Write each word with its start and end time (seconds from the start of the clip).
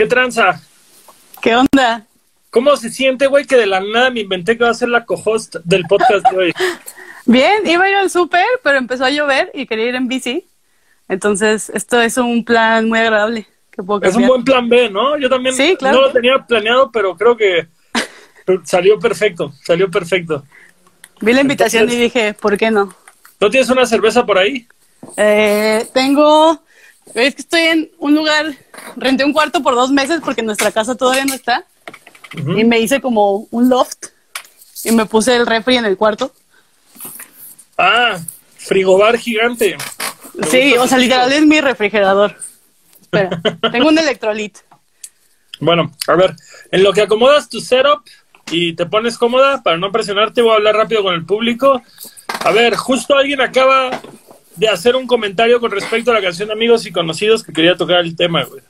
¿Qué 0.00 0.06
tranza? 0.06 0.58
¿Qué 1.42 1.54
onda? 1.54 2.06
¿Cómo 2.48 2.74
se 2.78 2.88
siente, 2.88 3.26
güey, 3.26 3.44
que 3.44 3.58
de 3.58 3.66
la 3.66 3.80
nada 3.80 4.08
me 4.08 4.20
inventé 4.20 4.56
que 4.56 4.64
va 4.64 4.70
a 4.70 4.74
ser 4.74 4.88
la 4.88 5.04
co-host 5.04 5.56
del 5.62 5.84
podcast 5.84 6.26
de 6.30 6.36
hoy? 6.38 6.52
Bien, 7.26 7.66
iba 7.66 7.84
a 7.84 7.90
ir 7.90 7.96
al 7.96 8.08
súper, 8.08 8.46
pero 8.64 8.78
empezó 8.78 9.04
a 9.04 9.10
llover 9.10 9.50
y 9.52 9.66
quería 9.66 9.88
ir 9.88 9.94
en 9.96 10.08
bici. 10.08 10.46
Entonces, 11.06 11.68
esto 11.74 12.00
es 12.00 12.16
un 12.16 12.46
plan 12.46 12.88
muy 12.88 12.98
agradable. 12.98 13.46
Que 13.70 13.82
puedo 13.82 14.00
es 14.02 14.16
un 14.16 14.26
buen 14.26 14.42
plan 14.42 14.70
B, 14.70 14.88
¿no? 14.88 15.18
Yo 15.18 15.28
también 15.28 15.54
Sí, 15.54 15.76
claro. 15.78 15.96
no 15.96 16.02
lo 16.06 16.12
tenía 16.12 16.38
planeado, 16.48 16.90
pero 16.90 17.14
creo 17.14 17.36
que 17.36 17.68
salió 18.64 18.98
perfecto, 18.98 19.52
salió 19.62 19.90
perfecto. 19.90 20.44
Vi 21.20 21.34
la 21.34 21.42
invitación 21.42 21.82
Entonces- 21.82 22.00
y 22.00 22.02
dije, 22.04 22.32
¿por 22.32 22.56
qué 22.56 22.70
no? 22.70 22.94
¿No 23.38 23.50
tienes 23.50 23.68
una 23.68 23.84
cerveza 23.84 24.24
por 24.24 24.38
ahí? 24.38 24.66
Eh, 25.18 25.86
tengo, 25.92 26.62
es 27.14 27.34
que 27.34 27.42
estoy 27.42 27.60
en 27.60 27.90
un 27.98 28.14
lugar, 28.14 28.54
renté 28.96 29.24
un 29.24 29.32
cuarto 29.32 29.62
por 29.62 29.74
dos 29.74 29.90
meses 29.90 30.20
porque 30.24 30.42
nuestra 30.42 30.72
casa 30.72 30.94
todavía 30.94 31.24
no 31.24 31.34
está. 31.34 31.64
Y 32.34 32.64
me 32.64 32.78
hice 32.78 33.00
como 33.00 33.48
un 33.50 33.68
loft 33.68 34.06
y 34.84 34.92
me 34.92 35.06
puse 35.06 35.34
el 35.34 35.46
refri 35.46 35.76
en 35.76 35.84
el 35.84 35.96
cuarto. 35.96 36.32
Ah, 37.76 38.18
frigobar 38.56 39.18
gigante. 39.18 39.76
Me 40.34 40.46
Sí, 40.46 40.74
o 40.74 40.86
sea, 40.86 40.98
literal 40.98 41.32
es 41.32 41.44
mi 41.44 41.60
refrigerador. 41.60 42.36
Espera, 43.00 43.40
tengo 43.72 43.88
un 43.88 43.98
electrolit. 43.98 44.58
Bueno, 45.58 45.92
a 46.06 46.14
ver, 46.14 46.36
en 46.70 46.82
lo 46.82 46.92
que 46.92 47.02
acomodas 47.02 47.48
tu 47.48 47.60
setup 47.60 48.02
y 48.50 48.74
te 48.74 48.86
pones 48.86 49.18
cómoda, 49.18 49.62
para 49.62 49.76
no 49.76 49.92
presionarte, 49.92 50.42
voy 50.42 50.52
a 50.52 50.56
hablar 50.56 50.76
rápido 50.76 51.02
con 51.02 51.14
el 51.14 51.24
público. 51.24 51.82
A 52.44 52.50
ver, 52.52 52.76
justo 52.76 53.16
alguien 53.16 53.40
acaba 53.40 53.90
de 54.60 54.68
hacer 54.68 54.94
un 54.94 55.06
comentario 55.06 55.58
con 55.58 55.70
respecto 55.70 56.10
a 56.10 56.14
la 56.14 56.20
canción 56.20 56.50
Amigos 56.50 56.84
y 56.84 56.92
Conocidos 56.92 57.42
que 57.42 57.50
quería 57.50 57.76
tocar 57.76 58.00
el 58.00 58.14
tema, 58.14 58.44
güey. 58.44 58.60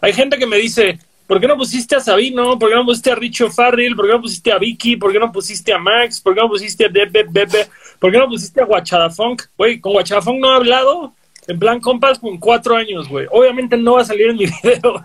Hay 0.00 0.14
gente 0.14 0.38
que 0.38 0.46
me 0.46 0.56
dice, 0.56 0.98
¿por 1.26 1.38
qué 1.38 1.46
no 1.46 1.58
pusiste 1.58 1.94
a 1.94 2.00
Sabino? 2.00 2.58
¿Por 2.58 2.70
qué 2.70 2.74
no 2.74 2.86
pusiste 2.86 3.10
a 3.10 3.16
Richo 3.16 3.50
Farrell? 3.50 3.94
¿Por 3.94 4.06
qué 4.06 4.12
no 4.12 4.22
pusiste 4.22 4.50
a 4.50 4.56
Vicky? 4.56 4.96
¿Por 4.96 5.12
qué 5.12 5.18
no 5.18 5.30
pusiste 5.30 5.74
a 5.74 5.78
Max? 5.78 6.22
¿Por 6.22 6.34
qué 6.34 6.40
no 6.40 6.48
pusiste 6.48 6.86
a 6.86 6.88
Bebe 6.88 7.26
Bebe? 7.28 7.66
¿Por 7.98 8.10
qué 8.10 8.16
no 8.16 8.26
pusiste 8.28 8.62
a 8.62 8.64
Guachada 8.64 9.10
Funk? 9.10 9.42
Güey, 9.58 9.78
con 9.78 9.92
Guachada 9.92 10.22
Funk 10.22 10.40
no 10.40 10.52
he 10.52 10.56
hablado 10.56 11.12
en 11.46 11.58
plan 11.58 11.80
compas 11.80 12.18
con 12.18 12.38
cuatro 12.38 12.74
años, 12.74 13.06
güey. 13.06 13.26
Obviamente 13.30 13.76
no 13.76 13.96
va 13.96 14.00
a 14.00 14.06
salir 14.06 14.28
en 14.28 14.36
mi 14.36 14.46
video. 14.62 15.04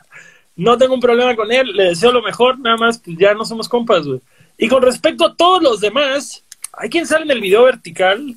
No 0.56 0.78
tengo 0.78 0.94
un 0.94 1.02
problema 1.02 1.36
con 1.36 1.52
él, 1.52 1.76
le 1.76 1.90
deseo 1.90 2.14
lo 2.14 2.22
mejor, 2.22 2.58
nada 2.58 2.78
más 2.78 3.00
pues 3.00 3.18
ya 3.18 3.34
no 3.34 3.44
somos 3.44 3.68
compas, 3.68 4.08
güey. 4.08 4.22
Y 4.58 4.70
con 4.70 4.82
respecto 4.82 5.26
a 5.26 5.36
todos 5.36 5.62
los 5.62 5.82
demás, 5.82 6.45
hay 6.72 6.90
quien 6.90 7.06
sale 7.06 7.26
en 7.26 7.32
el 7.32 7.42
video 7.42 7.64
vertical, 7.64 8.34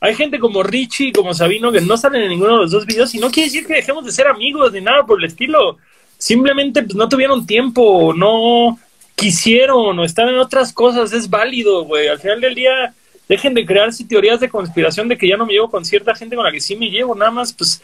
hay 0.00 0.14
gente 0.14 0.38
como 0.38 0.62
Richie, 0.62 1.12
como 1.12 1.34
Sabino, 1.34 1.72
que 1.72 1.80
no 1.80 1.96
salen 1.96 2.22
en 2.22 2.28
ninguno 2.28 2.52
de 2.52 2.58
los 2.58 2.70
dos 2.70 2.86
videos, 2.86 3.14
y 3.14 3.18
no 3.18 3.30
quiere 3.30 3.48
decir 3.48 3.66
que 3.66 3.74
dejemos 3.74 4.04
de 4.04 4.12
ser 4.12 4.28
amigos 4.28 4.72
ni 4.72 4.80
nada 4.80 5.04
por 5.04 5.18
el 5.18 5.24
estilo. 5.24 5.78
Simplemente 6.16 6.82
pues, 6.82 6.94
no 6.94 7.08
tuvieron 7.08 7.46
tiempo, 7.46 8.12
no 8.14 8.78
quisieron 9.14 9.98
o 9.98 10.04
están 10.04 10.28
en 10.28 10.38
otras 10.38 10.72
cosas, 10.72 11.12
es 11.12 11.28
válido, 11.28 11.84
güey. 11.84 12.06
Al 12.06 12.20
final 12.20 12.40
del 12.40 12.54
día, 12.54 12.94
dejen 13.28 13.54
de 13.54 13.66
crearse 13.66 14.04
teorías 14.04 14.38
de 14.38 14.48
conspiración 14.48 15.08
de 15.08 15.18
que 15.18 15.28
ya 15.28 15.36
no 15.36 15.46
me 15.46 15.52
llevo 15.52 15.70
con 15.70 15.84
cierta 15.84 16.14
gente 16.14 16.36
con 16.36 16.44
la 16.44 16.52
que 16.52 16.60
sí 16.60 16.76
me 16.76 16.90
llevo, 16.90 17.14
nada 17.16 17.32
más, 17.32 17.52
pues 17.52 17.82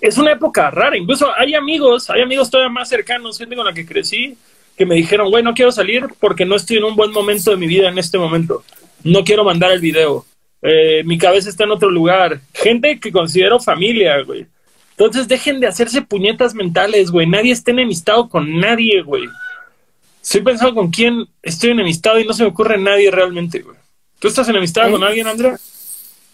es 0.00 0.18
una 0.18 0.32
época 0.32 0.70
rara. 0.70 0.96
Incluso 0.96 1.32
hay 1.36 1.54
amigos, 1.54 2.10
hay 2.10 2.22
amigos 2.22 2.50
todavía 2.50 2.72
más 2.72 2.88
cercanos, 2.88 3.38
gente 3.38 3.54
con 3.54 3.64
la 3.64 3.72
que 3.72 3.86
crecí, 3.86 4.36
que 4.76 4.84
me 4.84 4.96
dijeron, 4.96 5.30
güey, 5.30 5.44
no 5.44 5.54
quiero 5.54 5.70
salir 5.70 6.08
porque 6.18 6.44
no 6.44 6.56
estoy 6.56 6.78
en 6.78 6.84
un 6.84 6.96
buen 6.96 7.12
momento 7.12 7.52
de 7.52 7.56
mi 7.56 7.68
vida 7.68 7.88
en 7.88 7.98
este 7.98 8.18
momento. 8.18 8.64
No 9.04 9.22
quiero 9.22 9.44
mandar 9.44 9.70
el 9.70 9.80
video. 9.80 10.24
Eh, 10.62 11.02
mi 11.04 11.18
cabeza 11.18 11.48
está 11.50 11.64
en 11.64 11.72
otro 11.72 11.90
lugar. 11.90 12.40
Gente 12.54 12.98
que 13.00 13.10
considero 13.12 13.58
familia, 13.60 14.22
güey. 14.22 14.46
Entonces 14.92 15.26
dejen 15.26 15.58
de 15.58 15.66
hacerse 15.66 16.02
puñetas 16.02 16.54
mentales, 16.54 17.10
güey. 17.10 17.26
Nadie 17.26 17.52
está 17.52 17.72
enemistado 17.72 18.28
con 18.28 18.60
nadie, 18.60 19.02
güey. 19.02 19.24
Estoy 20.22 20.42
pensando 20.42 20.74
con 20.74 20.90
quién 20.90 21.26
estoy 21.42 21.70
enemistado 21.70 22.20
y 22.20 22.24
no 22.24 22.32
se 22.32 22.44
me 22.44 22.50
ocurre 22.50 22.78
nadie 22.78 23.10
realmente, 23.10 23.60
güey. 23.60 23.76
¿Tú 24.20 24.28
estás 24.28 24.48
enemistada 24.48 24.88
¿Eh? 24.88 24.92
con 24.92 25.02
alguien, 25.02 25.26
Andrea? 25.26 25.58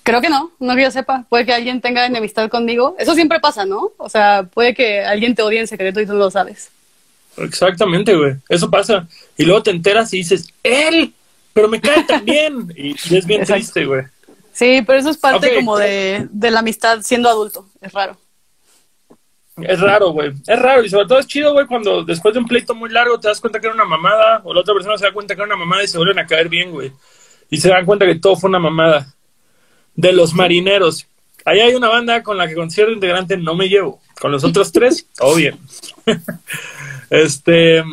Creo 0.02 0.20
que 0.20 0.28
no, 0.28 0.50
no 0.58 0.74
que 0.76 0.82
yo 0.82 0.90
sepa. 0.90 1.24
Puede 1.28 1.46
que 1.46 1.52
alguien 1.54 1.80
tenga 1.80 2.04
enemistad 2.04 2.50
conmigo. 2.50 2.96
Eso 2.98 3.14
siempre 3.14 3.40
pasa, 3.40 3.64
¿no? 3.64 3.92
O 3.96 4.08
sea, 4.10 4.42
puede 4.42 4.74
que 4.74 5.00
alguien 5.00 5.34
te 5.34 5.42
odie 5.42 5.60
en 5.60 5.66
secreto 5.66 6.00
y 6.00 6.06
tú 6.06 6.12
no 6.12 6.18
lo 6.18 6.30
sabes. 6.30 6.70
Exactamente, 7.38 8.14
güey. 8.14 8.34
Eso 8.48 8.70
pasa. 8.70 9.06
Y 9.38 9.44
luego 9.44 9.62
te 9.62 9.70
enteras 9.70 10.12
y 10.12 10.18
dices, 10.18 10.52
él, 10.62 11.12
pero 11.52 11.68
me 11.68 11.80
cae 11.80 12.02
también. 12.04 12.72
y, 12.76 12.88
y 12.90 13.16
es 13.16 13.24
bien 13.26 13.40
Exacto. 13.42 13.54
triste, 13.54 13.84
güey. 13.86 14.02
Sí, 14.58 14.82
pero 14.84 14.98
eso 14.98 15.10
es 15.10 15.18
parte 15.18 15.54
como 15.54 15.78
de, 15.78 16.26
de 16.32 16.50
la 16.50 16.58
amistad 16.58 17.00
siendo 17.02 17.28
adulto. 17.28 17.68
Es 17.80 17.92
raro. 17.92 18.16
Es 19.56 19.78
raro, 19.78 20.10
güey. 20.10 20.32
Es 20.48 20.58
raro. 20.58 20.84
Y 20.84 20.88
sobre 20.88 21.06
todo 21.06 21.20
es 21.20 21.28
chido, 21.28 21.52
güey, 21.52 21.64
cuando 21.66 22.02
después 22.02 22.34
de 22.34 22.40
un 22.40 22.46
pleito 22.46 22.74
muy 22.74 22.90
largo 22.90 23.20
te 23.20 23.28
das 23.28 23.40
cuenta 23.40 23.60
que 23.60 23.68
era 23.68 23.74
una 23.76 23.84
mamada, 23.84 24.40
o 24.42 24.52
la 24.52 24.62
otra 24.62 24.74
persona 24.74 24.98
se 24.98 25.04
da 25.04 25.12
cuenta 25.12 25.36
que 25.36 25.42
era 25.42 25.46
una 25.46 25.64
mamada 25.64 25.84
y 25.84 25.86
se 25.86 25.96
vuelven 25.96 26.18
a 26.18 26.26
caer 26.26 26.48
bien, 26.48 26.72
güey. 26.72 26.90
Y 27.48 27.58
se 27.58 27.68
dan 27.68 27.86
cuenta 27.86 28.04
que 28.04 28.16
todo 28.16 28.34
fue 28.34 28.50
una 28.50 28.58
mamada. 28.58 29.14
De 29.94 30.12
los 30.12 30.34
marineros. 30.34 31.06
Ahí 31.44 31.60
hay 31.60 31.76
una 31.76 31.88
banda 31.88 32.24
con 32.24 32.36
la 32.36 32.48
que 32.48 32.56
con 32.56 32.68
cierto 32.68 32.92
integrante 32.92 33.36
no 33.36 33.54
me 33.54 33.68
llevo. 33.68 34.00
Con 34.20 34.32
los 34.32 34.42
otros 34.42 34.72
tres, 34.72 35.06
todo 35.16 35.36
bien. 35.36 35.56
este. 37.10 37.84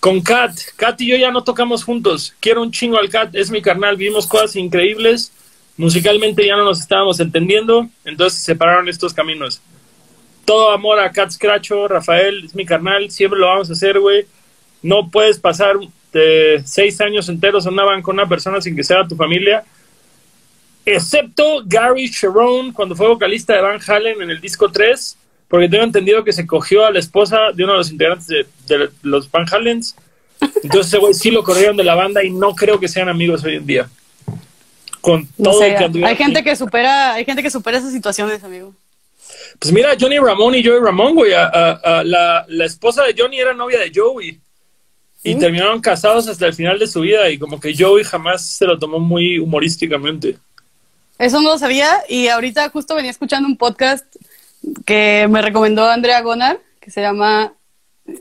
Con 0.00 0.20
Kat. 0.20 0.52
Kat 0.76 1.00
y 1.00 1.06
yo 1.06 1.16
ya 1.16 1.30
no 1.30 1.44
tocamos 1.44 1.82
juntos. 1.82 2.34
Quiero 2.40 2.60
un 2.60 2.72
chingo 2.72 2.98
al 2.98 3.08
Kat. 3.08 3.34
Es 3.34 3.50
mi 3.50 3.62
carnal. 3.62 3.96
Vimos 3.96 4.26
cosas 4.26 4.54
increíbles. 4.54 5.32
Musicalmente 5.78 6.46
ya 6.46 6.56
no 6.56 6.64
nos 6.64 6.80
estábamos 6.80 7.18
entendiendo. 7.20 7.88
Entonces 8.04 8.40
se 8.40 8.44
separaron 8.44 8.88
estos 8.88 9.14
caminos. 9.14 9.62
Todo 10.44 10.72
amor 10.72 11.00
a 11.00 11.10
Kat 11.10 11.30
Scratcho. 11.30 11.88
Rafael 11.88 12.44
es 12.44 12.54
mi 12.54 12.66
carnal. 12.66 13.10
Siempre 13.10 13.40
lo 13.40 13.46
vamos 13.46 13.70
a 13.70 13.72
hacer, 13.72 13.98
güey. 13.98 14.26
No 14.82 15.08
puedes 15.10 15.38
pasar 15.38 15.76
seis 16.64 17.00
años 17.00 17.28
enteros 17.30 17.64
en 17.64 17.72
una 17.72 17.84
van 17.84 18.02
con 18.02 18.16
una 18.16 18.28
persona 18.28 18.60
sin 18.60 18.76
que 18.76 18.84
sea 18.84 19.06
tu 19.06 19.16
familia 19.16 19.64
excepto 20.94 21.62
Gary 21.64 22.08
Sharon 22.08 22.72
cuando 22.72 22.96
fue 22.96 23.08
vocalista 23.08 23.54
de 23.54 23.60
Van 23.60 23.80
Halen 23.86 24.22
en 24.22 24.30
el 24.30 24.40
disco 24.40 24.70
3, 24.70 25.16
porque 25.48 25.68
tengo 25.68 25.84
entendido 25.84 26.24
que 26.24 26.32
se 26.32 26.46
cogió 26.46 26.86
a 26.86 26.90
la 26.90 26.98
esposa 26.98 27.52
de 27.54 27.64
uno 27.64 27.74
de 27.74 27.78
los 27.78 27.90
integrantes 27.90 28.26
de, 28.26 28.46
de 28.66 28.90
los 29.02 29.30
Van 29.30 29.46
Halens. 29.50 29.96
Entonces, 30.62 30.98
güey 30.98 31.14
sí 31.14 31.30
lo 31.30 31.42
corrieron 31.42 31.76
de 31.76 31.84
la 31.84 31.94
banda 31.94 32.22
y 32.22 32.30
no 32.30 32.54
creo 32.54 32.78
que 32.78 32.88
sean 32.88 33.08
amigos 33.08 33.44
hoy 33.44 33.56
en 33.56 33.66
día. 33.66 33.88
Con 35.10 35.28
No 35.38 35.50
todo 35.50 35.60
sé, 35.60 35.74
que 35.74 35.84
hay 36.04 36.16
gente 36.16 36.38
aquí. 36.40 36.48
que 36.50 36.56
supera, 36.56 37.14
hay 37.14 37.24
gente 37.24 37.42
que 37.42 37.50
supera 37.50 37.78
esas 37.78 37.92
situaciones, 37.92 38.42
amigo. 38.44 38.74
Pues 39.58 39.72
mira, 39.72 39.96
Johnny 39.98 40.18
Ramón 40.18 40.54
y 40.54 40.62
Joey 40.64 40.80
Ramón, 40.82 41.14
güey. 41.14 41.32
a- 41.32 41.46
a- 41.46 41.98
a 42.00 42.04
la, 42.04 42.44
la 42.48 42.64
esposa 42.64 43.04
de 43.04 43.14
Johnny 43.16 43.38
era 43.40 43.54
novia 43.54 43.78
de 43.80 43.90
Joey. 43.94 44.38
Y 45.24 45.34
terminaron 45.34 45.80
casados 45.80 46.28
hasta 46.28 46.46
el 46.46 46.54
final 46.54 46.78
de 46.78 46.86
su 46.86 47.00
vida. 47.00 47.28
Y 47.28 47.38
como 47.38 47.58
que 47.60 47.74
Joey 47.76 48.04
jamás 48.04 48.42
se 48.46 48.64
lo 48.66 48.78
tomó 48.78 48.98
muy 48.98 49.38
humorísticamente. 49.38 50.36
Eso 51.18 51.40
no 51.40 51.50
lo 51.50 51.58
sabía 51.58 51.90
y 52.08 52.28
ahorita 52.28 52.70
justo 52.70 52.94
venía 52.94 53.10
escuchando 53.10 53.48
un 53.48 53.56
podcast 53.56 54.04
que 54.86 55.26
me 55.28 55.42
recomendó 55.42 55.84
Andrea 55.88 56.20
Gonar, 56.22 56.60
que 56.80 56.90
se 56.92 57.00
llama 57.00 57.52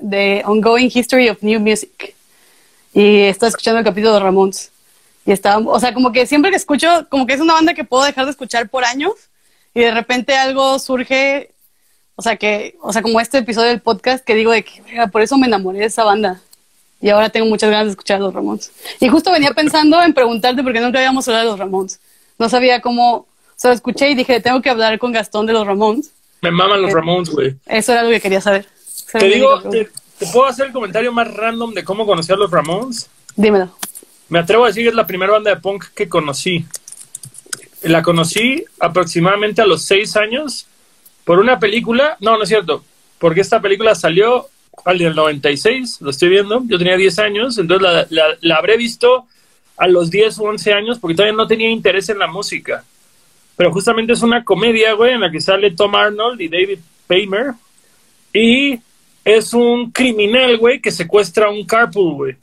The 0.10 0.42
Ongoing 0.46 0.90
History 0.94 1.30
of 1.30 1.38
New 1.44 1.60
Music. 1.60 2.16
Y 2.94 3.22
estaba 3.22 3.50
escuchando 3.50 3.78
el 3.80 3.86
capítulo 3.86 4.14
de 4.16 4.20
Ramones. 4.20 4.72
Y 5.28 5.32
estaba, 5.34 5.58
o 5.70 5.80
sea, 5.80 5.94
como 5.94 6.12
que 6.12 6.26
siempre 6.26 6.50
que 6.50 6.58
escucho, 6.58 6.88
como 7.10 7.28
que 7.28 7.34
es 7.34 7.42
una 7.42 7.54
banda 7.54 7.74
que 7.76 7.84
puedo 7.84 8.04
dejar 8.06 8.26
de 8.26 8.32
escuchar 8.32 8.70
por 8.70 8.84
años 8.86 9.12
y 9.74 9.82
de 9.82 9.92
repente 9.92 10.36
algo 10.36 10.80
surge, 10.80 11.52
o 12.16 12.22
sea, 12.22 12.38
que, 12.38 12.76
o 12.82 12.92
sea, 12.94 13.02
como 13.04 13.20
este 13.20 13.40
episodio 13.40 13.68
del 13.68 13.82
podcast 13.82 14.24
que 14.26 14.34
digo 14.36 14.52
de 14.54 14.64
que 14.64 14.82
"Verga, 14.84 15.08
por 15.08 15.22
eso 15.22 15.38
me 15.38 15.46
enamoré 15.46 15.80
de 15.80 15.86
esa 15.86 16.04
banda. 16.06 16.42
Y 17.02 17.10
ahora 17.10 17.30
tengo 17.30 17.46
muchas 17.46 17.70
ganas 17.70 17.86
de 17.88 17.92
escuchar 17.92 18.18
a 18.18 18.22
los 18.22 18.34
Ramones. 18.34 18.72
Y 19.00 19.08
justo 19.10 19.32
venía 19.32 19.52
pensando 19.52 20.02
en 20.02 20.14
preguntarte 20.16 20.64
por 20.64 20.74
qué 20.74 20.80
nunca 20.80 20.98
habíamos 20.98 21.28
hablado 21.28 21.44
de 21.46 21.52
los 21.52 21.60
Ramones. 21.60 22.00
No 22.40 22.50
sabía 22.50 22.82
cómo, 22.82 23.18
o 23.18 23.28
sea, 23.56 23.70
lo 23.70 23.76
escuché 23.76 24.10
y 24.10 24.16
dije, 24.16 24.40
tengo 24.40 24.62
que 24.64 24.70
hablar 24.72 24.98
con 24.98 25.12
Gastón 25.12 25.46
de 25.46 25.54
los 25.54 25.68
Ramones. 25.68 26.10
Me 26.42 26.50
maman 26.50 26.82
los 26.82 26.90
Eh, 26.92 26.96
Ramones, 26.96 27.30
güey. 27.30 27.56
Eso 27.68 27.92
era 27.92 28.02
lo 28.02 28.10
que 28.10 28.22
quería 28.22 28.42
saber. 28.42 28.66
Te 29.12 29.26
digo, 29.28 29.62
te 29.70 29.90
puedo 30.34 30.46
hacer 30.48 30.68
el 30.68 30.72
comentario 30.74 31.12
más 31.12 31.32
random 31.32 31.74
de 31.74 31.84
cómo 31.84 32.06
conocí 32.06 32.32
a 32.32 32.36
los 32.38 32.50
Ramones. 32.50 33.10
Dímelo. 33.36 33.70
Me 34.30 34.40
atrevo 34.40 34.66
a 34.66 34.68
decir 34.68 34.84
que 34.84 34.90
es 34.90 34.96
la 34.96 35.08
primera 35.08 35.34
banda 35.34 35.52
de 35.54 35.62
punk 35.62 35.86
que 35.96 36.10
conocí. 36.10 36.66
La 37.84 38.02
conocí 38.02 38.64
aproximadamente 38.80 39.62
a 39.62 39.66
los 39.66 39.84
seis 39.84 40.16
años 40.18 40.68
por 41.24 41.40
una 41.40 41.60
película. 41.60 42.18
No, 42.20 42.38
no 42.38 42.44
es 42.44 42.50
cierto. 42.50 42.84
Porque 43.20 43.42
esta 43.42 43.62
película 43.62 43.96
salió 43.96 44.48
al 44.86 44.98
del 44.98 45.16
96, 45.16 46.02
lo 46.02 46.10
estoy 46.12 46.30
viendo. 46.30 46.62
Yo 46.68 46.78
tenía 46.78 46.98
10 46.98 47.18
años, 47.20 47.58
entonces 47.58 48.08
la, 48.10 48.36
la- 48.42 48.56
habré 48.56 48.78
visto 48.78 49.26
a 49.78 49.88
los 49.88 50.10
10 50.12 50.38
o 50.40 50.44
11 50.44 50.74
años 50.74 51.00
porque 51.00 51.16
todavía 51.16 51.36
no 51.36 51.48
tenía 51.48 51.70
interés 51.70 52.10
en 52.10 52.20
la 52.20 52.28
música. 52.28 52.84
Pero 53.56 53.72
justamente 53.72 54.14
es 54.14 54.22
una 54.22 54.44
comedia, 54.44 54.94
güey, 54.94 55.14
en 55.14 55.22
la 55.22 55.32
que 55.32 55.42
sale 55.42 55.72
Tom 55.72 55.96
Arnold 55.96 56.40
y 56.42 56.48
David 56.48 56.80
Paymer. 57.08 57.54
Y 58.34 58.80
es 59.26 59.54
un 59.54 59.92
criminal, 59.92 60.58
güey, 60.58 60.80
que 60.80 60.92
secuestra 60.92 61.50
un 61.50 61.66
carpool, 61.66 62.14
güey. 62.16 62.36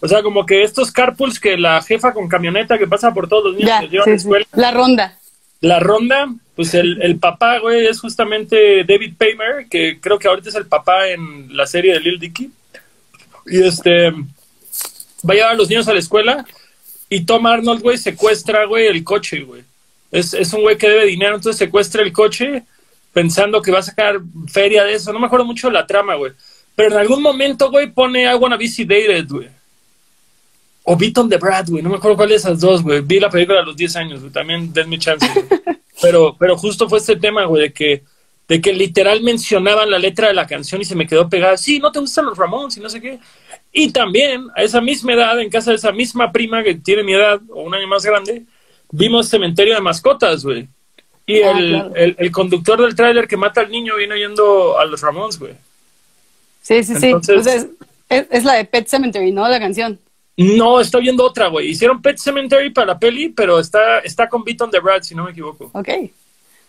O 0.00 0.08
sea, 0.08 0.22
como 0.22 0.44
que 0.44 0.62
estos 0.62 0.92
carpools 0.92 1.40
que 1.40 1.56
la 1.56 1.80
jefa 1.82 2.12
con 2.12 2.28
camioneta 2.28 2.78
que 2.78 2.86
pasa 2.86 3.14
por 3.14 3.28
todos 3.28 3.44
los 3.46 3.54
niños 3.54 3.68
Ya, 3.68 3.78
que 3.80 3.84
los 3.84 3.92
llevan 3.92 4.08
a 4.08 4.12
la 4.12 4.18
sí, 4.18 4.22
sí. 4.22 4.26
escuela. 4.28 4.46
La 4.52 4.70
ronda. 4.70 5.18
la 5.60 5.80
ronda, 5.80 6.28
pues 6.54 6.74
el, 6.74 7.00
el 7.02 7.18
papá, 7.18 7.58
güey, 7.58 7.86
es 7.86 8.00
justamente 8.00 8.84
David 8.84 9.14
Paymer, 9.16 9.66
que 9.70 9.98
creo 10.00 10.18
que 10.18 10.28
ahorita 10.28 10.50
es 10.50 10.54
el 10.54 10.66
papá 10.66 11.08
en 11.08 11.56
la 11.56 11.66
serie 11.66 11.94
de 11.94 12.00
Lil 12.00 12.18
Dicky. 12.20 12.50
Y 13.46 13.62
este 13.62 14.10
va 14.10 15.32
a 15.32 15.34
llevar 15.34 15.50
a 15.52 15.54
los 15.54 15.68
niños 15.68 15.88
a 15.88 15.92
la 15.94 15.98
escuela 16.00 16.44
y 17.08 17.24
Tom 17.24 17.46
Arnold, 17.46 17.82
güey, 17.82 17.96
secuestra, 17.98 18.64
güey, 18.66 18.86
el 18.88 19.02
coche, 19.04 19.40
güey. 19.42 19.62
Es, 20.12 20.34
es 20.34 20.52
un 20.52 20.62
güey 20.62 20.76
que 20.76 20.88
debe 20.88 21.06
dinero, 21.06 21.36
entonces 21.36 21.58
secuestra 21.58 22.02
el 22.02 22.12
coche 22.12 22.62
pensando 23.12 23.62
que 23.62 23.72
va 23.72 23.78
a 23.78 23.82
sacar 23.82 24.20
feria 24.48 24.84
de 24.84 24.94
eso. 24.94 25.12
No 25.12 25.18
me 25.18 25.26
acuerdo 25.26 25.46
mucho 25.46 25.68
de 25.68 25.72
la 25.74 25.86
trama, 25.86 26.14
güey. 26.16 26.32
Pero 26.74 26.92
en 26.92 26.98
algún 26.98 27.22
momento, 27.22 27.70
güey, 27.70 27.90
pone 27.90 28.24
I 28.24 28.34
Wanna 28.34 28.56
Be 28.56 28.68
Sedated, 28.68 29.26
güey. 29.28 29.48
O 30.88 30.96
Beat 30.96 31.18
on 31.18 31.28
the 31.28 31.36
Brad, 31.36 31.66
güey. 31.68 31.82
No 31.82 31.90
me 31.90 31.96
acuerdo 31.96 32.16
cuál 32.16 32.28
de 32.28 32.36
esas 32.36 32.60
dos, 32.60 32.82
güey. 32.82 33.00
Vi 33.00 33.18
la 33.18 33.28
película 33.28 33.58
a 33.60 33.64
los 33.64 33.76
10 33.76 33.96
años, 33.96 34.20
güey. 34.20 34.32
También 34.32 34.72
denme 34.72 34.98
chance, 34.98 35.26
güey. 35.34 35.46
Pero, 36.02 36.36
pero 36.38 36.58
justo 36.58 36.90
fue 36.90 36.98
este 36.98 37.16
tema, 37.16 37.46
güey, 37.46 37.62
de 37.62 37.72
que, 37.72 38.02
de 38.48 38.60
que 38.60 38.74
literal 38.74 39.22
mencionaban 39.22 39.90
la 39.90 39.98
letra 39.98 40.28
de 40.28 40.34
la 40.34 40.46
canción 40.46 40.82
y 40.82 40.84
se 40.84 40.94
me 40.94 41.06
quedó 41.06 41.26
pegada. 41.30 41.56
Sí, 41.56 41.78
no 41.78 41.90
te 41.90 41.98
gustan 42.00 42.26
los 42.26 42.36
Ramones 42.36 42.76
y 42.76 42.80
no 42.80 42.90
sé 42.90 43.00
qué. 43.00 43.18
Y 43.72 43.90
también, 43.92 44.46
a 44.54 44.62
esa 44.62 44.82
misma 44.82 45.14
edad, 45.14 45.40
en 45.40 45.48
casa 45.48 45.70
de 45.70 45.76
esa 45.76 45.92
misma 45.92 46.30
prima 46.30 46.62
que 46.62 46.74
tiene 46.74 47.02
mi 47.02 47.14
edad, 47.14 47.40
o 47.48 47.62
un 47.62 47.74
año 47.74 47.86
más 47.88 48.04
grande, 48.04 48.42
vimos 48.92 49.28
Cementerio 49.30 49.74
de 49.74 49.80
Mascotas, 49.80 50.44
güey. 50.44 50.68
Y 51.24 51.40
Ah, 51.40 51.58
el, 51.58 51.68
claro. 51.70 51.92
el, 51.96 52.14
el 52.18 52.30
conductor 52.30 52.80
del 52.82 52.94
tráiler 52.94 53.26
que 53.26 53.38
mata 53.38 53.62
al 53.62 53.70
niño 53.70 53.96
viene 53.96 54.14
oyendo 54.14 54.78
a 54.78 54.84
los 54.84 55.00
Ramones, 55.00 55.38
güey. 55.38 55.54
Sí, 56.60 56.84
sí, 56.84 56.94
sí. 56.96 57.06
Entonces- 57.06 57.34
Pues 57.44 57.46
es, 57.56 57.66
es- 58.20 58.26
es 58.30 58.44
la 58.44 58.52
de 58.52 58.66
Pet 58.66 58.86
Cemetery, 58.86 59.32
¿no? 59.32 59.48
La 59.48 59.58
canción. 59.58 59.98
No, 60.36 60.80
estoy 60.80 61.02
viendo 61.02 61.24
otra, 61.24 61.48
güey. 61.48 61.68
Hicieron 61.68 62.02
Pet 62.02 62.18
Cemetery 62.18 62.70
para 62.70 62.88
la 62.88 62.98
peli, 62.98 63.30
pero 63.30 63.58
está, 63.58 64.00
está 64.00 64.28
con 64.28 64.44
Beat 64.44 64.60
on 64.60 64.70
the 64.70 64.80
Brad, 64.80 65.02
si 65.02 65.14
no 65.14 65.24
me 65.24 65.30
equivoco. 65.30 65.70
Ok. 65.72 65.88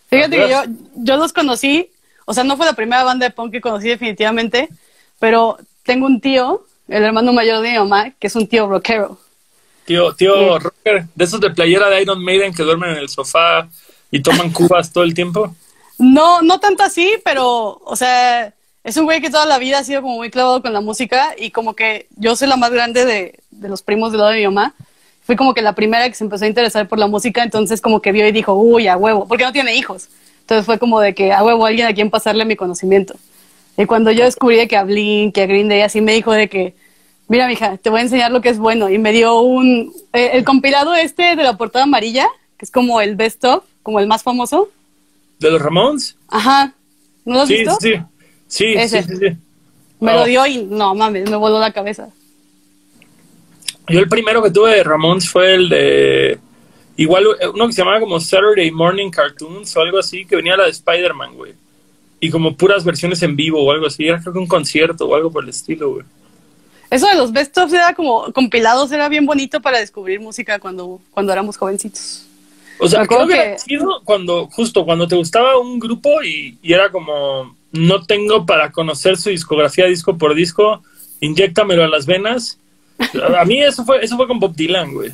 Fíjate 0.08 0.36
que 0.36 0.48
yo, 0.48 0.62
yo 0.94 1.16
los 1.18 1.34
conocí, 1.34 1.90
o 2.24 2.32
sea, 2.32 2.44
no 2.44 2.56
fue 2.56 2.64
la 2.64 2.72
primera 2.72 3.04
banda 3.04 3.26
de 3.26 3.32
punk 3.32 3.52
que 3.52 3.60
conocí 3.60 3.88
definitivamente, 3.88 4.70
pero 5.18 5.58
tengo 5.82 6.06
un 6.06 6.18
tío, 6.20 6.64
el 6.88 7.02
hermano 7.02 7.32
mayor 7.34 7.60
de 7.60 7.72
mi 7.72 7.78
mamá, 7.78 8.12
que 8.18 8.28
es 8.28 8.34
un 8.36 8.46
tío 8.46 8.66
rockero. 8.66 9.18
Tío, 9.84 10.14
tío 10.14 10.34
Sí. 10.34 10.64
rocker, 10.64 11.04
de 11.14 11.24
esos 11.24 11.40
de 11.40 11.50
playera 11.50 11.90
de 11.90 12.00
Iron 12.02 12.24
Maiden 12.24 12.54
que 12.54 12.62
duermen 12.62 12.90
en 12.90 12.96
el 12.98 13.08
sofá 13.10 13.68
y 14.10 14.22
toman 14.22 14.50
cubas 14.50 14.90
todo 14.90 15.04
el 15.04 15.12
tiempo. 15.12 15.54
No, 15.98 16.40
no 16.40 16.58
tanto 16.58 16.84
así, 16.84 17.16
pero, 17.22 17.80
o 17.84 17.96
sea, 17.96 18.52
es 18.88 18.96
un 18.96 19.04
güey 19.04 19.20
que 19.20 19.30
toda 19.30 19.44
la 19.46 19.58
vida 19.58 19.78
ha 19.78 19.84
sido 19.84 20.02
como 20.02 20.16
muy 20.16 20.30
clavado 20.30 20.62
con 20.62 20.72
la 20.72 20.80
música 20.80 21.34
y 21.38 21.50
como 21.50 21.74
que 21.74 22.06
yo 22.16 22.34
soy 22.36 22.48
la 22.48 22.56
más 22.56 22.70
grande 22.70 23.04
de, 23.04 23.38
de 23.50 23.68
los 23.68 23.82
primos 23.82 24.12
del 24.12 24.20
lado 24.20 24.32
de 24.32 24.38
mi 24.38 24.44
mamá. 24.46 24.74
Fui 25.24 25.36
como 25.36 25.52
que 25.52 25.60
la 25.60 25.74
primera 25.74 26.08
que 26.08 26.14
se 26.14 26.24
empezó 26.24 26.46
a 26.46 26.48
interesar 26.48 26.88
por 26.88 26.98
la 26.98 27.06
música, 27.06 27.42
entonces 27.42 27.80
como 27.82 28.00
que 28.00 28.12
vio 28.12 28.26
y 28.26 28.32
dijo, 28.32 28.54
uy, 28.54 28.88
a 28.88 28.96
huevo, 28.96 29.28
porque 29.28 29.44
no 29.44 29.52
tiene 29.52 29.76
hijos. 29.76 30.08
Entonces 30.40 30.64
fue 30.64 30.78
como 30.78 31.00
de 31.00 31.14
que 31.14 31.32
a 31.32 31.44
huevo 31.44 31.66
alguien 31.66 31.86
a 31.86 31.92
quien 31.94 32.08
pasarle 32.08 32.46
mi 32.46 32.56
conocimiento. 32.56 33.14
Y 33.76 33.84
cuando 33.84 34.10
yo 34.10 34.24
descubrí 34.24 34.56
de 34.56 34.66
que 34.66 34.76
a 34.78 34.84
Blink, 34.84 35.34
que 35.34 35.42
a 35.42 35.46
Green 35.46 35.68
Day, 35.68 35.82
así 35.82 36.00
me 36.00 36.12
dijo 36.14 36.32
de 36.32 36.48
que, 36.48 36.74
mira, 37.28 37.46
mija, 37.46 37.76
te 37.76 37.90
voy 37.90 38.00
a 38.00 38.02
enseñar 38.04 38.32
lo 38.32 38.40
que 38.40 38.48
es 38.48 38.58
bueno. 38.58 38.88
Y 38.88 38.98
me 38.98 39.12
dio 39.12 39.38
un, 39.40 39.92
eh, 40.14 40.30
el 40.32 40.44
compilado 40.44 40.94
este 40.94 41.36
de 41.36 41.42
la 41.42 41.58
portada 41.58 41.84
amarilla, 41.84 42.26
que 42.56 42.64
es 42.64 42.70
como 42.70 43.00
el 43.02 43.14
best 43.14 43.44
of, 43.44 43.64
como 43.82 44.00
el 44.00 44.06
más 44.06 44.22
famoso. 44.22 44.70
¿De 45.38 45.50
los 45.50 45.60
Ramones? 45.60 46.16
Ajá. 46.28 46.72
¿No 47.26 47.34
lo 47.34 47.40
has 47.42 47.48
Sí, 47.48 47.56
visto? 47.58 47.76
sí, 47.80 47.92
sí. 47.92 48.00
Sí, 48.48 48.66
Ese. 48.76 49.02
sí, 49.04 49.08
sí, 49.10 49.16
sí. 49.16 49.36
Me 50.00 50.12
Oh. 50.14 50.20
lo 50.20 50.24
dio 50.26 50.46
y 50.46 50.64
no 50.64 50.94
mames, 50.94 51.28
me 51.30 51.36
voló 51.36 51.58
la 51.60 51.72
cabeza. 51.72 52.08
Yo 53.88 54.00
el 54.00 54.08
primero 54.08 54.42
que 54.42 54.50
tuve 54.50 54.74
de 54.76 54.84
Ramones 54.84 55.28
fue 55.28 55.54
el 55.54 55.68
de. 55.68 56.38
Igual 56.96 57.26
uno 57.54 57.66
que 57.66 57.72
se 57.72 57.80
llamaba 57.82 58.00
como 58.00 58.18
Saturday 58.20 58.70
Morning 58.70 59.10
Cartoons 59.10 59.74
o 59.76 59.80
algo 59.80 59.98
así, 59.98 60.24
que 60.26 60.36
venía 60.36 60.56
la 60.56 60.64
de 60.64 60.70
Spider-Man, 60.70 61.34
güey. 61.36 61.52
Y 62.20 62.30
como 62.30 62.56
puras 62.56 62.84
versiones 62.84 63.22
en 63.22 63.36
vivo 63.36 63.62
o 63.62 63.70
algo 63.70 63.86
así. 63.86 64.06
Era 64.06 64.20
creo 64.20 64.32
que 64.32 64.38
un 64.40 64.46
concierto 64.48 65.06
o 65.06 65.14
algo 65.14 65.30
por 65.30 65.44
el 65.44 65.50
estilo, 65.50 65.90
güey. 65.92 66.04
Eso 66.90 67.06
de 67.06 67.14
los 67.16 67.32
best 67.32 67.56
of 67.58 67.72
era 67.72 67.94
como 67.94 68.32
compilados, 68.32 68.90
era 68.92 69.08
bien 69.08 69.26
bonito 69.26 69.60
para 69.60 69.78
descubrir 69.78 70.20
música 70.20 70.58
cuando, 70.58 71.00
cuando 71.10 71.32
éramos 71.32 71.56
jovencitos. 71.56 72.26
O 72.80 72.88
sea, 72.88 73.06
creo 73.06 73.26
que, 73.26 73.34
que- 73.34 73.40
era 73.40 73.56
chido 73.56 74.02
cuando, 74.04 74.46
justo 74.48 74.84
cuando 74.84 75.06
te 75.08 75.16
gustaba 75.16 75.58
un 75.58 75.78
grupo 75.78 76.22
y, 76.22 76.58
y 76.62 76.72
era 76.72 76.90
como, 76.90 77.56
no 77.72 78.04
tengo 78.04 78.46
para 78.46 78.70
conocer 78.70 79.16
su 79.16 79.30
discografía 79.30 79.86
disco 79.86 80.16
por 80.16 80.34
disco, 80.34 80.82
inyéctamelo 81.20 81.84
a 81.84 81.88
las 81.88 82.06
venas. 82.06 82.58
A, 83.22 83.40
a 83.40 83.44
mí 83.44 83.60
eso 83.62 83.84
fue, 83.84 84.04
eso 84.04 84.16
fue 84.16 84.26
con 84.26 84.38
Bob 84.38 84.54
Dylan, 84.54 84.92
güey. 84.92 85.12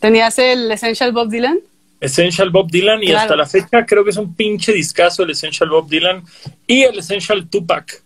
¿Tenías 0.00 0.38
el 0.38 0.70
Essential 0.70 1.12
Bob 1.12 1.30
Dylan? 1.30 1.58
Essential 2.00 2.50
Bob 2.50 2.70
Dylan 2.70 3.02
y 3.02 3.06
Claro. 3.06 3.20
hasta 3.20 3.36
la 3.36 3.46
fecha 3.46 3.86
creo 3.86 4.04
que 4.04 4.10
es 4.10 4.16
un 4.18 4.34
pinche 4.34 4.72
discazo 4.72 5.22
el 5.22 5.30
Essential 5.30 5.70
Bob 5.70 5.88
Dylan 5.88 6.22
y 6.66 6.82
el 6.82 6.98
Essential 6.98 7.48
Tupac. 7.48 8.02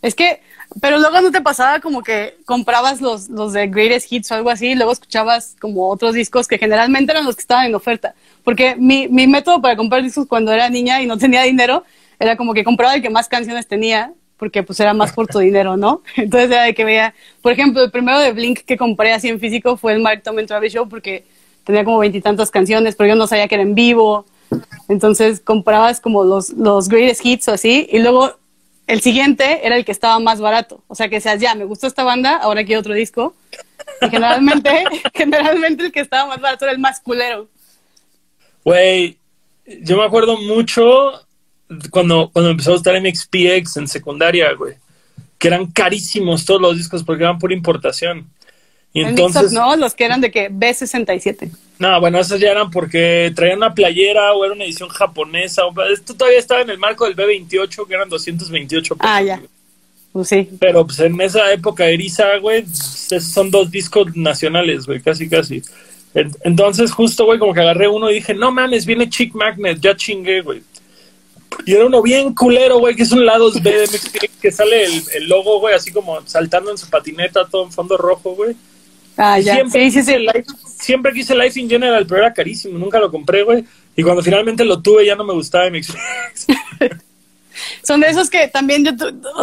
Es 0.00 0.16
que, 0.16 0.40
pero 0.80 0.98
luego 0.98 1.20
no 1.20 1.30
te 1.30 1.40
pasaba 1.40 1.80
como 1.80 2.02
que 2.02 2.38
comprabas 2.44 3.00
los, 3.00 3.28
los 3.28 3.52
de 3.52 3.66
Greatest 3.66 4.12
Hits 4.12 4.30
o 4.30 4.34
algo 4.34 4.50
así 4.50 4.68
y 4.68 4.74
luego 4.74 4.92
escuchabas 4.92 5.56
como 5.60 5.88
otros 5.88 6.14
discos 6.14 6.48
que 6.48 6.58
generalmente 6.58 7.12
eran 7.12 7.24
los 7.24 7.36
que 7.36 7.42
estaban 7.42 7.66
en 7.66 7.74
oferta. 7.74 8.14
Porque 8.44 8.76
mi, 8.76 9.08
mi 9.08 9.26
método 9.26 9.60
para 9.60 9.76
comprar 9.76 10.02
discos 10.02 10.26
cuando 10.26 10.52
era 10.52 10.68
niña 10.68 11.02
y 11.02 11.06
no 11.06 11.18
tenía 11.18 11.42
dinero 11.42 11.84
era 12.18 12.36
como 12.36 12.54
que 12.54 12.64
compraba 12.64 12.94
el 12.94 13.02
que 13.02 13.10
más 13.10 13.28
canciones 13.28 13.66
tenía 13.66 14.12
porque 14.42 14.64
pues 14.64 14.80
era 14.80 14.92
más 14.92 15.12
por 15.12 15.28
tu 15.28 15.38
dinero, 15.40 15.76
¿no? 15.76 16.02
Entonces 16.16 16.50
era 16.50 16.64
de 16.64 16.74
que 16.74 16.84
veía, 16.84 17.14
por 17.42 17.52
ejemplo, 17.52 17.82
el 17.82 17.92
primero 17.92 18.18
de 18.18 18.32
Blink 18.32 18.60
que 18.60 18.76
compré 18.76 19.12
así 19.12 19.28
en 19.28 19.38
físico 19.38 19.76
fue 19.76 19.92
el 19.92 20.00
Mark 20.00 20.22
Tom 20.24 20.38
and 20.38 20.48
Travis 20.48 20.72
Show 20.72 20.88
porque 20.88 21.24
tenía 21.62 21.84
como 21.84 21.98
veintitantas 21.98 22.50
canciones, 22.50 22.96
pero 22.96 23.10
yo 23.10 23.14
no 23.14 23.28
sabía 23.28 23.46
que 23.46 23.54
era 23.54 23.62
en 23.62 23.76
vivo. 23.76 24.26
Entonces 24.88 25.40
comprabas 25.40 26.00
como 26.00 26.24
los, 26.24 26.50
los 26.50 26.88
greatest 26.88 27.24
hits 27.24 27.48
o 27.48 27.52
así, 27.52 27.88
y 27.90 28.00
luego 28.00 28.36
el 28.86 29.00
siguiente 29.00 29.66
era 29.66 29.76
el 29.76 29.84
que 29.84 29.92
estaba 29.92 30.18
más 30.18 30.40
barato. 30.40 30.82
O 30.88 30.94
sea 30.94 31.08
que 31.08 31.16
decías, 31.16 31.40
ya, 31.40 31.54
me 31.54 31.64
gustó 31.64 31.86
esta 31.86 32.04
banda, 32.04 32.36
ahora 32.36 32.64
quiero 32.64 32.80
otro 32.80 32.94
disco. 32.94 33.34
Y 34.00 34.10
generalmente, 34.10 34.84
generalmente 35.14 35.86
el 35.86 35.92
que 35.92 36.00
estaba 36.00 36.28
más 36.28 36.40
barato 36.40 36.64
era 36.64 36.72
el 36.72 36.78
más 36.78 37.00
culero. 37.00 37.48
Güey, 38.64 39.18
yo 39.82 39.96
me 39.96 40.04
acuerdo 40.04 40.36
mucho 40.36 41.12
cuando, 41.90 42.30
cuando 42.32 42.50
empezó 42.50 42.72
a 42.72 42.76
estar 42.76 43.00
MXPX 43.00 43.76
en 43.76 43.88
secundaria, 43.88 44.52
güey, 44.54 44.74
que 45.38 45.48
eran 45.48 45.66
carísimos 45.66 46.44
todos 46.44 46.60
los 46.60 46.76
discos 46.76 47.02
porque 47.02 47.24
eran 47.24 47.38
por 47.38 47.52
importación. 47.52 48.28
Y 48.92 49.02
entonces, 49.02 49.44
mix-up, 49.44 49.58
no, 49.58 49.76
los 49.76 49.94
que 49.94 50.04
eran 50.04 50.20
de 50.20 50.30
que 50.30 50.50
B67. 50.50 51.50
No, 51.78 52.00
bueno, 52.00 52.18
esos 52.20 52.38
ya 52.38 52.50
eran 52.52 52.70
porque 52.70 53.32
traían 53.34 53.58
una 53.58 53.74
playera 53.74 54.32
o 54.34 54.44
era 54.44 54.54
una 54.54 54.64
edición 54.64 54.88
japonesa. 54.88 55.66
O, 55.66 55.74
esto 55.92 56.14
todavía 56.14 56.38
estaba 56.38 56.60
en 56.62 56.70
el 56.70 56.78
marco 56.78 57.04
del 57.04 57.16
B28, 57.16 57.86
que 57.86 57.94
eran 57.94 58.08
228 58.08 58.96
pesos. 58.96 59.10
Ah, 59.12 59.20
ya. 59.22 59.42
Pues 60.12 60.28
sí. 60.28 60.48
Pero 60.60 60.86
pues 60.86 61.00
en 61.00 61.20
esa 61.20 61.52
época 61.52 61.86
eriza, 61.86 62.36
güey, 62.38 62.60
esos 62.62 63.24
son 63.24 63.50
dos 63.50 63.70
discos 63.70 64.14
nacionales, 64.14 64.86
güey, 64.86 65.00
casi, 65.00 65.28
casi. 65.28 65.62
En- 66.14 66.30
Entonces, 66.44 66.92
justo, 66.92 67.24
güey, 67.24 67.38
como 67.38 67.54
que 67.54 67.60
agarré 67.60 67.88
uno 67.88 68.10
y 68.10 68.14
dije, 68.14 68.34
no 68.34 68.52
mames, 68.52 68.84
viene 68.86 69.08
Chick 69.08 69.34
Magnet, 69.34 69.80
ya 69.80 69.96
chingué, 69.96 70.42
güey. 70.42 70.62
Y 71.66 71.74
era 71.74 71.86
uno 71.86 72.00
bien 72.02 72.34
culero, 72.34 72.78
güey, 72.78 72.94
que 72.94 73.02
es 73.02 73.12
un 73.12 73.24
lado 73.26 73.50
B 73.60 73.70
de 73.70 73.88
que 74.40 74.50
sale 74.52 74.84
el, 74.84 75.02
el 75.14 75.28
logo, 75.28 75.60
güey, 75.60 75.74
así 75.74 75.90
como 75.92 76.20
saltando 76.26 76.70
en 76.70 76.78
su 76.78 76.88
patineta, 76.88 77.46
todo 77.50 77.64
en 77.64 77.72
fondo 77.72 77.96
rojo, 77.96 78.34
güey. 78.34 78.54
Ah, 79.16 79.38
ya. 79.38 79.54
Siempre, 79.54 79.84
Sí, 79.84 79.90
sí, 79.90 79.98
quise 79.98 80.12
sí. 80.12 80.18
Life, 80.18 80.44
siempre 80.64 81.12
quise 81.12 81.34
Life 81.34 81.60
in 81.60 81.68
General, 81.68 82.06
pero 82.06 82.20
era 82.22 82.32
carísimo, 82.32 82.78
nunca 82.78 82.98
lo 82.98 83.10
compré, 83.10 83.42
güey. 83.42 83.64
Y 83.96 84.02
cuando 84.02 84.22
finalmente 84.22 84.64
lo 84.64 84.80
tuve, 84.80 85.04
ya 85.06 85.14
no 85.14 85.24
me 85.24 85.34
gustaba 85.34 85.68
MXPX. 85.70 86.46
Son 87.82 88.00
de 88.00 88.08
esos 88.08 88.30
que 88.30 88.48
también 88.48 88.84
yo 88.84 88.92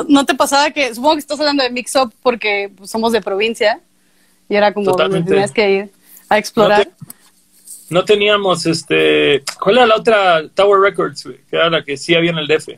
no 0.07 0.25
te 0.25 0.33
pasaba 0.33 0.71
que, 0.71 0.93
supongo 0.93 1.15
que 1.15 1.19
estás 1.19 1.39
hablando 1.39 1.63
de 1.63 1.69
mix-up 1.69 2.11
porque 2.23 2.71
pues, 2.75 2.89
somos 2.89 3.11
de 3.11 3.21
provincia 3.21 3.79
y 4.49 4.55
era 4.55 4.73
como 4.73 4.95
tenías 4.95 5.51
que 5.51 5.71
ir 5.71 5.91
a 6.27 6.37
explorar. 6.37 6.89
No 7.89 7.99
No 7.99 8.05
teníamos, 8.05 8.65
este, 8.65 9.43
¿cuál 9.59 9.77
era 9.77 9.85
la 9.85 9.95
otra? 9.95 10.47
Tower 10.49 10.79
Records, 10.79 11.23
güey, 11.23 11.37
que 11.49 11.55
era 11.55 11.69
la 11.69 11.83
que 11.83 11.97
sí 11.97 12.15
había 12.15 12.31
en 12.31 12.39
el 12.39 12.47
DF. 12.47 12.69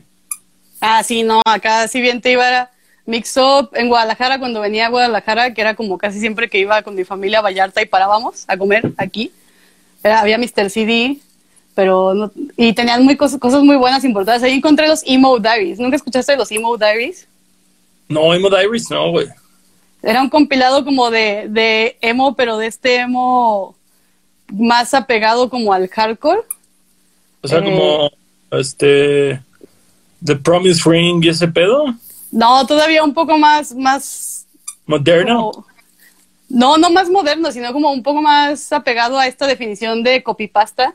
Ah, 0.80 1.02
sí, 1.02 1.22
no, 1.22 1.40
acá 1.46 1.88
si 1.88 2.00
bien 2.00 2.20
te 2.20 2.32
iba 2.32 2.62
a 2.62 2.70
Mix 3.06 3.36
Up 3.36 3.70
en 3.74 3.88
Guadalajara, 3.88 4.38
cuando 4.38 4.60
venía 4.60 4.86
a 4.86 4.90
Guadalajara, 4.90 5.52
que 5.54 5.60
era 5.60 5.74
como 5.74 5.98
casi 5.98 6.20
siempre 6.20 6.48
que 6.48 6.58
iba 6.58 6.82
con 6.82 6.94
mi 6.94 7.04
familia 7.04 7.40
a 7.40 7.42
Vallarta 7.42 7.82
y 7.82 7.86
parábamos 7.86 8.44
a 8.46 8.56
comer 8.56 8.92
aquí. 8.96 9.32
Era- 10.04 10.20
había 10.20 10.38
Mr. 10.38 10.70
CD, 10.70 11.18
pero 11.74 12.14
no, 12.14 12.30
y 12.56 12.72
tenían 12.74 13.04
muy 13.04 13.16
cosas, 13.16 13.40
cosas 13.40 13.62
muy 13.62 13.76
buenas 13.76 14.04
importantes. 14.04 14.42
Ahí 14.44 14.52
encontré 14.54 14.86
los 14.86 15.02
Emo 15.06 15.38
Diaries. 15.38 15.78
¿Nunca 15.80 15.96
escuchaste 15.96 16.36
los 16.36 16.50
Emo 16.52 16.76
Diaries? 16.76 17.26
No, 18.08 18.32
Emo 18.34 18.48
Diaries, 18.50 18.90
no, 18.90 19.10
güey. 19.10 19.26
Era 20.02 20.20
un 20.20 20.28
compilado 20.28 20.84
como 20.84 21.10
de, 21.10 21.46
de 21.48 21.96
emo, 22.00 22.34
pero 22.34 22.58
de 22.58 22.66
este 22.66 22.96
emo 22.96 23.76
más 24.52 24.94
apegado 24.94 25.48
como 25.48 25.72
al 25.72 25.88
hardcore. 25.88 26.40
O 27.40 27.48
sea, 27.48 27.58
Eh. 27.58 27.64
como, 27.64 28.10
este, 28.60 29.40
The 30.24 30.36
Promise 30.36 30.82
Ring 30.88 31.24
y 31.24 31.28
ese 31.28 31.48
pedo, 31.48 31.86
No, 32.32 32.66
todavía 32.66 33.04
un 33.04 33.14
poco 33.14 33.38
más, 33.38 33.74
más 33.74 34.46
moderno. 34.86 35.52
como- 35.52 35.66
no, 36.48 36.76
no 36.76 36.90
más 36.90 37.08
moderno, 37.08 37.50
sino 37.52 37.72
como 37.72 37.92
un 37.92 38.02
poco 38.02 38.20
más 38.20 38.72
apegado 38.72 39.18
a 39.18 39.26
esta 39.26 39.46
definición 39.46 40.02
de 40.02 40.22
copypasta, 40.22 40.94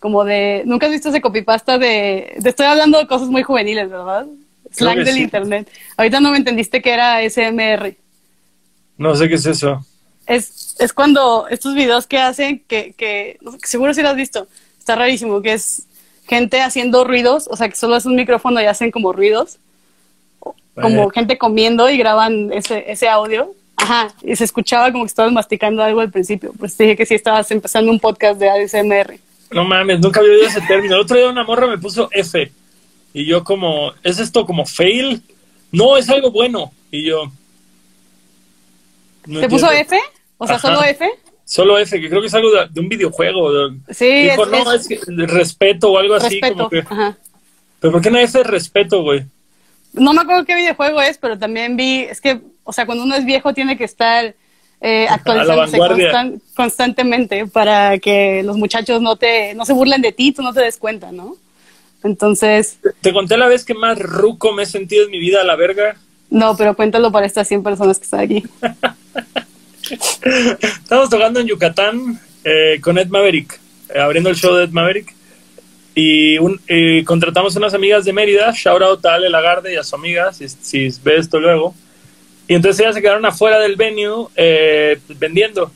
como 0.00 0.24
de, 0.24 0.62
nunca 0.66 0.86
has 0.86 0.92
visto 0.92 1.08
ese 1.10 1.20
copypasta 1.20 1.78
de, 1.78 2.36
te 2.42 2.48
estoy 2.48 2.66
hablando 2.66 2.98
de 2.98 3.06
cosas 3.06 3.28
muy 3.28 3.42
juveniles, 3.42 3.90
¿verdad? 3.90 4.26
Slang 4.72 5.04
del 5.04 5.18
internet. 5.18 5.70
Ahorita 5.96 6.20
no 6.20 6.30
me 6.30 6.36
entendiste 6.38 6.82
que 6.82 6.92
era 6.92 7.22
SMR. 7.22 7.96
No 8.96 9.14
sé 9.14 9.28
qué 9.28 9.34
es 9.36 9.46
eso. 9.46 9.84
Es, 10.26 10.76
es 10.78 10.92
cuando 10.92 11.46
estos 11.48 11.74
videos 11.74 12.06
que 12.06 12.18
hacen, 12.18 12.62
que, 12.68 12.92
que 12.96 13.38
seguro 13.64 13.94
si 13.94 14.02
lo 14.02 14.10
has 14.10 14.16
visto, 14.16 14.46
está 14.78 14.94
rarísimo, 14.96 15.40
que 15.42 15.54
es 15.54 15.84
gente 16.28 16.60
haciendo 16.60 17.04
ruidos, 17.04 17.48
o 17.50 17.56
sea, 17.56 17.68
que 17.68 17.76
solo 17.76 17.96
es 17.96 18.04
un 18.04 18.14
micrófono 18.16 18.60
y 18.60 18.66
hacen 18.66 18.90
como 18.90 19.12
ruidos, 19.12 19.58
como 20.80 21.10
gente 21.10 21.38
comiendo 21.38 21.88
y 21.90 21.98
graban 21.98 22.52
ese, 22.52 22.90
ese 22.90 23.08
audio. 23.08 23.54
Ajá, 23.76 24.12
y 24.22 24.34
se 24.34 24.44
escuchaba 24.44 24.90
como 24.90 25.04
que 25.04 25.08
estabas 25.08 25.32
masticando 25.32 25.82
algo 25.82 26.00
al 26.00 26.10
principio. 26.10 26.52
Pues 26.58 26.76
dije 26.76 26.96
que 26.96 27.06
sí 27.06 27.14
estabas 27.14 27.50
empezando 27.50 27.90
un 27.90 28.00
podcast 28.00 28.40
de 28.40 28.50
ASMR. 28.50 29.18
No 29.50 29.64
mames, 29.64 30.00
nunca 30.00 30.20
había 30.20 30.32
oído 30.32 30.46
ese 30.46 30.60
término. 30.62 30.94
El 30.96 31.02
otro 31.02 31.16
día 31.16 31.28
una 31.28 31.44
morra 31.44 31.66
me 31.66 31.78
puso 31.78 32.08
F. 32.10 32.50
Y 33.14 33.24
yo 33.24 33.44
como, 33.44 33.92
¿es 34.02 34.18
esto 34.18 34.44
como 34.44 34.66
fail? 34.66 35.22
No, 35.72 35.96
es 35.96 36.08
algo 36.08 36.30
bueno. 36.30 36.72
Y 36.90 37.06
yo... 37.06 37.30
¿Te 39.24 39.48
puso 39.48 39.70
F? 39.70 39.96
O 40.38 40.46
sea, 40.46 40.58
solo 40.58 40.82
F. 40.82 41.08
Solo 41.44 41.78
F, 41.78 42.00
que 42.00 42.08
creo 42.08 42.20
que 42.20 42.26
es 42.26 42.34
algo 42.34 42.50
de, 42.50 42.80
un 42.80 42.88
videojuego. 42.88 43.70
Sí, 43.90 44.22
Dijo, 44.24 44.46
no, 44.46 44.72
es, 44.72 44.86
que, 44.86 45.00
respeto 45.06 45.92
o 45.92 45.98
algo 45.98 46.14
así. 46.14 46.40
Como 46.40 46.68
que, 46.68 46.80
ajá. 46.80 47.16
Pero 47.80 47.92
¿por 47.92 48.02
qué 48.02 48.10
no 48.10 48.18
F 48.18 48.42
respeto, 48.42 49.02
güey? 49.02 49.24
No 49.98 50.12
me 50.12 50.22
acuerdo 50.22 50.44
qué 50.44 50.54
videojuego 50.54 51.00
es, 51.00 51.18
pero 51.18 51.38
también 51.38 51.76
vi, 51.76 52.00
es 52.00 52.20
que, 52.20 52.40
o 52.64 52.72
sea, 52.72 52.86
cuando 52.86 53.04
uno 53.04 53.14
es 53.14 53.24
viejo 53.24 53.54
tiene 53.54 53.76
que 53.76 53.84
estar 53.84 54.34
eh, 54.80 55.06
actualizándose 55.08 55.78
constantemente 56.54 57.46
para 57.46 57.98
que 57.98 58.42
los 58.44 58.56
muchachos 58.56 59.00
no 59.00 59.16
te 59.16 59.54
no 59.54 59.64
se 59.64 59.72
burlen 59.72 60.02
de 60.02 60.12
ti, 60.12 60.32
tú 60.32 60.42
no 60.42 60.52
te 60.52 60.60
des 60.60 60.76
cuenta, 60.76 61.10
¿no? 61.10 61.36
Entonces... 62.04 62.78
¿Te 63.00 63.12
conté 63.12 63.36
la 63.36 63.48
vez 63.48 63.64
que 63.64 63.74
más 63.74 63.98
ruco 63.98 64.52
me 64.52 64.62
he 64.62 64.66
sentido 64.66 65.04
en 65.04 65.10
mi 65.10 65.18
vida 65.18 65.40
a 65.40 65.44
la 65.44 65.56
verga? 65.56 65.96
No, 66.30 66.56
pero 66.56 66.76
cuéntalo 66.76 67.10
para 67.10 67.26
estas 67.26 67.48
100 67.48 67.62
personas 67.62 67.98
que 67.98 68.04
están 68.04 68.20
aquí. 68.20 68.44
Estamos 70.60 71.08
tocando 71.08 71.40
en 71.40 71.46
Yucatán 71.46 72.20
eh, 72.44 72.78
con 72.80 72.98
Ed 72.98 73.08
Maverick, 73.08 73.58
eh, 73.94 73.98
abriendo 73.98 74.30
el 74.30 74.36
show 74.36 74.54
de 74.54 74.64
Ed 74.64 74.70
Maverick. 74.70 75.14
Y 75.94 76.38
un, 76.38 76.60
contratamos 77.04 77.56
unas 77.56 77.74
amigas 77.74 78.04
de 78.04 78.12
Mérida, 78.12 78.52
shout 78.52 78.82
out 78.82 79.04
a 79.04 79.14
Ale 79.14 79.28
Lagarde 79.28 79.72
y 79.72 79.76
a 79.76 79.82
su 79.82 79.96
amiga, 79.96 80.32
si, 80.32 80.48
si 80.48 80.88
ve 81.02 81.16
esto 81.16 81.40
luego. 81.40 81.74
Y 82.48 82.54
entonces 82.54 82.80
ellas 82.80 82.94
se 82.94 83.02
quedaron 83.02 83.26
afuera 83.26 83.58
del 83.58 83.76
venue 83.76 84.28
eh, 84.34 84.98
vendiendo. 85.18 85.70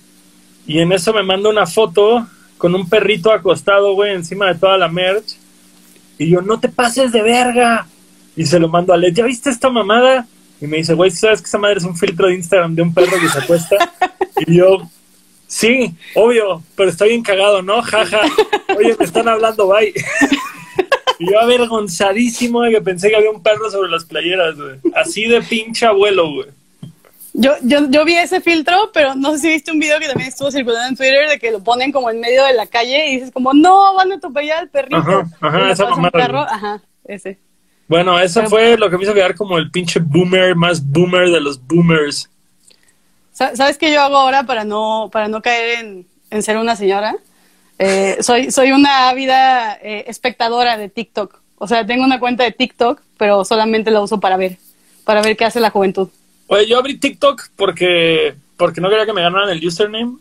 Y 0.67 0.79
en 0.79 0.93
eso 0.93 1.13
me 1.13 1.23
manda 1.23 1.51
una 1.51 1.67
foto 1.67 2.27
con 2.57 2.75
un 2.75 2.89
perrito 2.89 3.31
acostado, 3.31 3.95
güey, 3.95 4.15
encima 4.15 4.47
de 4.47 4.59
toda 4.59 4.79
la 4.79 4.89
merch. 4.89 5.37
Y 6.17 6.31
yo, 6.31 6.41
no 6.41 6.59
te 6.59 6.69
pases 6.69 7.13
de 7.13 7.21
verga. 7.21 7.87
Y 8.35 8.47
se 8.47 8.59
lo 8.59 8.69
mando 8.69 8.95
a 8.95 8.97
Led, 8.97 9.13
¿ya 9.13 9.27
viste 9.27 9.51
esta 9.51 9.69
mamada? 9.69 10.27
Y 10.61 10.67
me 10.67 10.79
dice, 10.79 10.95
güey, 10.95 11.11
¿sabes 11.11 11.43
que 11.43 11.49
esa 11.49 11.59
madre 11.59 11.79
es 11.79 11.85
un 11.85 11.97
filtro 11.97 12.29
de 12.29 12.37
Instagram 12.37 12.75
de 12.75 12.83
un 12.83 12.95
perro 12.95 13.21
que 13.21 13.29
se 13.29 13.39
acuesta? 13.39 13.93
y 14.47 14.57
yo, 14.57 14.89
sí, 15.53 15.95
obvio, 16.15 16.63
pero 16.77 16.89
estoy 16.89 17.11
bien 17.11 17.23
cagado, 17.23 17.63
¿no? 17.63 17.83
Jaja. 17.83 18.23
Oye, 18.77 18.97
me 18.99 19.05
están 19.05 19.29
hablando, 19.29 19.69
bye. 19.69 19.93
y 21.19 21.31
yo 21.31 21.41
avergonzadísimo 21.41 22.63
de 22.63 22.73
que 22.73 22.81
pensé 22.81 23.11
que 23.11 23.17
había 23.17 23.31
un 23.31 23.43
perro 23.43 23.71
sobre 23.71 23.91
las 23.91 24.05
playeras, 24.05 24.57
güey. 24.57 24.77
Así 24.95 25.25
de 25.25 25.43
pinche 25.43 25.85
abuelo, 25.85 26.33
güey. 26.33 26.49
Yo, 27.35 27.53
yo, 27.63 27.89
yo 27.89 28.05
vi 28.05 28.15
ese 28.15 28.41
filtro, 28.41 28.91
pero 28.93 29.15
no 29.15 29.33
sé 29.33 29.39
si 29.39 29.49
viste 29.49 29.73
un 29.73 29.79
video 29.79 29.99
que 29.99 30.09
también 30.09 30.29
estuvo 30.29 30.51
circulando 30.51 30.89
en 30.89 30.97
Twitter 30.97 31.29
de 31.29 31.39
que 31.39 31.51
lo 31.51 31.63
ponen 31.63 31.93
como 31.93 32.11
en 32.11 32.21
medio 32.21 32.45
de 32.45 32.53
la 32.53 32.67
calle 32.67 33.09
y 33.09 33.15
dices 33.17 33.31
como, 33.31 33.55
no, 33.55 33.95
van 33.95 34.13
a 34.13 34.17
atropellar 34.17 34.59
al 34.59 34.69
perrito. 34.69 34.97
Ajá, 34.97 35.27
ajá, 35.41 35.71
esa 35.71 35.85
Ajá, 35.85 36.83
ese. 37.05 37.39
Bueno, 37.89 38.19
eso 38.19 38.47
fue 38.47 38.77
lo 38.79 38.89
que 38.89 38.97
me 38.97 39.05
hizo 39.05 39.15
quedar 39.15 39.35
como 39.35 39.59
el 39.59 39.71
pinche 39.71 40.01
boomer 40.01 40.55
más 40.55 40.83
boomer 40.83 41.31
de 41.31 41.41
los 41.41 41.61
boomers. 41.67 42.31
¿Sabes 43.33 43.79
qué 43.79 43.93
yo 43.93 44.03
hago 44.03 44.17
ahora 44.17 44.45
para 44.45 44.65
no, 44.65 45.09
para 45.13 45.29
no 45.29 45.41
caer 45.41 45.81
en, 45.81 46.07
en 46.31 46.43
ser 46.43 46.59
una 46.59 46.77
señora? 46.77 47.17
Eh, 47.79 48.19
soy, 48.21 48.51
soy 48.51 48.73
una 48.73 49.09
ávida 49.09 49.75
eh, 49.83 50.05
espectadora 50.07 50.77
de 50.77 50.89
TikTok. 50.89 51.41
O 51.57 51.67
sea, 51.67 51.87
tengo 51.87 52.05
una 52.05 52.21
cuenta 52.21 52.45
de 52.45 52.53
TikTok, 52.53 53.01
pero 53.17 53.45
solamente 53.45 53.91
la 53.91 54.01
uso 54.01 54.21
para 54.21 54.37
ver, 54.37 54.59
para 55.05 55.23
ver 55.23 55.37
qué 55.37 55.45
hace 55.45 55.61
la 55.61 55.71
juventud. 55.71 56.09
Oye, 56.47 56.69
yo 56.69 56.79
abrí 56.79 56.99
TikTok 56.99 57.49
porque, 57.57 58.35
porque 58.57 58.81
no 58.81 58.91
quería 58.91 59.07
que 59.07 59.13
me 59.13 59.23
ganaran 59.23 59.49
el 59.51 59.67
username, 59.67 60.17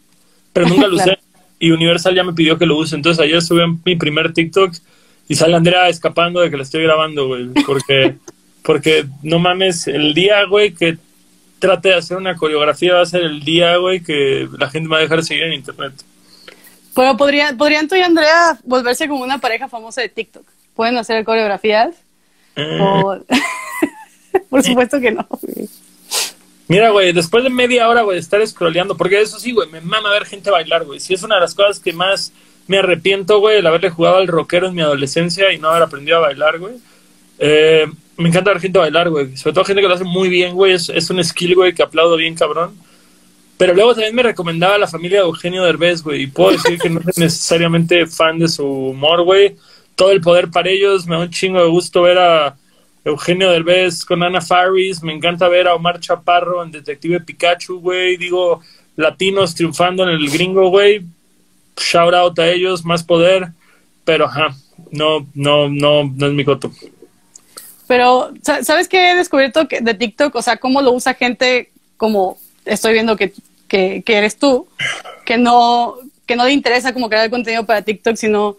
pero 0.53 0.67
nunca 0.67 0.87
lo 0.87 0.95
usé. 0.97 1.19
Y 1.59 1.71
Universal 1.71 2.15
ya 2.15 2.23
me 2.23 2.33
pidió 2.33 2.57
que 2.57 2.65
lo 2.65 2.77
use. 2.77 2.95
Entonces 2.95 3.23
ayer 3.23 3.41
subí 3.41 3.61
mi 3.85 3.95
primer 3.95 4.33
TikTok 4.33 4.73
y 5.27 5.35
sale 5.35 5.55
Andrea 5.55 5.89
escapando 5.89 6.39
de 6.41 6.49
que 6.49 6.57
la 6.57 6.63
estoy 6.63 6.83
grabando, 6.83 7.27
güey. 7.27 7.49
Porque, 7.65 8.15
porque 8.63 9.05
no 9.21 9.37
mames, 9.37 9.87
el 9.87 10.13
día, 10.13 10.45
güey, 10.45 10.73
que 10.73 10.97
trate 11.61 11.89
de 11.89 11.95
hacer 11.95 12.17
una 12.17 12.35
coreografía 12.35 12.95
va 12.95 13.01
a 13.01 13.05
ser 13.05 13.21
el 13.21 13.41
día, 13.43 13.77
güey, 13.77 14.01
que 14.01 14.49
la 14.57 14.69
gente 14.69 14.89
me 14.89 14.95
va 14.95 14.99
a 14.99 15.03
dejar 15.03 15.23
seguir 15.23 15.43
en 15.43 15.53
internet. 15.53 15.93
Pero 16.93 17.15
podría, 17.15 17.55
podrían 17.57 17.87
tú 17.87 17.95
y 17.95 18.01
Andrea 18.01 18.59
volverse 18.65 19.07
como 19.07 19.23
una 19.23 19.37
pareja 19.37 19.69
famosa 19.69 20.01
de 20.01 20.09
TikTok. 20.09 20.43
Pueden 20.75 20.97
hacer 20.97 21.23
coreografías. 21.23 21.95
Eh. 22.57 22.79
Por 24.49 24.63
supuesto 24.63 24.99
que 24.99 25.11
no. 25.11 25.25
Güey. 25.29 25.69
Mira, 26.67 26.89
güey, 26.89 27.13
después 27.13 27.43
de 27.43 27.49
media 27.49 27.87
hora, 27.87 28.01
güey, 28.01 28.15
de 28.15 28.21
estar 28.21 28.45
scrolleando, 28.45 28.97
porque 28.97 29.21
eso 29.21 29.39
sí, 29.39 29.51
güey, 29.51 29.69
me 29.69 29.81
mama 29.81 30.09
ver 30.09 30.25
gente 30.25 30.49
bailar, 30.49 30.85
güey. 30.85 30.99
Si 30.99 31.13
es 31.13 31.21
una 31.21 31.35
de 31.35 31.41
las 31.41 31.53
cosas 31.53 31.79
que 31.79 31.93
más 31.93 32.33
me 32.67 32.79
arrepiento, 32.79 33.39
güey, 33.39 33.59
el 33.59 33.67
haberle 33.67 33.89
jugado 33.89 34.17
al 34.17 34.27
rockero 34.27 34.67
en 34.67 34.75
mi 34.75 34.81
adolescencia 34.81 35.51
y 35.51 35.59
no 35.59 35.69
haber 35.69 35.83
aprendido 35.83 36.17
a 36.17 36.21
bailar, 36.21 36.59
güey. 36.59 36.75
Eh, 37.39 37.87
me 38.17 38.29
encanta 38.29 38.51
ver 38.51 38.61
gente 38.61 38.79
bailar, 38.79 39.09
güey. 39.09 39.35
Sobre 39.37 39.53
todo 39.53 39.65
gente 39.65 39.81
que 39.81 39.87
lo 39.87 39.93
hace 39.93 40.03
muy 40.03 40.29
bien, 40.29 40.53
güey. 40.53 40.73
Es, 40.73 40.89
es 40.89 41.09
un 41.09 41.23
skill, 41.23 41.55
güey, 41.55 41.73
que 41.73 41.83
aplaudo 41.83 42.17
bien, 42.17 42.35
cabrón. 42.35 42.75
Pero 43.57 43.73
luego 43.73 43.93
también 43.93 44.15
me 44.15 44.23
recomendaba 44.23 44.77
la 44.77 44.87
familia 44.87 45.19
de 45.19 45.25
Eugenio 45.25 45.63
Derbez, 45.63 46.01
güey. 46.01 46.23
Y 46.23 46.27
puedo 46.27 46.51
decir 46.51 46.79
que 46.79 46.89
no 46.89 47.01
soy 47.01 47.23
necesariamente 47.23 48.07
fan 48.07 48.39
de 48.39 48.47
su 48.47 48.65
humor, 48.65 49.23
güey. 49.23 49.55
Todo 49.95 50.11
el 50.11 50.21
poder 50.21 50.49
para 50.49 50.69
ellos. 50.69 51.05
Me 51.05 51.15
da 51.15 51.21
un 51.21 51.29
chingo 51.29 51.61
de 51.61 51.69
gusto 51.69 52.01
ver 52.01 52.17
a 52.17 52.55
Eugenio 53.03 53.49
Derbez 53.49 54.05
con 54.05 54.21
Ana 54.21 54.41
Faris, 54.41 55.01
me 55.01 55.13
encanta 55.13 55.47
ver 55.47 55.67
a 55.67 55.73
Omar 55.73 55.99
Chaparro 55.99 56.63
en 56.63 56.71
Detective 56.71 57.19
Pikachu, 57.21 57.79
güey, 57.79 58.17
digo, 58.17 58.61
latinos 58.95 59.55
triunfando 59.55 60.03
en 60.03 60.09
el 60.09 60.29
gringo, 60.29 60.69
güey, 60.69 61.03
shout 61.77 62.13
out 62.13 62.37
a 62.37 62.49
ellos, 62.49 62.85
más 62.85 63.03
poder, 63.03 63.49
pero 64.05 64.25
ajá, 64.25 64.55
no, 64.91 65.27
no, 65.33 65.67
no, 65.67 66.03
no 66.03 66.27
es 66.27 66.33
mi 66.33 66.45
coto. 66.45 66.71
Pero, 67.91 68.31
¿sabes 68.41 68.87
qué 68.87 69.11
he 69.11 69.15
descubierto 69.15 69.65
de 69.65 69.93
TikTok? 69.93 70.33
O 70.35 70.41
sea, 70.41 70.55
cómo 70.55 70.81
lo 70.81 70.93
usa 70.93 71.13
gente 71.13 71.73
como 71.97 72.37
estoy 72.63 72.93
viendo 72.93 73.17
que, 73.17 73.33
que, 73.67 74.01
que 74.05 74.15
eres 74.15 74.37
tú, 74.37 74.65
que 75.25 75.37
no, 75.37 75.95
que 76.25 76.37
no 76.37 76.45
le 76.45 76.53
interesa 76.53 76.93
como 76.93 77.09
crear 77.09 77.29
contenido 77.29 77.65
para 77.65 77.81
TikTok, 77.81 78.15
sino 78.15 78.55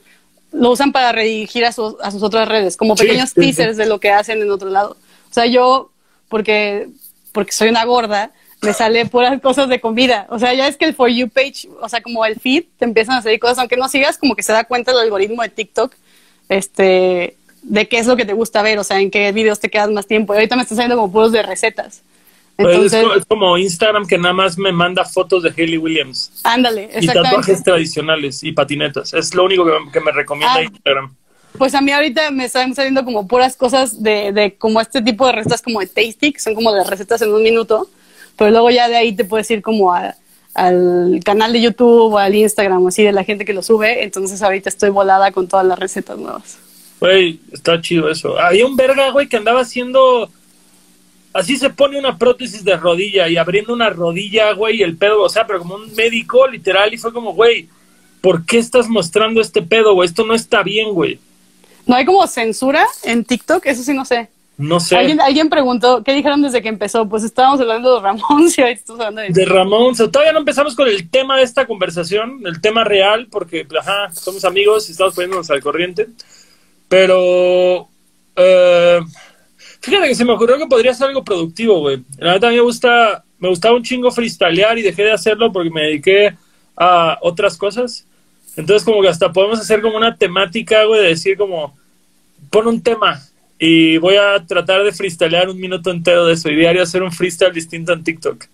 lo 0.53 0.71
usan 0.71 0.93
para 0.93 1.13
redirigir 1.13 1.65
a, 1.65 1.73
sus, 1.73 1.95
a 2.03 2.11
sus 2.11 2.23
otras 2.23 2.47
redes, 2.47 2.77
como 2.77 2.95
pequeños 2.95 3.33
teasers 3.33 3.79
de 3.79 3.87
lo 3.87 4.01
que 4.01 4.11
hacen 4.11 4.43
en 4.43 4.51
otro 4.51 4.69
lado. 4.69 4.99
O 5.31 5.33
sea, 5.33 5.47
yo, 5.47 5.91
porque, 6.29 6.89
porque 7.33 7.53
soy 7.53 7.71
una 7.71 7.87
gorda, 7.87 8.33
me 8.61 8.75
sale 8.75 9.07
puras 9.07 9.41
cosas 9.41 9.71
de 9.71 9.81
comida. 9.81 10.27
O 10.29 10.39
sea, 10.39 10.53
ya 10.53 10.69
es 10.69 10.77
que 10.77 10.85
el 10.85 10.95
For 10.95 11.09
You 11.09 11.31
page, 11.31 11.71
o 11.81 11.89
sea, 11.89 12.03
como 12.03 12.27
el 12.27 12.39
feed, 12.39 12.65
te 12.79 12.85
empiezan 12.85 13.17
a 13.17 13.23
salir 13.23 13.41
cosas, 13.41 13.61
aunque 13.61 13.79
no 13.79 13.89
sigas, 13.89 14.19
como 14.19 14.37
que 14.37 14.43
se 14.43 14.53
da 14.53 14.65
cuenta 14.65 14.93
el 14.93 14.99
algoritmo 14.99 15.41
de 15.41 15.49
TikTok, 15.49 15.95
este, 16.51 17.39
de 17.63 17.89
qué 17.89 17.99
es 17.99 18.07
lo 18.07 18.17
que 18.17 18.25
te 18.25 18.33
gusta 18.33 18.63
ver, 18.63 18.79
o 18.79 18.85
sea, 18.85 19.01
en 19.01 19.11
qué 19.11 19.33
videos 19.33 19.61
te 19.61 19.71
quedas 19.71 19.91
más 19.91 20.07
tiempo. 20.07 20.35
Y 20.35 20.37
ahorita 20.37 20.57
me 20.57 20.63
están 20.63 20.77
saliendo 20.77 20.97
como 20.97 21.13
puros 21.13 21.33
de 21.33 21.43
recetas. 21.43 22.03
Pues 22.57 22.93
es, 22.93 23.25
como 23.27 23.57
Instagram 23.57 24.07
que 24.07 24.19
nada 24.19 24.35
más 24.35 24.59
me 24.59 24.73
manda 24.73 25.05
fotos 25.05 25.43
de 25.43 25.51
Hayley 25.57 25.79
Williams. 25.79 26.41
Ándale, 26.45 26.91
Y 27.01 27.07
tatuajes 27.07 27.63
tradicionales 27.63 28.43
y 28.45 28.53
patinetas. 28.53 29.15
Es 29.15 29.35
lo 29.35 29.45
único 29.45 29.65
que, 29.91 30.01
me 30.01 30.13
recomienda 30.13 30.57
ah, 30.57 30.63
Instagram. 30.63 31.15
Pues 31.57 31.75
a 31.75 31.81
mí 31.81 31.93
ahorita 31.93 32.31
me 32.31 32.45
están 32.45 32.75
saliendo 32.75 33.05
como 33.05 33.27
puras 33.27 33.57
cosas 33.57 34.03
de, 34.03 34.33
de 34.33 34.55
como 34.55 34.81
este 34.81 35.03
tipo 35.03 35.27
de 35.27 35.33
recetas 35.33 35.63
como 35.63 35.81
de 35.81 35.87
Tasty, 35.87 36.33
que 36.33 36.41
son 36.41 36.55
como 36.55 36.73
de 36.73 36.85
recetas 36.85 37.23
en 37.23 37.33
un 37.33 37.43
minuto. 37.43 37.89
Pero 38.37 38.51
luego 38.51 38.71
ya 38.71 38.89
de 38.89 38.97
ahí 38.97 39.13
te 39.15 39.25
puedes 39.25 39.51
ir 39.51 39.63
como 39.63 39.93
al 39.93 41.21
canal 41.25 41.53
de 41.53 41.63
YouTube 41.63 42.13
o 42.13 42.19
al 42.19 42.35
Instagram, 42.35 42.87
así 42.87 43.03
de 43.03 43.13
la 43.13 43.25
gente 43.25 43.45
que 43.45 43.55
lo 43.55 43.63
sube. 43.63 44.05
Entonces 44.05 44.43
ahorita 44.43 44.69
estoy 44.69 44.91
volada 44.91 45.33
con 45.33 45.49
todas 45.49 45.67
las 45.67 45.79
recetas 45.79 46.19
nuevas. 46.19 46.59
Güey, 47.03 47.41
está 47.51 47.81
chido 47.81 48.09
eso. 48.09 48.39
Había 48.39 48.65
un 48.65 48.77
verga, 48.77 49.11
güey, 49.11 49.27
que 49.27 49.37
andaba 49.37 49.63
haciendo 49.63 50.31
así 51.33 51.57
se 51.57 51.69
pone 51.71 51.99
una 51.99 52.17
prótesis 52.17 52.63
de 52.65 52.77
rodilla 52.77 53.29
y 53.29 53.37
abriendo 53.37 53.73
una 53.73 53.91
rodilla, 53.91 54.53
güey, 54.53 54.83
el 54.83 54.97
pedo, 54.97 55.23
o 55.23 55.29
sea, 55.29 55.45
pero 55.45 55.59
como 55.59 55.75
un 55.75 55.93
médico 55.97 56.47
literal 56.47 56.95
y 56.95 56.99
fue 56.99 57.13
como, 57.13 57.33
güey, 57.33 57.69
¿por 58.21 58.47
qué 58.47 58.59
estás 58.59 58.89
mostrando 58.89 59.41
este 59.41 59.63
pedo, 59.63 59.95
güey? 59.95 60.07
Esto 60.07 60.25
no 60.25 60.33
está 60.33 60.63
bien, 60.63 60.93
güey. 60.93 61.19
¿No 61.87 61.97
hay 61.97 62.05
como 62.05 62.25
censura 62.29 62.87
en 63.03 63.25
TikTok? 63.25 63.67
Eso 63.67 63.83
sí 63.83 63.95
no 63.95 64.05
sé. 64.05 64.29
No 64.57 64.79
sé. 64.79 64.97
¿Alguien, 64.97 65.21
alguien 65.21 65.49
preguntó, 65.49 66.05
¿qué 66.05 66.13
dijeron 66.13 66.41
desde 66.41 66.63
que 66.63 66.69
empezó? 66.69 67.09
Pues 67.09 67.25
estábamos 67.25 67.61
hablando 67.61 67.97
de 67.97 68.01
Ramón 68.01 68.49
y 68.57 68.61
ahorita 68.61 68.81
estamos 68.81 69.01
hablando 69.01 69.23
de... 69.23 69.31
De 69.31 69.45
Ramón, 69.45 69.97
todavía 69.97 70.33
no 70.33 70.39
empezamos 70.39 70.77
con 70.77 70.87
el 70.87 71.11
tema 71.11 71.39
de 71.39 71.43
esta 71.43 71.67
conversación, 71.67 72.43
el 72.45 72.61
tema 72.61 72.85
real, 72.85 73.27
porque, 73.29 73.67
ajá, 73.77 74.13
somos 74.13 74.45
amigos 74.45 74.89
y 74.89 74.93
estamos 74.93 75.15
poniéndonos 75.15 75.51
al 75.51 75.61
corriente. 75.61 76.07
Pero, 76.93 77.89
eh, 78.37 79.01
fíjate 79.81 80.09
que 80.09 80.15
se 80.15 80.27
me 80.27 80.35
ocurrió 80.35 80.59
que 80.59 80.67
podría 80.67 80.93
ser 80.93 81.09
algo 81.09 81.25
productivo, 81.25 81.81
güey. 81.81 82.05
La 82.19 82.33
verdad, 82.35 82.51
a 82.51 82.53
me 82.53 82.61
gusta, 82.61 83.25
me 83.39 83.49
gustaba 83.49 83.77
un 83.77 83.83
chingo 83.83 84.11
freestylear 84.11 84.77
y 84.77 84.83
dejé 84.83 85.05
de 85.05 85.13
hacerlo 85.13 85.51
porque 85.51 85.71
me 85.71 85.85
dediqué 85.85 86.37
a 86.77 87.17
otras 87.23 87.57
cosas. 87.57 88.07
Entonces, 88.59 88.85
como 88.85 89.01
que 89.01 89.09
hasta 89.09 89.33
podemos 89.33 89.59
hacer 89.59 89.81
como 89.81 89.97
una 89.97 90.15
temática, 90.15 90.85
güey, 90.85 91.01
de 91.01 91.09
decir 91.09 91.39
como, 91.39 91.75
pon 92.51 92.67
un 92.67 92.83
tema 92.83 93.23
y 93.59 93.97
voy 93.97 94.17
a 94.17 94.45
tratar 94.47 94.85
de 94.85 94.93
freestylear 94.93 95.49
un 95.49 95.59
minuto 95.59 95.91
entero 95.91 96.27
de 96.27 96.35
eso 96.35 96.51
y 96.51 96.57
diario 96.57 96.83
hacer 96.83 97.03
un 97.03 97.11
freestyle 97.11 97.55
distinto 97.55 97.95
en 97.95 98.05
TikTok. 98.05 98.45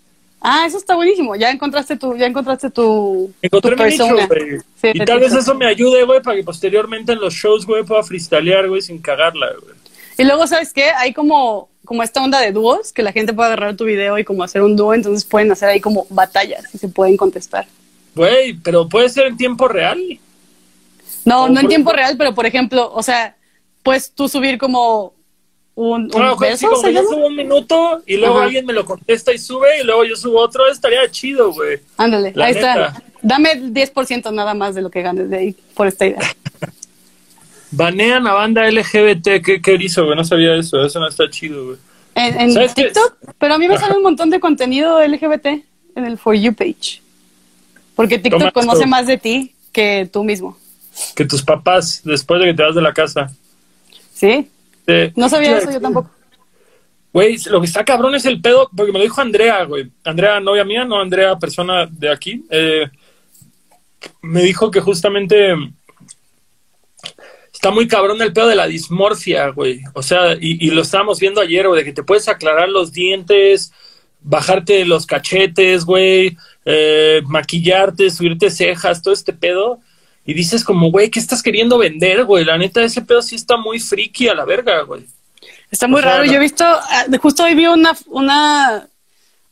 Ah, 0.40 0.64
eso 0.66 0.78
está 0.78 0.94
buenísimo. 0.94 1.34
Ya 1.34 1.50
encontraste 1.50 1.96
tu, 1.96 2.16
ya 2.16 2.26
encontraste 2.26 2.70
tu, 2.70 3.32
Encontré 3.42 3.76
tu 3.76 3.82
mi 3.82 3.90
nicho, 3.90 4.06
güey. 4.06 4.60
Sí, 4.80 4.90
y 4.94 5.04
tal 5.04 5.20
vez 5.20 5.32
eso 5.34 5.54
me 5.54 5.66
ayude, 5.66 6.04
güey, 6.04 6.22
para 6.22 6.36
que 6.36 6.44
posteriormente 6.44 7.12
en 7.12 7.20
los 7.20 7.34
shows, 7.34 7.66
güey, 7.66 7.82
pueda 7.84 8.02
freestylear, 8.02 8.68
güey, 8.68 8.80
sin 8.80 9.00
cagarla, 9.00 9.48
güey. 9.60 9.74
Y 10.16 10.24
luego, 10.24 10.46
¿sabes 10.46 10.72
qué? 10.72 10.90
Hay 10.90 11.12
como, 11.12 11.68
como 11.84 12.02
esta 12.02 12.22
onda 12.22 12.40
de 12.40 12.52
dúos, 12.52 12.92
que 12.92 13.02
la 13.02 13.12
gente 13.12 13.32
puede 13.32 13.48
agarrar 13.48 13.76
tu 13.76 13.84
video 13.84 14.18
y 14.18 14.24
como 14.24 14.44
hacer 14.44 14.62
un 14.62 14.76
dúo, 14.76 14.94
entonces 14.94 15.24
pueden 15.24 15.50
hacer 15.50 15.68
ahí 15.68 15.80
como 15.80 16.06
batallas 16.10 16.64
y 16.72 16.78
se 16.78 16.88
pueden 16.88 17.16
contestar. 17.16 17.66
Güey, 18.14 18.54
pero 18.54 18.88
puede 18.88 19.08
ser 19.08 19.26
en 19.26 19.36
tiempo 19.36 19.68
real. 19.68 20.00
No, 21.24 21.48
no 21.48 21.60
en 21.60 21.68
tiempo 21.68 21.92
real, 21.92 22.16
pero 22.16 22.34
por 22.34 22.46
ejemplo, 22.46 22.90
o 22.92 23.02
sea, 23.02 23.36
puedes 23.82 24.10
tú 24.12 24.28
subir 24.28 24.58
como 24.58 25.14
un, 25.80 26.02
un 26.02 26.08
güey, 26.10 26.56
sí, 26.56 26.66
verso, 26.66 26.68
como 26.70 26.82
¿se 26.82 26.92
yo 26.92 27.02
llama? 27.02 27.14
subo 27.14 27.26
un 27.26 27.36
minuto 27.36 28.02
y 28.06 28.16
luego 28.16 28.34
Ajá. 28.36 28.44
alguien 28.46 28.66
me 28.66 28.72
lo 28.72 28.84
contesta 28.84 29.32
y 29.32 29.38
sube 29.38 29.80
y 29.80 29.84
luego 29.84 30.04
yo 30.04 30.16
subo 30.16 30.40
otro, 30.40 30.66
estaría 30.68 31.08
chido, 31.10 31.52
güey. 31.52 31.78
Ándale, 31.96 32.32
La 32.34 32.46
ahí 32.46 32.54
neta. 32.54 32.86
está. 32.88 33.02
Dame 33.22 33.52
el 33.52 33.72
10% 33.72 34.32
nada 34.32 34.54
más 34.54 34.74
de 34.74 34.82
lo 34.82 34.90
que 34.90 35.02
ganes 35.02 35.30
de 35.30 35.36
ahí 35.36 35.56
por 35.74 35.86
esta 35.86 36.06
idea. 36.06 36.18
Banean 37.70 38.26
a 38.26 38.32
banda 38.32 38.68
LGBT, 38.68 39.42
¿qué, 39.44 39.60
qué 39.62 39.74
hizo, 39.78 40.04
güey? 40.04 40.16
No 40.16 40.24
sabía 40.24 40.54
eso, 40.56 40.82
eso 40.84 40.98
no 41.00 41.06
está 41.08 41.28
chido, 41.30 41.64
güey. 41.66 41.76
En, 42.14 42.56
en. 42.58 42.74
TikTok, 42.74 43.16
pero 43.38 43.54
a 43.54 43.58
mí 43.58 43.68
me 43.68 43.78
sale 43.78 43.94
un 43.94 44.02
montón 44.02 44.30
de 44.30 44.40
contenido 44.40 45.00
LGBT 45.06 45.46
en 45.94 46.04
el 46.06 46.18
For 46.18 46.34
You 46.34 46.54
page. 46.54 47.02
Porque 47.94 48.18
TikTok 48.18 48.40
Toma 48.40 48.52
conoce 48.52 48.78
esto. 48.78 48.88
más 48.88 49.06
de 49.06 49.18
ti 49.18 49.54
que 49.70 50.08
tú 50.12 50.24
mismo. 50.24 50.56
Que 51.14 51.24
tus 51.24 51.42
papás, 51.42 52.00
después 52.04 52.40
de 52.40 52.46
que 52.46 52.54
te 52.54 52.62
vas 52.62 52.74
de 52.74 52.82
la 52.82 52.92
casa. 52.94 53.30
¿Sí? 54.14 54.48
Te- 54.88 55.12
No 55.16 55.28
sabía 55.28 55.58
eso 55.58 55.70
yo 55.70 55.80
tampoco. 55.80 56.10
Güey, 57.12 57.36
lo 57.50 57.60
que 57.60 57.66
está 57.66 57.84
cabrón 57.84 58.14
es 58.14 58.24
el 58.26 58.40
pedo, 58.40 58.70
porque 58.76 58.90
me 58.92 58.98
lo 58.98 59.04
dijo 59.04 59.20
Andrea, 59.20 59.64
güey. 59.64 59.90
Andrea, 60.04 60.40
novia 60.40 60.64
mía, 60.64 60.84
no 60.84 61.00
Andrea, 61.00 61.36
persona 61.38 61.86
de 61.90 62.10
aquí. 62.10 62.44
Eh, 62.50 62.88
me 64.22 64.42
dijo 64.42 64.70
que 64.70 64.80
justamente 64.80 65.54
está 67.52 67.70
muy 67.70 67.88
cabrón 67.88 68.20
el 68.22 68.32
pedo 68.32 68.48
de 68.48 68.56
la 68.56 68.66
dismorfia, 68.66 69.48
güey. 69.48 69.80
O 69.94 70.02
sea, 70.02 70.34
y, 70.34 70.64
y 70.66 70.70
lo 70.70 70.82
estábamos 70.82 71.18
viendo 71.18 71.40
ayer, 71.40 71.66
güey, 71.66 71.80
de 71.80 71.84
que 71.84 71.92
te 71.94 72.02
puedes 72.02 72.28
aclarar 72.28 72.68
los 72.68 72.92
dientes, 72.92 73.72
bajarte 74.20 74.84
los 74.84 75.06
cachetes, 75.06 75.84
güey, 75.84 76.36
eh, 76.64 77.22
maquillarte, 77.26 78.10
subirte 78.10 78.50
cejas, 78.50 79.02
todo 79.02 79.14
este 79.14 79.32
pedo. 79.32 79.80
Y 80.28 80.34
dices 80.34 80.62
como, 80.62 80.90
güey, 80.90 81.08
¿qué 81.08 81.18
estás 81.18 81.42
queriendo 81.42 81.78
vender, 81.78 82.22
güey? 82.26 82.44
La 82.44 82.58
neta, 82.58 82.82
ese 82.82 83.00
pedo 83.00 83.22
sí 83.22 83.34
está 83.34 83.56
muy 83.56 83.80
friki 83.80 84.28
a 84.28 84.34
la 84.34 84.44
verga, 84.44 84.82
güey. 84.82 85.06
Está 85.70 85.88
muy 85.88 86.00
O 86.00 86.02
sea, 86.02 86.12
raro. 86.12 86.24
Yo 86.26 86.34
he 86.34 86.38
visto, 86.38 86.66
ah, 86.66 87.06
justo 87.18 87.44
hoy 87.44 87.54
vi 87.54 87.66
una, 87.66 87.96
una, 88.08 88.86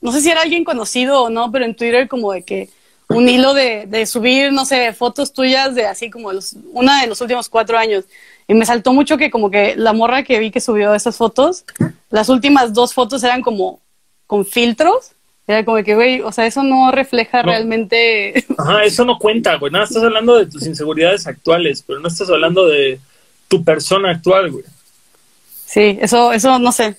no 0.02 0.12
sé 0.12 0.20
si 0.20 0.28
era 0.28 0.42
alguien 0.42 0.64
conocido 0.64 1.22
o 1.22 1.30
no, 1.30 1.50
pero 1.50 1.64
en 1.64 1.74
Twitter 1.74 2.08
como 2.08 2.30
de 2.30 2.42
que 2.42 2.68
un 3.08 3.26
hilo 3.26 3.54
de, 3.54 3.86
de 3.86 4.04
subir, 4.04 4.52
no 4.52 4.66
sé, 4.66 4.92
fotos 4.92 5.32
tuyas 5.32 5.74
de 5.74 5.86
así 5.86 6.10
como 6.10 6.30
los, 6.30 6.54
una 6.74 7.00
de 7.00 7.06
los 7.06 7.22
últimos 7.22 7.48
cuatro 7.48 7.78
años. 7.78 8.04
Y 8.46 8.52
me 8.52 8.66
saltó 8.66 8.92
mucho 8.92 9.16
que 9.16 9.30
como 9.30 9.50
que 9.50 9.76
la 9.76 9.94
morra 9.94 10.24
que 10.24 10.38
vi 10.38 10.50
que 10.50 10.60
subió 10.60 10.92
esas 10.92 11.16
fotos, 11.16 11.64
las 12.10 12.28
últimas 12.28 12.74
dos 12.74 12.92
fotos 12.92 13.24
eran 13.24 13.40
como 13.40 13.80
con 14.26 14.44
filtros. 14.44 15.12
Era 15.46 15.64
como 15.64 15.82
que, 15.84 15.94
güey, 15.94 16.20
o 16.22 16.32
sea, 16.32 16.46
eso 16.46 16.62
no 16.64 16.90
refleja 16.90 17.42
No. 17.42 17.50
realmente... 17.50 18.44
Ajá, 18.58 18.84
eso 18.84 19.04
no 19.04 19.18
cuenta, 19.18 19.56
güey. 19.56 19.72
Nada, 19.72 19.84
estás 19.84 20.02
hablando 20.02 20.36
de 20.36 20.46
tus 20.46 20.66
inseguridades 20.66 21.26
actuales, 21.26 21.84
pero 21.86 22.00
no 22.00 22.08
estás 22.08 22.28
hablando 22.30 22.66
de 22.66 22.98
tu 23.48 23.62
persona 23.62 24.10
actual, 24.10 24.50
güey. 24.50 24.64
Sí, 25.64 25.98
eso, 26.00 26.32
eso 26.32 26.58
no 26.58 26.72
sé. 26.72 26.96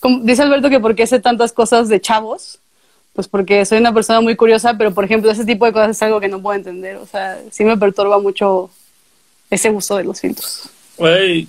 Como 0.00 0.20
dice 0.20 0.42
Alberto 0.42 0.68
que 0.70 0.80
por 0.80 0.94
qué 0.94 1.06
sé 1.06 1.20
tantas 1.20 1.52
cosas 1.52 1.88
de 1.88 2.00
chavos, 2.00 2.58
pues 3.12 3.28
porque 3.28 3.64
soy 3.64 3.78
una 3.78 3.94
persona 3.94 4.20
muy 4.20 4.36
curiosa, 4.36 4.76
pero 4.76 4.92
por 4.92 5.04
ejemplo 5.04 5.30
ese 5.30 5.44
tipo 5.44 5.64
de 5.66 5.72
cosas 5.72 5.90
es 5.90 6.02
algo 6.02 6.18
que 6.20 6.28
no 6.28 6.40
puedo 6.42 6.56
entender. 6.56 6.96
O 6.96 7.06
sea, 7.06 7.40
sí 7.50 7.64
me 7.64 7.76
perturba 7.76 8.18
mucho 8.18 8.70
ese 9.50 9.70
uso 9.70 9.96
de 9.96 10.04
los 10.04 10.20
filtros. 10.20 10.68
Güey, 10.96 11.46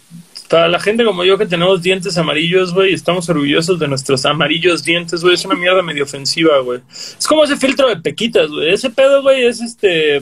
para 0.50 0.68
la 0.68 0.80
gente 0.80 1.04
como 1.04 1.24
yo 1.24 1.38
que 1.38 1.46
tenemos 1.46 1.82
dientes 1.82 2.18
amarillos, 2.18 2.74
güey, 2.74 2.94
estamos 2.94 3.28
orgullosos 3.30 3.80
de 3.80 3.88
nuestros 3.88 4.26
amarillos 4.26 4.84
dientes, 4.84 5.22
güey, 5.22 5.36
es 5.36 5.46
una 5.46 5.56
mierda 5.56 5.82
medio 5.82 6.04
ofensiva, 6.04 6.60
güey. 6.60 6.82
Es 6.92 7.26
como 7.28 7.44
ese 7.44 7.58
filtro 7.58 7.88
de 7.88 7.98
pequitas, 7.98 8.50
güey. 8.50 8.74
Ese 8.74 8.90
pedo, 8.90 9.22
güey, 9.22 9.46
es 9.46 9.62
este 9.62 10.22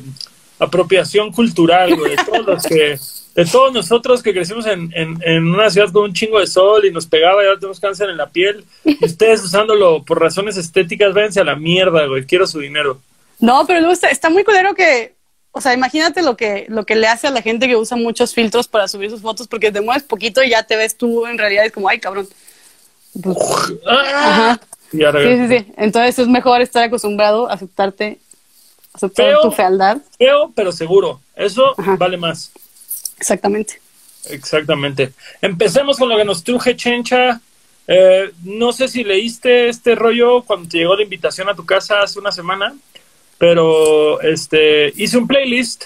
apropiación 0.60 1.32
cultural, 1.32 1.96
güey. 1.96 2.16
De 2.16 2.24
todos 2.24 2.46
los 2.46 2.64
que, 2.64 2.98
de 3.36 3.46
todos 3.46 3.74
nosotros 3.74 4.24
que 4.24 4.34
crecimos 4.34 4.66
en, 4.66 4.92
en, 4.96 5.18
en 5.26 5.48
una 5.48 5.70
ciudad 5.70 5.92
con 5.92 6.04
un 6.04 6.14
chingo 6.14 6.40
de 6.40 6.48
sol 6.48 6.86
y 6.86 6.92
nos 6.92 7.06
pegaba 7.06 7.44
y 7.44 7.48
ahora 7.48 7.60
tenemos 7.60 7.80
cáncer 7.80 8.10
en 8.10 8.18
la 8.18 8.30
piel. 8.30 8.64
Y 8.86 9.06
ustedes 9.06 9.44
usándolo 9.44 10.04
por 10.04 10.22
razones 10.22 10.56
estéticas, 10.56 11.14
váyanse 11.14 11.42
a 11.42 11.46
la 11.46 11.56
mierda, 11.56 12.06
güey. 12.06 12.26
Quiero 12.26 12.48
su 12.48 12.60
dinero. 12.60 13.02
No, 13.40 13.66
pero 13.68 13.80
luego 13.80 13.94
está, 13.94 14.10
está 14.10 14.30
muy 14.30 14.44
culero 14.46 14.74
que, 14.74 15.16
o 15.56 15.62
sea, 15.62 15.74
imagínate 15.74 16.24
lo 16.24 16.36
que, 16.36 16.66
lo 16.68 16.84
que 16.84 16.96
le 16.96 17.08
hace 17.08 17.28
a 17.28 17.32
la 17.32 17.44
gente 17.44 17.68
que 17.68 17.76
usa 17.76 17.96
muchos 17.96 18.34
filtros 18.34 18.68
para 18.68 18.88
subir 18.88 19.12
sus 19.12 19.22
fotos, 19.22 19.48
porque 19.48 19.72
te 19.72 19.82
mueves 19.82 20.02
poquito 20.02 20.44
y 20.44 20.50
ya 20.50 20.64
te 20.64 20.76
ves 20.76 20.98
tú 20.98 21.28
en 21.28 21.38
realidad, 21.38 21.64
es 21.64 21.72
como, 21.72 21.88
ay, 21.88 22.00
cabrón. 22.00 22.28
Pues. 23.22 23.38
Ajá. 23.88 24.60
Y 24.92 24.98
Sí, 24.98 25.38
sí, 25.38 25.48
sí. 25.48 25.74
Entonces 25.78 26.18
es 26.18 26.28
mejor 26.28 26.62
estar 26.62 26.84
acostumbrado 26.84 27.50
a 27.50 27.54
aceptarte, 27.54 28.18
aceptar 28.94 29.28
Feo. 29.28 29.42
tu 29.42 29.52
fealdad. 29.52 29.98
Feo, 30.18 30.52
pero 30.56 30.72
seguro. 30.72 31.22
Eso 31.36 31.76
Ajá. 31.78 31.98
vale 31.98 32.18
más. 32.18 32.52
Exactamente. 33.18 33.80
Exactamente. 34.30 35.14
Empecemos 35.42 35.98
con 35.98 36.10
lo 36.10 36.18
que 36.18 36.26
nos 36.26 36.44
truje 36.44 36.76
Chencha. 36.76 37.42
Eh, 37.88 38.32
no 38.44 38.74
sé 38.74 38.88
si 38.88 39.04
leíste 39.04 39.70
este 39.70 39.94
rollo 39.94 40.42
cuando 40.42 40.68
te 40.68 40.80
llegó 40.80 40.96
la 40.96 41.04
invitación 41.04 41.48
a 41.50 41.56
tu 41.56 41.66
casa 41.66 42.02
hace 42.02 42.18
una 42.18 42.32
semana, 42.32 42.74
pero 43.44 44.22
este 44.22 44.94
hice 44.96 45.18
un 45.18 45.28
playlist. 45.28 45.84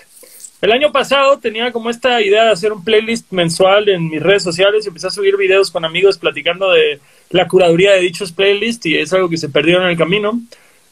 El 0.61 0.71
año 0.71 0.91
pasado 0.91 1.39
tenía 1.39 1.71
como 1.71 1.89
esta 1.89 2.21
idea 2.21 2.43
de 2.43 2.51
hacer 2.51 2.71
un 2.71 2.83
playlist 2.83 3.31
mensual 3.31 3.89
en 3.89 4.09
mis 4.09 4.21
redes 4.21 4.43
sociales 4.43 4.85
y 4.85 4.89
empecé 4.89 5.07
a 5.07 5.09
subir 5.09 5.35
videos 5.37 5.71
con 5.71 5.83
amigos 5.83 6.19
platicando 6.19 6.69
de 6.69 6.99
la 7.31 7.47
curaduría 7.47 7.93
de 7.93 8.01
dichos 8.01 8.31
playlists 8.31 8.85
y 8.85 8.99
es 8.99 9.11
algo 9.11 9.27
que 9.27 9.37
se 9.37 9.49
perdió 9.49 9.81
en 9.81 9.87
el 9.87 9.97
camino. 9.97 10.39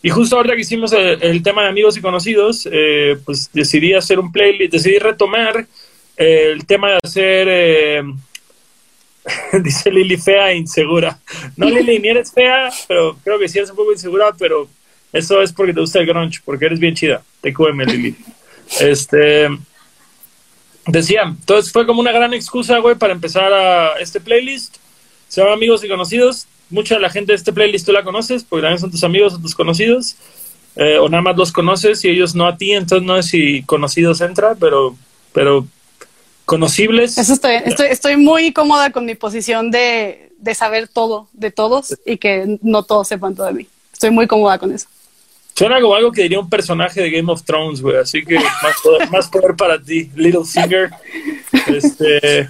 Y 0.01 0.09
justo 0.09 0.37
ahora 0.37 0.55
que 0.55 0.61
hicimos 0.61 0.91
el, 0.93 1.43
tema 1.43 1.61
de 1.61 1.69
amigos 1.69 1.97
y 1.97 2.01
conocidos, 2.01 2.67
eh, 2.71 3.15
pues 3.23 3.51
decidí 3.53 3.93
hacer 3.93 4.17
un 4.17 4.31
playlist, 4.31 4.71
decidí 4.71 4.97
retomar 4.97 5.67
el 6.17 6.65
tema 6.65 6.93
de 6.93 6.99
hacer, 7.03 7.47
eh, 7.47 8.03
dice 9.63 9.91
Lili, 9.91 10.17
fea 10.17 10.51
e 10.51 10.57
insegura. 10.57 11.19
No, 11.57 11.69
Lili, 11.69 11.99
ni 11.99 12.07
eres 12.07 12.31
fea, 12.33 12.71
pero 12.87 13.15
creo 13.23 13.37
que 13.37 13.47
sí 13.47 13.59
eres 13.59 13.69
un 13.69 13.75
poco 13.75 13.91
insegura, 13.91 14.33
pero 14.35 14.67
eso 15.15 15.41
es 15.41 15.53
porque 15.53 15.73
te 15.73 15.79
gusta 15.79 15.99
el 15.99 16.05
grunge, 16.05 16.41
porque 16.43 16.65
eres 16.65 16.77
bien 16.77 16.93
chida. 16.93 17.23
Te 17.39 17.53
cueme, 17.53 17.85
Lili. 17.85 18.13
Este, 18.81 19.47
decía, 20.85 21.21
entonces 21.23 21.71
fue 21.71 21.85
como 21.85 22.01
una 22.01 22.11
gran 22.11 22.33
excusa, 22.33 22.79
güey, 22.79 22.95
para 22.95 23.13
empezar 23.13 23.53
a 23.53 23.93
este 23.99 24.19
playlist. 24.19 24.75
Se 25.29 25.39
llama 25.39 25.53
Amigos 25.53 25.85
y 25.85 25.87
Conocidos. 25.87 26.47
Mucha 26.69 26.95
de 26.95 27.01
la 27.01 27.09
gente 27.09 27.31
de 27.31 27.37
este 27.37 27.53
playlist 27.53 27.85
tú 27.85 27.93
la 27.93 28.03
conoces, 28.03 28.43
porque 28.43 28.63
también 28.63 28.79
son 28.79 28.91
tus 28.91 29.05
amigos 29.05 29.33
o 29.33 29.39
tus 29.39 29.55
conocidos. 29.55 30.17
Eh, 30.75 30.97
o 30.97 31.07
nada 31.07 31.21
más 31.23 31.37
los 31.37 31.53
conoces 31.53 32.03
y 32.03 32.09
ellos 32.09 32.35
no 32.35 32.45
a 32.45 32.57
ti, 32.57 32.73
entonces 32.73 33.07
no 33.07 33.17
es 33.17 33.27
si 33.27 33.63
conocidos 33.63 34.19
entra, 34.19 34.55
pero, 34.55 34.97
pero 35.31 35.65
conocibles. 36.43 37.17
Eso 37.17 37.31
estoy, 37.31 37.55
estoy, 37.63 37.87
estoy 37.87 38.17
muy 38.17 38.51
cómoda 38.51 38.91
con 38.91 39.05
mi 39.05 39.15
posición 39.15 39.71
de, 39.71 40.33
de 40.37 40.55
saber 40.55 40.89
todo 40.89 41.29
de 41.31 41.51
todos 41.51 41.97
y 42.05 42.17
que 42.17 42.59
no 42.61 42.83
todos 42.83 43.07
sepan 43.07 43.33
todo 43.33 43.47
de 43.47 43.53
mí. 43.53 43.67
Estoy 43.93 44.09
muy 44.09 44.27
cómoda 44.27 44.59
con 44.59 44.73
eso. 44.73 44.87
Suena 45.57 45.79
como 45.79 45.95
algo 45.95 46.11
que 46.11 46.23
diría 46.23 46.39
un 46.39 46.49
personaje 46.49 47.01
de 47.01 47.09
Game 47.09 47.31
of 47.31 47.43
Thrones, 47.43 47.81
güey. 47.81 47.97
Así 47.97 48.23
que 48.25 48.35
más 48.35 48.75
poder, 48.83 49.09
más 49.09 49.29
poder 49.29 49.55
para 49.55 49.81
ti, 49.81 50.11
Littlefinger. 50.15 50.91
Este. 51.67 52.49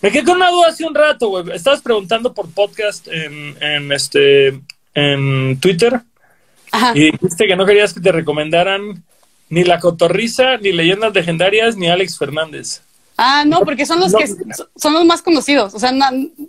Me 0.00 0.10
quedé 0.10 0.24
con 0.24 0.36
una 0.36 0.50
duda 0.50 0.68
hace 0.68 0.84
un 0.84 0.94
rato, 0.94 1.28
güey. 1.28 1.52
Estabas 1.52 1.80
preguntando 1.80 2.34
por 2.34 2.50
podcast 2.50 3.06
en, 3.08 3.56
en 3.62 3.92
este 3.92 4.60
en 4.94 5.58
Twitter 5.60 6.00
Ajá. 6.72 6.92
y 6.94 7.12
dijiste 7.12 7.46
que 7.46 7.56
no 7.56 7.64
querías 7.64 7.94
que 7.94 8.00
te 8.00 8.12
recomendaran 8.12 9.02
ni 9.48 9.64
La 9.64 9.78
Cotorriza, 9.78 10.56
ni 10.56 10.72
Leyendas 10.72 11.14
Legendarias, 11.14 11.76
ni 11.76 11.88
Alex 11.88 12.18
Fernández. 12.18 12.82
Ah, 13.16 13.44
no, 13.46 13.60
porque 13.60 13.86
son 13.86 14.00
los 14.00 14.12
que 14.12 14.26
son 14.76 14.94
los 14.94 15.04
más 15.04 15.22
conocidos. 15.22 15.74
O 15.74 15.78
sea, 15.78 15.92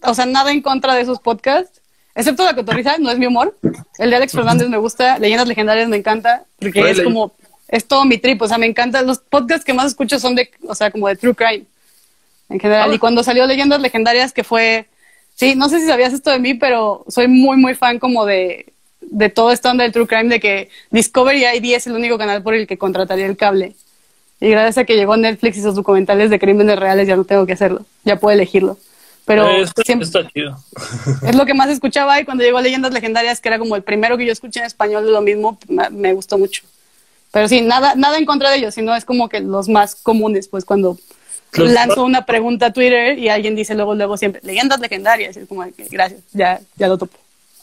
o 0.02 0.14
sea, 0.16 0.26
nada 0.26 0.52
en 0.52 0.62
contra 0.62 0.96
de 0.96 1.02
esos 1.02 1.20
podcasts, 1.20 1.82
excepto 2.16 2.44
la 2.44 2.56
cotorriza, 2.56 2.98
no 2.98 3.12
es 3.12 3.20
mi 3.20 3.28
humor. 3.28 3.56
El 4.00 4.10
de 4.10 4.16
Alex 4.16 4.34
Fernández 4.34 4.68
me 4.70 4.78
gusta, 4.78 5.20
Leyendas 5.20 5.48
Legendarias 5.48 5.88
me 5.90 5.98
encanta, 5.98 6.46
porque 6.60 6.90
es 6.90 7.02
como, 7.02 7.34
es 7.68 7.86
todo 7.86 8.06
mi 8.06 8.18
trip. 8.18 8.42
O 8.42 8.48
sea, 8.48 8.58
me 8.58 8.66
encanta. 8.66 9.02
Los 9.02 9.20
podcasts 9.20 9.66
que 9.66 9.74
más 9.74 9.88
escucho 9.88 10.20
son 10.20 10.36
de, 10.36 10.50
o 10.68 10.74
sea, 10.74 10.90
como 10.92 11.08
de 11.08 11.16
True 11.16 11.36
Crime 11.36 11.66
en 12.50 12.60
general. 12.60 12.94
Y 12.94 13.00
cuando 13.00 13.24
salió 13.24 13.46
Leyendas 13.46 13.82
Legendarias, 13.82 14.32
que 14.32 14.44
fue, 14.44 14.86
sí, 15.36 15.56
no 15.56 15.70
sé 15.70 15.80
si 15.80 15.88
sabías 15.88 16.14
esto 16.14 16.32
de 16.32 16.40
mí, 16.40 16.54
pero 16.54 17.06
soy 17.08 17.28
muy, 17.28 17.58
muy 17.58 17.76
fan 17.76 18.00
como 18.00 18.26
de, 18.26 18.74
de 19.02 19.30
todo 19.30 19.52
esto 19.52 19.74
del 19.74 19.92
True 19.92 20.08
Crime, 20.08 20.30
de 20.30 20.40
que 20.40 20.70
Discovery 20.92 21.46
ID 21.58 21.76
es 21.76 21.88
el 21.88 21.94
único 21.94 22.18
canal 22.18 22.44
por 22.44 22.54
el 22.54 22.68
que 22.68 22.78
contrataría 22.78 23.26
el 23.26 23.38
cable. 23.38 23.76
Y 24.40 24.50
gracias 24.50 24.78
a 24.78 24.84
que 24.84 24.96
llegó 24.96 25.16
Netflix 25.16 25.58
y 25.58 25.62
sus 25.62 25.76
documentales 25.76 26.30
de 26.30 26.40
crímenes 26.40 26.78
reales, 26.78 27.08
ya 27.08 27.16
no 27.16 27.24
tengo 27.24 27.46
que 27.46 27.54
hacerlo. 27.54 27.86
Ya 28.04 28.18
puedo 28.18 28.34
elegirlo. 28.34 28.78
Pero 29.26 29.50
siempre, 29.84 30.06
está 30.06 30.28
chido. 30.32 30.56
es 31.28 31.36
lo 31.36 31.46
que 31.46 31.54
más 31.54 31.70
escuchaba 31.70 32.20
y 32.20 32.26
cuando 32.26 32.44
llegó 32.44 32.62
Leyendas 32.62 32.94
Legendarias, 32.94 33.42
que 33.42 33.50
era 33.50 33.58
como 33.58 33.76
el 33.76 33.82
primero 33.82 34.18
que 34.18 34.26
yo 34.26 34.32
escuché 34.32 34.60
en 34.60 34.68
español 34.68 35.06
de 35.06 35.12
lo 35.12 35.22
mismo, 35.22 35.58
me, 35.68 36.14
gustó 36.14 36.38
mucho. 36.38 36.64
Pero 37.32 37.48
sí, 37.48 37.62
nada, 37.62 37.96
nada 37.96 38.18
en 38.18 38.26
contra 38.26 38.52
de 38.52 38.58
ellos, 38.58 38.76
sino 38.76 38.96
es 38.96 39.04
como 39.04 39.28
que 39.28 39.40
los 39.40 39.68
más 39.68 39.96
comunes, 39.96 40.48
pues 40.48 40.64
cuando 40.64 40.98
lanzo 41.54 42.04
una 42.04 42.26
pregunta 42.26 42.68
a 42.68 42.74
Twitter 42.74 43.18
y 43.18 43.30
alguien 43.30 43.56
dice 43.56 43.74
luego, 43.76 43.96
luego 43.96 44.16
siempre, 44.16 44.42
Leyendas 44.44 44.80
Legendarias, 44.80 45.36
y 45.36 45.40
es 45.40 45.48
como 45.48 45.64
que 45.64 45.88
gracias, 45.90 46.22
ya, 46.32 46.62
ya 46.76 46.88
lo 46.88 46.98
topo. 46.98 47.18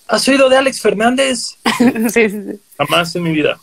¿Has 0.08 0.26
oído 0.28 0.48
de 0.48 0.56
Alex 0.56 0.80
Fernández? 0.80 1.56
sí, 1.78 2.28
sí, 2.28 2.30
sí. 2.30 2.60
Jamás 2.76 3.14
en 3.14 3.22
mi 3.22 3.32
vida. 3.32 3.58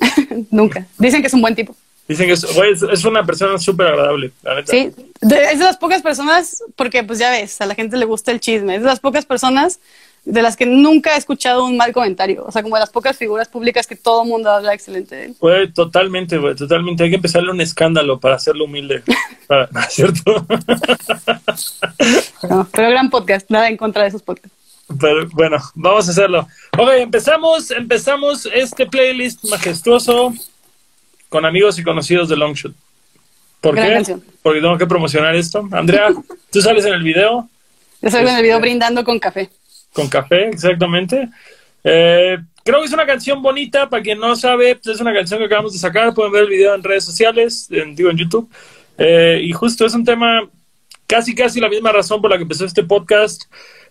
Nunca. 0.50 0.86
Dicen 0.96 1.20
que 1.20 1.26
es 1.26 1.34
un 1.34 1.42
buen 1.42 1.54
tipo. 1.54 1.74
Dicen 2.08 2.26
que 2.26 2.32
es, 2.32 2.44
es, 2.44 3.04
una 3.04 3.24
persona 3.24 3.58
súper 3.58 3.86
agradable, 3.86 4.32
la 4.42 4.56
neta. 4.56 4.70
Sí, 4.70 4.90
es 5.20 5.58
de 5.58 5.64
las 5.64 5.76
pocas 5.76 6.02
personas, 6.02 6.62
porque 6.76 7.04
pues 7.04 7.18
ya 7.18 7.30
ves, 7.30 7.60
a 7.60 7.66
la 7.66 7.74
gente 7.74 7.96
le 7.96 8.04
gusta 8.04 8.32
el 8.32 8.40
chisme, 8.40 8.74
es 8.74 8.82
de 8.82 8.88
las 8.88 9.00
pocas 9.00 9.24
personas 9.24 9.78
de 10.24 10.40
las 10.40 10.56
que 10.56 10.66
nunca 10.66 11.14
he 11.14 11.18
escuchado 11.18 11.64
un 11.64 11.76
mal 11.76 11.92
comentario. 11.92 12.44
O 12.46 12.52
sea, 12.52 12.62
como 12.62 12.76
de 12.76 12.80
las 12.80 12.90
pocas 12.90 13.16
figuras 13.16 13.48
públicas 13.48 13.86
que 13.86 13.96
todo 13.96 14.22
el 14.22 14.28
mundo 14.28 14.50
habla 14.50 14.72
excelente 14.72 15.16
de 15.16 15.24
él. 15.26 15.36
Güey, 15.40 15.72
totalmente, 15.72 16.38
güey, 16.38 16.54
totalmente. 16.54 17.02
Hay 17.04 17.10
que 17.10 17.16
empezarle 17.16 17.50
un 17.50 17.60
escándalo 17.60 18.20
para 18.20 18.36
hacerlo 18.36 18.64
humilde. 18.64 19.02
Ah, 19.48 19.68
¿Cierto? 19.90 20.46
pero 22.72 22.90
gran 22.90 23.10
podcast, 23.10 23.50
nada 23.50 23.68
en 23.68 23.76
contra 23.76 24.02
de 24.02 24.08
esos 24.08 24.22
podcasts. 24.22 24.56
Pero 24.98 25.28
bueno, 25.32 25.58
vamos 25.74 26.08
a 26.08 26.12
hacerlo. 26.12 26.46
Ok, 26.78 26.88
empezamos, 26.92 27.70
empezamos 27.70 28.46
este 28.46 28.86
playlist 28.86 29.44
majestuoso 29.44 30.32
con 31.32 31.46
amigos 31.46 31.78
y 31.78 31.82
conocidos 31.82 32.28
de 32.28 32.36
Longshot. 32.36 32.74
¿Por 33.62 33.74
qué? 33.74 34.04
Porque 34.42 34.60
tengo 34.60 34.76
que 34.76 34.86
promocionar 34.86 35.34
esto. 35.34 35.66
Andrea, 35.72 36.08
¿tú 36.52 36.60
sales 36.60 36.84
en 36.84 36.92
el 36.92 37.02
video? 37.02 37.48
Yo 38.02 38.10
salgo 38.10 38.28
en 38.28 38.36
el 38.36 38.42
video 38.42 38.56
este, 38.56 38.68
brindando 38.68 39.02
con 39.02 39.18
café. 39.18 39.48
Con 39.94 40.08
café, 40.08 40.50
exactamente. 40.50 41.30
Eh, 41.82 42.36
creo 42.62 42.80
que 42.80 42.84
es 42.84 42.92
una 42.92 43.06
canción 43.06 43.40
bonita, 43.40 43.88
para 43.88 44.02
quien 44.02 44.18
no 44.18 44.36
sabe, 44.36 44.76
pues 44.76 44.94
es 44.94 45.00
una 45.00 45.14
canción 45.14 45.38
que 45.38 45.46
acabamos 45.46 45.72
de 45.72 45.78
sacar, 45.78 46.12
pueden 46.12 46.32
ver 46.32 46.42
el 46.42 46.50
video 46.50 46.74
en 46.74 46.82
redes 46.82 47.04
sociales, 47.04 47.66
en, 47.70 47.96
digo 47.96 48.10
en 48.10 48.18
YouTube. 48.18 48.50
Eh, 48.98 49.40
y 49.42 49.52
justo 49.52 49.86
es 49.86 49.94
un 49.94 50.04
tema, 50.04 50.46
casi 51.06 51.34
casi 51.34 51.60
la 51.60 51.70
misma 51.70 51.92
razón 51.92 52.20
por 52.20 52.30
la 52.30 52.36
que 52.36 52.42
empezó 52.42 52.66
este 52.66 52.82
podcast. 52.82 53.44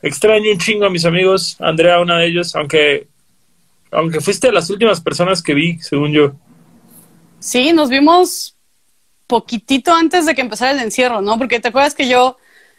Extraño 0.04 0.52
un 0.52 0.60
chingo 0.60 0.86
a 0.86 0.92
mis 0.92 1.06
amigos, 1.06 1.58
Andrea, 1.60 2.00
una 2.02 2.20
de 2.20 2.28
ellos, 2.28 2.56
aunque, 2.56 3.08
aunque 3.90 4.22
fuiste 4.22 4.46
de 4.46 4.54
las 4.54 4.70
últimas 4.70 5.02
personas 5.02 5.42
que 5.42 5.56
vi, 5.56 5.80
según 5.80 6.12
yo. 6.12 6.36
Sí, 7.42 7.74
nos 7.74 7.90
vimos 7.90 8.56
poquitito 9.26 9.94
antes 9.94 10.26
de 10.26 10.36
que 10.36 10.42
empezara 10.42 10.72
el 10.72 10.80
encierro, 10.80 11.22
¿no? 11.22 11.38
Porque 11.38 11.60
te 11.60 11.70
acuerdas 11.70 11.96
que 11.96 12.08
yo, 12.08 12.38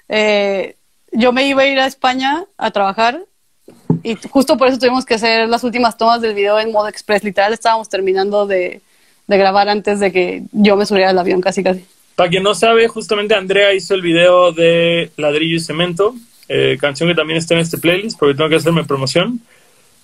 eh, 0.08 0.76
yo 1.10 1.32
me 1.32 1.48
iba 1.48 1.62
a 1.62 1.66
ir 1.66 1.80
a 1.80 1.86
España 1.86 2.44
a 2.56 2.70
trabajar 2.70 3.24
y 4.04 4.16
justo 4.30 4.56
por 4.56 4.68
eso 4.68 4.78
tuvimos 4.78 5.04
que 5.04 5.14
hacer 5.14 5.48
las 5.48 5.64
últimas 5.64 5.96
tomas 5.96 6.20
del 6.20 6.34
video 6.34 6.60
en 6.60 6.70
modo 6.70 6.88
express. 6.88 7.24
Literal, 7.24 7.52
estábamos 7.52 7.88
terminando 7.88 8.46
de, 8.46 8.80
grabar 9.26 9.68
antes 9.68 9.98
de 9.98 10.12
que 10.12 10.42
yo 10.52 10.76
me 10.76 10.86
subiera 10.86 11.10
al 11.10 11.18
avión, 11.18 11.40
casi 11.40 11.62
casi. 11.62 11.84
Para 12.14 12.28
quien 12.28 12.42
no 12.42 12.54
sabe, 12.54 12.86
justamente 12.86 13.34
Andrea 13.34 13.72
hizo 13.72 13.94
el 13.94 14.02
video 14.02 14.52
de 14.52 15.10
Ladrillo 15.16 15.56
y 15.56 15.60
Cemento, 15.60 16.14
eh, 16.48 16.76
canción 16.78 17.08
que 17.08 17.14
también 17.14 17.38
está 17.38 17.54
en 17.54 17.60
este 17.60 17.78
playlist, 17.78 18.18
porque 18.18 18.34
tengo 18.34 18.50
que 18.50 18.56
hacerme 18.56 18.84
promoción. 18.84 19.40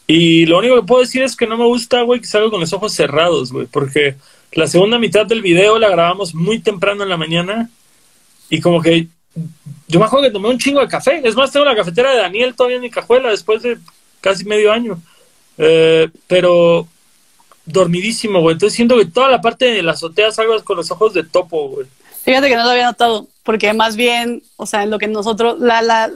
Y 0.07 0.47
lo 0.47 0.59
único 0.59 0.77
que 0.77 0.87
puedo 0.87 1.03
decir 1.03 1.23
es 1.23 1.37
que 1.37 1.47
no 1.47 1.59
me 1.59 1.67
gusta, 1.67 2.01
güey, 2.03 2.21
que 2.21 2.27
salga 2.27 2.49
con 2.49 2.61
los 2.61 2.73
ojos 2.73 2.95
cerrados, 2.95 3.53
güey, 3.53 3.67
porque 3.67 4.17
la 4.53 4.67
segunda 4.67 4.99
mitad 4.99 5.27
del 5.27 5.43
video 5.43 5.79
la 5.79 5.89
grabamos 5.89 6.35
muy 6.35 6.61
temprano 6.61 7.03
en 7.03 7.09
la 7.09 7.17
mañana 7.17 7.71
y 8.51 8.61
como 8.61 8.81
que 8.81 9.09
yo 9.87 9.99
me 9.99 10.07
acuerdo 10.07 10.27
que 10.27 10.33
tomé 10.33 10.49
un 10.49 10.59
chingo 10.59 10.81
de 10.81 10.89
café. 10.89 11.21
Es 11.25 11.35
más, 11.35 11.51
tengo 11.51 11.67
la 11.67 11.77
cafetera 11.77 12.11
de 12.11 12.19
Daniel 12.19 12.55
todavía 12.55 12.77
en 12.77 12.83
mi 12.83 12.91
cajuela 12.91 13.31
después 13.31 13.63
de 13.63 13.79
casi 14.21 14.45
medio 14.45 14.73
año. 14.73 15.01
Eh, 15.57 16.09
pero 16.27 16.87
dormidísimo, 17.65 18.41
güey. 18.41 18.55
Entonces 18.55 18.77
siento 18.77 18.97
que 18.97 19.07
toda 19.07 19.29
la 19.29 19.41
parte 19.41 19.67
de 19.67 19.83
la 19.83 19.93
azotea 19.93 20.31
salgas 20.31 20.63
con 20.63 20.77
los 20.77 20.91
ojos 20.91 21.15
de 21.15 21.25
topo, 21.25 21.69
güey. 21.69 21.87
Fíjate 22.23 22.49
que 22.49 22.57
no 22.57 22.65
lo 22.65 22.71
había 22.71 22.87
notado, 22.87 23.27
porque 23.43 23.73
más 23.73 23.97
bien, 23.97 24.43
o 24.57 24.67
sea, 24.67 24.83
en 24.83 24.91
lo 24.91 24.99
que 24.99 25.07
nosotros, 25.07 25.59
la, 25.61 25.81
la, 25.81 26.11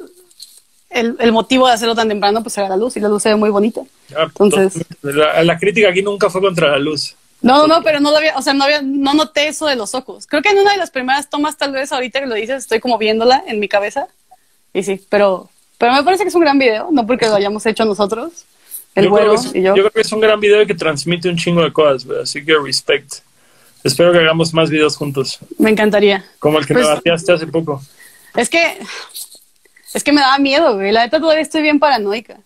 el, 0.91 1.17
el, 1.19 1.33
motivo 1.33 1.67
de 1.67 1.73
hacerlo 1.73 1.95
tan 1.95 2.09
temprano, 2.09 2.43
pues 2.43 2.57
era 2.59 2.69
la 2.69 2.77
luz, 2.77 2.97
y 2.97 3.01
la 3.01 3.09
luz 3.09 3.23
se 3.23 3.31
ve 3.31 3.37
muy 3.37 3.49
bonita. 3.49 3.83
Entonces, 4.11 4.85
la, 5.01 5.43
la, 5.43 5.59
crítica 5.59 5.89
aquí 5.89 6.03
nunca 6.03 6.29
fue 6.29 6.43
contra 6.43 6.73
la 6.73 6.79
luz. 6.79 7.17
No, 7.43 7.67
no, 7.67 7.83
pero 7.83 7.99
no 7.99 8.13
lo 8.13 8.19
había, 8.19 8.37
o 8.37 8.43
sea, 8.43 8.55
no 8.55 8.65
había, 8.65 8.83
no 8.83 9.15
noté 9.15 9.49
eso 9.49 9.67
de 9.67 9.75
los 9.75 9.95
ojos. 9.95 10.27
Creo 10.27 10.43
que 10.43 10.51
en 10.51 10.59
una 10.59 10.73
de 10.73 10.77
las 10.79 10.91
primeras 10.91 11.29
tomas, 11.29 11.57
tal 11.57 11.73
vez 11.73 11.93
ahorita 11.93 12.21
que 12.21 12.27
lo 12.27 12.37
dices, 12.37 12.63
estoy 12.63 12.79
como 12.79 12.99
viéndola 12.99 13.43
en 13.47 13.59
mi 13.59 13.69
cabeza. 13.69 14.07
Y 14.73 14.85
sí, 14.85 15.05
pero, 15.09 15.51
pero 15.77 15.93
me 15.93 16.05
parece 16.05 16.23
que 16.23 16.29
es 16.29 16.35
un 16.35 16.43
gran 16.43 16.59
video, 16.59 16.89
no 16.93 17.07
porque 17.07 17.27
lo 17.27 17.35
hayamos 17.35 17.67
hecho 17.67 17.85
nosotros. 17.85 18.45
El 18.95 19.07
yo 19.07 19.35
y 19.55 19.63
yo. 19.63 19.75
Yo 19.75 19.83
creo 19.83 19.91
que 19.91 20.01
es 20.03 20.13
un 20.13 20.21
gran 20.21 20.39
video 20.39 20.67
que 20.67 20.75
transmite 20.75 21.29
un 21.29 21.37
chingo 21.37 21.63
de 21.63 21.73
cosas, 21.73 22.07
así 22.23 22.45
que 22.45 22.55
respect. 22.59 23.15
Espero 23.83 24.13
que 24.13 24.19
hagamos 24.19 24.55
más 24.55 24.71
videos 24.71 24.97
juntos. 24.97 25.41
Me 25.59 25.71
encantaría. 25.71 26.25
Como 26.39 26.59
el 26.59 26.67
que 26.67 26.75
me 26.75 26.83
pues, 26.83 26.95
bateaste 26.95 27.33
hace 27.33 27.47
poco. 27.49 27.83
Es 28.37 28.49
que, 28.49 28.79
es 29.93 30.05
que 30.05 30.13
me 30.13 30.21
daba 30.21 30.39
miedo, 30.39 30.75
güey. 30.77 30.93
La 30.93 31.03
neta 31.03 31.19
todavía 31.19 31.43
estoy 31.43 31.63
bien 31.63 31.81
paranoica. 31.81 32.39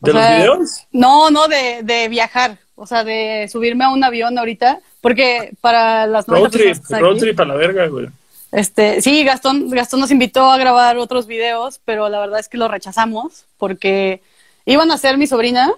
¿De 0.00 0.14
los 0.14 0.22
videos? 0.22 0.86
No, 0.92 1.30
no, 1.30 1.46
de, 1.48 1.82
de 1.82 2.08
viajar 2.08 2.56
o 2.80 2.86
sea, 2.86 3.04
de 3.04 3.46
subirme 3.52 3.84
a 3.84 3.90
un 3.90 4.02
avión 4.02 4.38
ahorita, 4.38 4.80
porque 5.02 5.52
para 5.60 6.06
las 6.06 6.26
road 6.26 6.48
trip, 6.48 6.78
road 6.88 7.18
trip 7.18 7.38
a 7.38 7.44
la 7.44 7.54
verga, 7.54 7.86
güey. 7.88 8.06
Este, 8.52 9.02
sí, 9.02 9.22
Gastón, 9.22 9.68
Gastón 9.68 10.00
nos 10.00 10.10
invitó 10.10 10.50
a 10.50 10.56
grabar 10.56 10.96
otros 10.96 11.26
videos, 11.26 11.78
pero 11.84 12.08
la 12.08 12.18
verdad 12.18 12.40
es 12.40 12.48
que 12.48 12.56
lo 12.56 12.68
rechazamos 12.68 13.44
porque 13.58 14.22
iban 14.64 14.90
a 14.90 14.96
ser 14.96 15.18
mi 15.18 15.26
sobrina 15.26 15.74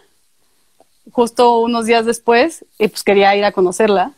justo 1.11 1.59
unos 1.59 1.87
días 1.87 2.07
después 2.07 2.65
y 2.79 2.87
pues 2.87 3.03
quería 3.03 3.35
ir 3.35 3.45
a 3.45 3.51
conocerla. 3.51 4.12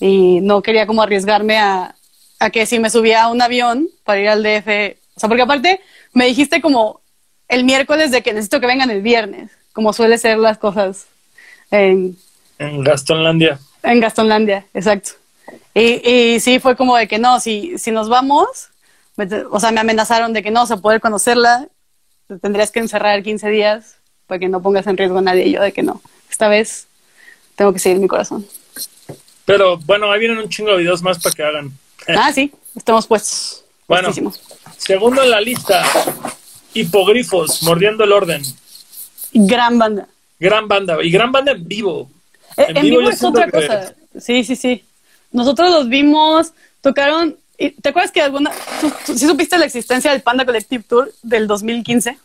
Y 0.00 0.40
no 0.40 0.60
quería 0.60 0.88
como 0.88 1.02
arriesgarme 1.02 1.58
a, 1.58 1.94
a 2.40 2.50
que 2.50 2.66
si 2.66 2.80
me 2.80 2.90
subía 2.90 3.22
a 3.22 3.30
un 3.30 3.40
avión 3.40 3.88
para 4.02 4.20
ir 4.20 4.28
al 4.28 4.42
DF, 4.42 4.96
o 5.14 5.20
sea, 5.20 5.28
porque 5.28 5.42
aparte 5.42 5.80
me 6.12 6.26
dijiste 6.26 6.60
como 6.60 7.00
el 7.46 7.62
miércoles 7.62 8.10
de 8.10 8.22
que 8.22 8.32
necesito 8.32 8.58
que 8.58 8.66
vengan 8.66 8.90
el 8.90 9.02
viernes, 9.02 9.52
como 9.72 9.92
suele 9.92 10.18
ser 10.18 10.38
las 10.38 10.58
cosas 10.58 11.06
en, 11.74 12.16
en 12.58 12.82
Gastonlandia. 12.82 13.58
En 13.82 14.00
Gastonlandia, 14.00 14.66
exacto. 14.74 15.10
Y, 15.74 16.08
y 16.08 16.40
sí, 16.40 16.58
fue 16.58 16.76
como 16.76 16.96
de 16.96 17.08
que 17.08 17.18
no, 17.18 17.40
si, 17.40 17.78
si 17.78 17.90
nos 17.90 18.08
vamos, 18.08 18.70
o 19.50 19.60
sea, 19.60 19.70
me 19.70 19.80
amenazaron 19.80 20.32
de 20.32 20.42
que 20.42 20.50
no, 20.50 20.66
se 20.66 20.76
puede 20.76 21.00
conocerla, 21.00 21.68
tendrías 22.40 22.70
que 22.70 22.80
encerrar 22.80 23.22
15 23.22 23.48
días 23.48 23.96
para 24.26 24.38
que 24.38 24.48
no 24.48 24.62
pongas 24.62 24.86
en 24.86 24.96
riesgo 24.96 25.18
a 25.18 25.22
nadie. 25.22 25.46
Y 25.46 25.52
yo 25.52 25.62
de 25.62 25.72
que 25.72 25.82
no, 25.82 26.00
esta 26.30 26.48
vez 26.48 26.86
tengo 27.56 27.72
que 27.72 27.78
seguir 27.78 27.98
mi 27.98 28.08
corazón. 28.08 28.46
Pero 29.44 29.78
bueno, 29.78 30.10
ahí 30.10 30.20
vienen 30.20 30.38
un 30.38 30.48
chingo 30.48 30.70
de 30.70 30.78
videos 30.78 31.02
más 31.02 31.18
para 31.18 31.34
que 31.34 31.42
hagan. 31.42 31.72
Ah, 32.08 32.32
sí, 32.32 32.52
estamos 32.74 33.06
puestos. 33.06 33.64
Bueno, 33.86 34.10
segundo 34.78 35.22
en 35.22 35.30
la 35.30 35.40
lista, 35.40 35.84
Hipogrifos, 36.72 37.62
Mordiendo 37.62 38.04
el 38.04 38.12
Orden. 38.12 38.42
Gran 39.32 39.78
banda. 39.78 40.08
Gran 40.44 40.68
banda, 40.68 40.98
y 41.02 41.10
gran 41.10 41.32
banda 41.32 41.52
en 41.52 41.66
vivo. 41.66 42.10
Eh, 42.58 42.66
en, 42.68 42.82
vivo, 42.82 43.08
es 43.08 43.24
otra 43.24 43.50
cosa. 43.50 43.94
Sí, 44.20 44.44
sí, 44.44 44.56
sí. 44.56 44.84
Nosotros 45.32 45.70
los 45.70 45.88
vimos, 45.88 46.52
tocaron. 46.82 47.34
¿Te 47.56 47.88
acuerdas 47.88 48.12
que 48.12 48.20
alguna. 48.20 48.52
¿Sí 49.06 49.26
supiste 49.26 49.56
la 49.56 49.64
existencia 49.64 50.12
del 50.12 50.20
Panda 50.20 50.44
Collective 50.44 50.84
Tour 50.86 51.10
del 51.22 51.46
2015? 51.46 52.18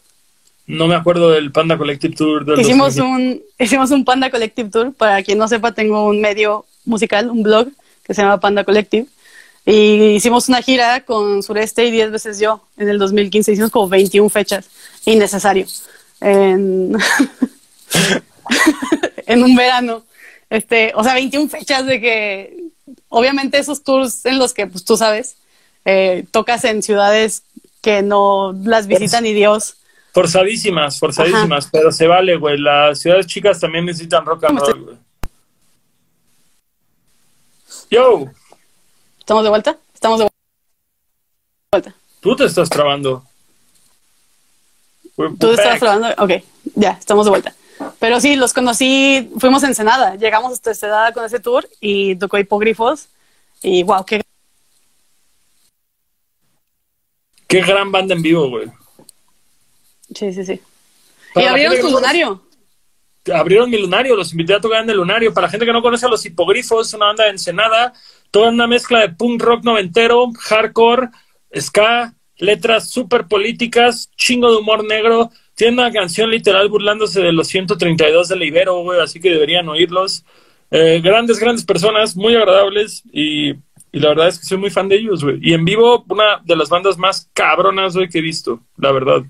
No 0.68 0.88
me 0.88 0.96
acuerdo 0.96 1.32
del 1.32 1.54
Panda 1.54 1.78
Collective 1.78 2.14
Tour 2.14 2.44
del 2.44 2.60
hicimos 2.60 2.98
Un, 2.98 3.42
hicimos 3.58 3.90
un 3.92 4.04
Panda 4.04 4.30
Collective 4.30 4.70
Tour. 4.70 4.94
Para 4.94 5.24
quien 5.24 5.38
no 5.38 5.48
sepa, 5.48 5.72
tengo 5.72 6.06
un 6.06 6.20
medio 6.20 6.66
musical, 6.84 7.30
un 7.30 7.42
blog 7.42 7.70
que 8.04 8.14
se 8.14 8.22
llama 8.22 8.42
Panda 8.42 8.66
Collective. 8.66 9.08
Y 9.66 10.16
hicimos 10.16 10.50
una 10.50 10.62
gira 10.62 11.06
con 11.06 11.42
Sureste 11.42 11.86
y 11.86 11.92
10 11.92 12.12
veces 12.12 12.38
yo 12.38 12.66
en 12.76 12.90
el 12.90 13.00
2015. 13.00 13.54
Hicimos 13.54 13.72
como 13.72 13.88
21 13.88 14.28
fechas. 14.28 14.70
Innecesario. 15.06 15.68
En... 16.20 16.98
en 19.26 19.44
un 19.44 19.56
verano. 19.56 20.04
Este, 20.50 20.92
o 20.96 21.04
sea, 21.04 21.14
21 21.14 21.50
fechas 21.50 21.86
de 21.86 22.02
que 22.02 22.64
obviamente 23.10 23.58
esos 23.58 23.84
tours 23.84 24.26
en 24.26 24.40
los 24.40 24.54
que, 24.54 24.68
pues 24.68 24.84
tú 24.84 24.98
sabes, 24.98 25.38
eh, 25.86 26.26
tocas 26.32 26.64
en 26.64 26.82
ciudades 26.82 27.44
que 27.82 28.02
no 28.02 28.54
las 28.64 28.88
visitan 28.88 29.24
ni 29.24 29.34
Dios. 29.34 29.76
Forzadísimas, 30.14 31.00
forzadísimas, 31.00 31.70
pero 31.72 31.92
se 31.92 32.08
vale, 32.08 32.36
güey. 32.36 32.58
Las 32.58 33.00
ciudades 33.00 33.28
chicas 33.28 33.60
también 33.60 33.86
necesitan 33.86 34.26
rock 34.26 34.46
and 34.46 34.60
roll, 34.60 34.84
güey. 34.84 34.98
Yo, 37.92 38.26
¿Estamos 39.30 39.44
de 39.44 39.50
vuelta? 39.52 39.78
Estamos 39.94 40.20
de 40.20 40.28
vuelta. 41.72 41.96
tú 42.20 42.36
te 42.36 42.46
estás 42.46 42.68
trabando. 42.68 43.24
¿Tú 45.16 45.22
we're 45.24 45.52
estabas 45.52 45.80
back. 45.80 45.82
grabando? 45.82 46.24
Ok, 46.24 46.44
ya, 46.74 46.92
estamos 47.00 47.28
de 47.28 47.30
vuelta. 47.30 47.54
Pero 48.00 48.20
sí, 48.20 48.36
los 48.36 48.54
conocí, 48.54 49.30
fuimos 49.38 49.64
a 49.64 49.68
Ensenada, 49.68 50.16
llegamos 50.16 50.54
hasta 50.54 50.72
Ensenada 50.72 51.12
con 51.12 51.26
ese 51.26 51.40
tour 51.40 51.68
y 51.82 52.16
tocó 52.16 52.38
hipógrifos 52.38 53.10
y 53.62 53.84
wow, 53.84 54.06
qué 54.06 54.22
Qué 57.50 57.62
gran 57.62 57.92
banda 57.92 58.14
en 58.14 58.22
vivo, 58.22 58.48
güey. 58.48 58.68
Sí, 60.14 60.32
sí, 60.32 60.46
sí. 60.46 60.62
Para 61.34 61.48
y 61.48 61.50
abrieron 61.50 61.82
no 61.82 61.90
lunario. 61.90 62.44
abrieron 63.34 63.72
mi 63.72 63.78
lunario, 63.80 64.16
los 64.16 64.32
invité 64.34 64.54
a 64.54 64.62
tocar 64.62 64.84
en 64.84 64.90
el 64.92 64.98
lunario. 64.98 65.34
Para 65.34 65.48
la 65.48 65.52
gente 65.52 65.66
que 65.66 65.74
no 65.74 65.82
conoce 65.82 66.06
a 66.06 66.10
los 66.10 66.24
hipogrifos, 66.24 66.88
es 66.88 66.94
una 66.94 67.08
banda 67.08 67.24
de 67.24 67.32
Ensenada, 67.32 67.92
toda 68.30 68.50
una 68.50 68.68
mezcla 68.68 69.00
de 69.00 69.10
punk 69.10 69.42
rock 69.42 69.64
noventero, 69.64 70.32
hardcore, 70.40 71.10
ska, 71.60 72.14
letras 72.38 72.92
súper 72.92 73.28
políticas, 73.28 74.12
chingo 74.16 74.52
de 74.52 74.58
humor 74.58 74.86
negro. 74.86 75.32
Tiene 75.60 75.74
una 75.74 75.92
canción 75.92 76.30
literal 76.32 76.70
burlándose 76.70 77.20
de 77.20 77.34
los 77.34 77.50
132 77.50 78.30
del 78.30 78.44
Ibero, 78.44 78.82
güey, 78.82 79.02
así 79.02 79.20
que 79.20 79.30
deberían 79.30 79.68
oírlos. 79.68 80.24
Eh, 80.72 81.02
grandes, 81.04 81.38
grandes 81.38 81.66
personas, 81.66 82.16
muy 82.16 82.34
agradables 82.34 83.04
y, 83.12 83.50
y 83.50 84.00
la 84.00 84.08
verdad 84.08 84.30
es 84.30 84.40
que 84.40 84.46
soy 84.46 84.58
muy 84.58 84.70
fan 84.70 84.88
de 84.88 84.96
ellos, 84.96 85.22
güey. 85.22 85.38
Y 85.42 85.54
en 85.54 85.66
vivo, 85.66 86.06
una 86.08 86.40
de 86.46 86.56
las 86.56 86.70
bandas 86.70 86.98
más 86.98 87.30
cabronas, 87.34 87.94
güey, 87.94 88.08
que 88.08 88.20
he 88.20 88.22
visto, 88.22 88.62
la 88.78 88.94
verdad. 88.94 89.24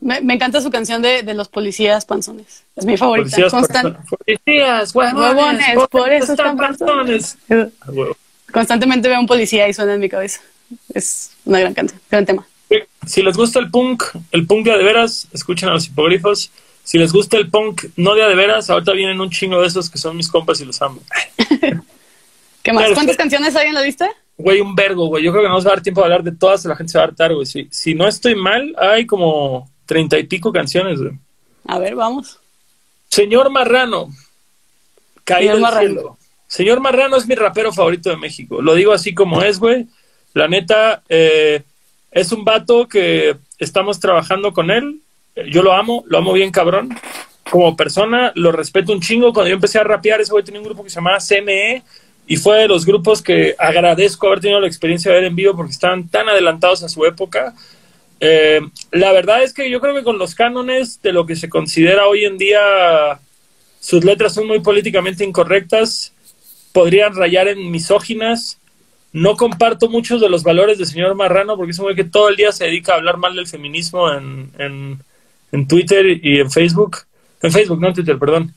Me, 0.00 0.20
me 0.20 0.34
encanta 0.34 0.60
su 0.60 0.70
canción 0.70 1.00
de, 1.00 1.22
de 1.22 1.32
los 1.32 1.48
policías 1.48 2.04
panzones. 2.04 2.64
Es 2.76 2.84
mi 2.84 2.98
favorita. 2.98 3.34
Policías, 3.48 4.94
huevones, 4.94 5.14
Huevones, 5.14 5.88
por 5.90 6.12
eso 6.12 6.32
están 6.32 6.58
panzones. 6.58 7.38
A 7.48 7.90
huevo. 7.90 8.14
Constantemente 8.52 9.08
veo 9.08 9.18
un 9.18 9.26
policía 9.26 9.66
y 9.66 9.72
suena 9.72 9.94
en 9.94 10.00
mi 10.00 10.10
cabeza. 10.10 10.42
Es 10.92 11.30
una 11.46 11.58
gran 11.60 11.72
canción, 11.72 11.98
gran 12.10 12.26
tema. 12.26 12.46
Si 13.06 13.22
les 13.22 13.36
gusta 13.36 13.58
el 13.58 13.70
punk, 13.70 14.04
el 14.32 14.46
punk 14.46 14.66
de 14.66 14.82
veras, 14.82 15.28
escuchen 15.32 15.68
a 15.68 15.72
los 15.72 15.86
hipogrifos. 15.86 16.50
Si 16.84 16.98
les 16.98 17.12
gusta 17.12 17.36
el 17.36 17.50
punk 17.50 17.84
no 17.96 18.14
de 18.14 18.34
veras, 18.34 18.68
ahorita 18.70 18.92
vienen 18.92 19.20
un 19.20 19.30
chingo 19.30 19.60
de 19.60 19.66
esos 19.66 19.90
que 19.90 19.98
son 19.98 20.16
mis 20.16 20.28
compas 20.28 20.60
y 20.60 20.64
los 20.64 20.80
amo. 20.82 21.00
¿Qué 22.62 22.72
más? 22.72 22.90
¿Cuántas 22.92 23.16
canciones 23.16 23.56
hay 23.56 23.68
en 23.68 23.74
la 23.74 23.82
lista? 23.82 24.10
Güey, 24.36 24.60
un 24.60 24.74
vergo, 24.74 25.06
güey. 25.06 25.24
Yo 25.24 25.32
creo 25.32 25.42
que 25.42 25.48
no 25.48 25.54
nos 25.54 25.66
va 25.66 25.70
a 25.70 25.74
dar 25.74 25.82
tiempo 25.82 26.00
de 26.00 26.04
hablar 26.06 26.22
de 26.22 26.32
todas, 26.32 26.64
la 26.64 26.76
gente 26.76 26.92
se 26.92 26.98
va 26.98 27.04
a 27.04 27.08
hartar, 27.08 27.34
güey. 27.34 27.46
Si, 27.46 27.68
si 27.70 27.94
no 27.94 28.06
estoy 28.06 28.34
mal, 28.34 28.74
hay 28.78 29.06
como 29.06 29.70
treinta 29.84 30.18
y 30.18 30.24
pico 30.24 30.52
canciones, 30.52 31.00
güey. 31.00 31.12
A 31.66 31.78
ver, 31.78 31.94
vamos. 31.94 32.38
Señor 33.08 33.50
Marrano, 33.50 34.08
caído 35.24 35.54
Señor 35.54 35.60
Marrano. 35.60 35.88
cielo. 35.88 36.18
Señor 36.46 36.80
Marrano 36.80 37.16
es 37.16 37.26
mi 37.26 37.34
rapero 37.34 37.72
favorito 37.72 38.10
de 38.10 38.16
México. 38.16 38.62
Lo 38.62 38.74
digo 38.74 38.92
así 38.92 39.14
como 39.14 39.42
es, 39.42 39.58
güey. 39.58 39.86
La 40.34 40.48
neta, 40.48 41.02
eh, 41.08 41.62
es 42.10 42.32
un 42.32 42.44
vato 42.44 42.88
que 42.88 43.36
estamos 43.58 44.00
trabajando 44.00 44.52
con 44.52 44.70
él. 44.70 45.00
Yo 45.50 45.62
lo 45.62 45.72
amo, 45.72 46.04
lo 46.06 46.18
amo 46.18 46.32
bien 46.32 46.50
cabrón. 46.50 46.96
Como 47.50 47.76
persona, 47.76 48.32
lo 48.34 48.52
respeto 48.52 48.92
un 48.92 49.00
chingo. 49.00 49.32
Cuando 49.32 49.48
yo 49.48 49.54
empecé 49.54 49.78
a 49.78 49.84
rapear, 49.84 50.20
ese 50.20 50.32
güey 50.32 50.44
tenía 50.44 50.60
un 50.60 50.66
grupo 50.66 50.84
que 50.84 50.90
se 50.90 50.96
llamaba 50.96 51.18
CME 51.18 51.82
y 52.26 52.36
fue 52.36 52.58
de 52.58 52.68
los 52.68 52.84
grupos 52.84 53.22
que 53.22 53.54
agradezco 53.58 54.26
haber 54.26 54.40
tenido 54.40 54.60
la 54.60 54.66
experiencia 54.66 55.10
de 55.10 55.18
ver 55.18 55.26
en 55.26 55.34
vivo 55.36 55.56
porque 55.56 55.72
estaban 55.72 56.08
tan 56.08 56.28
adelantados 56.28 56.82
a 56.82 56.88
su 56.88 57.06
época. 57.06 57.54
Eh, 58.20 58.60
la 58.90 59.12
verdad 59.12 59.42
es 59.42 59.54
que 59.54 59.70
yo 59.70 59.80
creo 59.80 59.94
que 59.94 60.02
con 60.02 60.18
los 60.18 60.34
cánones 60.34 61.00
de 61.00 61.12
lo 61.12 61.24
que 61.24 61.36
se 61.36 61.48
considera 61.48 62.06
hoy 62.06 62.26
en 62.26 62.36
día, 62.36 62.60
sus 63.80 64.04
letras 64.04 64.34
son 64.34 64.46
muy 64.46 64.60
políticamente 64.60 65.24
incorrectas, 65.24 66.12
podrían 66.72 67.14
rayar 67.14 67.48
en 67.48 67.70
misóginas. 67.70 68.58
No 69.12 69.36
comparto 69.36 69.88
muchos 69.88 70.20
de 70.20 70.28
los 70.28 70.42
valores 70.42 70.78
del 70.78 70.86
señor 70.86 71.14
Marrano 71.14 71.56
porque 71.56 71.72
es 71.72 71.78
un 71.78 71.84
güey 71.84 71.96
que 71.96 72.04
todo 72.04 72.28
el 72.28 72.36
día 72.36 72.52
se 72.52 72.64
dedica 72.66 72.92
a 72.92 72.96
hablar 72.96 73.16
mal 73.16 73.34
del 73.34 73.46
feminismo 73.46 74.12
en, 74.12 74.50
en, 74.58 74.98
en 75.52 75.66
Twitter 75.66 76.06
y 76.22 76.40
en 76.40 76.50
Facebook. 76.50 76.98
En 77.42 77.50
Facebook, 77.52 77.80
no 77.80 77.88
en 77.88 77.94
Twitter, 77.94 78.18
perdón. 78.18 78.52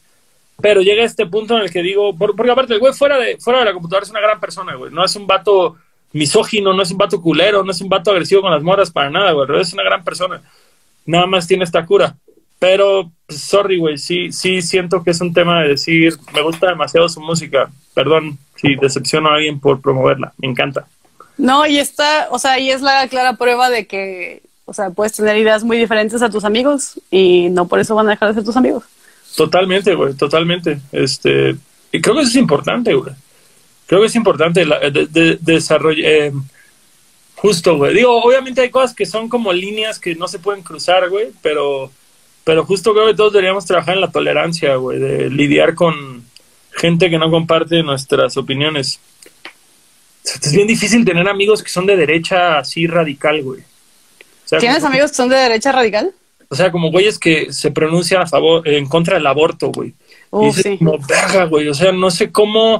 Pero 0.61 0.81
llega 0.81 1.03
este 1.03 1.25
punto 1.25 1.55
en 1.57 1.63
el 1.63 1.71
que 1.71 1.81
digo, 1.81 2.15
por- 2.17 2.35
porque 2.35 2.51
aparte 2.51 2.73
el 2.73 2.79
güey 2.79 2.93
fuera 2.93 3.17
de, 3.17 3.37
fuera 3.37 3.59
de 3.59 3.65
la 3.65 3.73
computadora 3.73 4.03
es 4.03 4.11
una 4.11 4.19
gran 4.19 4.39
persona, 4.39 4.75
güey. 4.75 4.91
No 4.91 5.03
es 5.05 5.15
un 5.15 5.25
vato 5.25 5.77
misógino, 6.13 6.73
no 6.73 6.83
es 6.83 6.91
un 6.91 6.97
vato 6.97 7.21
culero, 7.21 7.63
no 7.63 7.71
es 7.71 7.79
un 7.81 7.89
vato 7.89 8.11
agresivo 8.11 8.41
con 8.41 8.51
las 8.51 8.61
morras 8.61 8.91
para 8.91 9.09
nada, 9.09 9.31
güey. 9.31 9.61
Es 9.61 9.73
una 9.73 9.83
gran 9.83 10.03
persona. 10.03 10.41
Nada 11.05 11.25
más 11.25 11.47
tiene 11.47 11.63
esta 11.63 11.85
cura. 11.85 12.15
Pero, 12.59 13.11
pues, 13.25 13.41
sorry, 13.41 13.79
güey, 13.79 13.97
sí, 13.97 14.31
sí 14.31 14.61
siento 14.61 15.01
que 15.03 15.11
es 15.11 15.21
un 15.21 15.33
tema 15.33 15.61
de 15.63 15.69
decir, 15.69 16.13
me 16.33 16.41
gusta 16.43 16.67
demasiado 16.67 17.09
su 17.09 17.21
música. 17.21 17.71
Perdón 17.95 18.37
si 18.61 18.75
decepciono 18.75 19.29
a 19.29 19.35
alguien 19.35 19.59
por 19.59 19.81
promoverla. 19.81 20.33
Me 20.37 20.47
encanta. 20.47 20.85
No, 21.37 21.65
y 21.65 21.79
está, 21.79 22.27
o 22.31 22.37
sea, 22.39 22.59
y 22.59 22.69
es 22.69 22.81
la 22.81 23.07
clara 23.07 23.33
prueba 23.35 23.69
de 23.69 23.87
que, 23.87 24.43
o 24.65 24.73
sea, 24.73 24.91
puedes 24.91 25.13
tener 25.13 25.35
ideas 25.37 25.63
muy 25.63 25.77
diferentes 25.77 26.21
a 26.21 26.29
tus 26.29 26.43
amigos 26.45 26.99
y 27.09 27.49
no 27.49 27.67
por 27.67 27.79
eso 27.79 27.95
van 27.95 28.07
a 28.07 28.11
dejar 28.11 28.29
de 28.29 28.35
ser 28.35 28.43
tus 28.43 28.57
amigos. 28.57 28.83
Totalmente, 29.35 29.95
güey, 29.95 30.13
totalmente. 30.13 30.79
Este, 30.91 31.55
y 31.91 31.99
creo 32.01 32.15
que 32.15 32.21
eso 32.21 32.29
es 32.29 32.35
importante, 32.35 32.93
güey. 32.93 33.13
Creo 33.87 34.01
que 34.01 34.07
es 34.07 34.15
importante 34.15 34.63
la, 34.65 34.79
de, 34.79 35.07
de- 35.07 35.39
desarroll- 35.39 36.01
eh, 36.03 36.31
justo, 37.35 37.77
güey. 37.77 37.93
Digo, 37.95 38.21
obviamente 38.21 38.61
hay 38.61 38.69
cosas 38.69 38.93
que 38.93 39.05
son 39.05 39.27
como 39.27 39.51
líneas 39.51 39.99
que 39.99 40.15
no 40.15 40.27
se 40.27 40.39
pueden 40.39 40.63
cruzar, 40.63 41.09
güey, 41.09 41.29
pero, 41.41 41.91
pero 42.43 42.65
justo 42.65 42.93
creo 42.93 43.07
que 43.07 43.15
todos 43.15 43.33
deberíamos 43.33 43.65
trabajar 43.65 43.95
en 43.95 44.01
la 44.01 44.11
tolerancia, 44.11 44.75
güey, 44.75 44.99
de 44.99 45.29
lidiar 45.29 45.75
con 45.75 46.23
gente 46.71 47.09
que 47.09 47.17
no 47.17 47.29
comparte 47.29 47.83
nuestras 47.83 48.37
opiniones. 48.37 48.99
Es 50.23 50.51
bien 50.53 50.67
difícil 50.67 51.03
tener 51.03 51.27
amigos 51.27 51.63
que 51.63 51.69
son 51.69 51.85
de 51.85 51.97
derecha 51.97 52.59
así 52.59 52.87
radical, 52.87 53.41
güey. 53.43 53.61
O 53.61 54.47
sea, 54.47 54.59
¿Tienes 54.59 54.79
como- 54.79 54.89
amigos 54.89 55.11
que 55.11 55.17
son 55.17 55.29
de 55.29 55.35
derecha 55.37 55.71
radical? 55.71 56.13
o 56.51 56.55
sea, 56.55 56.69
como 56.69 56.91
güeyes 56.91 57.17
que 57.17 57.53
se 57.53 57.71
pronuncian 57.71 58.21
a 58.21 58.27
favor, 58.27 58.67
en 58.67 58.85
contra 58.85 59.15
del 59.15 59.25
aborto, 59.25 59.71
güey. 59.71 59.93
Y 60.33 60.45
dices, 60.47 60.63
sí. 60.63 60.77
como, 60.79 60.97
verga, 60.97 61.45
güey. 61.45 61.69
O 61.69 61.73
sea, 61.73 61.93
no 61.93 62.11
sé 62.11 62.29
cómo, 62.29 62.77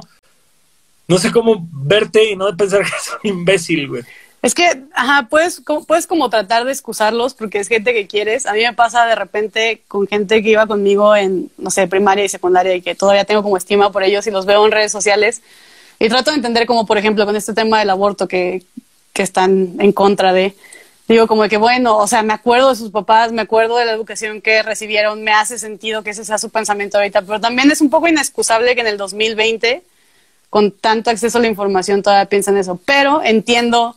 no 1.08 1.16
sé 1.18 1.32
cómo 1.32 1.66
verte 1.72 2.32
y 2.32 2.36
no 2.36 2.54
pensar 2.54 2.82
que 2.84 2.90
un 3.30 3.38
imbécil, 3.38 3.88
güey. 3.88 4.02
Es 4.42 4.54
que, 4.56 4.82
ajá, 4.94 5.28
puedes, 5.30 5.60
como- 5.60 5.84
puedes 5.84 6.08
como 6.08 6.28
tratar 6.28 6.64
de 6.64 6.72
excusarlos 6.72 7.32
porque 7.34 7.58
es 7.60 7.68
gente 7.68 7.92
que 7.94 8.08
quieres. 8.08 8.44
A 8.46 8.52
mí 8.54 8.60
me 8.62 8.72
pasa 8.72 9.06
de 9.06 9.14
repente 9.14 9.82
con 9.86 10.08
gente 10.08 10.42
que 10.42 10.50
iba 10.50 10.66
conmigo 10.66 11.14
en, 11.14 11.50
no 11.58 11.70
sé, 11.70 11.86
primaria 11.86 12.24
y 12.24 12.28
secundaria 12.28 12.74
y 12.74 12.82
que 12.82 12.96
todavía 12.96 13.24
tengo 13.24 13.44
como 13.44 13.56
estima 13.56 13.92
por 13.92 14.02
ellos 14.02 14.26
y 14.26 14.32
los 14.32 14.44
veo 14.44 14.64
en 14.66 14.72
redes 14.72 14.90
sociales. 14.90 15.42
Y 16.00 16.08
trato 16.08 16.32
de 16.32 16.38
entender 16.38 16.66
como, 16.66 16.86
por 16.86 16.98
ejemplo, 16.98 17.24
con 17.24 17.36
este 17.36 17.54
tema 17.54 17.78
del 17.78 17.90
aborto 17.90 18.26
que, 18.26 18.64
que 19.12 19.22
están 19.22 19.76
en 19.78 19.92
contra 19.92 20.32
de. 20.32 20.56
Digo, 21.06 21.28
como 21.28 21.44
de 21.44 21.48
que, 21.48 21.56
bueno, 21.58 21.98
o 21.98 22.08
sea, 22.08 22.22
me 22.24 22.32
acuerdo 22.32 22.70
de 22.70 22.76
sus 22.76 22.90
papás, 22.90 23.30
me 23.30 23.42
acuerdo 23.42 23.76
de 23.76 23.84
la 23.84 23.92
educación 23.92 24.40
que 24.40 24.62
recibieron, 24.64 25.22
me 25.22 25.32
hace 25.32 25.58
sentido 25.58 26.02
que 26.02 26.10
ese 26.10 26.24
sea 26.24 26.38
su 26.38 26.50
pensamiento 26.50 26.96
ahorita, 26.98 27.22
pero 27.22 27.40
también 27.40 27.70
es 27.70 27.80
un 27.80 27.90
poco 27.90 28.08
inexcusable 28.08 28.74
que 28.74 28.80
en 28.80 28.86
el 28.88 28.96
2020, 28.96 29.82
con 30.50 30.72
tanto 30.72 31.10
acceso 31.10 31.38
a 31.38 31.40
la 31.40 31.48
información, 31.48 32.02
todavía 32.02 32.26
piensen 32.26 32.56
eso. 32.56 32.80
Pero 32.84 33.22
entiendo 33.22 33.96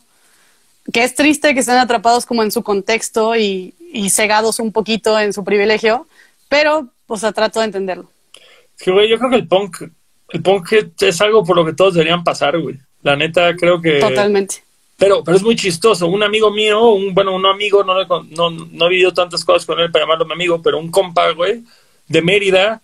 que 0.92 1.04
es 1.04 1.14
triste 1.14 1.54
que 1.54 1.60
estén 1.60 1.76
atrapados 1.76 2.26
como 2.26 2.42
en 2.42 2.50
su 2.50 2.62
contexto 2.62 3.36
y, 3.36 3.74
y 3.92 4.10
cegados 4.10 4.58
un 4.60 4.72
poquito 4.72 5.18
en 5.18 5.32
su 5.32 5.44
privilegio, 5.44 6.06
pero, 6.48 6.88
o 7.06 7.16
sea, 7.16 7.32
trato 7.32 7.60
de 7.60 7.66
entenderlo. 7.66 8.10
Es 8.76 8.82
que, 8.84 8.90
güey, 8.90 9.08
yo 9.08 9.18
creo 9.18 9.30
que 9.30 9.36
el 9.36 9.48
punk, 9.48 9.82
el 10.30 10.42
punk 10.42 10.72
es 11.00 11.20
algo 11.20 11.44
por 11.44 11.56
lo 11.56 11.64
que 11.64 11.72
todos 11.72 11.94
deberían 11.94 12.24
pasar, 12.24 12.58
güey. 12.58 12.76
La 13.02 13.16
neta, 13.16 13.54
creo 13.56 13.80
que... 13.80 14.00
Totalmente. 14.00 14.62
Pero, 14.98 15.22
pero 15.22 15.36
es 15.36 15.42
muy 15.42 15.56
chistoso. 15.56 16.06
Un 16.06 16.22
amigo 16.22 16.50
mío, 16.50 16.90
un, 16.90 17.14
bueno, 17.14 17.34
un 17.34 17.44
amigo, 17.46 17.84
no, 17.84 17.94
no, 18.04 18.50
no 18.50 18.86
he 18.86 18.90
vivido 18.90 19.12
tantas 19.12 19.44
cosas 19.44 19.66
con 19.66 19.78
él 19.78 19.90
para 19.90 20.04
llamarlo 20.04 20.24
mi 20.24 20.32
amigo, 20.32 20.62
pero 20.62 20.78
un 20.78 20.90
compa, 20.90 21.30
güey, 21.32 21.62
de 22.08 22.22
Mérida, 22.22 22.80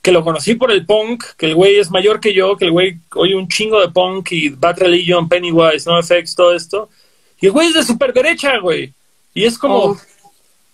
que 0.00 0.12
lo 0.12 0.22
conocí 0.22 0.54
por 0.54 0.70
el 0.70 0.86
punk, 0.86 1.24
que 1.36 1.46
el 1.46 1.56
güey 1.56 1.76
es 1.76 1.90
mayor 1.90 2.20
que 2.20 2.32
yo, 2.32 2.56
que 2.56 2.66
el 2.66 2.70
güey 2.70 2.98
oye 3.16 3.34
un 3.34 3.48
chingo 3.48 3.80
de 3.80 3.88
punk 3.88 4.30
y 4.30 4.50
Bad 4.50 4.78
Religion, 4.78 5.28
Pennywise, 5.28 5.90
NoFX, 5.90 6.36
todo 6.36 6.54
esto. 6.54 6.88
Y 7.40 7.46
el 7.46 7.52
güey 7.52 7.68
es 7.68 7.74
de 7.74 7.82
super 7.82 8.12
derecha, 8.12 8.58
güey. 8.58 8.92
Y 9.34 9.44
es 9.44 9.58
como, 9.58 9.76
Oh. 9.78 9.96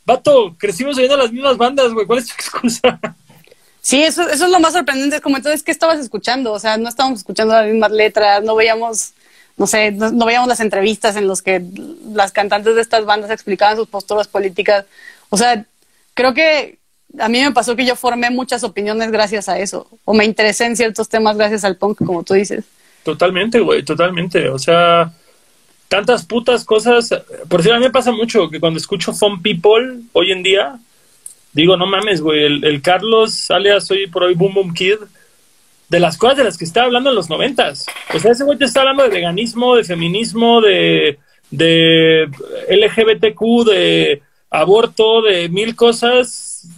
vato, 0.04 0.54
crecimos 0.58 0.96
oyendo 0.96 1.16
las 1.16 1.32
mismas 1.32 1.56
bandas, 1.56 1.92
güey. 1.92 2.06
¿Cuál 2.06 2.20
es 2.20 2.26
tu 2.28 2.34
excusa? 2.34 3.00
Sí, 3.80 4.02
eso, 4.02 4.22
eso 4.28 4.44
es 4.44 4.50
lo 4.50 4.60
más 4.60 4.72
sorprendente. 4.74 5.16
Es 5.16 5.22
como 5.22 5.36
entonces, 5.36 5.62
¿qué 5.62 5.72
estabas 5.72 5.98
escuchando? 5.98 6.52
O 6.52 6.58
sea, 6.58 6.76
no 6.76 6.88
estábamos 6.88 7.18
escuchando 7.20 7.54
las 7.54 7.66
mismas 7.66 7.90
letras, 7.90 8.42
no 8.44 8.54
veíamos, 8.54 9.12
no 9.56 9.66
sé, 9.66 9.90
no, 9.90 10.10
no 10.12 10.24
veíamos 10.26 10.48
las 10.48 10.60
entrevistas 10.60 11.16
en 11.16 11.26
las 11.26 11.42
que 11.42 11.60
las 12.14 12.30
cantantes 12.30 12.76
de 12.76 12.80
estas 12.80 13.04
bandas 13.04 13.30
explicaban 13.30 13.76
sus 13.76 13.88
posturas 13.88 14.28
políticas. 14.28 14.84
O 15.30 15.36
sea, 15.36 15.64
creo 16.14 16.32
que 16.32 16.78
a 17.18 17.28
mí 17.28 17.40
me 17.42 17.50
pasó 17.52 17.74
que 17.74 17.84
yo 17.84 17.96
formé 17.96 18.30
muchas 18.30 18.62
opiniones 18.62 19.10
gracias 19.10 19.48
a 19.48 19.58
eso, 19.58 19.88
o 20.04 20.14
me 20.14 20.24
interesé 20.24 20.64
en 20.66 20.76
ciertos 20.76 21.08
temas 21.08 21.36
gracias 21.36 21.64
al 21.64 21.76
punk, 21.76 21.98
como 22.04 22.22
tú 22.22 22.34
dices. 22.34 22.64
totalmente, 23.02 23.58
güey, 23.58 23.82
totalmente. 23.84 24.48
O 24.48 24.58
sea, 24.60 25.12
tantas 25.92 26.24
putas 26.24 26.64
cosas. 26.64 27.10
Por 27.50 27.60
cierto, 27.60 27.76
a 27.76 27.78
mí 27.78 27.84
me 27.84 27.92
pasa 27.92 28.12
mucho 28.12 28.48
que 28.48 28.58
cuando 28.58 28.78
escucho 28.78 29.12
Fun 29.12 29.42
People 29.42 30.00
hoy 30.14 30.32
en 30.32 30.42
día, 30.42 30.78
digo, 31.52 31.76
no 31.76 31.84
mames, 31.84 32.22
güey, 32.22 32.44
el, 32.44 32.64
el 32.64 32.80
Carlos 32.80 33.50
alias 33.50 33.88
Soy 33.88 34.06
por 34.06 34.22
hoy 34.22 34.32
Boom 34.32 34.54
Boom 34.54 34.72
Kid, 34.72 34.96
de 35.90 36.00
las 36.00 36.16
cosas 36.16 36.38
de 36.38 36.44
las 36.44 36.56
que 36.56 36.64
estaba 36.64 36.86
hablando 36.86 37.10
en 37.10 37.16
los 37.16 37.28
noventas. 37.28 37.84
O 38.14 38.18
sea, 38.18 38.32
ese 38.32 38.42
güey 38.42 38.56
te 38.56 38.64
está 38.64 38.80
hablando 38.80 39.02
de 39.02 39.10
veganismo, 39.10 39.76
de 39.76 39.84
feminismo, 39.84 40.62
de, 40.62 41.18
de 41.50 42.30
LGBTQ, 42.70 43.66
de 43.66 44.22
aborto, 44.48 45.20
de 45.20 45.50
mil 45.50 45.76
cosas 45.76 46.68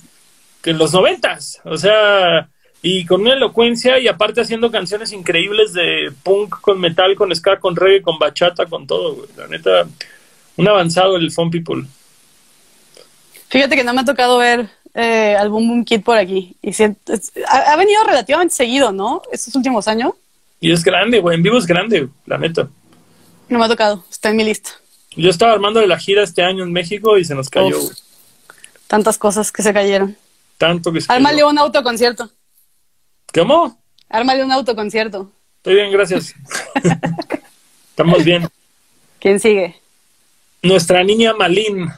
que 0.60 0.70
en 0.70 0.78
los 0.78 0.92
noventas. 0.92 1.60
O 1.64 1.76
sea, 1.76 2.48
y 2.86 3.06
con 3.06 3.22
una 3.22 3.32
elocuencia 3.32 3.98
y 3.98 4.08
aparte 4.08 4.42
haciendo 4.42 4.70
canciones 4.70 5.10
increíbles 5.12 5.72
de 5.72 6.12
punk 6.22 6.60
con 6.60 6.78
metal, 6.78 7.14
con 7.14 7.34
ska, 7.34 7.58
con 7.58 7.74
reggae, 7.74 8.02
con 8.02 8.18
bachata, 8.18 8.66
con 8.66 8.86
todo, 8.86 9.14
güey. 9.14 9.28
La 9.38 9.46
neta, 9.46 9.86
un 10.56 10.68
avanzado 10.68 11.16
el 11.16 11.32
Fun 11.32 11.50
People. 11.50 11.84
Fíjate 13.48 13.74
que 13.76 13.84
no 13.84 13.94
me 13.94 14.02
ha 14.02 14.04
tocado 14.04 14.36
ver 14.38 14.68
eh, 14.94 15.34
al 15.34 15.48
Boom 15.48 15.68
Boom 15.68 15.84
Kid 15.84 16.02
por 16.02 16.18
aquí. 16.18 16.56
Y 16.60 16.70
es- 16.70 16.80
ha, 17.48 17.72
ha 17.72 17.76
venido 17.76 18.02
relativamente 18.04 18.54
seguido, 18.54 18.92
¿no? 18.92 19.22
Estos 19.32 19.54
últimos 19.56 19.88
años. 19.88 20.12
Y 20.60 20.72
es 20.72 20.82
grande, 20.84 21.20
güey. 21.20 21.36
En 21.36 21.42
vivo 21.42 21.56
es 21.58 21.66
grande, 21.66 22.08
la 22.26 22.38
neta. 22.38 22.68
No 23.48 23.58
me 23.58 23.64
ha 23.64 23.68
tocado. 23.68 24.04
Está 24.10 24.30
en 24.30 24.36
mi 24.36 24.44
lista. 24.44 24.70
Yo 25.16 25.30
estaba 25.30 25.52
armando 25.52 25.84
la 25.86 25.98
gira 25.98 26.22
este 26.22 26.42
año 26.42 26.64
en 26.64 26.72
México 26.72 27.16
y 27.16 27.24
se 27.24 27.34
nos 27.34 27.48
cayó, 27.48 27.78
Uf. 27.78 27.84
güey. 27.84 27.96
Tantas 28.88 29.16
cosas 29.16 29.52
que 29.52 29.62
se 29.62 29.72
cayeron. 29.72 30.16
Tanto 30.58 30.92
que 30.92 31.00
se 31.00 31.12
Ármale 31.12 31.36
cayó. 31.36 31.48
un 31.48 31.58
autoconcierto. 31.58 32.30
¿Cómo? 33.34 33.78
Ármale 34.08 34.44
un 34.44 34.52
autoconcierto. 34.52 35.32
Estoy 35.56 35.74
bien, 35.74 35.90
gracias. 35.90 36.34
Estamos 37.90 38.24
bien. 38.24 38.48
¿Quién 39.20 39.40
sigue? 39.40 39.74
Nuestra 40.62 41.02
niña 41.02 41.34
Malin. 41.34 41.88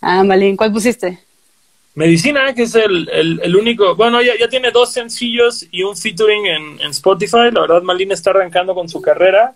Ah, 0.00 0.22
Malin, 0.22 0.56
¿cuál 0.56 0.72
pusiste? 0.72 1.18
Medicina, 1.94 2.54
que 2.54 2.62
es 2.64 2.74
el, 2.74 3.08
el- 3.10 3.40
el 3.42 3.56
único. 3.56 3.96
Bueno, 3.96 4.20
ya, 4.22 4.36
ya 4.38 4.48
tiene 4.48 4.70
dos 4.70 4.92
sencillos 4.92 5.66
y 5.70 5.82
un 5.82 5.96
featuring 5.96 6.46
en, 6.46 6.80
en 6.80 6.90
Spotify. 6.90 7.50
La 7.52 7.62
verdad, 7.62 7.82
Malin 7.82 8.12
está 8.12 8.30
arrancando 8.30 8.74
con 8.74 8.88
su 8.88 9.00
carrera. 9.00 9.54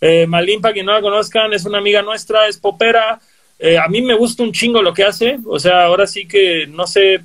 Eh, 0.00 0.26
Malin, 0.26 0.60
para 0.60 0.74
quien 0.74 0.86
no 0.86 0.92
la 0.92 1.00
conozcan, 1.00 1.52
es 1.52 1.64
una 1.64 1.78
amiga 1.78 2.02
nuestra, 2.02 2.46
es 2.46 2.56
popera. 2.56 3.20
Eh, 3.58 3.78
a 3.78 3.86
mí 3.88 4.00
me 4.02 4.14
gusta 4.14 4.42
un 4.44 4.52
chingo 4.52 4.80
lo 4.80 4.94
que 4.94 5.04
hace. 5.04 5.38
O 5.46 5.58
sea, 5.58 5.84
ahora 5.84 6.06
sí 6.06 6.26
que 6.26 6.66
no 6.68 6.86
sé. 6.86 7.20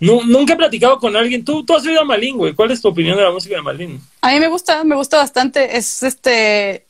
Nu- 0.00 0.24
nunca 0.24 0.54
he 0.54 0.56
platicado 0.56 0.98
con 0.98 1.16
alguien. 1.16 1.44
¿Tú, 1.44 1.64
tú 1.64 1.74
has 1.74 1.84
oído 1.86 2.00
a 2.00 2.04
Malin, 2.04 2.36
güey. 2.36 2.54
¿Cuál 2.54 2.70
es 2.70 2.80
tu 2.80 2.88
opinión 2.88 3.16
de 3.16 3.22
la 3.24 3.30
música 3.30 3.56
de 3.56 3.62
Malin? 3.62 4.00
A 4.20 4.30
mí 4.32 4.40
me 4.40 4.48
gusta, 4.48 4.84
me 4.84 4.96
gusta 4.96 5.16
bastante. 5.18 5.76
Es 5.76 6.02
este. 6.02 6.86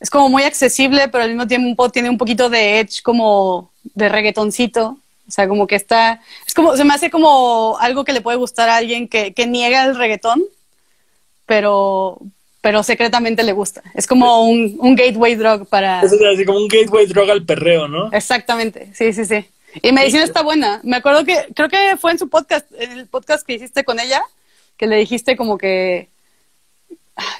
Es 0.00 0.10
como 0.10 0.28
muy 0.28 0.42
accesible, 0.42 1.08
pero 1.08 1.24
al 1.24 1.30
mismo 1.30 1.46
tiempo 1.46 1.88
tiene 1.90 2.10
un 2.10 2.18
poquito 2.18 2.50
de 2.50 2.80
edge 2.80 3.00
como 3.02 3.70
de 3.94 4.08
reggaetoncito. 4.08 4.98
O 5.26 5.30
sea, 5.30 5.48
como 5.48 5.66
que 5.66 5.76
está. 5.76 6.20
Es 6.46 6.52
como, 6.52 6.76
se 6.76 6.84
me 6.84 6.92
hace 6.92 7.10
como 7.10 7.78
algo 7.80 8.04
que 8.04 8.12
le 8.12 8.20
puede 8.20 8.36
gustar 8.36 8.68
a 8.68 8.76
alguien 8.76 9.08
que, 9.08 9.32
que 9.32 9.46
niega 9.46 9.84
el 9.86 9.96
reggaetón, 9.96 10.42
pero, 11.46 12.18
pero 12.60 12.82
secretamente 12.82 13.42
le 13.42 13.52
gusta. 13.52 13.82
Es 13.94 14.06
como 14.06 14.44
un, 14.44 14.76
un 14.78 14.94
gateway 14.94 15.34
drug 15.34 15.66
para. 15.68 16.02
Es 16.02 16.12
así 16.12 16.44
como 16.44 16.58
un 16.58 16.68
gateway 16.68 17.06
droga 17.06 17.32
al 17.32 17.44
perreo, 17.44 17.88
¿no? 17.88 18.10
Exactamente, 18.12 18.90
sí, 18.94 19.12
sí, 19.12 19.24
sí. 19.24 19.44
Y 19.82 19.92
medicina 19.92 20.24
está 20.24 20.42
buena. 20.42 20.80
Me 20.84 20.96
acuerdo 20.96 21.24
que, 21.24 21.46
creo 21.54 21.68
que 21.68 21.96
fue 21.98 22.12
en 22.12 22.18
su 22.18 22.28
podcast, 22.28 22.66
en 22.78 22.92
el 22.92 23.06
podcast 23.06 23.46
que 23.46 23.54
hiciste 23.54 23.84
con 23.84 23.98
ella, 24.00 24.22
que 24.76 24.86
le 24.86 24.96
dijiste 24.96 25.36
como 25.36 25.58
que, 25.58 26.08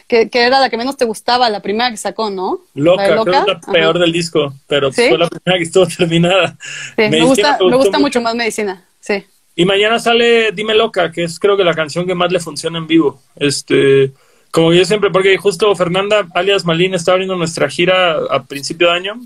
que, 0.09 0.29
que 0.31 0.42
era 0.42 0.61
la 0.61 0.70
que 0.70 0.77
menos 0.77 0.97
te 0.97 1.05
gustaba, 1.05 1.51
la 1.51 1.61
primera 1.61 1.90
que 1.90 1.97
sacó, 1.97 2.31
¿no? 2.31 2.61
Loca, 2.75 3.03
La 3.03 3.09
creo 3.09 3.25
que 3.25 3.31
es 3.31 3.47
la 3.47 3.53
Ajá. 3.55 3.73
peor 3.73 3.99
del 3.99 4.12
disco, 4.12 4.53
pero 4.66 4.92
¿Sí? 4.92 5.09
fue 5.09 5.18
la 5.18 5.29
primera 5.29 5.59
que 5.59 5.64
estuvo 5.64 5.87
terminada. 5.99 6.57
Sí, 6.97 7.09
me 7.09 7.23
gusta, 7.23 7.59
me 7.61 7.77
gusta 7.77 7.99
mucho 7.99 8.20
más 8.20 8.35
medicina, 8.35 8.85
sí. 9.01 9.25
Y 9.57 9.64
mañana 9.64 10.01
sale 10.01 10.51
Dime 10.53 10.75
Loca, 10.75 11.12
que 11.12 11.25
es 11.25 11.38
creo 11.38 11.57
que 11.57 11.64
la 11.64 11.75
canción 11.75 12.07
que 12.07 12.14
más 12.14 12.33
le 12.33 12.40
funciona 12.40 12.79
en 12.79 12.88
vivo. 12.88 13.23
Este, 13.37 14.12
como 14.51 14.73
yo 14.73 14.85
siempre, 14.85 15.11
porque 15.11 15.37
justo 15.37 15.75
Fernanda 15.77 16.27
alias 16.35 16.64
Malin 16.64 16.94
está 16.94 17.12
abriendo 17.12 17.37
nuestra 17.37 17.68
gira 17.68 18.18
a 18.31 18.42
principio 18.42 18.88
de 18.88 18.94
año 18.94 19.20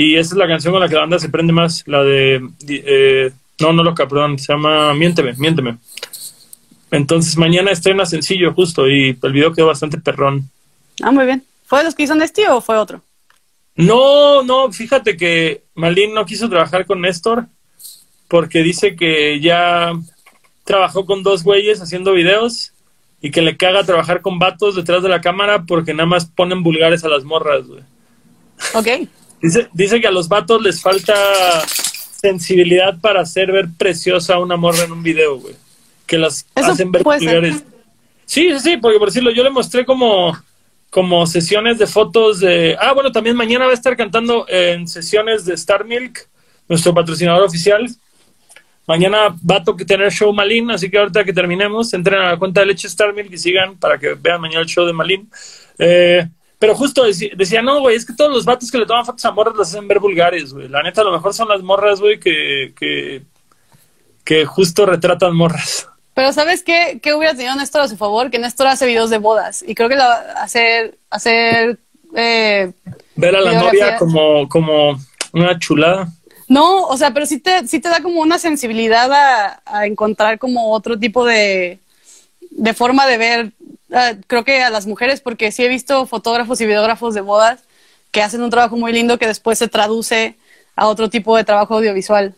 y 0.00 0.16
esa 0.16 0.34
es 0.34 0.38
la 0.38 0.46
canción 0.46 0.72
con 0.72 0.80
la 0.80 0.88
que 0.88 0.94
la 0.94 1.00
banda 1.00 1.18
se 1.18 1.28
prende 1.28 1.52
más, 1.52 1.82
la 1.86 2.04
de 2.04 2.40
eh, 2.68 3.32
no, 3.58 3.72
no 3.72 3.82
Loca, 3.82 4.06
perdón, 4.06 4.38
se 4.38 4.52
llama 4.52 4.94
Miénteme, 4.94 5.34
Miénteme. 5.36 5.76
Entonces 6.92 7.36
mañana 7.36 7.72
estrena 7.72 8.06
sencillo 8.06 8.54
justo 8.54 8.88
y 8.88 9.18
el 9.20 9.32
video 9.32 9.52
quedó 9.52 9.66
bastante 9.66 9.98
perrón. 9.98 10.48
Ah, 11.02 11.10
muy 11.10 11.26
bien. 11.26 11.44
¿Fue 11.66 11.80
de 11.80 11.84
los 11.84 11.96
que 11.96 12.04
hizo 12.04 12.14
Nesty 12.14 12.44
o 12.44 12.60
fue 12.60 12.78
otro? 12.78 13.02
No, 13.74 14.44
no, 14.44 14.72
fíjate 14.72 15.16
que 15.16 15.64
Malin 15.74 16.14
no 16.14 16.24
quiso 16.24 16.48
trabajar 16.48 16.86
con 16.86 17.00
Néstor 17.00 17.46
porque 18.28 18.62
dice 18.62 18.94
que 18.94 19.40
ya 19.40 19.92
trabajó 20.62 21.06
con 21.06 21.24
dos 21.24 21.42
güeyes 21.42 21.82
haciendo 21.82 22.12
videos 22.12 22.72
y 23.20 23.32
que 23.32 23.42
le 23.42 23.56
caga 23.56 23.82
trabajar 23.82 24.22
con 24.22 24.38
vatos 24.38 24.76
detrás 24.76 25.02
de 25.02 25.08
la 25.08 25.20
cámara 25.20 25.64
porque 25.64 25.92
nada 25.92 26.06
más 26.06 26.26
ponen 26.26 26.62
vulgares 26.62 27.02
a 27.02 27.08
las 27.08 27.24
morras, 27.24 27.66
güey. 27.66 27.82
Ok. 28.74 29.08
Dice, 29.40 29.68
dice 29.72 30.00
que 30.00 30.08
a 30.08 30.10
los 30.10 30.28
vatos 30.28 30.60
les 30.62 30.82
falta 30.82 31.14
sensibilidad 32.20 32.98
para 33.00 33.20
hacer 33.20 33.52
ver 33.52 33.68
preciosa 33.76 34.34
a 34.34 34.40
una 34.40 34.56
morra 34.56 34.84
en 34.84 34.92
un 34.92 35.02
video, 35.02 35.38
güey. 35.38 35.54
Que 36.06 36.18
las 36.18 36.46
Eso 36.54 36.72
hacen 36.72 36.90
ver 36.90 37.04
vulgares. 37.04 37.62
Sí, 38.26 38.50
sí, 38.52 38.60
sí, 38.60 38.76
porque 38.76 38.98
por 38.98 39.08
decirlo, 39.08 39.30
yo 39.30 39.42
le 39.44 39.50
mostré 39.50 39.84
como, 39.86 40.36
como 40.90 41.26
sesiones 41.26 41.78
de 41.78 41.86
fotos 41.86 42.40
de... 42.40 42.76
Ah, 42.80 42.92
bueno, 42.92 43.12
también 43.12 43.36
mañana 43.36 43.66
va 43.66 43.70
a 43.70 43.74
estar 43.74 43.96
cantando 43.96 44.46
en 44.48 44.88
sesiones 44.88 45.44
de 45.44 45.54
Star 45.54 45.84
Milk, 45.84 46.28
nuestro 46.68 46.92
patrocinador 46.92 47.44
oficial. 47.44 47.88
Mañana 48.86 49.36
va 49.48 49.56
a 49.56 49.64
tener 49.86 50.10
show 50.10 50.32
Malin, 50.32 50.70
así 50.70 50.90
que 50.90 50.98
ahorita 50.98 51.24
que 51.24 51.32
terminemos, 51.32 51.92
entren 51.92 52.20
a 52.20 52.30
la 52.30 52.38
cuenta 52.38 52.60
de 52.60 52.66
Leche 52.66 52.88
Star 52.88 53.14
Milk 53.14 53.32
y 53.32 53.38
sigan 53.38 53.76
para 53.76 53.98
que 53.98 54.14
vean 54.14 54.40
mañana 54.40 54.62
el 54.62 54.66
show 54.66 54.86
de 54.86 54.92
Malin. 54.92 55.30
Eh, 55.78 56.26
pero 56.58 56.74
justo 56.74 57.04
decía, 57.04 57.62
no, 57.62 57.80
güey, 57.80 57.96
es 57.96 58.04
que 58.04 58.14
todos 58.14 58.32
los 58.32 58.44
vatos 58.44 58.70
que 58.70 58.78
le 58.78 58.86
toman 58.86 59.06
fotos 59.06 59.24
a 59.24 59.30
morras 59.30 59.54
las 59.56 59.68
hacen 59.68 59.86
ver 59.86 60.00
vulgares, 60.00 60.52
güey. 60.52 60.68
La 60.68 60.82
neta, 60.82 61.02
a 61.02 61.04
lo 61.04 61.12
mejor 61.12 61.32
son 61.32 61.48
las 61.48 61.62
morras, 61.62 62.00
güey, 62.00 62.18
que, 62.18 62.72
que, 62.76 63.22
que 64.24 64.44
justo 64.44 64.84
retratan 64.84 65.36
morras. 65.36 65.88
Pero 66.14 66.32
¿sabes 66.32 66.64
qué, 66.64 66.98
qué 67.00 67.14
hubiera 67.14 67.34
tenido 67.34 67.54
Néstor 67.54 67.82
a 67.82 67.88
su 67.88 67.96
favor? 67.96 68.28
Que 68.28 68.40
Néstor 68.40 68.66
hace 68.66 68.86
videos 68.86 69.08
de 69.08 69.18
bodas 69.18 69.64
y 69.64 69.76
creo 69.76 69.88
que 69.88 69.94
la, 69.94 70.12
hacer, 70.42 70.98
hacer 71.10 71.78
eh, 72.16 72.72
Ver 73.14 73.36
a 73.36 73.40
la 73.40 73.52
novia 73.52 73.96
como, 73.96 74.48
como 74.48 74.98
una 75.32 75.56
chulada. 75.60 76.08
No, 76.48 76.86
o 76.86 76.96
sea, 76.96 77.14
pero 77.14 77.24
sí 77.24 77.38
te, 77.38 77.68
sí 77.68 77.78
te 77.78 77.88
da 77.88 78.02
como 78.02 78.20
una 78.20 78.38
sensibilidad 78.40 79.12
a, 79.12 79.62
a 79.64 79.86
encontrar 79.86 80.40
como 80.40 80.72
otro 80.72 80.98
tipo 80.98 81.24
de, 81.24 81.78
de 82.50 82.74
forma 82.74 83.06
de 83.06 83.18
ver, 83.18 83.52
ah, 83.92 84.14
creo 84.26 84.44
que 84.44 84.62
a 84.62 84.70
las 84.70 84.86
mujeres, 84.86 85.20
porque 85.20 85.52
sí 85.52 85.64
he 85.64 85.68
visto 85.68 86.06
fotógrafos 86.06 86.60
y 86.60 86.66
videógrafos 86.66 87.14
de 87.14 87.20
bodas 87.20 87.60
que 88.10 88.22
hacen 88.22 88.42
un 88.42 88.50
trabajo 88.50 88.76
muy 88.76 88.92
lindo 88.92 89.18
que 89.18 89.26
después 89.26 89.58
se 89.58 89.68
traduce 89.68 90.36
a 90.76 90.88
otro 90.88 91.10
tipo 91.10 91.36
de 91.36 91.44
trabajo 91.44 91.76
audiovisual, 91.76 92.34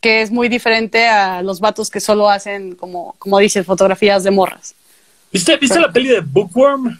que 0.00 0.22
es 0.22 0.30
muy 0.30 0.48
diferente 0.48 1.08
a 1.08 1.42
los 1.42 1.60
vatos 1.60 1.90
que 1.90 2.00
solo 2.00 2.30
hacen, 2.30 2.74
como, 2.74 3.16
como 3.18 3.38
dices, 3.38 3.66
fotografías 3.66 4.24
de 4.24 4.30
morras. 4.30 4.74
¿Viste, 5.32 5.56
¿viste 5.56 5.80
la 5.80 5.92
peli 5.92 6.08
de 6.08 6.20
Bookworm? 6.20 6.98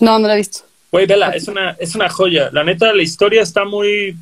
No, 0.00 0.18
no 0.18 0.28
la 0.28 0.34
he 0.34 0.38
visto. 0.38 0.60
Güey, 0.90 1.06
vela, 1.06 1.30
es 1.30 1.48
una, 1.48 1.76
es 1.80 1.94
una 1.94 2.08
joya. 2.08 2.50
La 2.52 2.62
neta, 2.62 2.92
la 2.92 3.02
historia 3.02 3.42
está 3.42 3.64
muy. 3.64 4.16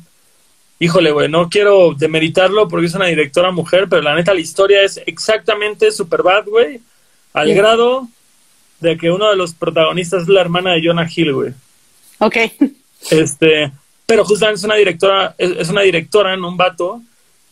Híjole, 0.79 1.11
güey, 1.11 1.29
no 1.29 1.49
quiero 1.49 1.93
demeritarlo 1.93 2.67
porque 2.67 2.87
es 2.87 2.95
una 2.95 3.05
directora 3.05 3.51
mujer, 3.51 3.87
pero 3.89 4.01
la 4.01 4.15
neta, 4.15 4.33
la 4.33 4.39
historia 4.39 4.81
es 4.81 4.99
exactamente 5.05 5.91
Superbad, 5.91 6.45
güey. 6.45 6.81
Al 7.33 7.47
Sí. 7.47 7.53
grado 7.55 8.07
de 8.79 8.97
que 8.97 9.11
uno 9.11 9.29
de 9.29 9.35
los 9.35 9.53
protagonistas 9.53 10.23
es 10.23 10.27
la 10.27 10.41
hermana 10.41 10.73
de 10.73 10.85
Jonah 10.85 11.09
Hill, 11.13 11.33
güey. 11.33 11.53
Ok. 12.19 12.37
Este, 13.11 13.69
pero 14.05 14.23
justamente 14.23 14.59
es 14.59 14.63
una 14.63 14.75
directora, 14.75 15.35
es, 15.37 15.51
es 15.57 15.69
una 15.69 15.81
directora 15.81 16.33
en 16.33 16.45
un 16.45 16.55
vato, 16.55 17.01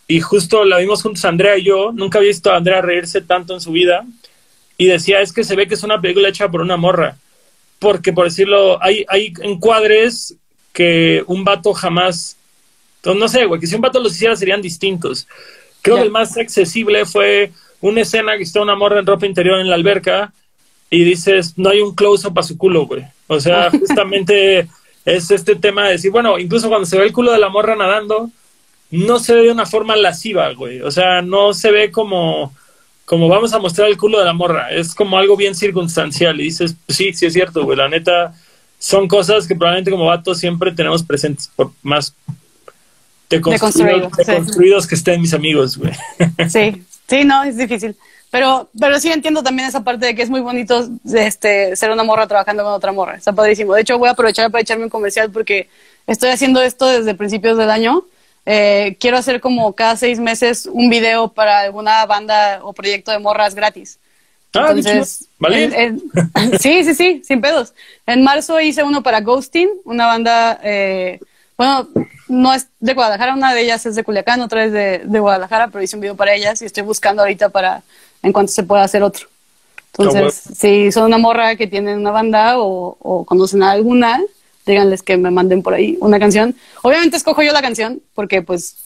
y 0.08 0.22
justo 0.22 0.64
la 0.64 0.78
vimos 0.78 1.02
juntos 1.02 1.26
Andrea 1.26 1.58
y 1.58 1.64
yo, 1.64 1.92
nunca 1.94 2.20
había 2.20 2.30
visto 2.30 2.52
a 2.52 2.56
Andrea 2.56 2.82
reírse 2.82 3.20
tanto 3.20 3.54
en 3.54 3.60
su 3.60 3.74
vida, 3.74 4.06
y 4.78 4.86
decía, 4.86 5.20
es 5.20 5.34
que 5.34 5.44
se 5.44 5.58
ve 5.58 5.68
que 5.68 5.74
es 5.74 5.84
una 5.84 6.00
película 6.00 6.30
hecha 6.30 6.48
por 6.50 6.62
una 6.62 6.78
morra, 6.78 7.18
porque 7.80 8.14
por 8.14 8.26
decirlo, 8.26 8.82
hay, 8.82 9.06
hay 9.10 9.34
encuadres 9.42 10.36
que 10.72 11.22
un 11.28 11.44
vato 11.44 11.74
jamás, 11.74 12.38
no, 13.04 13.14
no 13.14 13.28
sé, 13.28 13.44
güey, 13.46 13.60
que 13.60 13.68
si 13.68 13.76
un 13.76 13.82
vato 13.82 14.00
los 14.00 14.16
hiciera 14.16 14.38
serían 14.38 14.62
distintos. 14.62 15.28
Creo 15.82 15.98
que 15.98 16.04
el 16.04 16.12
más 16.12 16.38
accesible 16.38 17.06
fue 17.06 17.52
una 17.82 18.02
escena 18.02 18.38
que 18.38 18.44
está 18.44 18.62
una 18.62 18.76
morra 18.76 19.00
en 19.00 19.06
ropa 19.06 19.26
interior 19.26 19.60
en 19.60 19.70
la 19.70 19.76
alberca, 19.76 20.34
y 20.94 21.06
dices, 21.06 21.58
no 21.58 21.70
hay 21.70 21.80
un 21.80 21.96
close-up 21.96 22.38
a 22.38 22.44
su 22.44 22.58
culo, 22.58 22.86
güey. 22.86 23.04
O 23.28 23.40
sea, 23.40 23.72
justamente 23.80 24.68
es 25.06 25.32
este 25.32 25.56
tema 25.56 25.86
de 25.86 25.94
decir, 25.94 26.12
bueno, 26.12 26.38
incluso 26.38 26.68
cuando 26.68 26.86
se 26.86 26.98
ve 26.98 27.06
el 27.06 27.14
culo 27.14 27.32
de 27.32 27.40
la 27.40 27.50
morra 27.50 27.76
nadando, 27.76 28.30
no 28.92 29.20
se 29.20 29.34
ve 29.34 29.44
de 29.44 29.52
una 29.52 29.66
forma 29.66 29.96
lasciva, 29.96 30.52
güey. 30.54 30.82
O 30.82 30.92
sea, 30.92 31.22
no 31.22 31.54
se 31.54 31.72
ve 31.72 31.92
como, 31.92 32.54
como 33.06 33.30
vamos 33.30 33.54
a 33.54 33.60
mostrar 33.60 33.88
el 33.88 33.98
culo 33.98 34.20
de 34.20 34.26
la 34.26 34.34
morra. 34.34 34.70
Es 34.70 34.94
como 34.94 35.18
algo 35.18 35.38
bien 35.38 35.56
circunstancial. 35.56 36.42
Y 36.42 36.46
dices, 36.46 36.76
pues 36.86 36.98
sí, 36.98 37.14
sí 37.14 37.26
es 37.26 37.34
cierto, 37.34 37.64
güey. 37.64 37.78
La 37.78 37.88
neta, 37.88 38.36
son 38.78 39.08
cosas 39.08 39.48
que 39.48 39.56
probablemente 39.56 39.92
como 39.92 40.06
vatos 40.06 40.40
siempre 40.40 40.74
tenemos 40.74 41.04
presentes, 41.04 41.50
por 41.56 41.72
más 41.84 42.14
deconstruidos, 43.30 44.12
deconstruidos 44.12 44.88
que 44.88 44.96
estén 44.96 45.22
mis 45.22 45.34
amigos, 45.34 45.78
güey. 45.78 45.94
Sí, 46.50 46.84
sí, 47.12 47.26
no, 47.26 47.44
es 47.44 47.58
difícil. 47.58 47.96
Pero, 48.32 48.70
pero 48.80 48.98
sí 49.00 49.12
entiendo 49.12 49.44
también 49.44 49.68
esa 49.68 49.84
parte 49.84 50.06
de 50.06 50.16
que 50.16 50.22
es 50.22 50.30
muy 50.30 50.40
bonito 50.40 50.88
este, 51.14 51.76
ser 51.76 51.92
una 51.92 52.04
morra 52.04 52.28
trabajando 52.28 52.64
con 52.64 52.72
otra 52.72 52.94
morra. 52.94 53.18
Está 53.18 53.34
padrísimo. 53.34 53.74
De 53.74 53.82
hecho, 53.82 53.98
voy 53.98 54.08
a 54.08 54.14
aprovechar 54.14 54.50
para 54.50 54.62
echarme 54.62 54.86
un 54.86 54.90
comercial 54.90 55.30
porque 55.30 55.68
estoy 56.08 56.30
haciendo 56.30 56.62
esto 56.62 56.88
desde 56.88 57.14
principios 57.14 57.58
del 57.58 57.70
año. 57.70 58.06
Eh, 58.46 58.96
quiero 59.02 59.18
hacer 59.18 59.42
como 59.42 59.74
cada 59.74 59.98
seis 59.98 60.18
meses 60.18 60.66
un 60.72 60.90
video 60.90 61.28
para 61.34 61.60
alguna 61.60 62.06
banda 62.06 62.62
o 62.64 62.72
proyecto 62.72 63.12
de 63.12 63.20
morras 63.20 63.54
gratis. 63.54 64.00
Ah, 64.54 64.68
Entonces, 64.70 65.28
¿vale? 65.38 65.98
sí, 66.60 66.86
sí, 66.86 66.96
sí, 66.96 67.22
sin 67.26 67.42
pedos. 67.42 67.74
En 68.08 68.24
marzo 68.24 68.62
hice 68.62 68.84
uno 68.84 69.04
para 69.04 69.20
Ghosting, 69.20 69.70
una 69.84 70.08
banda, 70.08 70.58
eh, 70.64 71.20
bueno, 71.58 71.88
no 72.32 72.54
es 72.54 72.68
de 72.80 72.94
Guadalajara, 72.94 73.34
una 73.34 73.54
de 73.54 73.62
ellas 73.62 73.86
es 73.86 73.96
de 73.96 74.04
Culiacán, 74.04 74.42
otra 74.42 74.66
es 74.66 74.72
de, 74.72 75.02
de 75.04 75.20
Guadalajara, 75.20 75.68
pero 75.68 75.84
hice 75.84 75.98
un 75.98 76.02
video 76.02 76.16
para 76.16 76.34
ellas 76.34 76.62
y 76.62 76.66
estoy 76.66 76.84
buscando 76.84 77.22
ahorita 77.22 77.50
para 77.50 77.84
en 78.24 78.32
cuanto 78.32 78.52
se 78.52 78.64
pueda 78.64 78.84
hacer 78.84 79.04
otro. 79.04 79.28
Entonces, 79.98 80.42
si 80.58 80.92
son 80.92 81.04
una 81.06 81.18
morra 81.18 81.56
que 81.56 81.68
tienen 81.68 82.00
una 82.00 82.12
banda 82.12 82.54
o, 82.58 83.26
conocen 83.26 83.62
a 83.64 83.72
alguna, 83.72 84.22
díganles 84.66 85.04
que 85.04 85.18
me 85.18 85.32
manden 85.32 85.62
por 85.62 85.74
ahí 85.74 85.98
una 86.00 86.20
canción. 86.20 86.56
Obviamente 86.82 87.18
escojo 87.18 87.42
yo 87.42 87.52
la 87.52 87.62
canción 87.62 88.02
porque 88.14 88.42
pues 88.42 88.78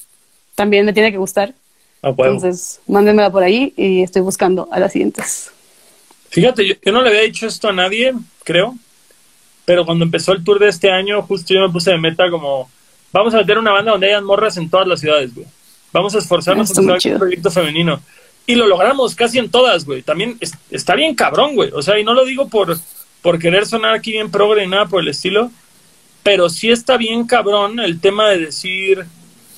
también 0.56 0.86
me 0.86 0.94
tiene 0.94 1.12
que 1.12 1.18
gustar. 1.18 1.54
Ah, 2.02 2.10
Entonces, 2.10 2.82
mándenmela 2.88 3.30
por 3.30 3.44
ahí 3.44 3.74
y 3.78 4.02
estoy 4.02 4.24
buscando 4.24 4.68
a 4.72 4.80
las 4.80 4.92
siguientes. 4.92 5.52
Fíjate, 6.30 6.68
yo, 6.68 6.92
no 6.92 7.02
le 7.02 7.10
había 7.10 7.22
dicho 7.22 7.46
esto 7.46 7.70
a 7.70 7.74
nadie, 7.74 8.14
creo, 8.44 8.76
pero 9.64 9.86
cuando 9.86 10.06
empezó 10.06 10.34
el 10.34 10.44
tour 10.44 10.60
de 10.60 10.70
este 10.70 10.92
año, 10.92 11.22
justo 11.22 11.54
yo 11.54 11.62
me 11.62 11.70
puse 11.70 11.92
de 11.92 11.98
meta 11.98 12.30
como, 12.30 12.70
vamos 13.20 13.34
a 13.34 13.38
meter 13.38 13.58
una 13.58 13.72
banda 13.72 13.92
donde 13.92 14.08
hayan 14.08 14.26
morras 14.26 14.58
en 14.58 14.70
todas 14.70 14.88
las 14.88 15.00
ciudades, 15.00 15.34
güey. 15.34 15.48
Vamos 15.94 16.14
a 16.16 16.18
esforzarnos 16.18 16.78
en 16.78 16.90
un 16.90 17.18
proyecto 17.18 17.50
femenino. 17.50 18.02
Y 18.46 18.56
lo 18.56 18.68
logramos 18.68 19.16
casi 19.16 19.40
en 19.40 19.50
todas, 19.50 19.86
güey. 19.86 20.02
También 20.02 20.38
está 20.70 20.96
bien 20.96 21.16
cabrón, 21.16 21.56
güey. 21.56 21.72
O 21.74 21.82
sea, 21.82 21.98
y 21.98 22.04
no 22.04 22.14
lo 22.14 22.26
digo 22.26 22.50
por, 22.50 22.78
por 23.22 23.40
querer 23.40 23.66
sonar 23.66 23.96
aquí 23.96 24.12
bien 24.12 24.30
progre 24.30 24.66
y 24.66 24.68
nada 24.68 24.88
por 24.88 25.02
el 25.02 25.08
estilo, 25.08 25.50
pero 26.24 26.50
sí 26.50 26.70
está 26.70 26.98
bien 26.98 27.26
cabrón 27.26 27.80
el 27.80 28.02
tema 28.02 28.30
de 28.30 28.40
decir, 28.40 29.06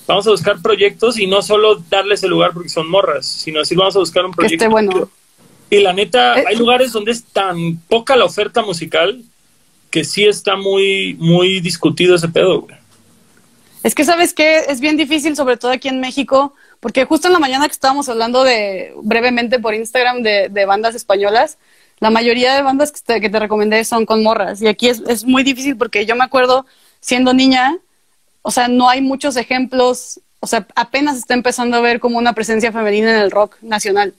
vamos 0.05 0.27
a 0.27 0.31
buscar 0.31 0.61
proyectos 0.61 1.17
y 1.17 1.25
no 1.25 1.41
solo 1.41 1.83
darles 1.89 2.21
el 2.23 2.29
lugar 2.29 2.51
porque 2.53 2.69
son 2.69 2.87
morras, 2.89 3.25
sino 3.25 3.59
decir, 3.59 3.77
vamos 3.77 3.95
a 3.95 3.99
buscar 3.99 4.23
un 4.23 4.33
proyecto. 4.33 4.65
esté 4.65 4.71
bueno. 4.71 5.09
Y 5.71 5.79
la 5.79 5.93
neta, 5.93 6.39
eh, 6.39 6.45
hay 6.47 6.55
lugares 6.55 6.91
donde 6.91 7.11
es 7.11 7.23
tan 7.23 7.77
poca 7.89 8.15
la 8.15 8.25
oferta 8.25 8.61
musical 8.61 9.23
que 9.89 10.05
sí 10.05 10.25
está 10.25 10.55
muy, 10.55 11.15
muy 11.19 11.59
discutido 11.59 12.15
ese 12.15 12.29
pedo, 12.29 12.61
güey. 12.61 12.77
Es 13.83 13.95
que, 13.95 14.05
¿sabes 14.05 14.33
qué? 14.33 14.65
Es 14.67 14.79
bien 14.79 14.97
difícil, 14.97 15.35
sobre 15.35 15.57
todo 15.57 15.71
aquí 15.71 15.87
en 15.87 15.99
México, 15.99 16.53
porque 16.79 17.05
justo 17.05 17.27
en 17.27 17.33
la 17.33 17.39
mañana 17.39 17.65
que 17.67 17.71
estábamos 17.71 18.09
hablando 18.09 18.43
de 18.43 18.93
brevemente 19.01 19.59
por 19.59 19.73
Instagram 19.73 20.21
de, 20.23 20.65
bandas 20.65 20.95
españolas, 20.95 21.57
la 21.99 22.09
mayoría 22.09 22.55
de 22.55 22.61
bandas 22.61 22.91
que 22.91 22.99
te, 23.03 23.21
que 23.21 23.29
te, 23.29 23.39
recomendé 23.39 23.83
son 23.83 24.05
con 24.05 24.23
morras. 24.23 24.61
Y 24.61 24.67
aquí 24.67 24.89
es, 24.89 25.01
es 25.07 25.25
muy 25.25 25.43
difícil 25.43 25.77
porque 25.77 26.05
yo 26.05 26.15
me 26.15 26.23
acuerdo 26.23 26.65
siendo 26.99 27.33
niña, 27.33 27.77
o 28.41 28.51
sea, 28.51 28.67
no 28.67 28.89
hay 28.89 29.01
muchos 29.01 29.35
ejemplos, 29.37 30.19
o 30.39 30.47
sea, 30.47 30.67
apenas 30.75 31.17
está 31.17 31.33
empezando 31.33 31.77
a 31.77 31.81
ver 31.81 31.99
como 31.99 32.17
una 32.17 32.33
presencia 32.33 32.71
femenina 32.71 33.11
en 33.15 33.21
el 33.21 33.31
rock 33.31 33.57
nacional. 33.61 34.13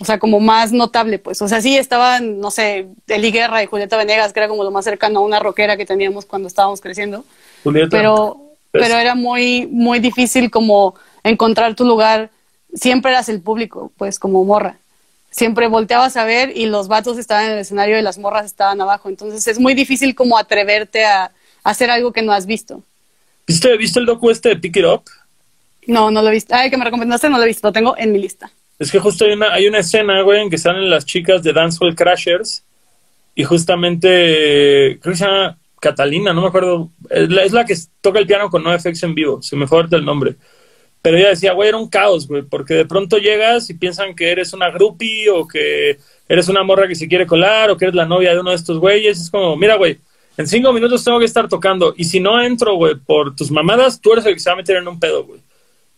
O 0.00 0.04
sea, 0.04 0.18
como 0.18 0.40
más 0.40 0.72
notable, 0.72 1.18
pues. 1.18 1.40
O 1.40 1.48
sea, 1.48 1.62
sí 1.62 1.76
estaban, 1.76 2.38
no 2.38 2.50
sé, 2.50 2.86
Eli 3.06 3.30
Guerra 3.30 3.62
y 3.62 3.66
Julieta 3.66 3.96
Venegas, 3.96 4.32
que 4.32 4.40
era 4.40 4.48
como 4.48 4.62
lo 4.62 4.70
más 4.70 4.84
cercano 4.84 5.20
a 5.20 5.22
una 5.22 5.38
rockera 5.38 5.78
que 5.78 5.86
teníamos 5.86 6.26
cuando 6.26 6.48
estábamos 6.48 6.82
creciendo. 6.82 7.24
Julieta. 7.64 7.96
Pero, 7.96 8.45
pero 8.78 8.96
era 8.96 9.14
muy, 9.14 9.66
muy 9.66 9.98
difícil 9.98 10.50
como 10.50 10.94
encontrar 11.24 11.74
tu 11.74 11.84
lugar, 11.84 12.30
siempre 12.74 13.10
eras 13.10 13.28
el 13.28 13.40
público, 13.40 13.92
pues 13.96 14.18
como 14.18 14.44
morra. 14.44 14.78
Siempre 15.30 15.68
volteabas 15.68 16.16
a 16.16 16.24
ver 16.24 16.56
y 16.56 16.66
los 16.66 16.88
vatos 16.88 17.18
estaban 17.18 17.46
en 17.46 17.52
el 17.52 17.58
escenario 17.58 17.98
y 17.98 18.02
las 18.02 18.16
morras 18.16 18.46
estaban 18.46 18.80
abajo. 18.80 19.08
Entonces 19.08 19.46
es 19.46 19.58
muy 19.58 19.74
difícil 19.74 20.14
como 20.14 20.38
atreverte 20.38 21.04
a, 21.04 21.30
hacer 21.62 21.90
algo 21.90 22.12
que 22.12 22.22
no 22.22 22.32
has 22.32 22.46
visto. 22.46 22.82
¿Viste, 23.46 23.76
¿Viste 23.76 23.98
el 23.98 24.06
docu 24.06 24.30
este 24.30 24.50
de 24.50 24.56
Pick 24.56 24.76
It 24.76 24.84
Up? 24.84 25.02
No, 25.86 26.10
no 26.10 26.22
lo 26.22 26.28
he 26.28 26.32
visto. 26.32 26.54
Ay, 26.54 26.70
que 26.70 26.76
me 26.76 26.84
recomendaste, 26.84 27.28
no 27.28 27.38
lo 27.38 27.42
he 27.42 27.48
visto. 27.48 27.66
Lo 27.66 27.72
tengo 27.72 27.96
en 27.98 28.12
mi 28.12 28.20
lista. 28.20 28.50
Es 28.78 28.90
que 28.90 28.98
justo 28.98 29.24
hay 29.24 29.32
una, 29.32 29.52
hay 29.52 29.66
una 29.66 29.78
escena, 29.78 30.22
güey, 30.22 30.42
en 30.42 30.50
que 30.50 30.58
salen 30.58 30.88
las 30.88 31.04
chicas 31.04 31.42
de 31.42 31.52
Dancehall 31.52 31.96
Crashers 31.96 32.62
y 33.34 33.44
justamente, 33.44 34.98
creo 35.00 35.12
que 35.12 35.16
se 35.16 35.24
llama 35.26 35.58
Catalina, 35.86 36.32
no 36.32 36.42
me 36.42 36.48
acuerdo. 36.48 36.90
Es 37.08 37.52
la, 37.52 37.64
que 37.64 37.76
toca 38.00 38.18
el 38.18 38.26
piano 38.26 38.50
con 38.50 38.64
NoFX 38.64 39.04
en 39.04 39.14
vivo. 39.14 39.40
Se 39.40 39.54
me 39.54 39.66
fue 39.68 39.84
el 39.90 40.04
nombre. 40.04 40.36
Pero 41.00 41.16
ella 41.16 41.28
decía, 41.28 41.52
güey, 41.52 41.68
era 41.68 41.78
un 41.78 41.88
caos, 41.88 42.26
güey, 42.26 42.42
porque 42.42 42.74
de 42.74 42.84
pronto 42.84 43.18
llegas 43.18 43.70
y 43.70 43.74
piensan 43.74 44.16
que 44.16 44.28
eres 44.28 44.52
una 44.52 44.70
groupie 44.70 45.30
o 45.30 45.46
que 45.46 45.98
eres 46.28 46.48
una 46.48 46.64
morra 46.64 46.88
que 46.88 46.96
se 46.96 47.06
quiere 47.06 47.26
colar 47.26 47.70
o 47.70 47.76
que 47.76 47.84
eres 47.84 47.94
la 47.94 48.06
novia 48.06 48.32
de 48.32 48.40
uno 48.40 48.50
de 48.50 48.56
estos 48.56 48.78
güeyes. 48.80 49.20
Es 49.20 49.30
como, 49.30 49.56
mira, 49.56 49.76
güey, 49.76 50.00
en 50.36 50.48
cinco 50.48 50.72
minutos 50.72 51.04
tengo 51.04 51.20
que 51.20 51.24
estar 51.24 51.48
tocando 51.48 51.94
y 51.96 52.04
si 52.04 52.18
no 52.18 52.42
entro, 52.42 52.74
güey, 52.74 52.96
por 52.96 53.36
tus 53.36 53.52
mamadas, 53.52 54.00
tú 54.00 54.14
eres 54.14 54.26
el 54.26 54.34
que 54.34 54.40
se 54.40 54.50
va 54.50 54.54
a 54.54 54.56
meter 54.56 54.78
en 54.78 54.88
un 54.88 54.98
pedo, 54.98 55.24
güey. 55.24 55.40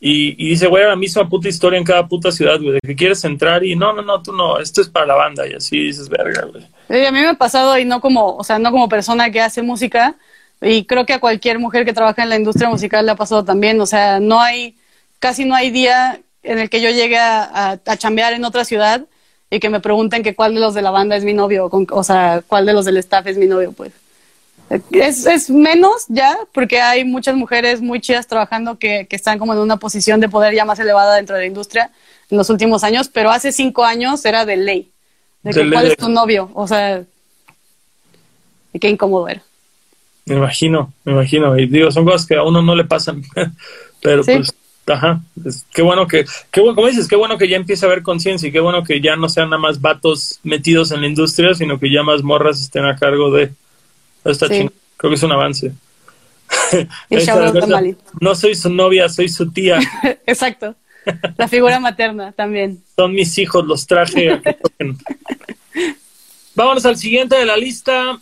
Y, 0.01 0.47
y, 0.47 0.51
dice, 0.51 0.69
güey, 0.69 0.85
la 0.85 0.95
misma 0.95 1.29
puta 1.29 1.49
historia 1.49 1.77
en 1.77 1.85
cada 1.85 2.07
puta 2.07 2.31
ciudad, 2.31 2.61
güey, 2.61 2.75
de 2.75 2.81
que 2.81 2.95
quieres 2.95 3.25
entrar 3.25 3.65
y 3.65 3.75
no, 3.75 3.93
no, 3.93 4.03
no, 4.03 4.23
tú 4.23 4.33
no, 4.33 4.61
esto 4.61 4.81
es 4.81 4.89
para 4.89 5.07
la 5.07 5.15
banda 5.15 5.45
y 5.47 5.55
así 5.55 5.87
dices, 5.87 6.09
verga, 6.09 6.47
güey. 6.47 7.05
a 7.05 7.11
mí 7.11 7.19
me 7.19 7.29
ha 7.29 7.35
pasado 7.35 7.77
y 7.79 7.85
no 7.85 8.01
como, 8.01 8.37
o 8.37 8.45
sea, 8.45 8.61
no 8.61 8.71
como 8.71 8.89
persona 8.89 9.33
que 9.33 9.41
hace 9.41 9.61
música 9.61 10.15
y 10.61 10.85
creo 10.85 11.05
que 11.05 11.15
a 11.15 11.21
cualquier 11.21 11.59
mujer 11.59 11.85
que 11.85 11.93
trabaja 11.93 12.23
en 12.23 12.29
la 12.29 12.37
industria 12.37 12.69
musical 12.69 13.07
le 13.07 13.13
ha 13.13 13.17
pasado 13.17 13.45
también, 13.45 13.81
o 13.81 13.87
sea, 13.87 14.21
no 14.21 14.41
hay 14.41 14.77
casi 15.19 15.45
no 15.45 15.55
hay 15.55 15.71
día 15.71 16.21
en 16.43 16.59
el 16.59 16.71
que 16.71 16.81
yo 16.81 16.91
llegue 16.91 17.19
a, 17.19 17.81
a, 17.85 17.97
chambear 17.97 18.33
en 18.33 18.45
otra 18.45 18.65
ciudad 18.65 19.05
y 19.51 19.61
que 19.61 19.71
me 19.71 19.81
pregunten 19.81 20.23
que 20.23 20.35
cuál 20.35 20.55
de 20.55 20.61
los 20.61 20.75
de 20.75 20.83
la 20.83 20.91
banda 20.91 21.17
es 21.17 21.25
mi 21.25 21.35
novio, 21.35 21.69
o, 21.91 22.05
sea, 22.05 22.43
cuál 22.47 22.67
de 22.67 22.73
los 22.73 22.85
del 22.85 22.99
staff 22.99 23.27
es 23.27 23.37
mi 23.37 23.47
novio, 23.47 23.73
pues. 23.73 23.93
Es, 24.91 25.25
es, 25.25 25.49
menos 25.49 26.05
ya, 26.09 26.37
porque 26.53 26.81
hay 26.81 27.05
muchas 27.05 27.35
mujeres 27.35 27.81
muy 27.81 28.01
chidas 28.01 28.27
trabajando 28.27 28.79
que, 28.79 29.07
que, 29.09 29.17
están 29.17 29.39
como 29.39 29.55
en 29.55 29.61
una 29.61 29.79
posición 29.79 30.21
de 30.21 30.29
poder 30.29 30.55
ya 30.55 30.65
más 30.65 30.79
elevada 30.79 31.17
dentro 31.17 31.35
de 31.37 31.43
la 31.43 31.47
industria 31.47 31.91
en 32.31 32.37
los 32.37 32.51
últimos 32.51 32.85
años, 32.85 33.09
pero 33.09 33.31
hace 33.31 33.51
cinco 33.51 33.85
años 33.85 34.25
era 34.25 34.45
de 34.45 34.57
ley. 34.59 34.91
De 35.43 35.53
que, 35.53 35.71
¿Cuál 35.71 35.87
es 35.87 35.97
tu 35.97 36.11
novio? 36.11 36.51
O 36.53 36.67
sea, 36.69 37.03
y 38.73 38.79
qué 38.79 38.91
incómodo 38.91 39.29
era. 39.29 39.43
Me 40.27 40.37
imagino, 40.37 40.93
me 41.05 41.13
imagino. 41.13 41.59
Y 41.59 41.67
digo, 41.67 41.91
son 41.91 42.05
cosas 42.05 42.27
que 42.27 42.37
a 42.37 42.43
uno 42.43 42.61
no 42.61 42.75
le 42.75 42.85
pasan, 42.85 43.23
pero 44.03 44.23
pues 44.23 44.53
Ajá, 44.93 45.21
qué 45.75 45.83
bueno 45.83 46.07
que, 46.07 46.25
qué 46.51 46.61
bueno, 46.61 46.75
como 46.75 46.89
dices, 46.89 47.09
qué 47.09 47.17
bueno 47.17 47.37
que 47.37 47.49
ya 47.49 47.57
empiece 47.57 47.85
a 47.85 47.89
haber 47.89 48.03
conciencia 48.03 48.49
y 48.49 48.53
qué 48.53 48.61
bueno 48.61 48.85
que 48.85 49.01
ya 49.01 49.17
no 49.17 49.29
sean 49.29 49.51
nada 49.51 49.61
más 49.61 49.81
vatos 49.81 50.41
metidos 50.43 50.93
en 50.93 51.03
la 51.03 51.09
industria, 51.09 51.55
sino 51.55 51.79
que 51.79 51.93
ya 51.93 52.03
más 52.03 52.23
morras 52.23 52.61
estén 52.61 52.85
a 52.85 52.97
cargo 52.97 53.31
de 53.31 53.51
esta 54.33 54.49
Creo 54.49 55.11
que 55.11 55.15
es 55.15 55.23
un 55.23 55.33
avance. 55.33 55.73
no 58.21 58.35
soy 58.35 58.55
su 58.55 58.71
novia, 58.71 59.09
soy 59.09 59.29
su 59.29 59.51
tía. 59.51 59.79
Exacto. 60.27 60.75
La 61.37 61.49
figura 61.49 61.81
materna 61.81 62.33
también. 62.33 62.83
Son 62.97 63.13
mis 63.13 63.39
hijos, 63.39 63.65
los 63.65 63.87
traje 63.87 64.41
Vámonos 66.55 66.85
al 66.85 66.97
siguiente 66.97 67.37
de 67.37 67.47
la 67.47 67.57
lista. 67.57 68.21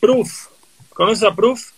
Proof. 0.00 0.46
¿Conoces 0.90 1.24
a 1.24 1.34
Proof? 1.34 1.70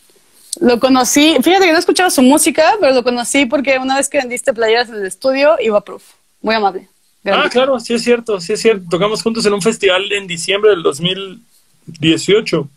Lo 0.60 0.80
conocí, 0.80 1.36
fíjate 1.42 1.66
que 1.66 1.70
no 1.70 1.76
he 1.76 1.80
escuchado 1.80 2.10
su 2.10 2.22
música, 2.22 2.74
pero 2.80 2.94
lo 2.94 3.04
conocí 3.04 3.46
porque 3.46 3.78
una 3.78 3.96
vez 3.96 4.08
que 4.08 4.18
vendiste 4.18 4.52
playeras 4.52 4.88
en 4.88 4.96
el 4.96 5.06
estudio, 5.06 5.56
iba 5.60 5.78
a 5.78 5.84
Proof. 5.84 6.02
Muy 6.40 6.54
amable. 6.54 6.88
Ah, 7.24 7.48
claro, 7.50 7.78
sí 7.80 7.94
es 7.94 8.02
cierto, 8.02 8.40
sí 8.40 8.54
es 8.54 8.62
cierto. 8.62 8.84
Tocamos 8.88 9.22
juntos 9.22 9.44
en 9.44 9.52
un 9.52 9.60
festival 9.60 10.10
en 10.12 10.26
diciembre 10.26 10.70
del 10.70 10.82
2018 10.82 12.68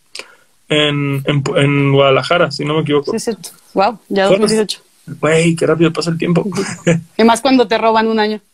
en, 0.72 1.24
en, 1.26 1.91
Guadalajara, 1.91 2.49
si 2.49 2.63
no 2.63 2.76
me 2.76 2.82
equivoco. 2.82 3.11
Sí 3.11 3.17
es 3.17 3.24
cierto. 3.26 3.49
Wow, 3.74 3.99
ya 4.07 4.28
2018. 4.28 4.82
Güey, 5.19 5.55
qué 5.55 5.67
rápido 5.67 5.91
pasa 5.91 6.11
el 6.11 6.17
tiempo. 6.17 6.45
y 7.17 7.24
más 7.24 7.41
cuando 7.41 7.67
te 7.67 7.78
roban 7.78 8.07
un 8.07 8.19
año. 8.19 8.39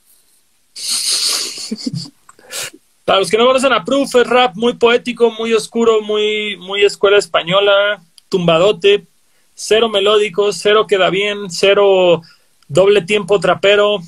Para 3.05 3.19
los 3.19 3.29
que 3.29 3.37
no 3.37 3.45
conocen 3.45 3.71
a 3.71 3.85
Proof, 3.85 4.15
es 4.15 4.27
rap 4.27 4.55
muy 4.55 4.73
poético, 4.73 5.31
muy 5.31 5.53
oscuro, 5.53 6.01
muy, 6.01 6.57
muy 6.57 6.83
escuela 6.83 7.17
española, 7.17 8.01
tumbadote, 8.29 9.05
cero 9.53 9.87
melódico, 9.87 10.51
cero 10.51 10.87
queda 10.87 11.09
bien, 11.09 11.49
cero 11.49 12.21
doble 12.67 13.03
tiempo 13.03 13.39
trapero, 13.39 13.99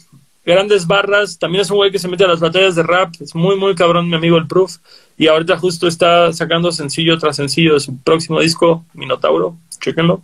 grandes 0.45 0.87
barras. 0.87 1.37
También 1.37 1.61
es 1.61 1.69
un 1.69 1.77
güey 1.77 1.91
que 1.91 1.99
se 1.99 2.07
mete 2.07 2.23
a 2.23 2.27
las 2.27 2.39
batallas 2.39 2.75
de 2.75 2.83
rap. 2.83 3.13
Es 3.19 3.35
muy, 3.35 3.55
muy 3.55 3.75
cabrón, 3.75 4.09
mi 4.09 4.15
amigo 4.15 4.37
el 4.37 4.47
Proof. 4.47 4.77
Y 5.17 5.27
ahorita 5.27 5.57
justo 5.57 5.87
está 5.87 6.31
sacando 6.33 6.71
sencillo 6.71 7.17
tras 7.17 7.35
sencillo 7.35 7.73
de 7.73 7.79
su 7.79 7.97
próximo 7.97 8.39
disco, 8.39 8.85
Minotauro. 8.93 9.57
Chéquenlo. 9.79 10.21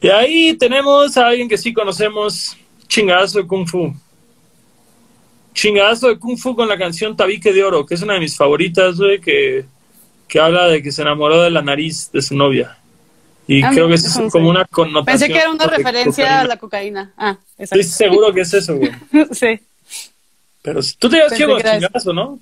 Y 0.00 0.08
ahí 0.08 0.54
tenemos 0.54 1.16
a 1.16 1.28
alguien 1.28 1.48
que 1.48 1.58
sí 1.58 1.72
conocemos, 1.72 2.56
chingazo 2.86 3.38
de 3.38 3.46
Kung 3.46 3.66
Fu. 3.66 3.92
chingadazo 5.52 6.08
de 6.08 6.18
Kung 6.18 6.38
Fu 6.38 6.54
con 6.54 6.68
la 6.68 6.78
canción 6.78 7.16
Tabique 7.16 7.52
de 7.52 7.64
Oro, 7.64 7.84
que 7.84 7.94
es 7.94 8.02
una 8.02 8.14
de 8.14 8.20
mis 8.20 8.36
favoritas, 8.36 8.96
güey, 8.96 9.20
que, 9.20 9.64
que 10.28 10.38
habla 10.38 10.68
de 10.68 10.82
que 10.82 10.92
se 10.92 11.02
enamoró 11.02 11.42
de 11.42 11.50
la 11.50 11.62
nariz 11.62 12.10
de 12.12 12.22
su 12.22 12.36
novia. 12.36 12.78
Y 13.48 13.62
Ah, 13.62 13.70
creo 13.72 13.88
que 13.88 13.94
es 13.94 14.04
eso 14.04 14.22
no 14.22 14.30
como 14.30 14.50
una 14.50 14.64
connotación. 14.66 15.18
Pensé 15.18 15.32
que 15.32 15.38
era 15.38 15.50
una 15.50 15.64
de 15.66 15.76
referencia 15.76 16.24
cocaína. 16.24 16.40
a 16.40 16.44
la 16.44 16.56
cocaína. 16.58 17.12
Ah, 17.16 17.36
Estoy 17.56 17.80
exacto. 17.80 18.04
seguro 18.04 18.32
que 18.32 18.42
es 18.42 18.54
eso, 18.54 18.76
güey. 18.76 18.92
sí. 19.32 19.58
Pero 20.62 20.80
tú 20.98 21.08
te 21.08 21.16
llevas 21.16 21.32
eso. 21.32 21.58
chingadazo, 21.72 22.12
¿no? 22.12 22.38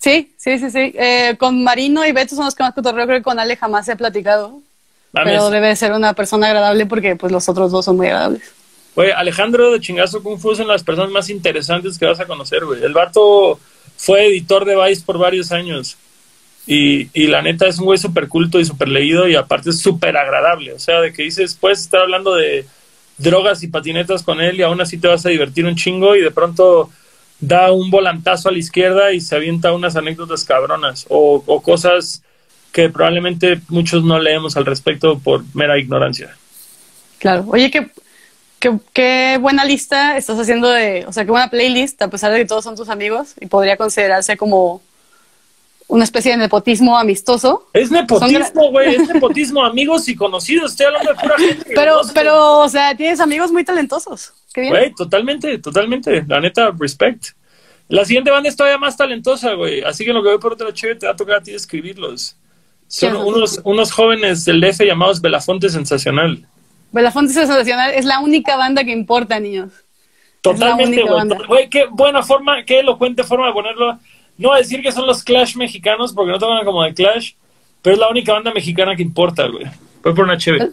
Sí, 0.00 0.32
sí, 0.36 0.58
sí, 0.58 0.70
sí. 0.70 0.92
Eh, 0.96 1.36
con 1.38 1.62
Marino 1.64 2.04
y 2.04 2.12
Beto 2.12 2.34
son 2.34 2.44
los 2.44 2.54
que 2.54 2.62
más 2.62 2.74
cotorreo, 2.74 3.06
creo 3.06 3.18
que 3.18 3.22
con 3.22 3.38
Ale 3.38 3.56
jamás 3.56 3.88
he 3.88 3.96
platicado. 3.96 4.60
Pero 5.12 5.48
debe 5.50 5.76
ser 5.76 5.92
una 5.92 6.12
persona 6.14 6.48
agradable 6.48 6.86
porque 6.86 7.14
pues 7.14 7.30
los 7.32 7.48
otros 7.48 7.70
dos 7.70 7.84
son 7.84 7.96
muy 7.96 8.08
agradables. 8.08 8.42
Güey, 8.96 9.12
Alejandro 9.12 9.70
de 9.70 9.80
Chingazo 9.80 10.22
Kung 10.22 10.38
Fu 10.40 10.54
son 10.56 10.66
las 10.66 10.82
personas 10.82 11.10
más 11.12 11.30
interesantes 11.30 11.96
que 11.98 12.06
vas 12.06 12.18
a 12.18 12.26
conocer, 12.26 12.64
güey. 12.64 12.82
El 12.82 12.92
vato 12.92 13.58
fue 13.96 14.26
editor 14.26 14.64
de 14.64 14.76
Vice 14.76 15.02
por 15.06 15.18
varios 15.18 15.52
años. 15.52 15.96
Y, 16.66 17.08
y 17.12 17.26
la 17.26 17.42
neta 17.42 17.66
es 17.66 17.78
un 17.78 17.84
güey 17.84 17.98
súper 17.98 18.28
culto 18.28 18.58
y 18.58 18.64
súper 18.64 18.88
leído 18.88 19.28
y 19.28 19.36
aparte 19.36 19.70
es 19.70 19.80
súper 19.80 20.16
agradable. 20.16 20.72
O 20.72 20.78
sea, 20.78 21.00
de 21.00 21.12
que 21.12 21.22
dices, 21.22 21.54
puedes 21.54 21.80
estar 21.80 22.00
hablando 22.00 22.34
de 22.34 22.66
drogas 23.18 23.62
y 23.62 23.68
patinetas 23.68 24.22
con 24.22 24.40
él 24.40 24.58
y 24.58 24.62
aún 24.62 24.80
así 24.80 24.98
te 24.98 25.08
vas 25.08 25.24
a 25.26 25.28
divertir 25.28 25.66
un 25.66 25.76
chingo 25.76 26.16
y 26.16 26.20
de 26.20 26.30
pronto 26.30 26.90
da 27.40 27.72
un 27.72 27.90
volantazo 27.90 28.48
a 28.48 28.52
la 28.52 28.58
izquierda 28.58 29.12
y 29.12 29.20
se 29.20 29.36
avienta 29.36 29.72
unas 29.72 29.96
anécdotas 29.96 30.44
cabronas 30.44 31.06
o, 31.08 31.42
o 31.46 31.60
cosas 31.60 32.22
que 32.72 32.88
probablemente 32.88 33.60
muchos 33.68 34.02
no 34.02 34.18
leemos 34.18 34.56
al 34.56 34.66
respecto 34.66 35.18
por 35.18 35.44
mera 35.54 35.78
ignorancia. 35.78 36.36
Claro. 37.18 37.44
Oye, 37.48 37.70
qué, 37.70 37.88
qué, 38.58 38.72
qué 38.92 39.38
buena 39.40 39.64
lista 39.64 40.16
estás 40.16 40.38
haciendo 40.38 40.68
de, 40.68 41.04
o 41.06 41.12
sea, 41.12 41.24
qué 41.24 41.30
buena 41.30 41.50
playlist, 41.50 42.02
a 42.02 42.08
pesar 42.08 42.32
de 42.32 42.38
que 42.38 42.46
todos 42.46 42.64
son 42.64 42.74
tus 42.74 42.88
amigos 42.88 43.34
y 43.40 43.46
podría 43.46 43.76
considerarse 43.76 44.36
como 44.36 44.82
una 45.88 46.04
especie 46.04 46.32
de 46.32 46.38
nepotismo 46.38 46.98
amistoso. 46.98 47.68
Es 47.72 47.90
nepotismo, 47.90 48.70
güey, 48.70 48.94
es 48.94 49.08
nepotismo, 49.14 49.64
amigos 49.64 50.08
y 50.08 50.16
conocidos. 50.16 50.72
Estoy 50.72 50.86
hablando 50.86 51.12
de 51.12 51.18
pura 51.18 51.38
gente. 51.38 51.72
Pero, 51.74 52.00
pero, 52.12 52.58
o 52.60 52.68
sea, 52.68 52.96
tienes 52.96 53.20
amigos 53.20 53.52
muy 53.52 53.64
talentosos. 53.64 54.32
Qué 54.52 54.62
bien. 54.62 54.72
Güey, 54.72 54.94
totalmente, 54.94 55.58
totalmente. 55.58 56.24
La 56.26 56.40
neta, 56.40 56.72
respect. 56.78 57.26
La 57.88 58.04
siguiente 58.04 58.30
banda 58.30 58.48
es 58.48 58.56
todavía 58.56 58.78
más 58.78 58.96
talentosa, 58.96 59.52
güey. 59.54 59.82
Así 59.82 60.04
que 60.04 60.12
lo 60.12 60.22
que 60.22 60.30
voy 60.30 60.38
por 60.38 60.54
otra 60.54 60.72
chévere 60.72 60.98
te 60.98 61.06
va 61.06 61.12
a 61.12 61.16
tocar 61.16 61.36
a 61.36 61.42
ti 61.42 61.52
escribirlos. 61.52 62.36
Son 62.86 63.16
unos, 63.16 63.60
unos 63.64 63.92
jóvenes 63.92 64.44
del 64.44 64.60
DF 64.60 64.84
llamados 64.84 65.20
Belafonte 65.20 65.68
Sensacional. 65.68 66.46
Belafonte 66.92 67.32
Sensacional 67.32 67.92
es 67.92 68.04
la 68.04 68.20
única 68.20 68.56
banda 68.56 68.84
que 68.84 68.92
importa, 68.92 69.38
niños. 69.40 69.72
Totalmente. 70.40 71.02
Güey, 71.48 71.68
qué 71.68 71.86
buena 71.90 72.22
forma, 72.22 72.64
qué 72.64 72.80
elocuente 72.80 73.24
forma 73.24 73.46
de 73.46 73.52
ponerlo. 73.52 73.98
No 74.36 74.48
voy 74.48 74.58
a 74.58 74.62
decir 74.62 74.82
que 74.82 74.92
son 74.92 75.06
los 75.06 75.22
Clash 75.22 75.56
mexicanos, 75.56 76.12
porque 76.12 76.32
no 76.32 76.38
tocan 76.38 76.64
como 76.64 76.82
de 76.82 76.94
Clash, 76.94 77.32
pero 77.82 77.94
es 77.94 78.00
la 78.00 78.08
única 78.08 78.32
banda 78.32 78.52
mexicana 78.52 78.96
que 78.96 79.02
importa, 79.02 79.46
güey. 79.46 79.66
Voy 80.02 80.14
por 80.14 80.24
una 80.24 80.36
chévere. 80.36 80.70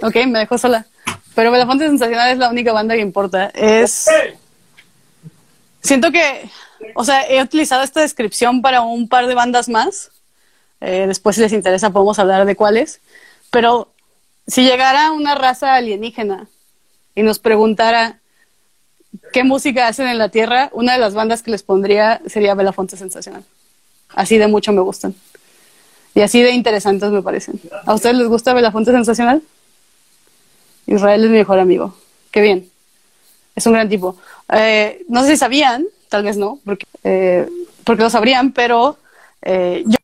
Ok, 0.00 0.16
me 0.26 0.40
dejó 0.40 0.58
sola. 0.58 0.86
Pero 1.34 1.50
Belafonte 1.50 1.86
Sensacional 1.86 2.32
es 2.32 2.38
la 2.38 2.50
única 2.50 2.72
banda 2.72 2.94
que 2.94 3.00
importa. 3.00 3.46
Es. 3.54 4.08
Siento 5.80 6.10
que. 6.12 6.48
O 6.94 7.04
sea, 7.04 7.22
he 7.28 7.42
utilizado 7.42 7.82
esta 7.82 8.00
descripción 8.00 8.62
para 8.62 8.82
un 8.82 9.08
par 9.08 9.26
de 9.26 9.34
bandas 9.34 9.68
más. 9.68 10.10
Eh, 10.80 11.04
después, 11.06 11.36
si 11.36 11.42
les 11.42 11.52
interesa, 11.52 11.90
podemos 11.90 12.18
hablar 12.18 12.44
de 12.44 12.56
cuáles. 12.56 13.00
Pero 13.50 13.92
si 14.46 14.64
llegara 14.64 15.12
una 15.12 15.34
raza 15.34 15.74
alienígena 15.74 16.46
y 17.14 17.22
nos 17.22 17.38
preguntara 17.38 18.20
qué 19.32 19.44
música 19.44 19.88
hacen 19.88 20.08
en 20.08 20.18
la 20.18 20.28
Tierra, 20.28 20.70
una 20.72 20.94
de 20.94 20.98
las 20.98 21.14
bandas 21.14 21.42
que 21.42 21.50
les 21.50 21.62
pondría 21.62 22.20
sería 22.26 22.54
Belafonte 22.54 22.96
Sensacional. 22.96 23.44
Así 24.08 24.38
de 24.38 24.48
mucho 24.48 24.72
me 24.72 24.80
gustan. 24.80 25.14
Y 26.14 26.20
así 26.20 26.42
de 26.42 26.52
interesantes 26.52 27.10
me 27.10 27.22
parecen. 27.22 27.60
¿A 27.84 27.94
ustedes 27.94 28.16
les 28.16 28.28
gusta 28.28 28.54
Belafonte 28.54 28.92
Sensacional? 28.92 29.42
Israel 30.86 31.24
es 31.24 31.30
mi 31.30 31.38
mejor 31.38 31.58
amigo. 31.58 31.96
Qué 32.30 32.40
bien. 32.40 32.68
Es 33.56 33.66
un 33.66 33.72
gran 33.72 33.88
tipo. 33.88 34.16
Eh, 34.52 35.04
no 35.08 35.22
sé 35.22 35.30
si 35.30 35.36
sabían, 35.36 35.86
tal 36.08 36.22
vez 36.22 36.36
no, 36.36 36.60
porque, 36.64 36.86
eh, 37.02 37.48
porque 37.84 38.02
lo 38.02 38.10
sabrían, 38.10 38.52
pero 38.52 38.98
eh, 39.42 39.84
yo, 39.86 39.96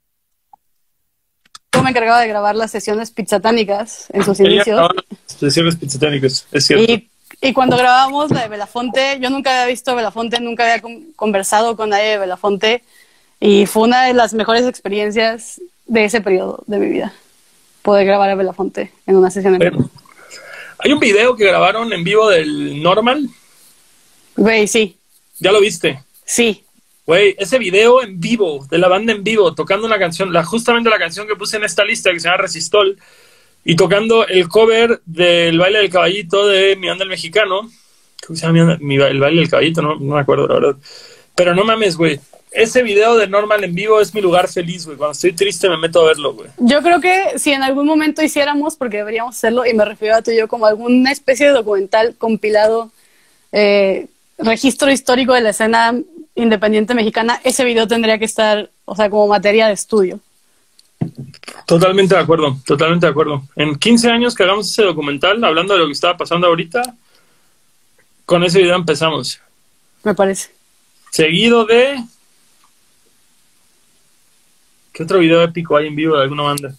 yo 1.72 1.82
me 1.82 1.90
encargaba 1.90 2.20
de 2.20 2.28
grabar 2.28 2.56
las 2.56 2.70
sesiones 2.70 3.10
pizzatánicas 3.10 4.06
en 4.12 4.24
sus 4.24 4.38
Ella 4.40 4.50
inicios. 4.50 4.90
decirles 5.40 5.76
pizzaténicos, 5.76 6.46
es 6.52 6.66
cierto. 6.66 6.92
Y, 6.92 7.09
y 7.40 7.52
cuando 7.52 7.76
grabábamos 7.76 8.30
la 8.30 8.42
de 8.42 8.48
Belafonte, 8.48 9.18
yo 9.20 9.30
nunca 9.30 9.50
había 9.62 9.70
visto 9.70 9.94
Belafonte, 9.94 10.40
nunca 10.40 10.64
había 10.64 10.82
con- 10.82 11.12
conversado 11.16 11.76
con 11.76 11.90
nadie 11.90 12.10
de 12.10 12.18
Belafonte 12.18 12.82
y 13.40 13.66
fue 13.66 13.84
una 13.84 14.04
de 14.04 14.14
las 14.14 14.34
mejores 14.34 14.66
experiencias 14.66 15.60
de 15.86 16.04
ese 16.04 16.20
periodo 16.20 16.62
de 16.66 16.78
mi 16.78 16.88
vida, 16.88 17.12
poder 17.82 18.06
grabar 18.06 18.30
a 18.30 18.34
Belafonte 18.34 18.92
en 19.06 19.16
una 19.16 19.30
sesión 19.30 19.54
en 19.54 19.60
vivo. 19.70 19.90
Hay 20.78 20.92
un 20.92 21.00
video 21.00 21.36
que 21.36 21.44
grabaron 21.44 21.92
en 21.92 22.04
vivo 22.04 22.28
del 22.28 22.82
Normal. 22.82 23.28
Güey, 24.36 24.66
sí, 24.66 24.96
¿Ya 25.38 25.52
lo 25.52 25.60
viste? 25.60 26.02
sí. 26.24 26.64
Güey, 27.06 27.34
ese 27.38 27.58
video 27.58 28.02
en 28.04 28.20
vivo, 28.20 28.64
de 28.70 28.78
la 28.78 28.86
banda 28.86 29.12
en 29.12 29.24
vivo, 29.24 29.52
tocando 29.52 29.84
una 29.84 29.98
canción, 29.98 30.32
la, 30.32 30.44
justamente 30.44 30.88
la 30.90 30.98
canción 30.98 31.26
que 31.26 31.34
puse 31.34 31.56
en 31.56 31.64
esta 31.64 31.82
lista 31.84 32.12
que 32.12 32.20
se 32.20 32.28
llama 32.28 32.36
Resistol, 32.36 32.96
y 33.64 33.76
tocando 33.76 34.26
el 34.26 34.48
cover 34.48 35.00
del 35.04 35.58
baile 35.58 35.78
del 35.78 35.90
caballito 35.90 36.46
de 36.46 36.76
Mi 36.76 36.88
Onda 36.88 37.04
el 37.04 37.10
Mexicano. 37.10 37.70
¿Cómo 38.26 38.36
se 38.36 38.46
llama 38.46 38.76
Mi? 38.80 38.96
Mi 38.96 39.02
el 39.02 39.20
baile 39.20 39.40
del 39.40 39.50
caballito? 39.50 39.82
No, 39.82 39.96
no 39.96 40.14
me 40.14 40.20
acuerdo, 40.20 40.46
la 40.46 40.54
verdad. 40.54 40.76
Pero 41.34 41.54
no 41.54 41.64
mames, 41.64 41.96
güey. 41.96 42.20
Ese 42.52 42.82
video 42.82 43.16
de 43.16 43.28
Normal 43.28 43.62
en 43.62 43.74
vivo 43.74 44.00
es 44.00 44.12
mi 44.12 44.20
lugar 44.20 44.48
feliz, 44.48 44.84
güey. 44.84 44.96
Cuando 44.96 45.12
estoy 45.12 45.32
triste 45.32 45.68
me 45.68 45.76
meto 45.76 46.00
a 46.00 46.06
verlo, 46.06 46.34
güey. 46.34 46.48
Yo 46.58 46.82
creo 46.82 47.00
que 47.00 47.38
si 47.38 47.52
en 47.52 47.62
algún 47.62 47.86
momento 47.86 48.22
hiciéramos, 48.22 48.76
porque 48.76 48.98
deberíamos 48.98 49.36
hacerlo, 49.36 49.64
y 49.64 49.74
me 49.74 49.84
refiero 49.84 50.16
a 50.16 50.22
tú 50.22 50.32
y 50.32 50.36
yo 50.36 50.48
como 50.48 50.66
alguna 50.66 51.12
especie 51.12 51.46
de 51.46 51.52
documental 51.52 52.16
compilado, 52.18 52.90
eh, 53.52 54.08
registro 54.38 54.90
histórico 54.90 55.32
de 55.34 55.42
la 55.42 55.50
escena 55.50 55.94
independiente 56.34 56.94
mexicana, 56.94 57.40
ese 57.44 57.64
video 57.64 57.86
tendría 57.86 58.18
que 58.18 58.24
estar, 58.24 58.70
o 58.84 58.96
sea, 58.96 59.10
como 59.10 59.28
materia 59.28 59.68
de 59.68 59.74
estudio. 59.74 60.18
Totalmente 61.66 62.14
de 62.14 62.20
acuerdo, 62.20 62.58
totalmente 62.66 63.06
de 63.06 63.10
acuerdo. 63.10 63.42
En 63.54 63.76
15 63.76 64.10
años 64.10 64.34
que 64.34 64.42
hagamos 64.42 64.70
ese 64.70 64.82
documental, 64.82 65.42
hablando 65.44 65.74
de 65.74 65.80
lo 65.80 65.86
que 65.86 65.92
estaba 65.92 66.16
pasando 66.16 66.46
ahorita, 66.48 66.82
con 68.24 68.42
ese 68.42 68.60
video 68.60 68.76
empezamos. 68.76 69.40
Me 70.02 70.14
parece. 70.14 70.50
Seguido 71.10 71.64
de. 71.64 72.02
¿Qué 74.92 75.02
otro 75.02 75.18
video 75.18 75.42
épico 75.42 75.76
hay 75.76 75.86
en 75.86 75.96
vivo 75.96 76.16
de 76.16 76.22
alguna 76.22 76.42
banda? 76.42 76.74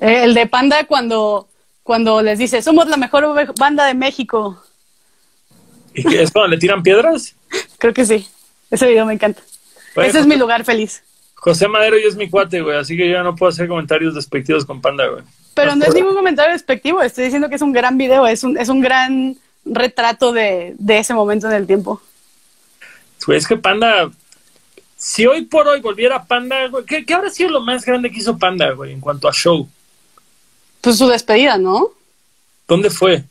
Eh, 0.00 0.24
el 0.24 0.34
de 0.34 0.46
Panda 0.46 0.84
cuando, 0.84 1.48
cuando 1.82 2.22
les 2.22 2.38
dice, 2.38 2.62
somos 2.62 2.88
la 2.88 2.96
mejor 2.96 3.54
banda 3.58 3.86
de 3.86 3.94
México. 3.94 4.62
¿Y 5.94 6.14
es 6.14 6.30
cuando 6.30 6.48
le 6.48 6.58
tiran 6.58 6.82
piedras? 6.82 7.34
Creo 7.78 7.92
que 7.92 8.04
sí. 8.04 8.26
Ese 8.70 8.86
video 8.86 9.04
me 9.04 9.14
encanta. 9.14 9.42
Ese 10.08 10.20
es 10.20 10.26
mi 10.26 10.36
lugar 10.36 10.64
feliz. 10.64 11.02
José 11.34 11.68
Madero 11.68 11.98
y 11.98 12.02
es 12.02 12.16
mi 12.16 12.28
cuate, 12.28 12.60
güey, 12.60 12.76
así 12.76 12.96
que 12.96 13.08
yo 13.08 13.14
ya 13.14 13.22
no 13.22 13.34
puedo 13.34 13.48
hacer 13.50 13.66
comentarios 13.66 14.14
despectivos 14.14 14.64
con 14.66 14.80
Panda, 14.80 15.06
güey. 15.06 15.22
Pero 15.54 15.74
no 15.74 15.84
es 15.84 15.94
ningún 15.94 16.14
comentario 16.14 16.52
despectivo, 16.52 17.02
estoy 17.02 17.24
diciendo 17.24 17.48
que 17.48 17.54
es 17.54 17.62
un 17.62 17.72
gran 17.72 17.96
video, 17.96 18.26
es 18.26 18.44
un, 18.44 18.58
es 18.58 18.68
un 18.68 18.80
gran 18.80 19.36
retrato 19.64 20.32
de, 20.32 20.74
de 20.78 20.98
ese 20.98 21.14
momento 21.14 21.48
en 21.48 21.54
el 21.54 21.66
tiempo. 21.66 22.00
Güey, 23.26 23.38
es 23.38 23.46
que 23.46 23.56
Panda. 23.56 24.10
Si 24.96 25.26
hoy 25.26 25.46
por 25.46 25.66
hoy 25.66 25.80
volviera 25.80 26.24
Panda, 26.24 26.68
güey, 26.68 26.84
¿qué, 26.84 27.06
qué 27.06 27.14
habrá 27.14 27.30
sido 27.30 27.48
lo 27.48 27.60
más 27.60 27.86
grande 27.86 28.10
que 28.10 28.18
hizo 28.18 28.36
Panda, 28.36 28.72
güey, 28.72 28.92
en 28.92 29.00
cuanto 29.00 29.28
a 29.28 29.32
show? 29.32 29.66
Pues 30.82 30.98
su 30.98 31.08
despedida, 31.08 31.56
¿no? 31.56 31.88
¿Dónde 32.68 32.90
fue? 32.90 33.24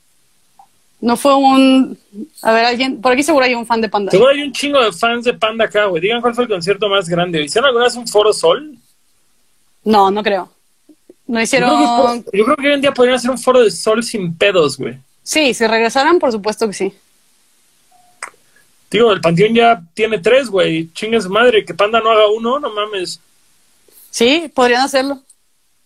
No 1.01 1.15
fue 1.15 1.35
un... 1.35 1.97
A 2.41 2.51
ver, 2.51 2.65
alguien... 2.65 3.01
Por 3.01 3.13
aquí 3.13 3.23
seguro 3.23 3.45
hay 3.45 3.55
un 3.55 3.65
fan 3.65 3.81
de 3.81 3.89
Panda. 3.89 4.11
Seguro 4.11 4.31
hay 4.31 4.41
un 4.41 4.51
chingo 4.51 4.83
de 4.83 4.91
fans 4.91 5.23
de 5.23 5.33
Panda 5.33 5.65
acá, 5.65 5.85
güey. 5.85 6.01
Digan 6.01 6.21
cuál 6.21 6.35
fue 6.35 6.43
el 6.43 6.49
concierto 6.49 6.89
más 6.89 7.07
grande. 7.07 7.43
¿Hicieron 7.43 7.67
alguna 7.67 7.85
vez 7.85 7.95
un 7.95 8.07
Foro 8.07 8.33
Sol? 8.33 8.75
No, 9.83 10.11
no 10.11 10.21
creo. 10.21 10.49
No 11.25 11.39
Yo 11.39 11.43
hicieron... 11.43 11.69
creo, 11.69 12.23
que, 12.23 12.37
yo 12.37 12.45
creo 12.45 12.57
que 12.57 12.67
hoy 12.67 12.73
en 12.73 12.81
día 12.81 12.93
podrían 12.93 13.15
hacer 13.15 13.31
un 13.31 13.37
Foro 13.37 13.61
de 13.61 13.71
Sol 13.71 14.03
sin 14.03 14.35
pedos, 14.35 14.77
güey. 14.77 14.97
Sí, 15.23 15.53
si 15.53 15.65
regresaran, 15.67 16.19
por 16.19 16.31
supuesto 16.31 16.67
que 16.67 16.73
sí. 16.73 16.93
Digo, 18.91 19.11
el 19.11 19.21
Panteón 19.21 19.53
ya 19.53 19.81
tiene 19.93 20.17
tres, 20.17 20.49
güey. 20.49 20.91
Chingue 20.93 21.21
su 21.21 21.29
madre, 21.29 21.63
que 21.63 21.73
Panda 21.73 22.01
no 22.01 22.11
haga 22.11 22.27
uno, 22.29 22.59
no 22.59 22.73
mames. 22.73 23.19
Sí, 24.09 24.51
podrían 24.53 24.81
hacerlo. 24.81 25.19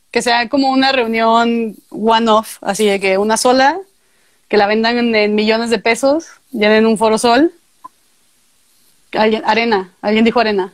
Que 0.09 0.21
sea 0.21 0.47
como 0.47 0.69
una 0.69 0.91
reunión 0.91 1.75
one-off, 1.89 2.57
así 2.61 2.85
de 2.85 2.99
que 2.99 3.17
una 3.17 3.35
sola, 3.35 3.77
que 4.47 4.57
la 4.57 4.67
vendan 4.67 5.15
en, 5.15 5.35
millones 5.35 5.69
de 5.69 5.79
pesos, 5.79 6.27
llenen 6.51 6.85
un 6.85 6.97
foro 6.97 7.17
sol. 7.17 7.51
Alguien, 9.13 9.43
arena, 9.45 9.91
alguien 10.01 10.25
dijo 10.25 10.39
arena. 10.39 10.73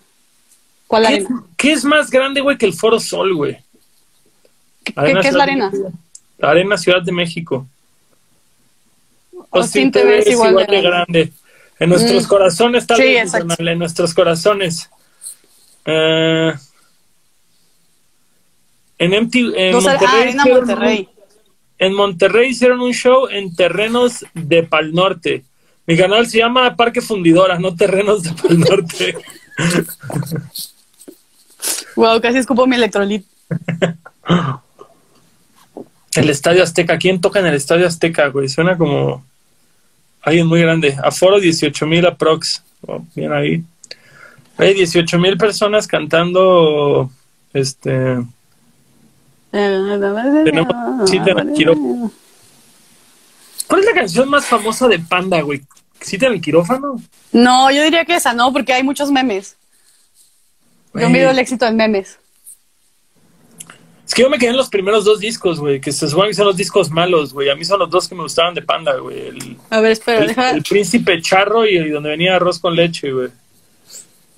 ¿Cuál 0.87 1.03
¿Qué, 1.03 1.13
arena? 1.13 1.43
qué 1.57 1.71
es 1.73 1.83
más 1.85 2.09
grande, 2.09 2.41
güey, 2.41 2.57
que 2.57 2.65
el 2.65 2.73
Foro 2.73 2.99
Sol, 2.99 3.35
güey? 3.35 3.57
¿Qué, 4.83 4.93
qué 4.93 5.27
es 5.27 5.33
la 5.35 5.43
arena? 5.43 5.71
Arena 6.41 6.77
Ciudad 6.77 7.01
de 7.03 7.11
México. 7.11 7.67
Austin 9.51 9.91
TV 9.91 10.19
es 10.19 10.27
igual, 10.27 10.55
de 10.67 10.81
grande. 10.81 11.31
En 11.79 11.89
nuestros 11.89 12.25
Mm. 12.25 12.27
corazones, 12.27 12.87
tal 12.87 12.97
Sí, 12.97 13.03
vez, 13.03 13.31
en 13.33 13.77
nuestros 13.79 14.13
corazones. 14.13 14.89
Eh, 15.85 16.53
en 18.97 19.13
MTV, 19.13 19.53
en 19.67 19.71
Dos- 19.71 19.85
ah, 19.87 19.91
Monterrey, 19.91 20.21
Arena 20.21 20.45
Monterrey. 20.45 21.09
En 21.79 21.93
Monterrey 21.93 22.49
hicieron 22.49 22.81
un 22.81 22.93
show 22.93 23.27
en 23.29 23.55
terrenos 23.55 24.25
de 24.33 24.63
Pal 24.63 24.93
Norte. 24.93 25.43
Mi 25.87 25.97
canal 25.97 26.27
se 26.27 26.37
llama 26.37 26.75
Parque 26.75 27.01
Fundidora, 27.01 27.57
no 27.57 27.75
Terrenos 27.75 28.21
de 28.21 28.31
Pal 28.33 28.59
Norte. 28.59 29.15
Wow, 31.95 32.21
casi 32.21 32.37
escupo 32.37 32.65
mi 32.65 32.77
electrolit. 32.77 33.25
El 36.15 36.29
Estadio 36.29 36.63
Azteca. 36.63 36.97
¿Quién 36.97 37.19
toca 37.19 37.41
en 37.41 37.47
el 37.47 37.55
Estadio 37.55 37.85
Azteca, 37.87 38.27
güey? 38.27 38.47
Suena 38.47 38.77
como 38.77 39.25
alguien 40.21 40.47
muy 40.47 40.61
grande. 40.61 40.95
Aforo 41.03 41.41
18 41.41 41.85
mil 41.87 42.05
aprox. 42.05 42.63
Oh, 42.87 43.03
bien 43.15 43.33
ahí. 43.33 43.63
Hay 44.57 44.73
18 44.75 45.19
mil 45.19 45.37
personas 45.37 45.87
cantando. 45.87 47.11
Este. 47.53 48.19
Tenemos 49.51 51.09
cita 51.09 51.31
en 51.31 51.39
el 51.39 51.53
quirófano. 51.53 52.11
¿Cuál 53.67 53.81
es 53.81 53.85
la 53.87 53.93
canción 53.93 54.29
más 54.29 54.45
famosa 54.45 54.87
de 54.87 54.99
Panda, 54.99 55.41
güey? 55.41 55.61
¿Cita 56.01 56.27
en 56.27 56.33
el 56.33 56.41
quirófano? 56.41 57.01
No, 57.31 57.69
yo 57.71 57.83
diría 57.83 58.05
que 58.05 58.15
esa 58.15 58.33
no, 58.33 58.51
porque 58.53 58.73
hay 58.73 58.83
muchos 58.83 59.11
memes. 59.11 59.57
Yo 60.93 61.01
Güey. 61.01 61.11
mido 61.11 61.29
el 61.29 61.39
éxito 61.39 61.65
en 61.67 61.75
memes. 61.75 62.17
Es 64.07 64.15
que 64.15 64.23
yo 64.23 64.29
me 64.29 64.39
quedé 64.39 64.49
en 64.49 64.57
los 64.57 64.69
primeros 64.69 65.05
dos 65.05 65.19
discos, 65.19 65.59
güey, 65.59 65.79
que 65.79 65.91
se 65.91 66.09
supone 66.09 66.29
que 66.29 66.33
son 66.33 66.47
los 66.47 66.57
discos 66.57 66.89
malos, 66.89 67.31
güey. 67.31 67.49
A 67.49 67.55
mí 67.55 67.63
son 67.63 67.77
los 67.79 67.91
dos 67.91 68.07
que 68.07 68.15
me 68.15 68.23
gustaban 68.23 68.55
de 68.55 68.63
Panda, 68.63 68.95
güey. 68.97 69.55
A 69.69 69.79
ver, 69.81 69.91
espera, 69.91 70.19
el, 70.21 70.27
deja. 70.29 70.49
el 70.49 70.63
príncipe 70.63 71.21
charro 71.21 71.63
y, 71.67 71.89
donde 71.91 72.09
venía 72.09 72.35
arroz 72.35 72.57
con 72.57 72.75
leche, 72.75 73.11
güey. 73.11 73.27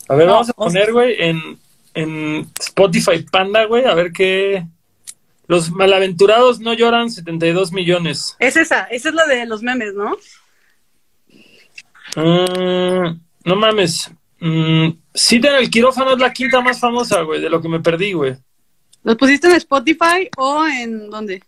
A 0.10 0.16
ver, 0.16 0.28
No, 0.28 0.34
vamos 0.34 0.50
a 0.50 0.54
poner, 0.54 0.92
güey, 0.92 1.16
en, 1.20 1.58
en 1.94 2.50
Spotify 2.60 3.24
Panda, 3.32 3.64
güey, 3.66 3.86
a 3.86 3.94
ver 3.94 4.12
qué. 4.12 4.66
Los 5.52 5.70
malaventurados 5.70 6.62
no 6.62 6.74
lloran 6.74 7.12
72 7.12 7.74
millones. 7.74 8.38
Es 8.40 8.56
esa, 8.56 8.84
esa 8.86 9.10
es 9.10 9.16
la 9.16 9.26
de 9.26 9.46
los 9.46 9.62
memes, 9.62 9.94
¿no? 9.94 10.16
Mm, 12.16 13.20
no 13.44 13.56
mames. 13.58 14.10
Mm, 14.40 14.92
Cita 15.14 15.50
en 15.50 15.56
el 15.56 15.70
quirófano 15.70 16.14
es 16.14 16.20
la 16.20 16.32
quinta 16.32 16.62
más 16.62 16.80
famosa, 16.80 17.20
güey, 17.24 17.42
de 17.42 17.50
lo 17.50 17.62
que 17.62 17.68
me 17.68 17.82
perdí, 17.82 18.14
güey. 18.14 18.38
¿Los 19.04 19.18
pusiste 19.18 19.48
en 19.48 19.56
Spotify 19.56 20.30
o 20.38 20.66
en 20.66 21.10
dónde? 21.10 21.44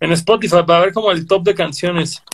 En 0.00 0.10
Spotify 0.10 0.64
para 0.66 0.86
ver 0.86 0.92
como 0.92 1.12
el 1.12 1.24
top 1.24 1.44
de 1.44 1.54
canciones. 1.54 2.24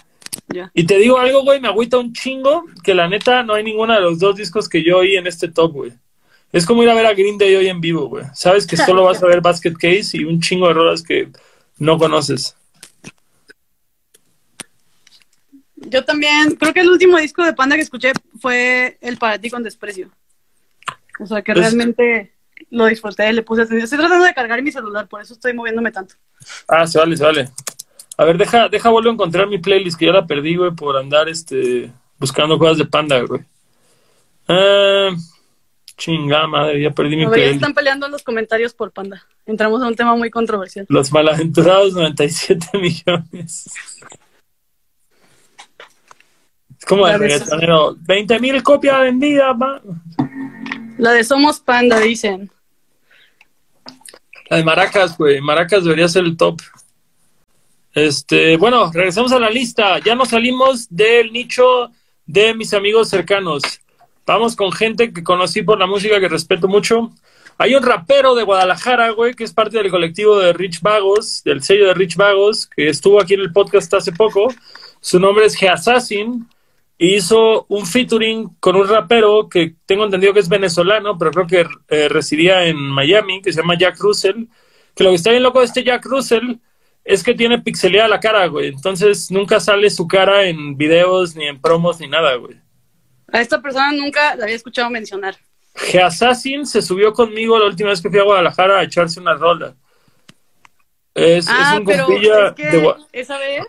Ya. 0.49 0.71
Y 0.73 0.85
te 0.85 0.97
digo 0.97 1.19
algo, 1.19 1.43
güey, 1.43 1.61
me 1.61 1.69
agüita 1.69 1.99
un 1.99 2.15
chingo 2.15 2.65
que 2.83 2.95
la 2.95 3.11
neta 3.11 3.43
no 3.43 3.53
hay 3.53 3.63
ninguno 3.63 3.93
de 3.93 4.01
los 4.01 4.19
dos 4.21 4.37
discos 4.37 4.71
que 4.71 4.83
yo 4.83 4.97
oí 4.97 5.17
en 5.17 5.27
este 5.27 5.49
top, 5.49 5.71
güey. 5.71 5.93
Es 6.53 6.67
como 6.67 6.83
ir 6.83 6.91
a 6.91 6.95
ver 6.95 7.07
a 7.07 7.15
Green 7.15 7.39
Day 7.39 7.55
hoy 7.55 7.69
en 7.69 7.81
vivo, 7.81 8.09
güey. 8.09 8.25
Sabes 8.35 8.67
que 8.67 8.77
solo 8.77 9.05
vas 9.05 9.23
a 9.23 9.27
ver 9.27 9.41
Basket 9.41 9.73
Case 9.75 10.17
y 10.17 10.25
un 10.25 10.41
chingo 10.41 10.67
de 10.69 10.75
rolas 10.75 11.03
que 11.03 11.29
no 11.79 11.97
conoces. 11.99 12.57
Yo 15.77 16.05
también, 16.05 16.57
creo 16.57 16.75
que 16.75 16.81
el 16.81 16.91
último 16.91 17.19
disco 17.19 17.45
de 17.45 17.53
Panda 17.55 17.77
que 17.77 17.83
escuché 17.83 18.13
fue 18.41 18.99
El 19.01 19.17
para 19.17 19.39
ti 19.39 19.49
con 19.49 19.63
desprecio. 19.63 20.11
O 21.19 21.27
sea, 21.27 21.43
que 21.43 21.53
Pues- 21.53 21.65
realmente 21.67 22.33
lo 22.71 22.87
disfruté, 22.87 23.33
le 23.33 23.43
puse 23.43 23.63
atención. 23.63 23.85
Estoy 23.85 23.99
tratando 23.99 24.25
de 24.25 24.35
cargar 24.35 24.63
mi 24.63 24.73
celular, 24.73 25.09
por 25.09 25.21
eso 25.23 25.35
estoy 25.35 25.55
moviéndome 25.55 25.91
tanto. 25.93 26.15
Ah, 26.69 26.87
se 26.87 26.99
vale, 26.99 27.17
se 27.17 27.25
vale. 27.25 27.51
A 28.17 28.25
ver, 28.25 28.37
deja, 28.37 28.69
deja 28.69 28.91
vuelvo 28.91 29.09
a 29.11 29.13
encontrar 29.15 29.47
mi 29.47 29.59
playlist 29.59 29.99
que 29.99 30.07
ya 30.07 30.13
la 30.13 30.27
perdí, 30.27 30.57
güey, 30.57 30.73
por 30.73 30.97
andar 30.97 31.29
este 31.29 31.91
buscando 32.19 32.59
cosas 32.59 32.77
de 32.79 32.85
panda, 32.85 33.21
güey. 33.23 33.41
Ah, 34.47 35.11
chingada 36.01 36.47
madre, 36.47 36.83
ya 36.83 36.91
perdí 36.91 37.15
mi 37.15 37.27
ver, 37.27 37.39
ya 37.39 37.55
están 37.55 37.75
peleando 37.75 38.07
en 38.07 38.13
los 38.13 38.23
comentarios 38.23 38.73
por 38.73 38.91
Panda. 38.91 39.25
Entramos 39.47 39.83
a 39.83 39.87
un 39.87 39.95
tema 39.95 40.17
muy 40.17 40.31
controversial. 40.31 40.87
Los 40.89 41.13
malaventurados 41.13 41.93
97 41.93 42.67
millones. 42.79 43.71
Es 46.79 46.85
como 46.87 47.07
La 47.07 47.19
reggaetonero, 47.19 47.95
20 48.01 48.41
mil 48.41 48.63
copias 48.63 49.01
vendidas, 49.03 49.55
va. 49.55 49.83
La 50.97 51.13
de 51.13 51.23
Somos 51.23 51.61
Panda, 51.61 52.01
dicen. 52.01 52.51
La 54.49 54.57
de 54.57 54.65
Maracas, 54.65 55.17
güey. 55.17 55.41
Maracas 55.41 55.85
debería 55.85 56.09
ser 56.09 56.25
el 56.25 56.37
top. 56.37 56.61
Este, 57.93 58.57
bueno, 58.57 58.91
regresamos 58.93 59.33
a 59.33 59.39
la 59.39 59.51
lista. 59.51 59.99
Ya 59.99 60.15
nos 60.15 60.31
salimos 60.31 60.87
del 60.89 61.33
nicho 61.33 61.91
de 62.25 62.55
mis 62.55 62.73
amigos 62.73 63.11
cercanos. 63.11 63.63
Vamos 64.31 64.55
con 64.55 64.71
gente 64.71 65.13
que 65.13 65.25
conocí 65.25 65.63
por 65.63 65.81
la 65.81 65.89
música 65.89 66.21
que 66.21 66.29
respeto 66.29 66.69
mucho. 66.69 67.11
Hay 67.59 67.75
un 67.75 67.83
rapero 67.83 68.37
de 68.37 68.45
Guadalajara, 68.45 69.11
güey, 69.11 69.35
que 69.35 69.43
es 69.43 69.53
parte 69.53 69.79
del 69.79 69.91
colectivo 69.91 70.39
de 70.39 70.53
Rich 70.53 70.83
Vagos, 70.83 71.43
del 71.45 71.65
sello 71.65 71.89
de 71.89 71.95
Rich 71.95 72.15
Vagos, 72.15 72.69
que 72.69 72.89
estuvo 72.89 73.21
aquí 73.21 73.35
en 73.35 73.41
el 73.41 73.53
podcast 73.53 73.93
hace 73.93 74.13
poco. 74.13 74.47
Su 75.01 75.19
nombre 75.19 75.47
es 75.47 75.61
Assassin 75.61 76.47
y 76.97 77.17
hizo 77.17 77.67
un 77.69 77.85
featuring 77.85 78.51
con 78.61 78.77
un 78.77 78.87
rapero 78.87 79.49
que 79.49 79.75
tengo 79.85 80.05
entendido 80.05 80.33
que 80.33 80.39
es 80.39 80.49
venezolano, 80.49 81.19
pero 81.19 81.33
creo 81.33 81.47
que 81.49 81.67
eh, 81.89 82.09
residía 82.09 82.67
en 82.67 82.77
Miami, 82.77 83.43
que 83.43 83.53
se 83.53 83.63
llama 83.63 83.77
Jack 83.77 83.99
Russell. 83.99 84.45
Que 84.95 85.03
lo 85.03 85.11
que 85.11 85.17
está 85.17 85.33
bien 85.33 85.43
loco 85.43 85.59
de 85.59 85.67
este 85.67 85.83
Jack 85.83 86.07
Russell 86.07 86.59
es 87.05 87.25
que 87.25 87.35
tiene 87.35 87.63
pixeleada 87.63 88.07
la 88.07 88.21
cara, 88.21 88.47
güey. 88.47 88.69
Entonces 88.69 89.29
nunca 89.33 89.59
sale 89.59 89.91
su 89.91 90.07
cara 90.07 90.45
en 90.47 90.77
videos, 90.77 91.35
ni 91.35 91.49
en 91.49 91.61
promos, 91.61 91.99
ni 91.99 92.07
nada, 92.07 92.37
güey. 92.37 92.70
A 93.33 93.41
esta 93.41 93.61
persona 93.61 93.93
nunca 93.93 94.35
la 94.37 94.45
había 94.45 94.57
escuchado 94.57 94.91
mencionar. 94.91 95.37
Assassin 96.03 96.67
se 96.67 96.83
subió 96.83 97.13
conmigo 97.13 97.59
la 97.59 97.67
última 97.67 97.91
vez 97.91 98.01
que 98.03 98.11
fui 98.11 98.19
a 98.19 98.25
Guadalajara 98.25 98.81
a 98.81 98.83
echarse 98.83 99.21
una 99.21 99.35
rola. 99.35 99.75
Es, 101.15 101.47
ah, 101.49 101.73
es 101.75 101.81
un 101.81 101.87
pero 101.87 102.07
compilla 102.07 102.49
es 102.49 102.55
que 102.55 102.67
de 102.67 102.95
esa 103.13 103.39
vez... 103.39 103.65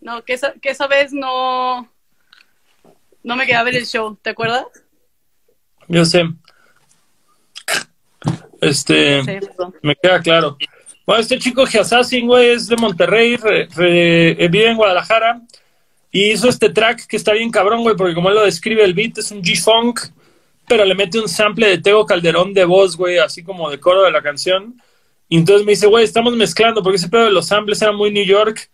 No, 0.00 0.24
que 0.24 0.34
esa, 0.34 0.52
que 0.54 0.70
esa 0.70 0.86
vez 0.86 1.12
no... 1.12 1.90
No 3.22 3.36
me 3.36 3.44
quedé 3.44 3.56
a 3.56 3.62
ver 3.64 3.74
el 3.74 3.86
show, 3.86 4.16
¿te 4.22 4.30
acuerdas? 4.30 4.64
Yo 5.88 6.04
sé. 6.04 6.24
Este, 8.60 9.22
Sí, 9.22 9.38
me 9.82 9.96
queda 9.96 10.20
claro. 10.20 10.56
Bueno, 11.04 11.20
este 11.20 11.38
chico 11.38 11.62
Assassin, 11.62 12.26
güey, 12.26 12.50
es 12.50 12.68
de 12.68 12.76
Monterrey, 12.76 13.36
re- 13.36 13.68
re- 13.74 14.44
eh, 14.44 14.48
vive 14.48 14.70
en 14.70 14.76
Guadalajara 14.76 15.40
y 16.16 16.32
hizo 16.32 16.48
este 16.48 16.70
track 16.70 17.06
que 17.06 17.18
está 17.18 17.34
bien 17.34 17.50
cabrón, 17.50 17.82
güey, 17.82 17.94
porque 17.94 18.14
como 18.14 18.30
él 18.30 18.36
lo 18.36 18.44
describe, 18.46 18.82
el 18.82 18.94
beat 18.94 19.18
es 19.18 19.30
un 19.32 19.42
G-Funk, 19.42 20.00
pero 20.66 20.82
le 20.82 20.94
mete 20.94 21.20
un 21.20 21.28
sample 21.28 21.68
de 21.68 21.76
Tego 21.76 22.06
Calderón 22.06 22.54
de 22.54 22.64
voz, 22.64 22.96
güey, 22.96 23.18
así 23.18 23.42
como 23.42 23.68
de 23.68 23.78
coro 23.78 24.02
de 24.02 24.10
la 24.10 24.22
canción. 24.22 24.80
Y 25.28 25.36
entonces 25.36 25.66
me 25.66 25.72
dice, 25.72 25.86
güey, 25.86 26.04
estamos 26.04 26.34
mezclando, 26.34 26.82
porque 26.82 26.96
ese 26.96 27.10
pedo 27.10 27.26
de 27.26 27.32
los 27.32 27.48
samples 27.48 27.82
era 27.82 27.92
muy 27.92 28.10
New 28.10 28.24
York, 28.24 28.70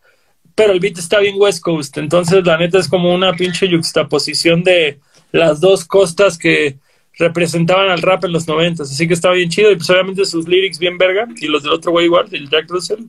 pero 0.55 0.73
el 0.73 0.79
beat 0.79 0.99
está 0.99 1.19
bien 1.19 1.35
West 1.37 1.65
Coast. 1.65 1.99
Entonces, 1.99 2.47
la 2.47 2.59
neta 2.59 2.79
es 2.79 2.87
como 2.87 3.13
una 3.13 3.33
pinche 3.33 3.67
yuxtaposición 3.67 4.63
de 4.63 5.01
las 5.33 5.61
dos 5.61 5.85
costas 5.85 6.39
que 6.39 6.79
representaban 7.15 7.91
al 7.91 8.03
rap 8.03 8.25
en 8.25 8.35
los 8.35 8.47
noventas. 8.47 8.89
Así 8.89 9.09
que 9.09 9.15
estaba 9.15 9.35
bien 9.35 9.51
chido. 9.51 9.73
Y 9.73 9.75
pues 9.75 9.91
obviamente 9.91 10.25
sus 10.27 10.47
lyrics 10.47 10.79
bien 10.79 10.97
verga. 10.97 11.27
Y 11.41 11.49
los 11.49 11.65
del 11.65 11.73
otro 11.73 11.91
güey 11.91 12.05
igual, 12.05 12.29
el 12.31 12.49
Jack 12.49 12.71
Russell. 12.71 13.07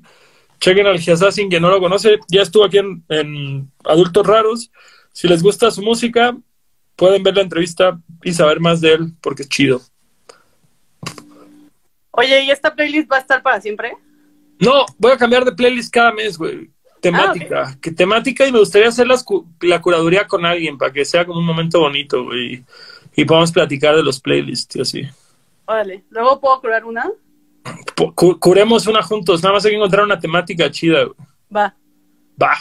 Chequen 0.63 0.87
al 0.87 0.95
Assassin, 0.95 1.49
que 1.49 1.59
no 1.59 1.69
lo 1.69 1.81
conoce. 1.81 2.19
Ya 2.29 2.41
estuvo 2.41 2.63
aquí 2.63 2.77
en, 2.77 3.03
en 3.09 3.69
Adultos 3.83 4.25
Raros. 4.25 4.71
Si 5.11 5.27
les 5.27 5.43
gusta 5.43 5.69
su 5.71 5.81
música, 5.81 6.37
pueden 6.95 7.21
ver 7.21 7.35
la 7.35 7.41
entrevista 7.41 7.99
y 8.23 8.31
saber 8.31 8.61
más 8.61 8.79
de 8.79 8.93
él, 8.93 9.13
porque 9.19 9.41
es 9.41 9.49
chido. 9.49 9.81
Oye, 12.11 12.45
¿y 12.45 12.51
esta 12.51 12.73
playlist 12.73 13.11
va 13.11 13.17
a 13.17 13.19
estar 13.19 13.43
para 13.43 13.59
siempre? 13.59 13.97
No, 14.57 14.85
voy 14.97 15.11
a 15.11 15.17
cambiar 15.17 15.43
de 15.43 15.51
playlist 15.51 15.93
cada 15.93 16.13
mes, 16.13 16.37
güey. 16.37 16.69
Temática. 17.01 17.77
Que 17.81 17.91
temática 17.91 18.47
y 18.47 18.53
me 18.53 18.59
gustaría 18.59 18.87
hacer 18.87 19.05
las 19.05 19.25
la 19.59 19.81
curaduría 19.81 20.25
con 20.27 20.45
alguien 20.45 20.77
para 20.77 20.93
que 20.93 21.03
sea 21.03 21.25
como 21.25 21.39
un 21.39 21.45
momento 21.45 21.81
bonito, 21.81 22.23
güey. 22.23 22.63
Y 23.17 23.25
podamos 23.25 23.51
platicar 23.51 23.97
de 23.97 24.03
los 24.03 24.21
playlists 24.21 24.77
y 24.77 24.81
así. 24.81 25.01
Órale, 25.65 26.05
luego 26.09 26.39
puedo 26.39 26.61
curar 26.61 26.85
una. 26.85 27.11
Cu- 28.15 28.39
curemos 28.39 28.87
una 28.87 29.01
juntos. 29.01 29.41
Nada 29.41 29.53
más 29.55 29.65
hay 29.65 29.71
que 29.71 29.77
encontrar 29.77 30.03
una 30.03 30.19
temática 30.19 30.69
chida, 30.69 31.03
güey. 31.03 31.15
Va. 31.55 31.75
Va. 32.41 32.57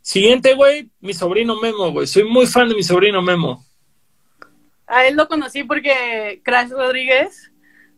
Siguiente, 0.00 0.54
güey, 0.54 0.90
mi 1.00 1.14
sobrino 1.14 1.58
Memo, 1.60 1.90
güey. 1.92 2.06
Soy 2.06 2.24
muy 2.24 2.46
fan 2.46 2.68
de 2.68 2.74
mi 2.74 2.82
sobrino 2.82 3.22
Memo. 3.22 3.64
A 4.86 5.06
él 5.06 5.16
lo 5.16 5.28
conocí 5.28 5.64
porque 5.64 6.42
Crash 6.44 6.70
Rodríguez 6.70 7.50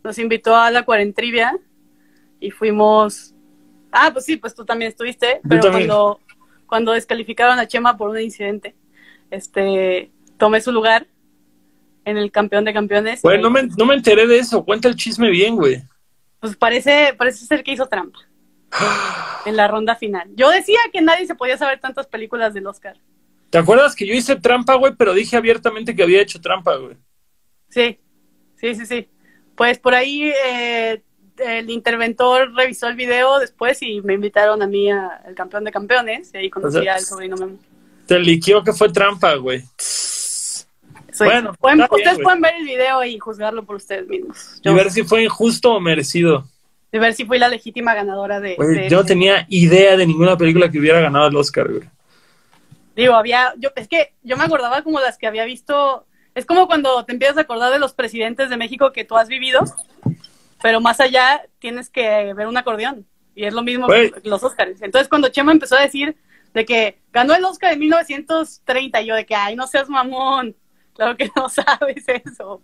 nos 0.05 0.19
invitó 0.19 0.55
a 0.55 0.71
la 0.71 0.85
cuarentrivia 0.85 1.59
y 2.39 2.51
fuimos. 2.53 3.35
Ah, 3.91 4.11
pues 4.13 4.25
sí, 4.25 4.37
pues 4.37 4.55
tú 4.55 4.65
también 4.65 4.91
estuviste, 4.91 5.41
pero 5.49 5.63
también. 5.63 5.89
cuando 5.89 6.21
cuando 6.67 6.93
descalificaron 6.93 7.59
a 7.59 7.67
Chema 7.67 7.97
por 7.97 8.11
un 8.11 8.21
incidente, 8.21 8.77
este 9.31 10.11
tomé 10.39 10.61
su 10.61 10.71
lugar 10.71 11.07
en 12.05 12.17
el 12.19 12.31
campeón 12.31 12.65
de 12.65 12.73
campeones. 12.73 13.23
Güey, 13.23 13.41
no 13.41 13.51
me, 13.51 13.65
no 13.65 13.85
me 13.85 13.95
enteré 13.95 14.27
de 14.29 14.39
eso. 14.39 14.65
Cuenta 14.65 14.87
el 14.89 14.95
chisme 14.95 15.29
bien, 15.31 15.57
güey. 15.57 15.83
Pues 16.41 16.57
parece 16.57 17.15
parece 17.17 17.47
ser 17.47 17.63
que 17.63 17.73
hizo 17.73 17.87
trampa. 17.87 18.19
en 19.47 19.57
la 19.57 19.69
ronda 19.69 19.95
final. 19.97 20.29
Yo 20.35 20.51
decía 20.51 20.79
que 20.93 21.01
nadie 21.01 21.27
se 21.27 21.35
podía 21.35 21.57
saber 21.57 21.81
tantas 21.81 22.07
películas 22.07 22.53
del 22.53 22.67
Oscar. 22.67 22.97
¿Te 23.51 23.59
acuerdas 23.59 23.95
que 23.95 24.07
yo 24.07 24.13
hice 24.13 24.37
trampa, 24.37 24.75
güey? 24.75 24.95
Pero 24.99 25.15
dije 25.15 25.37
abiertamente 25.37 25.95
que 25.95 26.03
había 26.03 26.21
hecho 26.21 26.41
trampa, 26.41 26.77
güey. 26.77 26.97
Sí, 27.69 27.99
sí, 28.57 28.75
sí, 28.75 28.87
sí. 28.87 29.09
Pues 29.55 29.79
por 29.79 29.95
ahí 29.95 30.33
eh, 30.45 31.03
el 31.39 31.71
interventor 31.71 32.53
revisó 32.55 32.89
el 32.89 32.97
video 32.97 33.39
después 33.39 33.81
y 33.83 34.03
me 34.03 34.15
invitaron 34.15 34.63
a 34.63 34.67
mí 34.67 34.91
al 34.91 35.35
campeón 35.35 35.65
de 35.65 35.73
campeones 35.73 36.33
y 36.35 36.39
ahí 36.39 36.51
conocí 36.51 36.79
O 36.79 36.83
sea, 36.83 36.95
al 36.97 37.01
sobrino 37.03 37.37
Memo. 37.37 37.59
Te 38.07 38.19
liquió 38.19 38.63
que 38.63 38.73
fue 38.73 38.93
trampa, 38.93 39.35
güey. 39.37 39.63
Soy- 41.17 41.29
Bueno, 41.29 41.55
pueden- 41.55 41.81
está 41.81 41.95
bien, 41.97 42.07
ustedes 42.09 42.23
pueden 42.25 42.41
ver 42.43 42.55
el 42.57 42.65
video 42.65 43.05
y 43.05 43.19
juzgarlo 43.19 43.65
por 43.65 43.77
ustedes 43.77 44.07
mismos. 44.07 44.59
Y 44.61 44.65
Yo, 44.67 44.75
ver 44.75 44.91
si 44.91 45.03
fue 45.03 45.23
injusto 45.25 45.75
o 45.75 45.81
merecido. 45.81 46.45
de 46.93 46.99
ver 47.01 47.15
si 47.15 47.25
fui 47.25 47.39
la 47.39 47.49
legítima 47.49 47.95
ganadora 47.95 48.41
de... 48.41 48.55
Güey, 48.55 48.75
de- 48.75 48.89
yo 48.89 48.99
no 48.99 49.03
de- 49.03 49.09
tenía 49.09 49.47
idea 49.49 49.97
de 49.97 50.07
ninguna 50.07 50.37
película 50.37 50.71
que 50.71 50.79
hubiera 50.79 51.01
ganado 51.01 51.27
el 51.29 51.37
Oscar, 51.37 51.69
güey. 51.71 51.89
Digo, 52.95 53.15
había, 53.15 53.53
yo, 53.59 53.71
es 53.77 53.89
que 53.89 54.15
yo 54.23 54.37
me 54.37 54.45
acordaba 54.45 54.83
como 54.83 55.01
las 55.01 55.19
que 55.19 55.27
había 55.27 55.45
visto, 55.45 56.07
es 56.35 56.47
como 56.47 56.67
cuando 56.67 57.05
te 57.05 57.13
empiezas 57.13 57.37
a 57.37 57.43
acordar 57.43 57.71
de 57.73 57.79
los 57.79 57.93
presidentes 57.93 58.49
de 58.49 58.57
México 58.57 58.93
que 58.93 59.05
tú 59.05 59.17
has 59.17 59.29
vivido, 59.29 59.61
pero 60.63 60.81
más 60.81 61.01
allá 61.01 61.43
tienes 61.59 61.91
que 61.91 62.33
ver 62.35 62.47
un 62.47 62.57
acordeón, 62.57 63.05
y 63.35 63.45
es 63.45 63.53
lo 63.53 63.63
mismo 63.63 63.87
que 63.89 64.13
los 64.25 64.43
Oscars. 64.43 64.81
Entonces 64.81 65.09
cuando 65.09 65.29
Chema 65.29 65.53
empezó 65.53 65.77
a 65.77 65.83
decir 65.83 66.17
de 66.55 66.65
que 66.65 66.99
ganó 67.13 67.35
el 67.35 67.45
Oscar 67.45 67.73
en 67.75 67.81
1930, 67.81 69.03
yo 69.03 69.15
de 69.15 69.27
que, 69.27 69.35
ay, 69.35 69.57
no 69.57 69.67
seas 69.67 69.91
mamón, 69.91 70.57
claro 70.97 71.17
que 71.17 71.31
no 71.37 71.49
sabes 71.49 72.05
eso. 72.09 72.63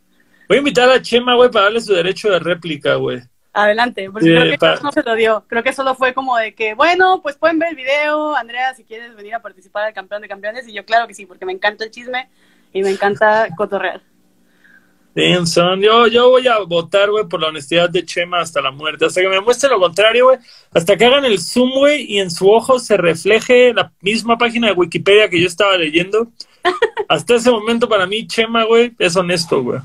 Voy 0.48 0.56
a 0.56 0.58
invitar 0.58 0.90
a 0.90 1.00
Chema, 1.00 1.34
güey, 1.36 1.50
para 1.50 1.66
darle 1.66 1.80
su 1.80 1.92
derecho 1.92 2.28
de 2.30 2.38
réplica, 2.38 2.96
güey. 2.96 3.20
Adelante, 3.54 4.10
porque 4.10 4.26
Sí, 4.26 4.32
creo 4.34 4.50
que 4.50 4.58
pa- 4.58 4.80
no 4.82 4.92
se 4.92 5.02
lo 5.02 5.14
dio. 5.14 5.44
Creo 5.46 5.62
que 5.62 5.72
solo 5.72 5.94
fue 5.94 6.14
como 6.14 6.36
de 6.38 6.54
que, 6.54 6.74
bueno, 6.74 7.20
pues 7.22 7.36
pueden 7.36 7.58
ver 7.58 7.70
el 7.70 7.76
video, 7.76 8.34
Andrea, 8.34 8.74
si 8.74 8.82
quieres 8.84 9.14
venir 9.14 9.34
a 9.34 9.42
participar 9.42 9.84
al 9.84 9.92
campeón 9.92 10.22
de 10.22 10.28
campeones. 10.28 10.66
Y 10.66 10.72
yo, 10.72 10.84
claro 10.84 11.06
que 11.06 11.14
sí, 11.14 11.26
porque 11.26 11.44
me 11.44 11.52
encanta 11.52 11.84
el 11.84 11.90
chisme 11.90 12.30
y 12.72 12.82
me 12.82 12.90
encanta 12.90 13.48
cotorrear. 13.56 14.02
Son. 15.44 15.82
Yo, 15.82 16.06
yo 16.06 16.30
voy 16.30 16.48
a 16.48 16.60
votar, 16.60 17.10
güey, 17.10 17.26
por 17.28 17.38
la 17.40 17.48
honestidad 17.48 17.90
de 17.90 18.02
Chema 18.04 18.40
hasta 18.40 18.62
la 18.62 18.70
muerte. 18.70 19.04
Hasta 19.04 19.20
que 19.20 19.28
me 19.28 19.40
muestre 19.42 19.68
lo 19.68 19.78
contrario, 19.78 20.24
güey. 20.26 20.38
Hasta 20.72 20.96
que 20.96 21.04
hagan 21.04 21.26
el 21.26 21.38
zoom, 21.38 21.70
güey, 21.72 22.06
y 22.10 22.18
en 22.18 22.30
su 22.30 22.50
ojo 22.50 22.78
se 22.78 22.96
refleje 22.96 23.74
la 23.74 23.92
misma 24.00 24.38
página 24.38 24.68
de 24.68 24.72
Wikipedia 24.72 25.28
que 25.28 25.38
yo 25.38 25.46
estaba 25.46 25.76
leyendo. 25.76 26.28
Hasta 27.08 27.34
ese 27.34 27.50
momento, 27.50 27.88
para 27.88 28.06
mí, 28.06 28.26
Chema, 28.26 28.64
güey, 28.64 28.92
es 28.98 29.16
honesto, 29.16 29.62
güey. 29.62 29.80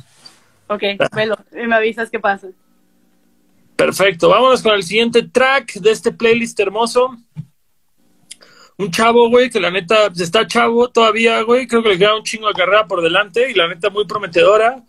Ok, 0.68 0.84
velo 1.16 1.38
y 1.52 1.66
me 1.66 1.76
avisas 1.76 2.10
qué 2.10 2.20
pasa. 2.20 2.48
Perfecto. 3.78 4.30
Vámonos 4.30 4.62
con 4.62 4.74
el 4.74 4.84
siguiente 4.84 5.24
track 5.24 5.76
de 5.76 5.92
este 5.92 6.12
playlist 6.12 6.60
hermoso. 6.60 7.16
Un 8.76 8.92
chavo, 8.92 9.30
güey, 9.30 9.50
que 9.50 9.60
la 9.60 9.72
neta 9.72 10.08
está 10.16 10.46
chavo 10.46 10.90
todavía, 10.90 11.42
güey. 11.44 11.68
Creo 11.68 11.84
que 11.84 11.90
le 11.90 11.98
queda 11.98 12.16
un 12.16 12.24
chingo 12.24 12.48
de 12.48 12.54
carrera 12.54 12.88
por 12.88 13.02
delante 13.02 13.50
y 13.50 13.54
la 13.54 13.68
neta 13.68 13.90
muy 13.90 14.06
prometedora. 14.06 14.84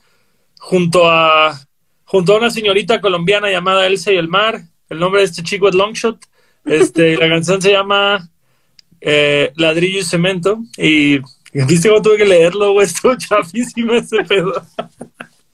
Junto 0.58 1.08
a, 1.08 1.58
junto 2.04 2.34
a 2.34 2.38
una 2.38 2.50
señorita 2.50 3.00
colombiana 3.00 3.50
llamada 3.50 3.86
Elsa 3.86 4.10
y 4.10 4.16
el 4.16 4.28
Mar. 4.28 4.62
El 4.88 4.98
nombre 4.98 5.20
de 5.20 5.26
este 5.26 5.42
chico 5.42 5.68
es 5.68 5.74
Longshot. 5.74 6.18
Este, 6.64 7.16
la 7.18 7.28
canción 7.28 7.60
se 7.60 7.72
llama 7.72 8.30
eh, 9.02 9.52
Ladrillo 9.56 10.00
y 10.00 10.04
Cemento. 10.04 10.60
Y 10.78 11.20
viste 11.52 11.88
cómo 11.88 12.02
tuve 12.02 12.16
que 12.18 12.24
leerlo, 12.24 12.72
güey. 12.72 12.86
Estuvo 12.88 13.16
chafísimo 13.16 13.92
ese 13.94 14.22
pedo. 14.24 14.62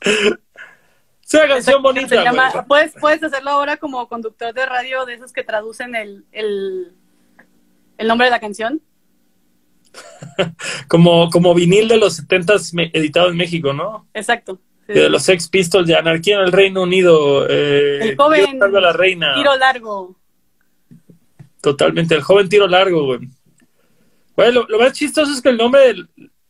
es 0.01 1.34
una 1.34 1.49
canción 1.49 1.62
Se 1.62 1.76
bonita, 1.76 2.24
llama- 2.24 2.51
güey. 2.51 2.64
¿puedes, 2.66 2.92
puedes 3.01 3.22
hacerlo 3.22 3.51
ahora 3.51 3.76
como 3.76 4.07
conductor 4.09 4.53
de 4.53 4.66
radio 4.66 5.05
de 5.07 5.14
esos 5.14 5.32
que 5.32 5.42
traducen 5.45 5.95
el, 5.95 6.24
el, 6.32 6.92
el 7.99 8.07
nombre 8.09 8.26
de 8.26 8.30
la 8.30 8.40
canción. 8.40 8.80
como, 10.88 11.30
como 11.30 11.55
vinil 11.55 11.88
de 11.88 11.97
los 11.99 12.20
70s 12.26 12.74
me- 12.74 12.90
editado 12.92 13.28
en 13.28 13.36
México, 13.36 13.72
¿no? 13.72 14.09
Exacto. 14.14 14.61
Sí. 14.86 14.92
De 14.92 15.09
los 15.09 15.22
Sex 15.22 15.49
Pistols 15.49 15.86
de 15.86 15.97
Anarquía 15.97 16.36
en 16.36 16.42
el 16.42 16.53
Reino 16.53 16.82
Unido. 16.82 17.47
Eh, 17.49 18.01
El 18.11 18.16
joven 18.16 18.59
salve 18.59 18.78
a 18.78 18.80
la 18.82 18.92
reina. 18.92 19.34
Tiro 19.34 19.57
largo. 19.57 20.16
Totalmente, 21.62 22.14
el 22.14 22.20
joven 22.22 22.49
tiro 22.51 22.66
largo, 22.68 23.07
güey. 23.07 23.20
Güey, 24.37 24.53
lo, 24.53 24.66
lo 24.68 24.78
más 24.78 24.93
chistoso 24.93 25.32
es 25.32 25.41
que 25.41 25.51
el 25.51 25.57
nombre 25.57 25.80
del 25.87 26.09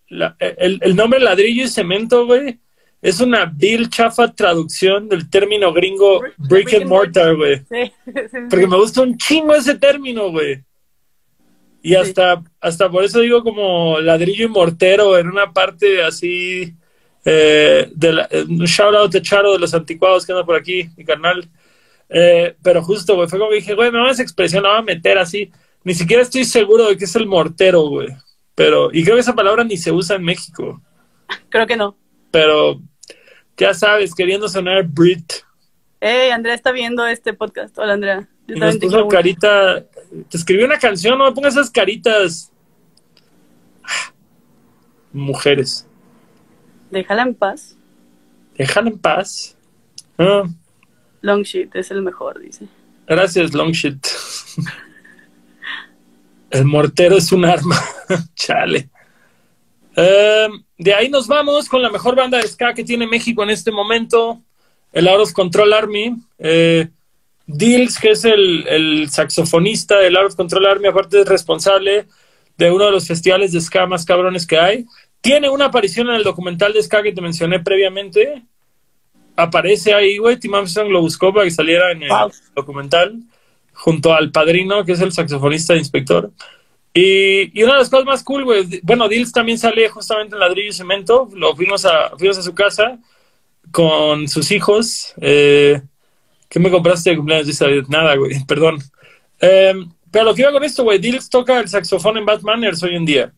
la- 0.08 0.36
el, 0.38 0.78
el 0.82 0.94
nombre 0.96 1.18
ladrillo 1.20 1.64
y 1.64 1.68
cemento, 1.68 2.26
güey, 2.26 2.58
es 3.02 3.20
una 3.20 3.46
vil 3.46 3.90
chafa 3.90 4.32
traducción 4.32 5.08
del 5.08 5.28
término 5.28 5.72
gringo 5.72 6.20
Brick- 6.38 6.74
and 6.76 6.86
mortar, 6.86 7.36
güey. 7.36 7.56
Sí, 7.58 7.92
sí, 8.06 8.12
sí. 8.30 8.38
Porque 8.48 8.66
me 8.66 8.76
gusta 8.76 9.02
un 9.02 9.16
chingo 9.18 9.54
ese 9.54 9.74
término, 9.74 10.30
güey. 10.30 10.62
Y 11.82 11.94
hasta, 11.96 12.42
hasta 12.60 12.90
por 12.90 13.04
eso 13.04 13.20
digo 13.20 13.42
como 13.42 14.00
ladrillo 14.00 14.46
y 14.46 14.48
mortero 14.48 15.18
en 15.18 15.28
una 15.28 15.52
parte 15.52 16.02
así 16.02 16.72
eh, 17.26 17.90
de 17.94 18.12
la- 18.12 18.28
eh, 18.30 18.44
un 18.48 18.64
shout 18.64 18.94
out 18.94 19.12
de 19.12 19.20
Charo 19.20 19.52
de 19.52 19.58
los 19.58 19.74
anticuados 19.74 20.24
que 20.24 20.32
anda 20.32 20.44
por 20.46 20.56
aquí, 20.56 20.88
mi 20.96 21.04
carnal. 21.04 21.46
Eh, 22.08 22.54
pero 22.62 22.82
justo, 22.82 23.16
güey, 23.16 23.28
fue 23.28 23.38
como 23.38 23.50
que 23.50 23.56
dije, 23.56 23.74
güey, 23.74 23.90
me 23.90 23.98
van 23.98 24.10
esa 24.10 24.22
expresión, 24.22 24.62
la 24.62 24.70
voy 24.70 24.78
a 24.78 24.82
meter 24.82 25.18
así. 25.18 25.50
Ni 25.84 25.94
siquiera 25.94 26.22
estoy 26.22 26.44
seguro 26.44 26.88
de 26.88 26.96
que 26.96 27.04
es 27.04 27.14
el 27.16 27.26
mortero, 27.26 27.82
güey. 27.88 28.08
Pero, 28.54 28.90
y 28.92 29.04
creo 29.04 29.16
que 29.16 29.20
esa 29.20 29.34
palabra 29.34 29.64
ni 29.64 29.76
se 29.76 29.92
usa 29.92 30.16
en 30.16 30.22
México. 30.24 30.80
Creo 31.50 31.66
que 31.66 31.76
no. 31.76 31.96
Pero, 32.30 32.80
ya 33.56 33.74
sabes, 33.74 34.14
queriendo 34.14 34.48
sonar 34.48 34.84
Brit. 34.86 35.32
Hey, 36.00 36.30
Andrea 36.30 36.54
está 36.54 36.70
viendo 36.72 37.06
este 37.06 37.32
podcast. 37.34 37.76
Hola, 37.78 37.94
Andrea. 37.94 38.28
Yo 38.46 38.56
Y 38.56 38.60
nos 38.60 38.78
te 38.78 38.86
puso 38.86 38.98
mucho. 38.98 39.08
carita. 39.08 39.84
Te 40.28 40.36
escribí 40.36 40.62
una 40.64 40.78
canción, 40.78 41.18
no 41.18 41.24
me 41.26 41.32
pongas 41.32 41.54
esas 41.54 41.70
caritas. 41.70 42.52
Mujeres. 45.12 45.86
Déjala 46.90 47.22
en 47.22 47.34
paz. 47.34 47.76
Déjala 48.56 48.90
en 48.90 48.98
paz. 48.98 49.56
Ah, 50.18 50.44
Long 51.22 51.42
shit 51.42 51.74
es 51.74 51.90
el 51.90 52.02
mejor, 52.02 52.38
dice. 52.40 52.66
gracias, 53.06 53.52
Longshit. 53.54 54.06
El 56.54 56.64
mortero 56.66 57.16
es 57.16 57.32
un 57.32 57.44
arma. 57.44 57.78
Chale. 58.36 58.88
Eh, 59.96 60.48
de 60.78 60.94
ahí 60.94 61.08
nos 61.08 61.26
vamos 61.26 61.68
con 61.68 61.82
la 61.82 61.90
mejor 61.90 62.14
banda 62.16 62.38
de 62.38 62.46
ska 62.48 62.74
que 62.74 62.84
tiene 62.84 63.06
México 63.06 63.42
en 63.42 63.50
este 63.50 63.70
momento, 63.70 64.40
el 64.92 65.08
Out 65.08 65.20
of 65.20 65.32
Control 65.32 65.72
Army. 65.72 66.14
Eh, 66.38 66.88
Dills, 67.46 67.98
que 67.98 68.10
es 68.12 68.24
el, 68.24 68.66
el 68.68 69.10
saxofonista 69.10 69.98
del 69.98 70.16
Out 70.16 70.28
of 70.28 70.36
Control 70.36 70.66
Army, 70.66 70.88
aparte 70.88 71.20
es 71.20 71.26
responsable 71.26 72.06
de 72.56 72.70
uno 72.70 72.86
de 72.86 72.92
los 72.92 73.06
festivales 73.06 73.52
de 73.52 73.60
ska 73.60 73.86
más 73.86 74.04
cabrones 74.04 74.46
que 74.46 74.58
hay. 74.58 74.86
Tiene 75.20 75.48
una 75.50 75.66
aparición 75.66 76.08
en 76.08 76.14
el 76.16 76.22
documental 76.24 76.72
de 76.72 76.82
ska 76.82 77.02
que 77.02 77.12
te 77.12 77.20
mencioné 77.20 77.58
previamente. 77.60 78.42
Aparece 79.36 79.92
ahí, 79.92 80.18
güey. 80.18 80.38
Tim 80.38 80.54
Armstrong 80.54 80.90
lo 80.90 81.00
buscó 81.00 81.32
para 81.32 81.44
que 81.44 81.50
saliera 81.50 81.90
en 81.90 82.04
el 82.04 82.08
Wow. 82.08 82.30
documental, 82.54 83.18
junto 83.74 84.14
al 84.14 84.30
padrino, 84.30 84.84
que 84.84 84.92
es 84.92 85.00
el 85.00 85.12
saxofonista 85.12 85.74
de 85.74 85.80
inspector. 85.80 86.30
Y, 86.92 87.58
y 87.58 87.62
una 87.64 87.74
de 87.74 87.78
las 87.80 87.90
cosas 87.90 88.06
más 88.06 88.22
cool, 88.22 88.44
güey, 88.44 88.80
bueno, 88.84 89.08
Dills 89.08 89.32
también 89.32 89.58
sale 89.58 89.88
justamente 89.88 90.36
en 90.36 90.40
ladrillo 90.40 90.70
y 90.70 90.72
cemento. 90.72 91.28
Lo 91.34 91.56
fuimos 91.56 91.84
a, 91.84 92.10
fuimos 92.16 92.38
a 92.38 92.42
su 92.42 92.54
casa 92.54 92.98
con 93.72 94.28
sus 94.28 94.50
hijos. 94.52 95.12
Eh, 95.20 95.82
¿Qué 96.48 96.60
me 96.60 96.70
compraste 96.70 97.10
de 97.10 97.16
cumpleaños? 97.16 97.48
Dice, 97.48 97.82
Nada, 97.88 98.14
güey, 98.14 98.44
perdón. 98.46 98.78
Eh, 99.40 99.74
pero 100.10 100.26
lo 100.26 100.34
que 100.34 100.42
iba 100.42 100.52
con 100.52 100.62
esto, 100.62 100.84
güey, 100.84 101.00
Dills 101.00 101.28
toca 101.28 101.58
el 101.58 101.68
saxofón 101.68 102.16
en 102.16 102.24
Batmaners 102.24 102.80
hoy 102.84 102.94
en 102.94 103.04
día. 103.04 103.32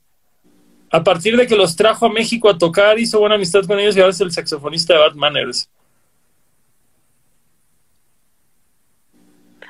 A 0.91 1.03
partir 1.03 1.34
de 1.37 1.47
que 1.47 1.57
los 1.57 1.74
trajo 1.74 2.05
a 2.05 2.12
México 2.12 2.51
a 2.51 2.59
tocar, 2.59 2.99
hizo 2.99 3.18
buena 3.18 3.37
amistad 3.37 3.64
con 3.64 3.78
ellos 3.80 3.97
y 3.97 4.01
ahora 4.01 4.12
es 4.12 4.20
el 4.20 4.30
saxofonista 4.30 4.93
de 4.93 5.01
Batmaners. 5.01 5.70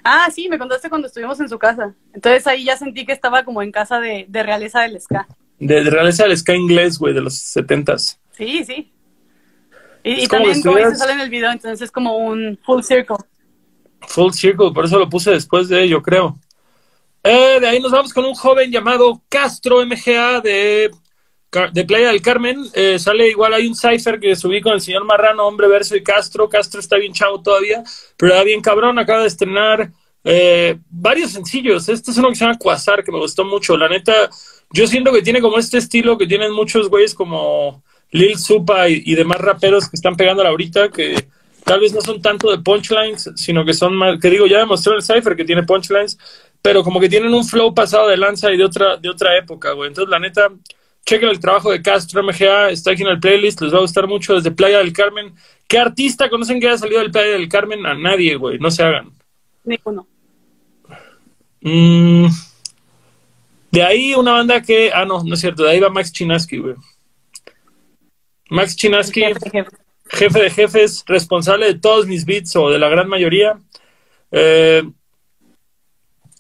Ah, 0.09 0.29
sí, 0.33 0.49
me 0.49 0.57
contaste 0.59 0.89
cuando 0.89 1.09
estuvimos 1.09 1.41
en 1.41 1.49
su 1.49 1.59
casa. 1.59 1.93
Entonces 2.15 2.47
ahí 2.47 2.65
ya 2.65 2.77
sentí 2.77 3.05
que 3.05 3.13
estaba 3.13 3.45
como 3.45 3.61
en 3.63 3.73
casa 3.73 3.99
de, 3.99 4.25
de 4.29 4.43
realeza 4.45 4.83
del 4.83 5.01
ska. 5.01 5.27
De, 5.59 5.83
de 5.83 5.91
realeza 5.91 6.25
del 6.25 6.37
ska 6.37 6.55
inglés, 6.55 6.97
güey, 6.99 7.13
de 7.13 7.21
los 7.23 7.35
setentas. 7.39 8.21
Sí, 8.33 8.65
sí. 8.65 8.93
Y, 10.05 10.11
y 10.13 10.23
Es 10.23 10.29
como 10.29 10.43
también, 10.45 10.63
como 10.63 10.77
estuvieras- 10.79 10.99
sale 10.99 11.13
en 11.15 11.21
el 11.21 11.31
video, 11.31 11.51
entonces 11.51 11.83
es 11.83 11.91
como 11.91 12.17
un 12.19 12.57
full 12.65 12.83
circle. 12.83 13.17
Full 14.09 14.33
Circle, 14.33 14.71
por 14.73 14.85
eso 14.85 14.99
lo 15.01 15.09
puse 15.09 15.33
después 15.33 15.69
de 15.69 15.83
ello, 15.83 16.01
creo. 16.03 16.39
Eh, 17.25 17.59
de 17.59 17.67
ahí 17.67 17.81
nos 17.81 17.91
vamos 17.91 18.13
con 18.13 18.25
un 18.25 18.35
joven 18.35 18.71
llamado 18.71 19.21
Castro 19.29 19.85
MGA 19.85 20.41
de, 20.43 20.91
de 21.73 21.85
Playa 21.85 22.09
del 22.09 22.23
Carmen. 22.23 22.65
Eh, 22.73 22.99
sale 22.99 23.29
igual, 23.29 23.55
hay 23.55 23.67
un 23.67 23.75
cipher 23.75 24.21
que 24.21 24.37
subí 24.37 24.61
con 24.61 24.75
el 24.75 24.81
señor 24.81 25.05
Marrano, 25.05 25.47
Hombre 25.47 25.69
Verso 25.69 25.97
y 25.97 26.03
Castro. 26.03 26.49
Castro 26.49 26.81
está 26.81 26.97
bien 26.97 27.13
chavo 27.13 27.43
todavía, 27.43 27.83
pero 28.17 28.33
era 28.33 28.45
bien 28.45 28.61
cabrón. 28.61 28.99
Acaba 28.99 29.23
de 29.23 29.29
estrenar 29.29 29.91
eh, 30.25 30.79
varios 30.91 31.33
sencillos. 31.33 31.89
Este 31.89 32.11
es 32.11 32.19
uno 32.19 32.31
que 32.31 32.35
se 32.35 32.45
llama 32.45 32.59
Quasar, 32.59 33.05
que 33.05 33.13
me 33.13 33.19
gustó 33.19 33.45
mucho. 33.45 33.77
La 33.77 33.89
neta, 33.89 34.29
yo 34.73 34.87
siento 34.87 35.13
que 35.13 35.23
tiene 35.23 35.41
como 35.41 35.59
este 35.59 35.79
estilo 35.79 36.19
que 36.19 36.27
tienen 36.27 36.53
muchos 36.53 36.89
güeyes 36.89 37.15
como 37.15 37.83
Lil 38.11 38.39
Supa 38.39 38.89
y, 38.89 39.15
demás 39.15 39.39
raperos 39.39 39.89
que 39.89 39.97
están 39.97 40.17
pegando 40.17 40.45
ahorita, 40.47 40.91
que 40.91 41.29
tal 41.65 41.81
vez 41.81 41.93
no 41.93 42.01
son 42.01 42.21
tanto 42.23 42.51
de 42.51 42.59
punchlines, 42.59 43.31
sino 43.37 43.65
que 43.65 43.75
son 43.75 43.95
más, 43.95 44.19
que 44.21 44.31
digo, 44.31 44.47
ya 44.47 44.59
demostró 44.59 44.95
el 44.95 45.03
Cypher 45.03 45.37
que 45.37 45.45
tiene 45.45 45.65
punchlines, 45.65 46.19
pero 46.63 46.83
como 46.83 47.01
que 47.01 47.09
tienen 47.09 47.33
un 47.35 47.45
flow 47.45 47.75
pasado 47.75 48.09
de 48.09 48.17
lanza 48.17 48.53
y 48.53 48.57
de 48.57 48.65
otra, 48.65 48.97
de 48.97 49.09
otra 49.09 49.37
época, 49.37 49.73
güey. 49.73 49.89
Entonces, 49.89 50.11
la 50.11 50.19
neta, 50.19 50.51
chequen 51.07 51.29
el 51.29 51.41
trabajo 51.41 51.71
de 51.71 51.81
Castro 51.81 52.23
MGA, 52.23 52.71
está 52.71 52.91
aquí 52.91 53.03
en 53.03 53.09
el 53.09 53.21
playlist, 53.21 53.61
les 53.63 53.73
va 53.73 53.79
a 53.79 53.83
gustar 53.83 54.09
mucho 54.09 54.35
desde 54.35 54.51
Playa 54.51 54.79
del 54.79 54.93
Carmen. 54.93 55.33
¿Qué 55.69 55.79
artista 55.79 56.29
conocen 56.29 56.61
que 56.61 56.67
haya 56.69 56.79
salido 56.79 57.01
del 57.01 57.13
Playa 57.13 57.33
del 57.33 57.49
Carmen? 57.49 57.87
A 57.87 57.95
nadie, 57.95 58.35
güey, 58.35 58.59
no 58.59 58.71
se 58.71 58.83
hagan. 58.83 59.13
Ninguno. 59.65 60.07
Mm, 61.61 62.27
de 63.71 63.83
ahí 63.83 64.15
una 64.15 64.33
banda 64.33 64.61
que, 64.61 64.91
ah, 64.93 65.05
no, 65.05 65.23
no 65.23 65.35
es 65.35 65.41
cierto, 65.41 65.63
de 65.63 65.71
ahí 65.71 65.81
va 65.81 65.91
Max 65.91 66.13
Chinaski, 66.13 66.59
güey. 66.59 66.75
Max 68.51 68.77
Chinaski, 68.77 69.23
jefe 70.09 70.41
de 70.41 70.51
jefes, 70.51 71.05
responsable 71.07 71.67
de 71.67 71.79
todos 71.79 72.07
mis 72.07 72.25
beats 72.25 72.55
o 72.57 72.69
de 72.71 72.79
la 72.79 72.89
gran 72.89 73.09
mayoría. 73.09 73.61
Eh, 74.33 74.83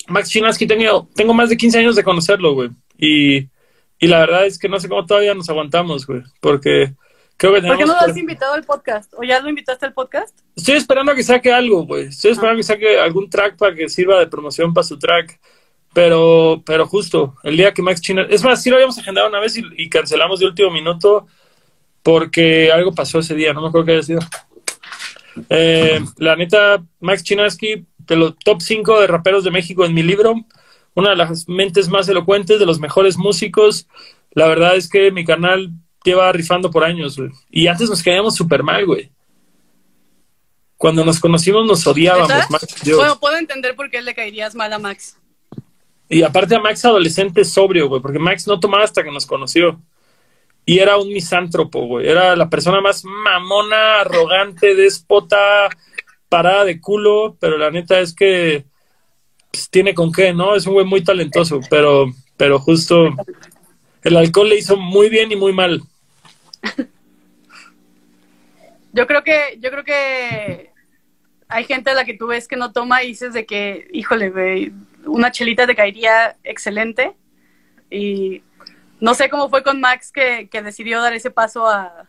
Max 0.08 0.28
Chinaski, 0.28 0.66
tengo, 0.66 1.08
tengo 1.14 1.34
más 1.34 1.50
de 1.50 1.56
15 1.56 1.78
años 1.78 1.96
de 1.96 2.04
conocerlo, 2.04 2.54
güey. 2.54 2.70
Y, 2.98 3.48
y 3.98 4.06
la 4.06 4.20
verdad 4.20 4.46
es 4.46 4.58
que 4.58 4.68
no 4.68 4.78
sé 4.80 4.88
cómo 4.88 5.06
todavía 5.06 5.34
nos 5.34 5.48
aguantamos, 5.48 6.06
güey. 6.06 6.22
Porque 6.40 6.94
creo 7.36 7.54
que 7.54 7.62
¿Por 7.62 7.76
qué 7.76 7.84
no 7.84 7.94
lo 7.94 8.00
has 8.00 8.16
invitado 8.16 8.54
al 8.54 8.64
podcast? 8.64 9.12
¿O 9.16 9.22
ya 9.22 9.40
lo 9.40 9.48
invitaste 9.48 9.86
al 9.86 9.94
podcast? 9.94 10.38
Estoy 10.54 10.76
esperando 10.76 11.12
a 11.12 11.14
que 11.14 11.22
saque 11.22 11.52
algo, 11.52 11.84
güey. 11.84 12.06
Estoy 12.06 12.32
esperando 12.32 12.54
a 12.54 12.58
que 12.58 12.62
saque 12.62 12.98
algún 12.98 13.30
track 13.30 13.56
para 13.56 13.74
que 13.74 13.88
sirva 13.88 14.18
de 14.18 14.26
promoción 14.26 14.74
para 14.74 14.86
su 14.86 14.98
track. 14.98 15.40
Pero, 15.94 16.62
pero 16.66 16.86
justo, 16.86 17.36
el 17.42 17.56
día 17.56 17.72
que 17.72 17.80
Max 17.80 18.02
Chinaski... 18.02 18.34
Es 18.34 18.44
más, 18.44 18.62
sí 18.62 18.68
lo 18.68 18.76
habíamos 18.76 18.98
agendado 18.98 19.28
una 19.28 19.40
vez 19.40 19.56
y, 19.56 19.64
y 19.78 19.88
cancelamos 19.88 20.40
de 20.40 20.46
último 20.46 20.70
minuto 20.70 21.26
porque 22.06 22.70
algo 22.70 22.94
pasó 22.94 23.18
ese 23.18 23.34
día, 23.34 23.52
no 23.52 23.60
me 23.60 23.66
acuerdo 23.66 23.86
qué 23.86 23.92
haya 23.94 24.02
sido. 24.04 24.20
Eh, 25.50 26.00
la 26.18 26.36
neta, 26.36 26.80
Max 27.00 27.24
Chinaski, 27.24 27.84
de 27.98 28.16
los 28.16 28.38
top 28.38 28.62
5 28.62 29.00
de 29.00 29.06
raperos 29.08 29.42
de 29.42 29.50
México 29.50 29.84
en 29.84 29.92
mi 29.92 30.04
libro, 30.04 30.36
una 30.96 31.10
de 31.10 31.16
las 31.16 31.46
mentes 31.46 31.88
más 31.88 32.08
elocuentes, 32.08 32.58
de 32.58 32.66
los 32.66 32.80
mejores 32.80 33.18
músicos. 33.18 33.86
La 34.32 34.48
verdad 34.48 34.76
es 34.76 34.88
que 34.88 35.12
mi 35.12 35.24
canal 35.24 35.70
lleva 36.02 36.32
rifando 36.32 36.70
por 36.70 36.84
años, 36.84 37.18
güey. 37.18 37.30
Y 37.50 37.66
antes 37.68 37.88
nos 37.88 38.02
caíamos 38.02 38.34
súper 38.34 38.62
mal, 38.62 38.84
güey. 38.86 39.10
Cuando 40.78 41.04
nos 41.04 41.20
conocimos 41.20 41.66
nos 41.66 41.86
odiábamos. 41.86 42.50
Max. 42.50 42.66
Bueno, 42.84 43.20
puedo 43.20 43.36
entender 43.36 43.76
por 43.76 43.90
qué 43.90 44.00
le 44.00 44.14
caerías 44.14 44.54
mal 44.54 44.72
a 44.72 44.78
Max. 44.78 45.18
Y 46.08 46.22
aparte 46.22 46.54
a 46.54 46.60
Max 46.60 46.84
adolescente 46.84 47.44
sobrio, 47.44 47.88
güey, 47.88 48.00
porque 48.00 48.18
Max 48.18 48.46
no 48.46 48.58
tomaba 48.58 48.84
hasta 48.84 49.04
que 49.04 49.12
nos 49.12 49.26
conoció. 49.26 49.78
Y 50.64 50.78
era 50.78 50.96
un 50.96 51.08
misántropo, 51.08 51.86
güey. 51.86 52.08
Era 52.08 52.34
la 52.36 52.48
persona 52.48 52.80
más 52.80 53.04
mamona, 53.04 54.00
arrogante, 54.00 54.74
déspota, 54.74 55.68
parada 56.30 56.64
de 56.64 56.80
culo, 56.80 57.36
pero 57.38 57.58
la 57.58 57.70
neta 57.70 58.00
es 58.00 58.14
que 58.14 58.64
tiene 59.70 59.94
con 59.94 60.12
qué, 60.12 60.32
¿no? 60.32 60.54
Es 60.54 60.66
un 60.66 60.74
güey 60.74 60.86
muy 60.86 61.02
talentoso, 61.02 61.60
pero, 61.70 62.12
pero 62.36 62.58
justo 62.58 63.08
el 64.02 64.16
alcohol 64.16 64.48
le 64.48 64.58
hizo 64.58 64.76
muy 64.76 65.08
bien 65.08 65.32
y 65.32 65.36
muy 65.36 65.52
mal. 65.52 65.82
Yo 68.92 69.06
creo 69.06 69.22
que, 69.22 69.58
yo 69.60 69.70
creo 69.70 69.84
que 69.84 70.70
hay 71.48 71.64
gente 71.64 71.90
a 71.90 71.94
la 71.94 72.04
que 72.06 72.14
tú 72.14 72.28
ves 72.28 72.48
que 72.48 72.56
no 72.56 72.72
toma 72.72 73.02
y 73.02 73.08
dices 73.08 73.34
de 73.34 73.44
que, 73.44 73.88
híjole, 73.92 74.30
güey, 74.30 74.72
una 75.04 75.30
chelita 75.30 75.66
te 75.66 75.76
caería 75.76 76.36
excelente. 76.44 77.12
Y 77.90 78.42
no 78.98 79.12
sé 79.14 79.28
cómo 79.28 79.50
fue 79.50 79.62
con 79.62 79.80
Max 79.80 80.10
que, 80.12 80.48
que 80.50 80.62
decidió 80.62 81.02
dar 81.02 81.12
ese 81.12 81.30
paso 81.30 81.68
a, 81.68 82.08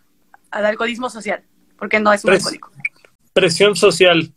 al 0.50 0.66
alcoholismo 0.66 1.10
social, 1.10 1.44
porque 1.78 2.00
no 2.00 2.14
es 2.14 2.24
un 2.24 2.32
Pres- 2.32 2.38
alcohólico. 2.38 2.72
Presión 3.34 3.76
social. 3.76 4.32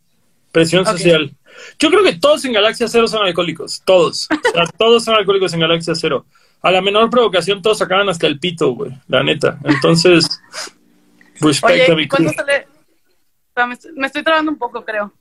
Presión 0.51 0.85
social. 0.85 1.33
Yo 1.79 1.89
creo 1.89 2.03
que 2.03 2.13
todos 2.13 2.45
en 2.45 2.53
Galaxia 2.53 2.87
Cero 2.87 3.07
son 3.07 3.25
alcohólicos. 3.25 3.81
Todos. 3.85 4.27
O 4.31 4.51
sea, 4.51 4.65
todos 4.77 5.03
son 5.03 5.15
alcohólicos 5.15 5.53
en 5.53 5.59
Galaxia 5.61 5.95
Cero. 5.95 6.25
A 6.61 6.71
la 6.71 6.81
menor 6.81 7.09
provocación 7.09 7.61
todos 7.61 7.81
acaban 7.81 8.07
hasta 8.09 8.27
el 8.27 8.39
pito, 8.39 8.73
güey. 8.73 8.91
La 9.07 9.23
neta. 9.23 9.57
Entonces, 9.63 10.41
respect 11.39 11.89
a 11.89 11.95
mi 11.95 12.03
¿y 12.03 12.07
cuándo 12.07 12.31
sale? 12.33 12.67
O 12.67 13.53
sea, 13.53 13.65
me, 13.65 13.73
estoy, 13.73 13.91
me 13.93 14.07
estoy 14.07 14.23
trabando 14.23 14.51
un 14.51 14.57
poco, 14.57 14.85
creo. 14.85 15.11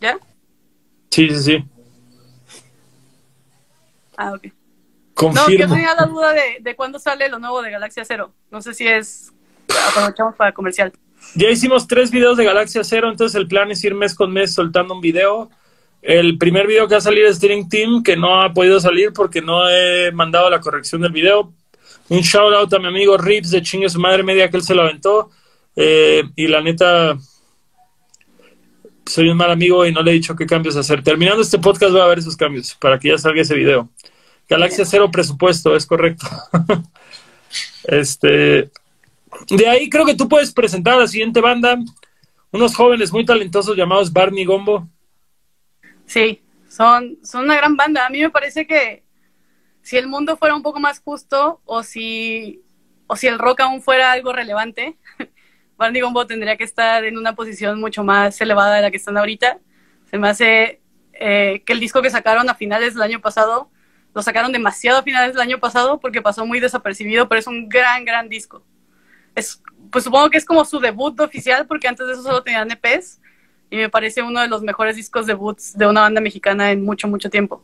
¿Ya? 0.00 0.16
Sí, 1.10 1.28
sí, 1.30 1.42
sí. 1.42 1.64
Ah, 4.16 4.32
ok. 4.32 4.44
No, 4.44 4.52
Confirmo. 5.14 5.66
yo 5.66 5.74
tenía 5.74 5.94
la 5.94 6.06
duda 6.06 6.32
de, 6.32 6.58
de 6.60 6.76
cuándo 6.76 7.00
sale 7.00 7.28
lo 7.28 7.40
nuevo 7.40 7.60
de 7.62 7.72
Galaxia 7.72 8.04
Cero. 8.04 8.32
No 8.50 8.62
sé 8.62 8.74
si 8.74 8.86
es. 8.86 9.32
Aprovechamos 9.88 10.36
para 10.36 10.52
comercial. 10.52 10.92
Ya 11.34 11.50
hicimos 11.50 11.86
tres 11.86 12.10
videos 12.10 12.36
de 12.36 12.44
Galaxia 12.44 12.82
Cero, 12.84 13.08
entonces 13.10 13.34
el 13.36 13.46
plan 13.46 13.70
es 13.70 13.82
ir 13.84 13.94
mes 13.94 14.14
con 14.14 14.32
mes 14.32 14.54
soltando 14.54 14.94
un 14.94 15.00
video. 15.00 15.50
El 16.00 16.38
primer 16.38 16.66
video 16.66 16.86
que 16.88 16.94
va 16.94 16.98
a 16.98 17.02
salir 17.02 17.24
es 17.24 17.36
Steering 17.36 17.68
Team, 17.68 18.02
que 18.02 18.16
no 18.16 18.40
ha 18.40 18.52
podido 18.52 18.80
salir 18.80 19.12
porque 19.12 19.42
no 19.42 19.68
he 19.68 20.10
mandado 20.12 20.48
la 20.48 20.60
corrección 20.60 21.02
del 21.02 21.12
video. 21.12 21.52
Un 22.08 22.20
shout 22.20 22.54
out 22.54 22.72
a 22.72 22.78
mi 22.78 22.86
amigo 22.86 23.18
Rips 23.18 23.50
de 23.50 23.62
chingue 23.62 23.88
su 23.88 24.00
madre 24.00 24.22
media 24.22 24.48
que 24.48 24.56
él 24.56 24.62
se 24.62 24.74
lo 24.74 24.82
aventó. 24.82 25.30
Eh, 25.76 26.24
y 26.36 26.46
la 26.46 26.60
neta, 26.60 27.16
soy 29.06 29.28
un 29.28 29.36
mal 29.36 29.50
amigo 29.50 29.86
y 29.86 29.92
no 29.92 30.02
le 30.02 30.12
he 30.12 30.14
dicho 30.14 30.34
qué 30.34 30.46
cambios 30.46 30.76
hacer. 30.76 31.02
Terminando 31.02 31.42
este 31.42 31.58
podcast 31.58 31.92
voy 31.92 32.00
a 32.00 32.06
ver 32.06 32.18
esos 32.18 32.36
cambios 32.36 32.74
para 32.74 32.98
que 32.98 33.08
ya 33.08 33.18
salga 33.18 33.42
ese 33.42 33.54
video. 33.54 33.88
Galaxia 34.48 34.84
Cero 34.84 35.10
presupuesto, 35.10 35.76
es 35.76 35.84
correcto. 35.84 36.26
este, 37.84 38.70
de 39.56 39.68
ahí 39.68 39.88
creo 39.88 40.04
que 40.04 40.14
tú 40.14 40.28
puedes 40.28 40.52
presentar 40.52 40.94
a 40.94 41.00
la 41.00 41.08
siguiente 41.08 41.40
banda, 41.40 41.78
unos 42.50 42.74
jóvenes 42.74 43.12
muy 43.12 43.24
talentosos 43.24 43.76
llamados 43.76 44.12
Barney 44.12 44.44
Gombo. 44.44 44.88
Sí, 46.06 46.42
son, 46.68 47.18
son 47.22 47.44
una 47.44 47.56
gran 47.56 47.76
banda. 47.76 48.06
A 48.06 48.10
mí 48.10 48.20
me 48.20 48.30
parece 48.30 48.66
que 48.66 49.04
si 49.82 49.96
el 49.96 50.06
mundo 50.06 50.36
fuera 50.36 50.54
un 50.54 50.62
poco 50.62 50.80
más 50.80 51.00
justo 51.00 51.60
o 51.64 51.82
si, 51.82 52.62
o 53.06 53.16
si 53.16 53.26
el 53.26 53.38
rock 53.38 53.60
aún 53.60 53.82
fuera 53.82 54.12
algo 54.12 54.32
relevante, 54.32 54.96
Barney 55.76 56.00
Gombo 56.00 56.26
tendría 56.26 56.56
que 56.56 56.64
estar 56.64 57.04
en 57.04 57.16
una 57.16 57.34
posición 57.34 57.80
mucho 57.80 58.04
más 58.04 58.40
elevada 58.40 58.76
de 58.76 58.82
la 58.82 58.90
que 58.90 58.96
están 58.96 59.16
ahorita. 59.16 59.58
Se 60.10 60.18
me 60.18 60.28
hace 60.28 60.80
eh, 61.12 61.62
que 61.64 61.72
el 61.72 61.80
disco 61.80 62.02
que 62.02 62.10
sacaron 62.10 62.48
a 62.48 62.54
finales 62.54 62.94
del 62.94 63.02
año 63.02 63.20
pasado, 63.20 63.70
lo 64.14 64.22
sacaron 64.22 64.52
demasiado 64.52 64.98
a 64.98 65.02
finales 65.02 65.32
del 65.32 65.42
año 65.42 65.58
pasado 65.58 66.00
porque 66.00 66.22
pasó 66.22 66.46
muy 66.46 66.60
desapercibido, 66.60 67.28
pero 67.28 67.38
es 67.38 67.46
un 67.46 67.68
gran, 67.68 68.04
gran 68.04 68.28
disco. 68.28 68.64
Es, 69.38 69.62
pues 69.90 70.04
supongo 70.04 70.30
que 70.30 70.38
es 70.38 70.44
como 70.44 70.64
su 70.64 70.80
debut 70.80 71.18
oficial 71.20 71.66
porque 71.66 71.88
antes 71.88 72.06
de 72.06 72.12
eso 72.12 72.22
solo 72.22 72.42
tenían 72.42 72.70
EPs 72.70 73.20
y 73.70 73.76
me 73.76 73.88
parece 73.88 74.22
uno 74.22 74.40
de 74.40 74.48
los 74.48 74.62
mejores 74.62 74.96
discos 74.96 75.26
debuts 75.26 75.76
de 75.76 75.86
una 75.86 76.02
banda 76.02 76.20
mexicana 76.20 76.70
en 76.72 76.84
mucho, 76.84 77.08
mucho 77.08 77.30
tiempo. 77.30 77.62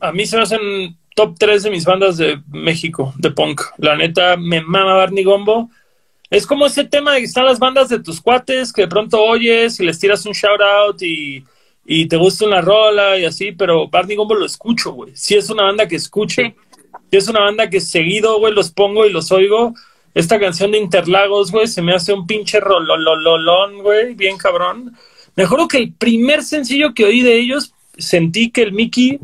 A 0.00 0.12
mí 0.12 0.26
se 0.26 0.36
me 0.36 0.42
hacen 0.42 0.96
top 1.14 1.34
3 1.38 1.64
de 1.64 1.70
mis 1.70 1.84
bandas 1.84 2.16
de 2.16 2.40
México, 2.48 3.12
de 3.18 3.30
punk. 3.30 3.60
La 3.78 3.96
neta, 3.96 4.36
me 4.36 4.60
mama 4.60 4.94
Barney 4.94 5.24
Gombo. 5.24 5.70
Es 6.30 6.46
como 6.46 6.66
ese 6.66 6.84
tema 6.84 7.14
de 7.14 7.20
que 7.20 7.26
están 7.26 7.46
las 7.46 7.58
bandas 7.58 7.88
de 7.88 8.00
tus 8.00 8.20
cuates 8.20 8.72
que 8.72 8.82
de 8.82 8.88
pronto 8.88 9.20
oyes 9.22 9.80
y 9.80 9.84
les 9.84 9.98
tiras 9.98 10.24
un 10.26 10.32
shout 10.32 10.60
out 10.60 11.02
y, 11.02 11.42
y 11.84 12.06
te 12.06 12.16
gusta 12.16 12.46
una 12.46 12.60
rola 12.60 13.18
y 13.18 13.24
así, 13.24 13.52
pero 13.52 13.88
Barney 13.88 14.16
Gombo 14.16 14.34
lo 14.34 14.46
escucho, 14.46 14.92
güey. 14.92 15.12
Sí 15.16 15.34
es 15.34 15.50
una 15.50 15.64
banda 15.64 15.88
que 15.88 15.96
escucho. 15.96 16.42
Sí. 16.42 16.54
Sí 17.10 17.16
es 17.16 17.28
una 17.28 17.40
banda 17.40 17.70
que 17.70 17.80
seguido, 17.80 18.38
güey, 18.38 18.52
los 18.52 18.70
pongo 18.70 19.06
y 19.06 19.10
los 19.10 19.32
oigo. 19.32 19.74
Esta 20.14 20.40
canción 20.40 20.72
de 20.72 20.78
Interlagos, 20.78 21.50
güey, 21.52 21.66
se 21.66 21.82
me 21.82 21.94
hace 21.94 22.12
un 22.12 22.26
pinche 22.26 22.60
rololololón, 22.60 23.82
güey, 23.82 24.14
bien 24.14 24.36
cabrón. 24.36 24.96
Me 25.36 25.44
acuerdo 25.44 25.68
que 25.68 25.78
el 25.78 25.92
primer 25.92 26.42
sencillo 26.42 26.94
que 26.94 27.04
oí 27.04 27.22
de 27.22 27.36
ellos, 27.36 27.72
sentí 27.96 28.50
que 28.50 28.62
el 28.62 28.72
Mickey 28.72 29.20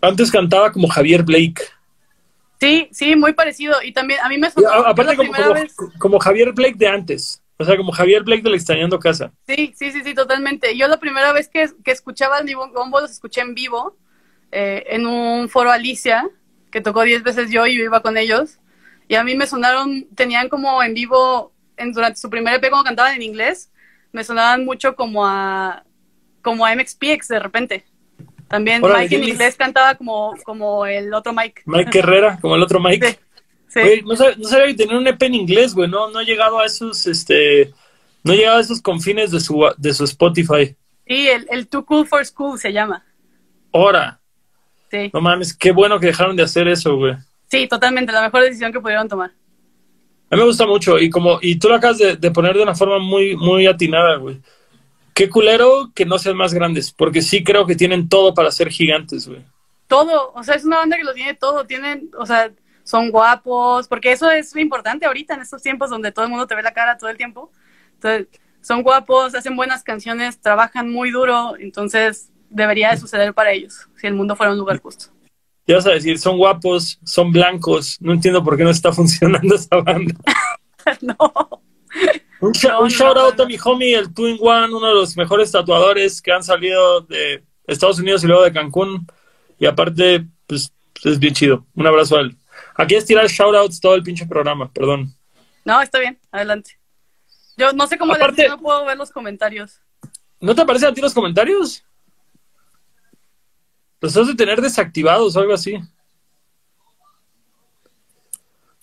antes 0.00 0.30
cantaba 0.30 0.72
como 0.72 0.88
Javier 0.88 1.22
Blake. 1.22 1.62
Sí, 2.60 2.88
sí, 2.92 3.16
muy 3.16 3.32
parecido. 3.32 3.76
Y 3.82 3.92
también 3.92 4.20
a 4.22 4.28
mí 4.28 4.38
me 4.38 4.50
sonó 4.50 4.68
aparte 4.68 5.16
como, 5.16 5.32
como, 5.32 5.54
vez. 5.54 5.74
como 5.98 6.18
Javier 6.18 6.52
Blake 6.52 6.76
de 6.76 6.88
antes. 6.88 7.42
O 7.56 7.64
sea, 7.64 7.76
como 7.76 7.92
Javier 7.92 8.22
Blake 8.22 8.42
del 8.42 8.54
Extrañando 8.54 8.98
Casa. 8.98 9.32
Sí, 9.46 9.74
sí, 9.76 9.92
sí, 9.92 10.02
sí, 10.02 10.14
totalmente. 10.14 10.76
Yo 10.76 10.88
la 10.88 10.98
primera 10.98 11.32
vez 11.32 11.48
que, 11.48 11.68
que 11.84 11.90
escuchaba 11.90 12.38
al 12.38 12.54
Gombo 12.54 13.00
los 13.00 13.10
escuché 13.10 13.42
en 13.42 13.54
vivo 13.54 13.96
eh, 14.52 14.84
en 14.88 15.06
un 15.06 15.48
foro 15.48 15.70
Alicia, 15.70 16.28
que 16.70 16.80
tocó 16.80 17.02
10 17.02 17.22
veces 17.22 17.50
yo 17.50 17.66
y 17.66 17.76
yo 17.76 17.84
iba 17.84 18.00
con 18.00 18.16
ellos. 18.16 18.58
Y 19.10 19.16
a 19.16 19.24
mí 19.24 19.34
me 19.34 19.44
sonaron, 19.48 20.06
tenían 20.14 20.48
como 20.48 20.80
en 20.84 20.94
vivo, 20.94 21.52
en, 21.76 21.92
durante 21.92 22.20
su 22.20 22.30
primer 22.30 22.54
EP 22.54 22.70
cuando 22.70 22.84
cantaban 22.84 23.16
en 23.16 23.22
inglés, 23.22 23.68
me 24.12 24.22
sonaban 24.22 24.64
mucho 24.64 24.94
como 24.94 25.26
a, 25.26 25.82
como 26.42 26.64
a 26.64 26.72
MXPX 26.76 27.26
de 27.26 27.40
repente. 27.40 27.84
También 28.46 28.80
Mike 28.80 29.16
en 29.16 29.24
inglés 29.24 29.56
cantaba 29.56 29.96
como, 29.96 30.34
como 30.44 30.86
el 30.86 31.12
otro 31.12 31.32
Mike. 31.32 31.62
Mike 31.66 31.98
Herrera, 31.98 32.38
como 32.40 32.54
el 32.54 32.62
otro 32.62 32.78
Mike. 32.78 33.08
Sí, 33.10 33.18
sí. 33.66 33.80
Güey, 33.80 34.02
no, 34.02 34.14
sab- 34.14 34.36
no 34.36 34.46
sabía 34.48 34.66
que 34.68 34.74
tenía 34.74 34.96
un 34.96 35.06
EP 35.08 35.20
en 35.24 35.34
inglés, 35.34 35.74
güey. 35.74 35.90
No, 35.90 36.08
no 36.10 36.20
he 36.20 36.24
llegado 36.24 36.60
a 36.60 36.66
esos, 36.66 37.04
este, 37.08 37.74
no 38.22 38.32
he 38.32 38.36
llegado 38.36 38.58
a 38.58 38.60
esos 38.60 38.80
confines 38.80 39.32
de 39.32 39.40
su, 39.40 39.60
de 39.76 39.92
su 39.92 40.04
Spotify. 40.04 40.76
Sí, 41.04 41.28
el, 41.28 41.48
el 41.50 41.66
Too 41.66 41.84
Cool 41.84 42.06
for 42.06 42.24
School 42.24 42.60
se 42.60 42.72
llama. 42.72 43.04
Ahora, 43.72 44.20
Sí. 44.88 45.10
no 45.12 45.20
mames, 45.20 45.52
qué 45.52 45.72
bueno 45.72 45.98
que 45.98 46.06
dejaron 46.06 46.36
de 46.36 46.44
hacer 46.44 46.68
eso, 46.68 46.96
güey. 46.96 47.14
Sí, 47.50 47.68
totalmente, 47.68 48.12
la 48.12 48.22
mejor 48.22 48.42
decisión 48.42 48.72
que 48.72 48.80
pudieron 48.80 49.08
tomar. 49.08 49.32
A 50.30 50.36
mí 50.36 50.40
me 50.40 50.46
gusta 50.46 50.66
mucho 50.66 50.98
y 50.98 51.10
como 51.10 51.38
y 51.42 51.58
tú 51.58 51.68
lo 51.68 51.74
acabas 51.76 51.98
de, 51.98 52.16
de 52.16 52.30
poner 52.30 52.56
de 52.56 52.62
una 52.62 52.74
forma 52.74 52.98
muy 52.98 53.36
muy 53.36 53.66
atinada, 53.66 54.16
güey. 54.16 54.40
qué 55.14 55.28
culero 55.28 55.90
que 55.94 56.06
no 56.06 56.18
sean 56.18 56.36
más 56.36 56.54
grandes, 56.54 56.92
porque 56.92 57.22
sí 57.22 57.44
creo 57.44 57.66
que 57.66 57.76
tienen 57.76 58.08
todo 58.08 58.32
para 58.34 58.50
ser 58.50 58.70
gigantes, 58.70 59.28
güey. 59.28 59.44
Todo, 59.86 60.32
o 60.34 60.42
sea, 60.44 60.54
es 60.54 60.64
una 60.64 60.78
banda 60.78 60.96
que 60.96 61.04
lo 61.04 61.12
tiene 61.14 61.34
todo, 61.34 61.66
tienen, 61.66 62.10
o 62.16 62.24
sea, 62.24 62.52
son 62.84 63.10
guapos, 63.10 63.88
porque 63.88 64.12
eso 64.12 64.30
es 64.30 64.54
importante 64.56 65.04
ahorita 65.06 65.34
en 65.34 65.42
estos 65.42 65.62
tiempos 65.62 65.90
donde 65.90 66.12
todo 66.12 66.24
el 66.24 66.30
mundo 66.30 66.46
te 66.46 66.54
ve 66.54 66.62
la 66.62 66.72
cara 66.72 66.96
todo 66.96 67.10
el 67.10 67.16
tiempo. 67.16 67.50
Entonces, 67.94 68.28
son 68.62 68.82
guapos, 68.82 69.34
hacen 69.34 69.56
buenas 69.56 69.82
canciones, 69.82 70.40
trabajan 70.40 70.90
muy 70.90 71.10
duro, 71.10 71.54
entonces 71.58 72.30
debería 72.48 72.90
de 72.90 72.98
suceder 72.98 73.34
para 73.34 73.52
ellos, 73.52 73.88
si 73.96 74.06
el 74.06 74.14
mundo 74.14 74.36
fuera 74.36 74.52
un 74.52 74.58
lugar 74.58 74.80
justo. 74.80 75.06
Ya 75.70 75.76
vas 75.76 75.86
a 75.86 75.92
decir, 75.92 76.18
son 76.18 76.36
guapos, 76.36 76.98
son 77.04 77.30
blancos, 77.30 77.96
no 78.00 78.12
entiendo 78.12 78.42
por 78.42 78.56
qué 78.56 78.64
no 78.64 78.70
está 78.70 78.92
funcionando 79.00 79.54
esa 79.54 79.76
banda. 79.76 80.16
no. 81.00 81.16
Un, 82.40 82.52
shout 82.52 83.16
out 83.16 83.38
a 83.38 83.46
mi 83.46 83.56
homie, 83.62 83.94
el 83.94 84.12
Twin 84.12 84.36
One, 84.40 84.74
uno 84.74 84.88
de 84.88 84.94
los 84.94 85.16
mejores 85.16 85.52
tatuadores 85.52 86.20
que 86.20 86.32
han 86.32 86.42
salido 86.42 87.02
de 87.02 87.44
Estados 87.68 88.00
Unidos 88.00 88.24
y 88.24 88.26
luego 88.26 88.42
de 88.42 88.52
Cancún. 88.52 89.06
Y 89.60 89.66
aparte, 89.66 90.26
pues 90.48 90.72
es 91.04 91.20
bien 91.20 91.34
chido. 91.34 91.64
Un 91.76 91.86
abrazo 91.86 92.16
a 92.16 92.22
él. 92.22 92.36
Aquí 92.74 92.96
es 92.96 93.06
tirar 93.06 93.28
shoutouts 93.28 93.80
todo 93.80 93.94
el 93.94 94.02
pinche 94.02 94.26
programa, 94.26 94.72
perdón. 94.72 95.14
No, 95.64 95.80
está 95.80 96.00
bien, 96.00 96.18
adelante. 96.32 96.80
Yo 97.56 97.72
no 97.74 97.86
sé 97.86 97.96
cómo 97.96 98.14
Aparte, 98.14 98.48
no 98.48 98.58
puedo 98.58 98.84
ver 98.86 98.98
los 98.98 99.12
comentarios. 99.12 99.80
¿No 100.40 100.52
te 100.52 100.62
aparecen 100.62 100.88
a 100.88 100.94
ti 100.94 101.00
los 101.00 101.14
comentarios? 101.14 101.84
Los 104.00 104.16
has 104.16 104.26
de 104.26 104.34
tener 104.34 104.60
desactivados 104.60 105.36
o 105.36 105.40
algo 105.40 105.54
así. 105.54 105.78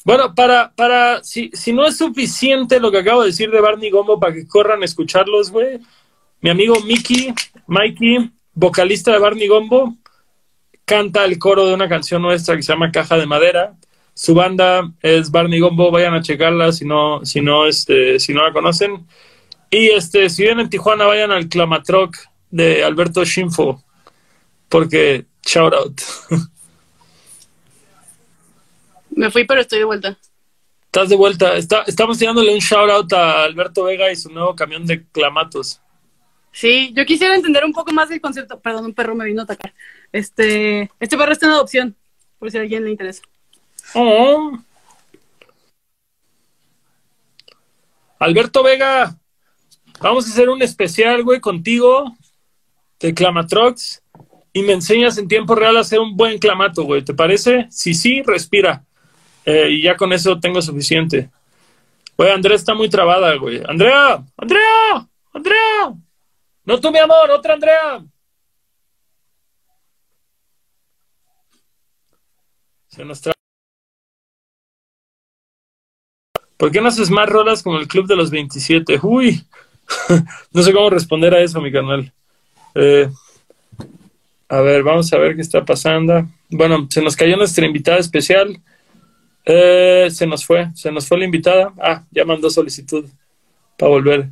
Bueno, 0.06 0.34
para, 0.34 0.72
para, 0.74 1.22
si, 1.24 1.50
si 1.54 1.74
no 1.74 1.86
es 1.86 1.98
suficiente 1.98 2.80
lo 2.80 2.92
que 2.92 3.00
acabo 3.00 3.22
de 3.22 3.28
decir 3.28 3.52
de 3.52 3.60
Barney 3.60 3.90
Gombo 3.90 4.20
para 4.20 4.34
que 4.34 4.48
corran 4.48 4.82
a 4.82 4.86
escucharlos, 4.86 5.52
güey, 5.52 5.80
mi 6.40 6.50
amigo 6.50 6.76
Mickey, 6.86 7.34
Mikey, 7.66 8.32
vocalista 8.54 9.12
de 9.12 9.20
Barney 9.20 9.48
Gombo, 9.48 9.96
canta 10.86 11.26
el 11.26 11.38
coro 11.38 11.68
de 11.68 11.74
una 11.74 11.90
canción 11.90 12.22
nuestra 12.22 12.56
que 12.56 12.64
se 12.64 12.72
llama 12.72 12.92
Caja 12.92 13.18
de 13.18 13.26
Madera. 13.26 13.76
Su 14.14 14.34
banda 14.34 14.90
es 15.02 15.30
Barney 15.30 15.60
Gombo, 15.60 15.92
vayan 15.92 16.14
a 16.14 16.22
checarla 16.22 16.72
si 16.72 16.86
no, 16.86 17.26
si 17.26 17.42
no, 17.42 17.66
este, 17.66 18.20
si 18.20 18.34
no 18.34 18.44
la 18.44 18.54
conocen. 18.54 19.06
Y 19.70 19.90
este, 19.90 20.30
si 20.30 20.44
vienen 20.44 20.62
en 20.62 20.70
Tijuana, 20.70 21.06
vayan 21.06 21.32
al 21.32 21.50
Clamatroc 21.50 22.16
de 22.50 22.84
Alberto 22.84 23.26
Shinfo, 23.26 23.84
porque 24.70 25.26
shout 25.46 25.74
out. 25.74 26.02
Me 29.12 29.32
fui, 29.32 29.46
pero 29.46 29.62
estoy 29.62 29.80
de 29.80 29.86
vuelta. 29.86 30.18
Estás 30.86 31.10
de 31.10 31.16
vuelta. 31.16 31.56
Está, 31.56 31.84
estamos 31.84 32.18
tirándole 32.18 32.54
un 32.54 32.60
shout 32.60 32.90
out 32.90 33.12
a 33.14 33.44
Alberto 33.44 33.84
Vega 33.84 34.12
y 34.12 34.16
su 34.16 34.30
nuevo 34.30 34.56
camión 34.56 34.86
de 34.86 35.04
clamatos. 35.08 35.82
Sí, 36.52 36.92
yo 36.96 37.06
quisiera 37.06 37.36
entender 37.36 37.66
un 37.66 37.74
poco 37.74 37.92
más 37.94 38.10
del 38.10 38.22
concepto. 38.22 38.60
Perdón, 38.60 38.86
un 38.86 38.94
perro 38.94 39.16
me 39.16 39.26
vino 39.26 39.42
a 39.42 39.44
atacar. 39.44 39.74
Este, 40.12 40.90
este 41.00 41.18
perro 41.18 41.32
está 41.32 41.46
en 41.46 41.52
adopción, 41.54 41.96
por 42.40 42.50
si 42.50 42.58
a 42.58 42.62
alguien 42.62 42.84
le 42.84 42.92
interesa. 42.92 43.22
Oh. 43.94 44.58
Alberto 48.20 48.64
Vega, 48.64 49.16
vamos 50.00 50.26
a 50.26 50.32
hacer 50.32 50.50
un 50.50 50.62
especial, 50.62 51.24
güey, 51.24 51.40
contigo 51.40 52.16
de 53.00 53.14
Clamatrox 53.14 54.02
y 54.58 54.64
me 54.64 54.74
enseñas 54.74 55.20
en 55.20 55.28
tiempo 55.28 55.54
real 55.54 55.78
a 55.78 55.82
hacer 55.82 56.00
un 56.00 56.18
buen 56.18 56.40
clamato, 56.40 56.84
güey. 56.84 57.04
¿Te 57.04 57.14
parece? 57.14 57.68
Si 57.70 57.94
sí, 57.94 58.24
respira. 58.24 58.84
Eh, 59.46 59.68
y 59.70 59.84
ya 59.84 59.96
con 59.96 60.12
eso 60.14 60.40
tengo 60.40 60.64
suficiente. 60.64 61.30
Güey, 62.18 62.32
Andrea 62.32 62.56
está 62.56 62.74
muy 62.74 62.90
trabada, 62.90 63.36
güey. 63.36 63.62
Andrea, 63.68 64.26
Andrea, 64.36 65.08
Andrea. 65.32 65.94
No 66.66 66.80
tú, 66.80 66.92
mi 66.92 66.98
amor, 66.98 67.30
otra 67.30 67.54
Andrea. 67.54 68.04
Se 72.88 73.06
nos 73.06 73.22
trae. 73.22 73.36
¿Por 76.58 76.72
qué 76.72 76.82
no 76.82 76.88
haces 76.88 77.12
más 77.12 77.30
rolas 77.30 77.62
como 77.62 77.78
el 77.78 77.88
Club 77.88 78.08
de 78.08 78.16
los 78.16 78.32
27? 78.32 79.00
Uy, 79.04 79.46
no 80.52 80.64
sé 80.64 80.74
cómo 80.74 80.90
responder 80.90 81.36
a 81.36 81.42
eso, 81.42 81.62
mi 81.62 81.72
canal. 81.72 82.12
Eh, 82.74 83.08
a 84.50 84.62
ver, 84.62 84.84
vamos 84.84 85.12
a 85.12 85.18
ver 85.18 85.36
qué 85.36 85.42
está 85.42 85.66
pasando. 85.66 86.26
Bueno, 86.50 86.88
se 86.90 87.02
nos 87.02 87.16
cayó 87.16 87.36
nuestra 87.36 87.66
invitada 87.66 87.98
especial. 87.98 88.60
Eh, 89.46 90.08
se 90.12 90.26
nos 90.26 90.46
fue, 90.46 90.70
se 90.74 90.92
nos 90.92 91.08
fue 91.08 91.18
la 91.18 91.26
invitada. 91.26 91.74
Ah, 91.82 92.04
ya 92.12 92.24
mandó 92.26 92.50
solicitud 92.50 93.06
para 93.78 93.90
volver. 93.90 94.30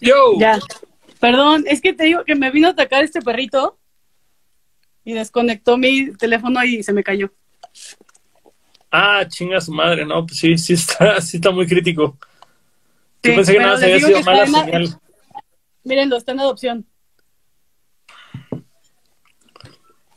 Yo. 0.00 0.38
Ya. 0.38 0.58
Perdón, 1.20 1.64
es 1.68 1.80
que 1.80 1.92
te 1.92 2.04
digo 2.04 2.24
que 2.24 2.34
me 2.34 2.50
vino 2.50 2.68
a 2.68 2.72
atacar 2.72 3.04
este 3.04 3.22
perrito 3.22 3.78
y 5.04 5.12
desconectó 5.12 5.78
mi 5.78 6.12
teléfono 6.16 6.62
y 6.64 6.82
se 6.82 6.92
me 6.92 7.04
cayó. 7.04 7.30
Ah, 8.94 9.26
chinga 9.26 9.58
su 9.58 9.72
madre, 9.72 10.04
no, 10.04 10.26
pues 10.26 10.38
sí, 10.38 10.58
sí 10.58 10.74
está, 10.74 11.18
sí 11.22 11.38
está 11.38 11.50
muy 11.50 11.66
crítico. 11.66 12.18
Yo 13.22 13.34
pensé 13.34 13.54
que 13.54 13.58
nada 13.58 13.78
se 13.78 13.84
había 13.86 14.00
sido 14.00 14.22
mala 14.22 14.46
señal. 14.46 15.00
Mírenlo, 15.82 16.16
está 16.18 16.32
en 16.32 16.40
adopción. 16.40 16.86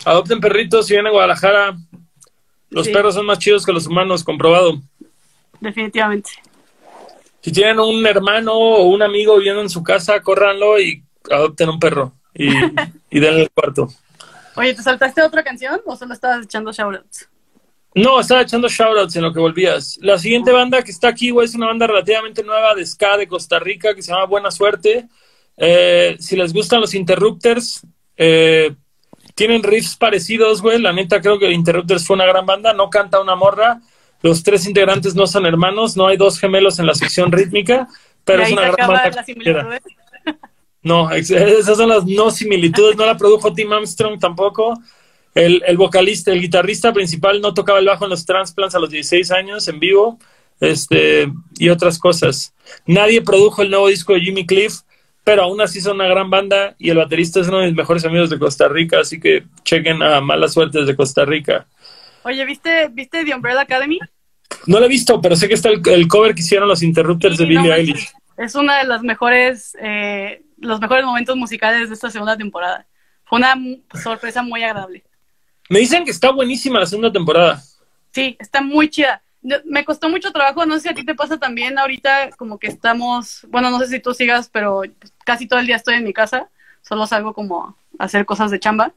Adopten 0.03 0.41
perritos 0.41 0.88
si 0.88 0.93
vienen 0.93 1.07
a 1.07 1.11
Guadalajara. 1.11 1.78
Los 2.69 2.89
perros 2.89 3.15
son 3.15 3.26
más 3.26 3.39
chidos 3.39 3.65
que 3.65 3.71
los 3.71 3.88
humanos, 3.88 4.26
comprobado. 4.26 4.82
Definitivamente. 5.61 6.32
Si 7.39 7.51
tienen 7.53 7.80
un 7.80 8.05
hermano 8.05 8.53
o 8.53 8.84
un 8.84 9.01
amigo 9.01 9.38
viviendo 9.38 9.61
en 9.61 9.69
su 9.69 9.84
casa, 9.84 10.19
córranlo 10.21 10.80
y 10.82 11.01
adopten 11.32 11.69
un 11.69 11.80
perro 11.80 12.13
y, 12.34 12.49
y 13.09 13.19
denle 13.19 13.43
el 13.43 13.51
cuarto. 13.51 13.88
Oye, 14.57 14.73
¿te 14.73 14.84
saltaste 14.84 15.21
otra 15.21 15.43
canción 15.43 15.80
o 15.86 15.95
solo 15.95 16.13
estabas 16.13 16.43
echando 16.43 16.73
shoutouts? 16.73 17.30
No, 17.95 18.19
estaba 18.19 18.41
echando 18.41 18.67
shoutouts 18.67 19.15
en 19.15 19.23
lo 19.23 19.31
que 19.33 19.39
volvías. 19.39 19.97
La 20.01 20.19
siguiente 20.19 20.51
banda 20.51 20.81
que 20.83 20.91
está 20.91 21.07
aquí, 21.07 21.29
güey, 21.29 21.45
es 21.45 21.55
una 21.55 21.67
banda 21.67 21.87
relativamente 21.87 22.43
nueva 22.43 22.75
de 22.75 22.85
ska 22.85 23.17
de 23.17 23.27
Costa 23.27 23.57
Rica 23.57 23.95
que 23.95 24.01
se 24.01 24.11
llama 24.11 24.25
Buena 24.25 24.51
Suerte. 24.51 25.07
Eh, 25.55 26.17
si 26.19 26.35
les 26.35 26.51
gustan 26.51 26.81
los 26.81 26.93
Interrupters, 26.93 27.87
eh, 28.17 28.75
tienen 29.33 29.63
riffs 29.63 29.95
parecidos, 29.95 30.61
güey. 30.61 30.81
La 30.81 30.91
neta, 30.91 31.21
creo 31.21 31.39
que 31.39 31.49
Interrupters 31.49 32.05
fue 32.05 32.15
una 32.15 32.25
gran 32.25 32.45
banda. 32.45 32.73
No 32.73 32.89
canta 32.89 33.21
una 33.21 33.35
morra, 33.35 33.79
los 34.21 34.43
tres 34.43 34.65
integrantes 34.65 35.15
no 35.15 35.27
son 35.27 35.45
hermanos, 35.45 35.95
no 35.95 36.07
hay 36.07 36.17
dos 36.17 36.39
gemelos 36.39 36.79
en 36.79 36.87
la 36.87 36.95
sección 36.95 37.31
rítmica, 37.31 37.87
pero 38.23 38.43
es 38.43 38.51
una 38.51 38.71
gran 38.71 38.87
banda. 38.89 39.25
No, 40.81 41.11
esas 41.11 41.77
son 41.77 41.89
las 41.89 42.05
no 42.05 42.29
similitudes, 42.29 42.95
no 42.95 43.05
la 43.05 43.17
produjo 43.17 43.53
Tim 43.53 43.71
Armstrong 43.71 44.19
tampoco. 44.19 44.77
El, 45.36 45.61
el, 45.67 45.77
vocalista, 45.77 46.31
el 46.31 46.41
guitarrista 46.41 46.93
principal 46.93 47.41
no 47.41 47.53
tocaba 47.53 47.79
el 47.79 47.86
bajo 47.86 48.05
en 48.05 48.09
los 48.09 48.25
Transplants 48.25 48.73
a 48.73 48.79
los 48.79 48.89
16 48.89 49.31
años 49.31 49.67
en 49.67 49.79
vivo, 49.79 50.17
este, 50.59 51.31
y 51.57 51.69
otras 51.69 51.99
cosas. 51.99 52.53
Nadie 52.86 53.21
produjo 53.21 53.61
el 53.61 53.69
nuevo 53.69 53.88
disco 53.88 54.13
de 54.13 54.21
Jimmy 54.21 54.45
Cliff, 54.45 54.81
pero 55.23 55.43
aún 55.43 55.59
así 55.61 55.81
son 55.81 55.95
una 55.95 56.07
gran 56.07 56.29
banda 56.29 56.75
y 56.77 56.89
el 56.89 56.97
baterista 56.97 57.39
es 57.39 57.47
uno 57.47 57.59
de 57.59 57.67
mis 57.67 57.75
mejores 57.75 58.05
amigos 58.05 58.29
de 58.29 58.39
Costa 58.39 58.67
Rica, 58.67 58.99
así 58.99 59.19
que 59.19 59.43
chequen 59.63 60.01
a 60.01 60.21
Mala 60.21 60.47
Suerte 60.47 60.83
de 60.83 60.95
Costa 60.95 61.25
Rica. 61.25 61.67
Oye, 62.23 62.45
¿viste, 62.45 62.89
¿viste 62.89 63.25
The 63.25 63.36
Umbrella 63.36 63.61
Academy? 63.61 63.99
No 64.67 64.79
lo 64.79 64.86
he 64.86 64.89
visto, 64.89 65.21
pero 65.21 65.36
sé 65.36 65.47
que 65.47 65.55
está 65.55 65.69
el, 65.69 66.07
cover 66.07 66.33
que 66.33 66.41
hicieron 66.41 66.67
los 66.67 66.81
Interrupters 66.83 67.38
de 67.38 67.45
Billie 67.45 67.73
Eilish. 67.73 68.09
Es 68.38 68.55
una 68.55 68.79
de 68.79 68.86
las 68.86 69.01
mejores, 69.01 69.75
eh, 69.81 70.43
los 70.57 70.79
mejores 70.79 71.05
momentos 71.05 71.36
musicales 71.36 71.89
de 71.89 71.95
esta 71.95 72.09
segunda 72.09 72.38
temporada. 72.38 72.86
Fue 73.23 73.39
una 73.39 73.55
sorpresa 74.01 74.43
muy 74.43 74.63
agradable. 74.63 75.03
Me 75.70 75.80
dicen 75.80 76.05
que 76.05 76.11
está 76.11 76.32
buenísima 76.32 76.80
la 76.80 76.86
segunda 76.86 77.11
temporada. 77.11 77.61
Sí, 78.11 78.38
está 78.39 78.61
muy 78.61 78.89
chida. 78.89 79.22
Me 79.66 79.86
costó 79.86 80.09
mucho 80.09 80.32
trabajo, 80.32 80.66
no 80.66 80.76
sé 80.76 80.82
si 80.82 80.89
a 80.89 80.93
ti 80.93 81.05
te 81.05 81.13
pasa 81.13 81.38
también 81.38 81.78
ahorita, 81.78 82.32
como 82.32 82.57
que 82.57 82.68
estamos, 82.68 83.45
bueno, 83.49 83.70
no 83.70 83.80
sé 83.80 83.88
si 83.88 83.99
tú 83.99 84.13
sigas, 84.13 84.49
pero 84.49 84.82
casi 85.24 85.47
todo 85.47 85.59
el 85.59 85.68
día 85.68 85.76
estoy 85.76 85.95
en 85.95 86.03
mi 86.03 86.13
casa, 86.13 86.49
solo 86.82 87.05
salgo 87.05 87.34
como 87.34 87.78
a 87.99 88.03
hacer 88.03 88.26
cosas 88.26 88.49
de 88.49 88.59
chamba. 88.59 88.93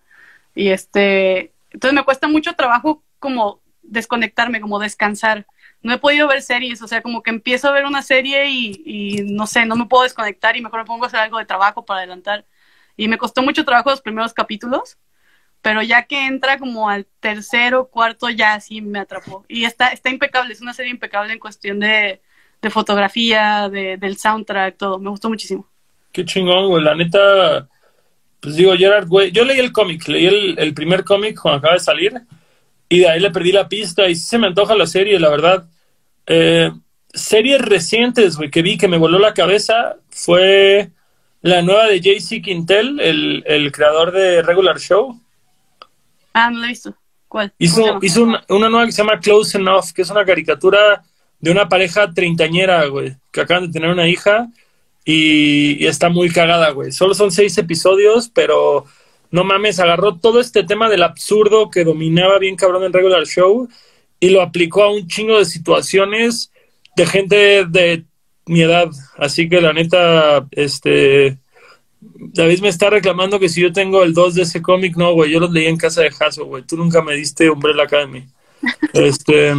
Y 0.55 0.69
este, 0.69 1.53
entonces 1.71 1.95
me 1.95 2.05
cuesta 2.05 2.29
mucho 2.29 2.55
trabajo 2.55 3.03
como 3.19 3.61
desconectarme, 3.83 4.61
como 4.61 4.79
descansar. 4.79 5.47
No 5.83 5.93
he 5.93 5.99
podido 5.99 6.27
ver 6.29 6.43
series, 6.43 6.83
o 6.83 6.89
sea, 6.89 7.03
como 7.03 7.23
que 7.23 7.31
empiezo 7.31 7.69
a 7.69 7.73
ver 7.73 7.85
una 7.85 8.03
serie 8.03 8.49
y, 8.49 9.23
no 9.31 9.47
sé, 9.47 9.67
no 9.67 9.77
me 9.77 9.87
puedo 9.87 10.03
desconectar 10.03 10.57
y 10.57 10.63
mejor 10.63 10.81
me 10.81 10.87
pongo 10.87 11.05
a 11.05 11.07
hacer 11.09 11.21
algo 11.21 11.39
de 11.39 11.45
trabajo 11.45 11.85
para 11.85 12.01
adelantar. 12.01 12.47
Y 12.97 13.07
me 13.07 13.19
costó 13.19 13.43
mucho 13.43 13.65
trabajo 13.65 13.91
los 13.91 14.01
primeros 14.01 14.35
capítulos, 14.35 14.97
pero 15.63 15.83
ya 15.83 16.05
que 16.05 16.27
entra 16.27 16.59
como 16.59 16.89
al 16.89 17.07
tercero, 17.21 17.89
cuarto, 17.89 18.31
ya 18.31 18.59
sí 18.61 18.81
me 18.81 19.01
atrapó. 19.01 19.45
Y 19.49 19.65
está, 19.65 19.89
está 19.89 20.11
impecable, 20.11 20.53
es 20.53 20.61
una 20.61 20.73
serie 20.73 20.91
impecable 20.91 21.33
en 21.33 21.39
cuestión 21.39 21.81
de, 21.81 22.21
fotografía, 22.71 23.69
de, 23.69 23.97
del 23.97 24.17
soundtrack, 24.17 24.77
todo. 24.77 24.99
Me 24.99 25.11
gustó 25.11 25.29
muchísimo. 25.29 25.67
Qué 26.13 26.25
chingón, 26.25 26.69
güey. 26.69 26.83
La 26.83 26.95
neta, 26.95 27.69
pues 28.41 28.57
digo, 28.57 28.77
Gerard, 28.77 29.09
güey, 29.09 29.31
yo 29.31 29.45
leí 29.45 29.59
el 29.59 29.73
cómic, 29.73 30.07
leí 30.09 30.27
el, 30.27 30.59
el 30.59 30.75
primer 30.75 31.05
cómic 31.05 31.39
cuando 31.41 31.59
acaba 31.59 31.75
de 31.75 31.81
salir 31.81 32.15
y 32.89 33.01
de 33.01 33.09
ahí 33.09 33.21
le 33.21 33.31
perdí 33.31 33.53
la 33.53 33.69
pista 33.69 34.09
y 34.09 34.15
sí 34.15 34.23
se 34.23 34.39
me 34.39 34.47
antoja 34.47 34.75
la 34.75 34.87
serie, 34.87 35.19
la 35.21 35.29
verdad. 35.29 35.69
Eh, 36.27 36.71
series 37.13 37.61
recientes, 37.61 38.37
güey, 38.37 38.51
que 38.51 38.63
vi 38.63 38.79
que 38.79 38.89
me 38.89 38.99
voló 38.99 39.19
la 39.19 39.35
cabeza 39.35 39.97
fue 40.11 40.91
la 41.43 41.63
nueva 41.63 41.87
de 41.87 42.01
JC 42.01 42.43
Quintel, 42.43 43.01
el, 43.01 43.43
el 43.47 43.73
creador 43.73 44.13
de 44.13 44.43
Regular 44.43 44.79
Show. 44.79 45.21
Ah, 46.33 46.51
no 46.51 46.59
la 46.61 46.67
he 46.67 46.71
visto. 46.71 46.95
¿Cuál? 47.27 47.53
Hizo, 47.59 47.99
hizo 48.01 48.23
una, 48.23 48.45
una, 48.49 48.69
nueva 48.71 48.87
que 48.87 48.93
se 48.93 49.03
llama 49.03 49.21
Close 49.21 49.59
Enough, 49.59 49.93
que 49.95 50.03
es 50.03 50.11
una 50.11 50.25
caricatura 50.25 51.03
de 51.41 51.51
una 51.51 51.69
pareja 51.69 52.11
treintañera, 52.13 52.87
güey, 52.87 53.17
que 53.31 53.43
acaban 53.43 53.67
de 53.67 53.73
tener 53.73 53.91
una 53.91 54.09
hija 54.09 54.49
y, 55.05 55.83
y, 55.83 55.87
está 55.87 56.09
muy 56.09 56.31
cagada, 56.31 56.71
güey. 56.71 56.91
Solo 56.91 57.15
son 57.15 57.31
seis 57.31 57.57
episodios, 57.59 58.31
pero 58.33 58.87
no 59.31 59.45
mames, 59.45 59.79
agarró 59.79 60.17
todo 60.17 60.41
este 60.41 60.65
tema 60.65 60.89
del 60.89 61.03
absurdo 61.03 61.71
que 61.71 61.85
dominaba 61.85 62.39
bien 62.39 62.57
cabrón 62.57 62.85
en 62.85 62.93
Regular 62.93 63.27
Show 63.27 63.69
y 64.21 64.31
lo 64.31 64.43
aplicó 64.43 64.83
a 64.85 64.93
un 64.93 65.07
chingo 65.07 65.39
de 65.39 65.45
situaciones 65.45 66.51
de 66.97 67.07
gente 67.07 67.67
de 67.67 68.05
mi 68.47 68.63
edad. 68.63 68.89
Así 69.17 69.49
que 69.49 69.61
la 69.61 69.73
neta, 69.73 70.47
este... 70.53 71.39
David 72.01 72.61
me 72.61 72.69
está 72.69 72.91
reclamando 72.91 73.41
que 73.41 73.49
si 73.49 73.61
yo 73.61 73.73
tengo 73.73 74.03
el 74.03 74.15
2 74.15 74.35
de 74.35 74.43
ese 74.43 74.63
cómic, 74.63 74.97
no, 74.97 75.13
güey, 75.15 75.31
yo 75.31 75.41
los 75.41 75.51
leí 75.51 75.67
en 75.67 75.77
casa 75.77 76.03
de 76.03 76.13
Hasso, 76.19 76.45
güey. 76.45 76.63
Tú 76.63 76.77
nunca 76.77 77.03
me 77.03 77.15
diste 77.15 77.51
Umbrella 77.51 77.85
Academy. 77.85 78.27
este... 78.93 79.55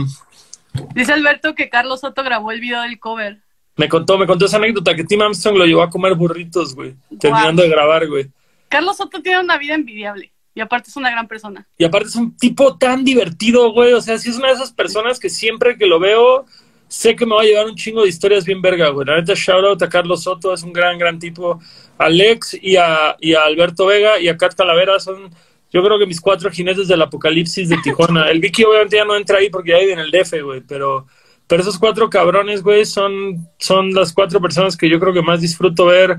Dice 0.94 1.14
Alberto 1.14 1.56
que 1.56 1.70
Carlos 1.70 2.02
Soto 2.02 2.24
grabó 2.24 2.52
el 2.52 2.62
video 2.62 2.82
del 2.82 3.00
cover. 3.00 3.40
Me 3.76 3.90
contó, 3.90 4.18
me 4.18 4.28
contó 4.28 4.46
esa 4.46 4.58
anécdota 4.58 4.96
que 4.96 5.04
Tim 5.04 5.22
Armstrong 5.22 5.58
lo 5.58 5.66
llevó 5.66 5.82
a 5.82 5.90
comer 5.90 6.14
burritos, 6.16 6.76
güey, 6.76 6.96
terminando 7.20 7.64
de 7.64 7.70
grabar, 7.70 8.08
güey. 8.08 8.30
Carlos 8.68 8.98
Soto 8.98 9.22
tiene 9.22 9.40
una 9.40 9.58
vida 9.58 9.74
envidiable. 9.74 10.32
Y 10.54 10.62
aparte 10.62 10.90
es 10.90 10.98
una 10.98 11.10
gran 11.10 11.28
persona. 11.28 11.68
Y 11.78 11.86
aparte 11.86 12.10
es 12.10 12.16
un 12.16 12.36
tipo 12.36 12.78
tan 12.78 13.06
divertido, 13.06 13.72
güey. 13.72 13.94
O 13.94 14.02
sea, 14.02 14.18
sí 14.18 14.30
es 14.30 14.38
una 14.38 14.50
de 14.50 14.56
esas 14.56 14.74
personas 14.74 15.20
que 15.20 15.30
siempre 15.30 15.78
que 15.78 15.86
lo 15.86 16.00
veo, 16.00 16.46
sé 16.90 17.16
que 17.16 17.26
me 17.26 17.36
va 17.36 17.42
a 17.42 17.46
llevar 17.46 17.68
un 17.68 17.76
chingo 17.76 18.02
de 18.02 18.10
historias 18.10 18.44
bien 18.44 18.62
verga, 18.62 18.90
güey. 18.90 19.06
La 19.06 19.16
neta, 19.16 19.34
shout 19.36 19.64
out 19.64 19.82
a 19.82 19.88
Carlos 19.88 20.24
Soto, 20.24 20.54
es 20.54 20.64
un 20.64 20.74
gran, 20.74 20.98
gran 20.98 21.20
tipo. 21.20 21.60
Alex 21.98 22.58
y 22.62 22.76
a, 22.76 23.16
y 23.20 23.34
a 23.34 23.44
Alberto 23.44 23.86
Vega 23.86 24.20
y 24.20 24.28
a 24.28 24.38
Kat 24.38 24.56
Calavera 24.56 25.00
son, 25.00 25.30
yo 25.72 25.84
creo 25.84 26.00
que 26.00 26.08
mis 26.08 26.20
cuatro 26.20 26.50
jinetes 26.50 26.88
del 26.88 27.02
apocalipsis 27.02 27.70
de 27.70 27.78
Tijuana. 27.84 28.30
El 28.32 28.40
Vicky 28.40 28.64
obviamente 28.64 28.98
ya 28.98 29.06
no 29.06 29.16
entra 29.16 29.38
ahí 29.38 29.50
porque 29.50 29.72
ya 29.72 29.80
vive 29.80 29.94
en 29.94 30.00
el 30.00 30.12
DF, 30.12 30.42
güey, 30.44 30.62
pero, 30.62 31.06
pero 31.46 31.62
esos 31.62 31.78
cuatro 31.78 32.10
cabrones, 32.10 32.64
güey, 32.64 32.86
son, 32.86 33.48
son 33.60 33.94
las 33.94 34.12
cuatro 34.12 34.42
personas 34.42 34.76
que 34.76 34.90
yo 34.90 35.00
creo 35.00 35.14
que 35.14 35.22
más 35.22 35.42
disfruto 35.42 35.86
ver. 35.86 36.18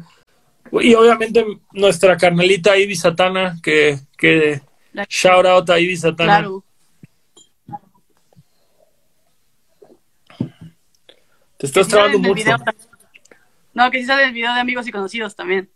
Y 0.73 0.95
obviamente 0.95 1.45
nuestra 1.73 2.17
carnalita 2.17 2.79
Ivy 2.79 2.95
Satana, 2.95 3.57
que, 3.61 3.99
que 4.17 4.61
shout 5.09 5.47
out 5.47 5.69
a 5.69 5.81
Ivy 5.81 5.97
Satana. 5.97 6.39
Claro. 6.39 6.65
Te 11.61 11.67
estás 11.67 11.89
sale 11.89 12.05
trabando 12.09 12.19
mucho. 12.21 12.35
video. 12.35 12.57
No, 13.75 13.91
que 13.91 14.01
sí 14.01 14.07
sale 14.07 14.25
el 14.25 14.33
video 14.33 14.55
de 14.55 14.61
amigos 14.61 14.89
y 14.89 14.93
conocidos 14.93 15.37
también. 15.37 15.69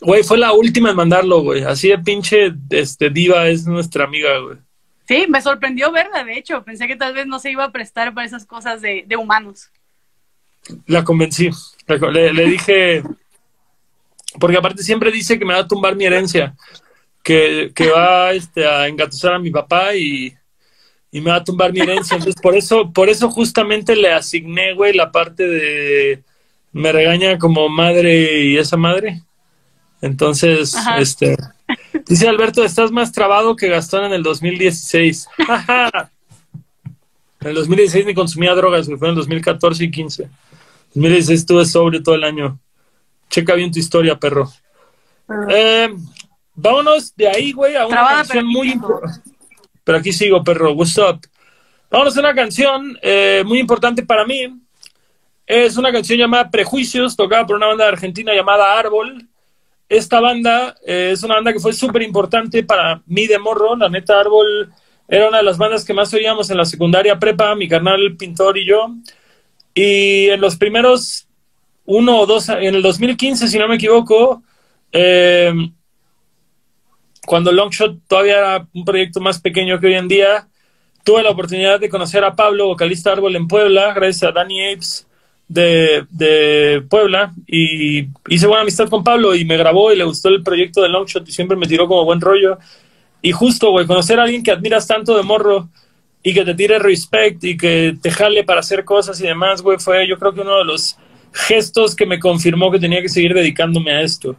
Güey, 0.00 0.24
fue 0.24 0.36
la 0.36 0.52
última 0.52 0.90
en 0.90 0.96
mandarlo, 0.96 1.42
güey. 1.42 1.62
Así 1.62 1.88
de 1.88 1.98
pinche 1.98 2.52
este, 2.70 3.10
diva 3.10 3.46
es 3.46 3.64
nuestra 3.64 4.04
amiga, 4.04 4.36
güey. 4.38 4.58
Sí, 5.06 5.26
me 5.28 5.40
sorprendió 5.40 5.92
verla, 5.92 6.24
de 6.24 6.36
hecho. 6.36 6.64
Pensé 6.64 6.88
que 6.88 6.96
tal 6.96 7.14
vez 7.14 7.28
no 7.28 7.38
se 7.38 7.52
iba 7.52 7.62
a 7.62 7.70
prestar 7.70 8.12
para 8.12 8.26
esas 8.26 8.44
cosas 8.44 8.82
de, 8.82 9.04
de 9.06 9.16
humanos. 9.16 9.70
La 10.86 11.04
convencí. 11.04 11.50
Le, 11.86 12.32
le 12.32 12.44
dije. 12.46 13.04
Porque 14.40 14.56
aparte 14.56 14.82
siempre 14.82 15.12
dice 15.12 15.38
que 15.38 15.44
me 15.44 15.54
va 15.54 15.60
a 15.60 15.68
tumbar 15.68 15.94
mi 15.94 16.06
herencia. 16.06 16.56
Que, 17.22 17.70
que 17.72 17.88
va 17.88 18.32
este, 18.32 18.66
a 18.66 18.88
engatusar 18.88 19.34
a 19.34 19.38
mi 19.38 19.50
papá 19.50 19.94
y, 19.94 20.34
y 21.12 21.20
me 21.20 21.30
va 21.30 21.36
a 21.36 21.44
tumbar 21.44 21.72
mi 21.72 21.80
herencia. 21.80 22.16
Entonces, 22.16 22.40
por 22.40 22.56
eso, 22.56 22.92
por 22.92 23.08
eso 23.08 23.30
justamente 23.30 23.96
le 23.96 24.12
asigné, 24.12 24.74
güey, 24.74 24.92
la 24.94 25.10
parte 25.10 25.46
de. 25.46 26.22
Me 26.72 26.92
regaña 26.92 27.38
como 27.38 27.68
madre 27.68 28.44
y 28.44 28.56
esa 28.56 28.76
madre. 28.76 29.22
Entonces, 30.00 30.74
Ajá. 30.74 30.98
este. 30.98 31.36
Dice 32.06 32.28
Alberto, 32.28 32.64
estás 32.64 32.90
más 32.90 33.12
trabado 33.12 33.56
que 33.56 33.68
Gastón 33.68 34.04
en 34.04 34.12
el 34.12 34.22
2016. 34.22 35.28
en 37.40 37.48
el 37.48 37.54
2016 37.54 38.06
ni 38.06 38.14
consumía 38.14 38.54
drogas, 38.54 38.86
güey. 38.86 38.98
Fue 38.98 39.08
en 39.08 39.12
el 39.12 39.16
2014 39.16 39.84
y 39.84 39.90
15. 39.90 40.28
2016 40.94 41.40
estuve 41.40 41.64
sobre 41.64 42.00
todo 42.00 42.14
el 42.14 42.24
año. 42.24 42.58
Checa 43.28 43.54
bien 43.54 43.70
tu 43.70 43.78
historia, 43.78 44.18
perro. 44.18 44.50
Eh, 45.48 45.88
vámonos 46.54 47.14
de 47.14 47.28
ahí, 47.28 47.52
güey, 47.52 47.76
a 47.76 47.86
una 47.86 47.96
Trabada, 47.96 48.16
canción 48.18 48.46
muy 48.46 48.72
importante. 48.72 49.29
Pero 49.90 49.98
aquí 49.98 50.12
sigo, 50.12 50.44
perro. 50.44 50.70
What's 50.70 50.96
up? 50.98 51.18
Vámonos 51.90 52.16
a 52.16 52.20
una 52.20 52.32
canción 52.32 52.96
eh, 53.02 53.42
muy 53.44 53.58
importante 53.58 54.04
para 54.04 54.24
mí. 54.24 54.56
Es 55.44 55.76
una 55.76 55.90
canción 55.90 56.16
llamada 56.16 56.48
Prejuicios, 56.48 57.16
tocada 57.16 57.44
por 57.44 57.56
una 57.56 57.66
banda 57.66 57.88
argentina 57.88 58.32
llamada 58.32 58.78
Árbol. 58.78 59.26
Esta 59.88 60.20
banda 60.20 60.76
eh, 60.86 61.10
es 61.12 61.24
una 61.24 61.34
banda 61.34 61.52
que 61.52 61.58
fue 61.58 61.72
súper 61.72 62.02
importante 62.02 62.62
para 62.62 63.02
mí 63.06 63.26
de 63.26 63.40
morro. 63.40 63.74
La 63.74 63.88
neta, 63.88 64.20
Árbol 64.20 64.72
era 65.08 65.26
una 65.26 65.38
de 65.38 65.42
las 65.42 65.58
bandas 65.58 65.84
que 65.84 65.92
más 65.92 66.14
oíamos 66.14 66.48
en 66.50 66.58
la 66.58 66.64
secundaria 66.64 67.18
prepa, 67.18 67.56
mi 67.56 67.66
carnal 67.66 68.16
pintor 68.16 68.58
y 68.58 68.66
yo. 68.68 68.94
Y 69.74 70.28
en 70.28 70.40
los 70.40 70.54
primeros 70.54 71.26
uno 71.84 72.20
o 72.20 72.26
dos, 72.26 72.48
en 72.48 72.76
el 72.76 72.82
2015, 72.82 73.48
si 73.48 73.58
no 73.58 73.66
me 73.66 73.74
equivoco, 73.74 74.44
eh, 74.92 75.52
cuando 77.30 77.52
Longshot 77.52 78.08
todavía 78.08 78.38
era 78.38 78.66
un 78.74 78.84
proyecto 78.84 79.20
más 79.20 79.40
pequeño 79.40 79.78
que 79.78 79.86
hoy 79.86 79.94
en 79.94 80.08
día, 80.08 80.48
tuve 81.04 81.22
la 81.22 81.30
oportunidad 81.30 81.78
de 81.78 81.88
conocer 81.88 82.24
a 82.24 82.34
Pablo, 82.34 82.66
vocalista 82.66 83.12
Árbol 83.12 83.36
en 83.36 83.46
Puebla, 83.46 83.94
gracias 83.94 84.28
a 84.28 84.32
Danny 84.32 84.72
Apes 84.72 85.06
de, 85.46 86.06
de 86.10 86.82
Puebla, 86.90 87.32
y 87.46 88.08
hice 88.28 88.48
buena 88.48 88.62
amistad 88.62 88.88
con 88.88 89.04
Pablo 89.04 89.36
y 89.36 89.44
me 89.44 89.56
grabó 89.56 89.92
y 89.92 89.96
le 89.96 90.02
gustó 90.02 90.28
el 90.28 90.42
proyecto 90.42 90.82
de 90.82 90.88
Longshot 90.88 91.28
y 91.28 91.30
siempre 91.30 91.56
me 91.56 91.68
tiró 91.68 91.86
como 91.86 92.04
buen 92.04 92.20
rollo. 92.20 92.58
Y 93.22 93.30
justo, 93.30 93.70
güey, 93.70 93.86
conocer 93.86 94.18
a 94.18 94.24
alguien 94.24 94.42
que 94.42 94.50
admiras 94.50 94.88
tanto 94.88 95.16
de 95.16 95.22
morro 95.22 95.68
y 96.24 96.34
que 96.34 96.44
te 96.44 96.54
tire 96.56 96.80
respect 96.80 97.44
y 97.44 97.56
que 97.56 97.94
te 98.02 98.10
jale 98.10 98.42
para 98.42 98.58
hacer 98.58 98.84
cosas 98.84 99.20
y 99.20 99.28
demás, 99.28 99.62
güey, 99.62 99.78
fue 99.78 100.08
yo 100.08 100.18
creo 100.18 100.34
que 100.34 100.40
uno 100.40 100.58
de 100.58 100.64
los 100.64 100.96
gestos 101.32 101.94
que 101.94 102.06
me 102.06 102.18
confirmó 102.18 102.72
que 102.72 102.80
tenía 102.80 103.00
que 103.00 103.08
seguir 103.08 103.34
dedicándome 103.34 103.92
a 103.92 104.00
esto. 104.00 104.34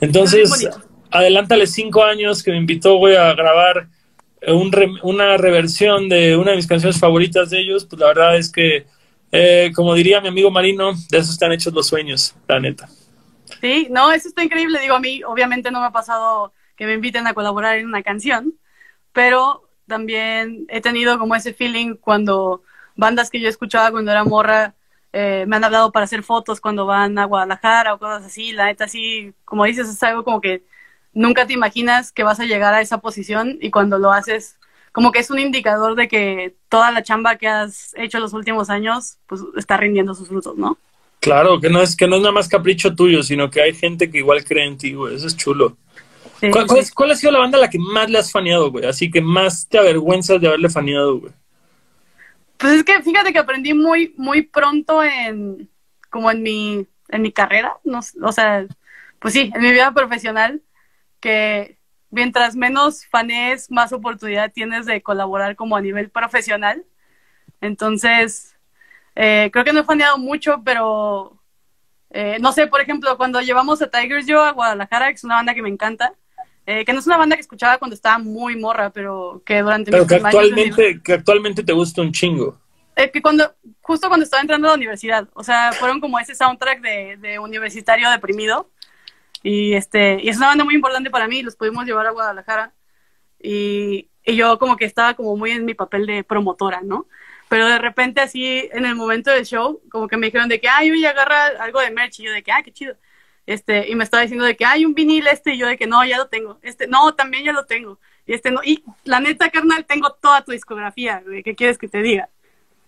Entonces. 0.00 0.68
Adelántale 1.10 1.66
cinco 1.66 2.04
años 2.04 2.42
que 2.42 2.50
me 2.50 2.58
invitó, 2.58 2.96
güey, 2.96 3.16
a 3.16 3.34
grabar 3.34 3.88
un 4.46 4.72
re- 4.72 4.92
una 5.02 5.36
reversión 5.36 6.08
de 6.08 6.36
una 6.36 6.50
de 6.52 6.56
mis 6.56 6.66
canciones 6.66 6.98
favoritas 7.00 7.50
de 7.50 7.60
ellos, 7.60 7.84
pues 7.86 8.00
la 8.00 8.06
verdad 8.08 8.36
es 8.36 8.52
que, 8.52 8.86
eh, 9.32 9.72
como 9.74 9.94
diría 9.94 10.20
mi 10.20 10.28
amigo 10.28 10.50
Marino, 10.50 10.92
de 11.10 11.18
eso 11.18 11.32
están 11.32 11.52
hechos 11.52 11.72
los 11.72 11.86
sueños, 11.86 12.34
la 12.46 12.60
neta. 12.60 12.88
Sí, 13.60 13.88
no, 13.90 14.12
eso 14.12 14.28
está 14.28 14.44
increíble. 14.44 14.80
Digo, 14.80 14.94
a 14.94 15.00
mí 15.00 15.22
obviamente 15.24 15.70
no 15.70 15.80
me 15.80 15.86
ha 15.86 15.90
pasado 15.92 16.52
que 16.76 16.86
me 16.86 16.94
inviten 16.94 17.26
a 17.26 17.34
colaborar 17.34 17.78
en 17.78 17.86
una 17.86 18.02
canción, 18.02 18.54
pero 19.12 19.68
también 19.86 20.66
he 20.68 20.80
tenido 20.80 21.18
como 21.18 21.34
ese 21.34 21.54
feeling 21.54 21.96
cuando 21.96 22.62
bandas 22.96 23.30
que 23.30 23.40
yo 23.40 23.48
escuchaba 23.48 23.90
cuando 23.90 24.10
era 24.10 24.24
morra 24.24 24.74
eh, 25.12 25.44
me 25.48 25.56
han 25.56 25.64
hablado 25.64 25.92
para 25.92 26.04
hacer 26.04 26.22
fotos 26.22 26.60
cuando 26.60 26.86
van 26.86 27.18
a 27.18 27.24
Guadalajara 27.24 27.94
o 27.94 27.98
cosas 27.98 28.26
así. 28.26 28.52
La 28.52 28.66
neta, 28.66 28.88
sí, 28.88 29.32
como 29.44 29.64
dices, 29.64 29.88
es 29.88 30.02
algo 30.02 30.24
como 30.24 30.40
que 30.40 30.64
nunca 31.16 31.46
te 31.46 31.54
imaginas 31.54 32.12
que 32.12 32.22
vas 32.24 32.40
a 32.40 32.44
llegar 32.46 32.74
a 32.74 32.82
esa 32.82 32.98
posición 33.00 33.58
y 33.60 33.70
cuando 33.72 33.98
lo 33.98 34.12
haces, 34.12 34.58
como 34.92 35.12
que 35.12 35.20
es 35.20 35.30
un 35.30 35.38
indicador 35.40 35.96
de 35.96 36.08
que 36.08 36.56
toda 36.68 36.90
la 36.92 37.02
chamba 37.02 37.36
que 37.36 37.48
has 37.48 37.94
hecho 37.96 38.20
los 38.20 38.32
últimos 38.34 38.70
años, 38.70 39.18
pues 39.26 39.42
está 39.56 39.76
rindiendo 39.78 40.14
sus 40.14 40.28
frutos, 40.28 40.56
¿no? 40.56 40.78
Claro, 41.20 41.60
que 41.60 41.68
no 41.70 41.82
es 41.82 41.96
que 41.96 42.06
no 42.06 42.16
es 42.16 42.22
nada 42.22 42.32
más 42.32 42.48
capricho 42.48 42.94
tuyo, 42.94 43.22
sino 43.22 43.50
que 43.50 43.60
hay 43.60 43.74
gente 43.74 44.10
que 44.10 44.18
igual 44.18 44.44
cree 44.44 44.66
en 44.66 44.78
ti, 44.78 44.94
güey. 44.94 45.16
Eso 45.16 45.26
es 45.26 45.36
chulo. 45.36 45.76
Sí, 46.40 46.52
¿Cuál, 46.52 46.64
sí, 46.64 46.68
cuál 46.68 46.80
sí. 46.80 46.80
es- 46.80 46.92
cuál 46.92 47.10
ha 47.12 47.16
sido 47.16 47.32
la 47.32 47.40
banda 47.40 47.58
a 47.58 47.62
la 47.62 47.70
que 47.70 47.78
más 47.78 48.10
le 48.10 48.18
has 48.18 48.32
faneado, 48.32 48.70
güey? 48.72 48.86
Así 48.86 49.10
que 49.10 49.20
más 49.22 49.68
te 49.68 49.78
avergüenzas 49.78 50.40
de 50.40 50.48
haberle 50.48 50.70
faneado, 50.70 51.20
güey. 51.20 51.32
Pues 52.58 52.72
es 52.74 52.84
que 52.84 53.02
fíjate 53.02 53.32
que 53.32 53.38
aprendí 53.38 53.74
muy, 53.74 54.14
muy 54.16 54.42
pronto 54.42 55.02
en, 55.04 55.70
como 56.10 56.30
en 56.30 56.42
mi, 56.42 56.86
en 57.08 57.22
mi 57.22 57.32
carrera, 57.32 57.76
no, 57.84 58.00
o 58.22 58.32
sea, 58.32 58.66
pues 59.18 59.34
sí, 59.34 59.50
en 59.54 59.60
mi 59.62 59.72
vida 59.72 59.92
profesional, 59.92 60.62
que 61.20 61.78
mientras 62.10 62.56
menos 62.56 63.06
fanes, 63.06 63.70
más 63.70 63.92
oportunidad 63.92 64.52
tienes 64.52 64.86
de 64.86 65.02
colaborar 65.02 65.56
como 65.56 65.76
a 65.76 65.80
nivel 65.80 66.10
profesional. 66.10 66.84
Entonces, 67.60 68.56
eh, 69.14 69.50
creo 69.52 69.64
que 69.64 69.72
no 69.72 69.80
he 69.80 69.84
faneado 69.84 70.18
mucho, 70.18 70.62
pero 70.64 71.40
eh, 72.10 72.38
no 72.40 72.52
sé, 72.52 72.66
por 72.66 72.80
ejemplo, 72.80 73.16
cuando 73.16 73.40
llevamos 73.40 73.82
a 73.82 73.90
Tigers 73.90 74.26
Yo 74.26 74.42
a 74.42 74.52
Guadalajara, 74.52 75.08
que 75.08 75.14
es 75.14 75.24
una 75.24 75.36
banda 75.36 75.54
que 75.54 75.62
me 75.62 75.68
encanta, 75.68 76.14
eh, 76.66 76.84
que 76.84 76.92
no 76.92 77.00
es 77.00 77.06
una 77.06 77.16
banda 77.16 77.36
que 77.36 77.42
escuchaba 77.42 77.78
cuando 77.78 77.94
estaba 77.94 78.18
muy 78.18 78.56
morra, 78.56 78.90
pero 78.90 79.42
que 79.44 79.62
durante 79.62 79.90
Pero 79.90 80.04
mis 80.04 80.08
que 80.08 80.14
años 80.14 80.24
actualmente, 80.26 81.02
que 81.02 81.12
actualmente 81.12 81.62
te 81.62 81.72
gusta 81.72 82.02
un 82.02 82.12
chingo. 82.12 82.60
eh, 82.96 83.10
que 83.10 83.20
cuando, 83.22 83.54
justo 83.82 84.08
cuando 84.08 84.24
estaba 84.24 84.40
entrando 84.40 84.68
a 84.68 84.70
la 84.70 84.76
universidad, 84.76 85.28
o 85.34 85.44
sea, 85.44 85.74
fueron 85.74 86.00
como 86.00 86.18
ese 86.18 86.34
soundtrack 86.34 86.80
de, 86.80 87.16
de 87.18 87.38
universitario 87.38 88.10
deprimido. 88.10 88.70
Y 89.46 89.74
este, 89.74 90.18
y 90.22 90.28
es 90.28 90.38
una 90.38 90.48
banda 90.48 90.64
muy 90.64 90.74
importante 90.74 91.10
para 91.10 91.28
mí, 91.28 91.42
los 91.42 91.56
pudimos 91.56 91.84
llevar 91.84 92.06
a 92.06 92.10
Guadalajara. 92.10 92.74
Y 93.40 94.08
y 94.26 94.34
yo 94.34 94.58
como 94.58 94.76
que 94.76 94.84
estaba 94.84 95.14
como 95.14 95.36
muy 95.36 95.52
en 95.52 95.64
mi 95.64 95.74
papel 95.74 96.04
de 96.04 96.24
promotora, 96.24 96.80
¿no? 96.82 97.06
Pero 97.48 97.66
de 97.66 97.78
repente 97.78 98.20
así 98.20 98.68
en 98.72 98.84
el 98.84 98.96
momento 98.96 99.30
del 99.30 99.46
show, 99.46 99.80
como 99.88 100.08
que 100.08 100.16
me 100.16 100.26
dijeron 100.26 100.48
de 100.48 100.60
que, 100.60 100.68
ay, 100.68 100.90
oye, 100.90 101.06
agarra 101.06 101.46
algo 101.60 101.80
de 101.80 101.92
merch, 101.92 102.18
y 102.18 102.24
yo 102.24 102.32
de 102.32 102.42
que, 102.42 102.50
ay, 102.50 102.64
qué 102.64 102.72
chido. 102.72 102.96
Este, 103.46 103.88
y 103.88 103.94
me 103.94 104.02
estaba 104.02 104.24
diciendo 104.24 104.44
de 104.44 104.56
que 104.56 104.64
hay 104.64 104.84
un 104.84 104.94
vinil 104.94 105.28
este, 105.28 105.54
y 105.54 105.58
yo 105.58 105.68
de 105.68 105.78
que 105.78 105.86
no, 105.86 106.04
ya 106.04 106.18
lo 106.18 106.26
tengo. 106.26 106.58
Este, 106.62 106.88
no, 106.88 107.14
también 107.14 107.44
ya 107.44 107.52
lo 107.52 107.66
tengo. 107.66 108.00
Y 108.26 108.34
este, 108.34 108.50
no, 108.50 108.60
y 108.64 108.82
la 109.04 109.20
neta, 109.20 109.48
carnal, 109.50 109.86
tengo 109.86 110.10
toda 110.10 110.44
tu 110.44 110.50
discografía, 110.50 111.22
güey, 111.24 111.44
¿qué 111.44 111.54
quieres 111.54 111.78
que 111.78 111.86
te 111.86 112.02
diga? 112.02 112.28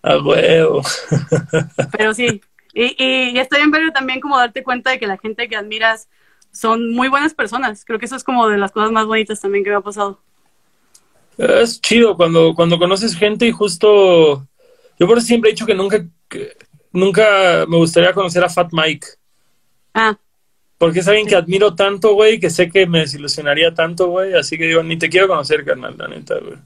A 0.01 0.17
huevo. 0.17 0.81
Pero 1.97 2.13
sí, 2.13 2.41
y, 2.73 2.95
y, 3.01 3.39
estoy 3.39 3.61
en 3.61 3.71
verlo 3.71 3.93
también 3.93 4.19
como 4.19 4.37
darte 4.37 4.63
cuenta 4.63 4.91
de 4.91 4.99
que 4.99 5.07
la 5.07 5.17
gente 5.17 5.47
que 5.47 5.55
admiras 5.55 6.09
son 6.51 6.93
muy 6.93 7.07
buenas 7.07 7.33
personas. 7.33 7.85
Creo 7.85 7.99
que 7.99 8.05
eso 8.05 8.15
es 8.15 8.23
como 8.23 8.47
de 8.47 8.57
las 8.57 8.71
cosas 8.71 8.91
más 8.91 9.05
bonitas 9.05 9.39
también 9.39 9.63
que 9.63 9.69
me 9.69 9.77
ha 9.77 9.81
pasado. 9.81 10.19
Es 11.37 11.79
chido 11.81 12.17
cuando, 12.17 12.53
cuando 12.55 12.77
conoces 12.77 13.15
gente 13.15 13.45
y 13.47 13.51
justo... 13.51 14.45
Yo 14.99 15.07
por 15.07 15.17
eso 15.17 15.27
siempre 15.27 15.49
he 15.49 15.53
dicho 15.53 15.65
que 15.65 15.75
nunca, 15.75 16.05
que 16.27 16.57
nunca 16.91 17.65
me 17.67 17.77
gustaría 17.77 18.13
conocer 18.13 18.43
a 18.43 18.49
Fat 18.49 18.69
Mike. 18.73 19.07
Ah. 19.93 20.17
Porque 20.77 20.99
es 20.99 21.07
alguien 21.07 21.27
que 21.27 21.35
admiro 21.35 21.75
tanto, 21.75 22.13
güey, 22.13 22.39
que 22.39 22.49
sé 22.49 22.69
que 22.69 22.85
me 22.85 22.99
desilusionaría 22.99 23.73
tanto, 23.73 24.07
güey. 24.07 24.33
Así 24.33 24.57
que 24.57 24.67
digo, 24.67 24.83
ni 24.83 24.97
te 24.97 25.09
quiero 25.09 25.27
conocer, 25.27 25.63
carnal, 25.63 25.95
la 25.97 26.07
neta, 26.07 26.39
güey. 26.39 26.57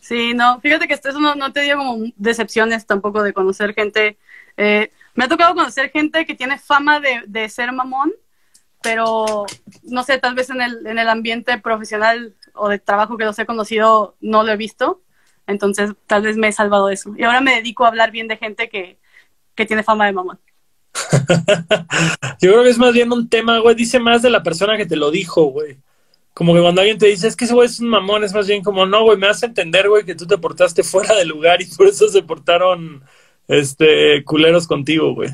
Sí, 0.00 0.32
no, 0.32 0.58
fíjate 0.60 0.88
que 0.88 0.94
eso 0.94 1.20
no, 1.20 1.34
no 1.34 1.52
te 1.52 1.62
dio 1.62 1.76
como 1.76 1.98
decepciones 2.16 2.86
tampoco 2.86 3.22
de 3.22 3.34
conocer 3.34 3.74
gente. 3.74 4.16
Eh, 4.56 4.90
me 5.14 5.24
ha 5.24 5.28
tocado 5.28 5.54
conocer 5.54 5.90
gente 5.90 6.24
que 6.24 6.34
tiene 6.34 6.58
fama 6.58 7.00
de, 7.00 7.22
de 7.26 7.48
ser 7.50 7.72
mamón, 7.72 8.12
pero 8.82 9.46
no 9.82 10.02
sé, 10.02 10.18
tal 10.18 10.34
vez 10.34 10.50
en 10.50 10.60
el, 10.60 10.86
en 10.86 10.98
el 10.98 11.08
ambiente 11.08 11.58
profesional 11.58 12.34
o 12.54 12.68
de 12.68 12.78
trabajo 12.78 13.16
que 13.16 13.24
los 13.24 13.38
he 13.38 13.46
conocido 13.46 14.16
no 14.20 14.42
lo 14.42 14.52
he 14.52 14.56
visto. 14.56 15.02
Entonces, 15.46 15.92
tal 16.06 16.22
vez 16.22 16.36
me 16.36 16.48
he 16.48 16.52
salvado 16.52 16.88
de 16.88 16.94
eso. 16.94 17.14
Y 17.16 17.24
ahora 17.24 17.40
me 17.40 17.54
dedico 17.54 17.84
a 17.84 17.88
hablar 17.88 18.10
bien 18.10 18.28
de 18.28 18.36
gente 18.36 18.68
que, 18.68 18.98
que 19.54 19.66
tiene 19.66 19.82
fama 19.82 20.06
de 20.06 20.12
mamón. 20.12 20.38
Yo 22.40 22.52
creo 22.52 22.62
que 22.62 22.70
es 22.70 22.78
más 22.78 22.92
bien 22.92 23.12
un 23.12 23.28
tema, 23.28 23.58
güey, 23.58 23.74
dice 23.74 23.98
más 23.98 24.22
de 24.22 24.30
la 24.30 24.42
persona 24.42 24.76
que 24.76 24.86
te 24.86 24.96
lo 24.96 25.10
dijo, 25.10 25.44
güey. 25.44 25.78
Como 26.34 26.54
que 26.54 26.60
cuando 26.60 26.82
alguien 26.82 26.98
te 26.98 27.06
dice, 27.06 27.26
es 27.26 27.34
que 27.34 27.46
ese 27.46 27.54
güey 27.54 27.66
es 27.66 27.80
un 27.80 27.88
mamón, 27.88 28.22
es 28.22 28.32
más 28.32 28.46
bien 28.46 28.62
como, 28.62 28.86
no, 28.86 29.02
güey, 29.02 29.18
me 29.18 29.26
hace 29.26 29.46
entender, 29.46 29.88
güey, 29.88 30.04
que 30.04 30.14
tú 30.14 30.26
te 30.26 30.38
portaste 30.38 30.82
fuera 30.84 31.16
de 31.16 31.24
lugar 31.24 31.60
y 31.60 31.66
por 31.66 31.88
eso 31.88 32.08
se 32.08 32.22
portaron, 32.22 33.02
este, 33.48 34.22
culeros 34.24 34.66
contigo, 34.66 35.14
güey. 35.14 35.30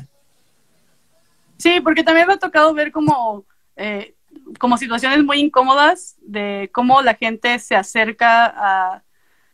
Sí, 1.57 1.79
porque 1.81 2.03
también 2.03 2.27
me 2.27 2.33
ha 2.33 2.37
tocado 2.37 2.73
ver 2.73 2.91
como, 2.91 3.45
eh, 3.75 4.15
como 4.59 4.77
situaciones 4.77 5.23
muy 5.23 5.39
incómodas 5.39 6.15
de 6.21 6.69
cómo 6.73 7.01
la 7.01 7.15
gente 7.15 7.59
se 7.59 7.75
acerca 7.75 8.45
a... 8.45 9.03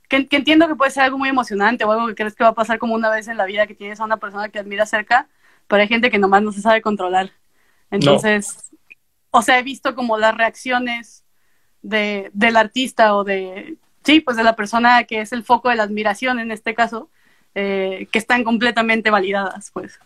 Que, 0.10 0.28
que, 0.28 0.36
entiendo 0.36 0.68
que 0.68 0.76
puede 0.76 0.92
ser 0.92 1.04
algo 1.04 1.18
muy 1.18 1.30
emocionante 1.30 1.86
o 1.86 1.92
algo 1.92 2.08
que 2.08 2.16
crees 2.16 2.36
que 2.36 2.44
va 2.44 2.50
a 2.50 2.56
pasar 2.56 2.80
como 2.80 2.96
una 2.96 3.10
vez 3.10 3.30
en 3.30 3.38
la 3.38 3.46
vida 3.46 3.66
que 3.66 3.76
tienes 3.76 4.00
a 4.02 4.04
una 4.04 4.18
persona 4.18 4.50
que 4.50 4.60
admira 4.60 4.86
cerca, 4.86 5.30
pero 5.68 5.82
hay 5.82 5.88
gente 5.88 6.12
que 6.12 6.20
nomás 6.20 6.44
no 6.44 6.52
se 6.52 6.62
sabe 6.62 6.82
controlar. 6.82 7.32
Entonces, 7.92 8.72
o 9.32 9.42
sea, 9.42 9.58
he 9.60 9.64
visto 9.64 9.96
como 9.96 10.18
las 10.18 10.36
reacciones 10.36 11.24
de, 11.82 12.30
del 12.34 12.58
artista 12.58 13.16
o 13.16 13.24
de, 13.24 13.78
sí, 14.04 14.20
pues 14.20 14.38
de 14.38 14.44
la 14.44 14.56
persona 14.56 15.04
que 15.06 15.22
es 15.22 15.32
el 15.32 15.44
foco 15.44 15.70
de 15.70 15.76
la 15.76 15.84
admiración 15.84 16.40
en 16.40 16.52
este 16.52 16.74
caso, 16.76 17.10
eh, 17.56 18.08
que 18.12 18.20
están 18.20 18.44
completamente 18.44 19.10
validadas, 19.10 19.72
pues. 19.72 20.00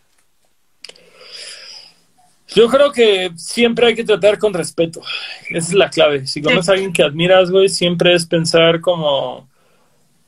Yo 2.56 2.69
creo 2.69 2.91
que 2.91 3.32
siempre 3.36 3.88
hay 3.88 3.95
que 3.95 4.06
tratar 4.06 4.40
con 4.40 4.53
respeto. 4.53 5.02
Esa 5.49 5.68
es 5.68 5.73
la 5.73 5.90
clave. 5.90 6.26
Si 6.26 6.41
conoces 6.41 6.69
a 6.69 6.72
alguien 6.72 6.94
que 6.94 7.03
admiras, 7.03 7.52
güey, 7.52 7.68
siempre 7.68 8.15
es 8.15 8.26
pensar 8.26 8.80
como, 8.80 9.49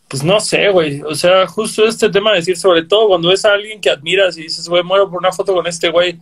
pues 0.10 0.24
no 0.24 0.40
sé, 0.42 0.70
güey. 0.70 1.02
O 1.04 1.16
sea, 1.16 1.48
justo 1.48 1.86
este 1.86 2.10
tema 2.10 2.32
de 2.32 2.40
decir, 2.40 2.58
sobre 2.58 2.84
todo 2.84 3.08
cuando 3.08 3.30
ves 3.30 3.46
a 3.46 3.54
alguien 3.54 3.80
que 3.80 3.90
admiras 3.90 4.38
y 4.38 4.44
dices, 4.44 4.68
güey, 4.68 4.84
muero 4.84 5.10
por 5.10 5.20
una 5.20 5.32
foto 5.32 5.54
con 5.54 5.68
este 5.68 5.90
güey, 5.90 6.20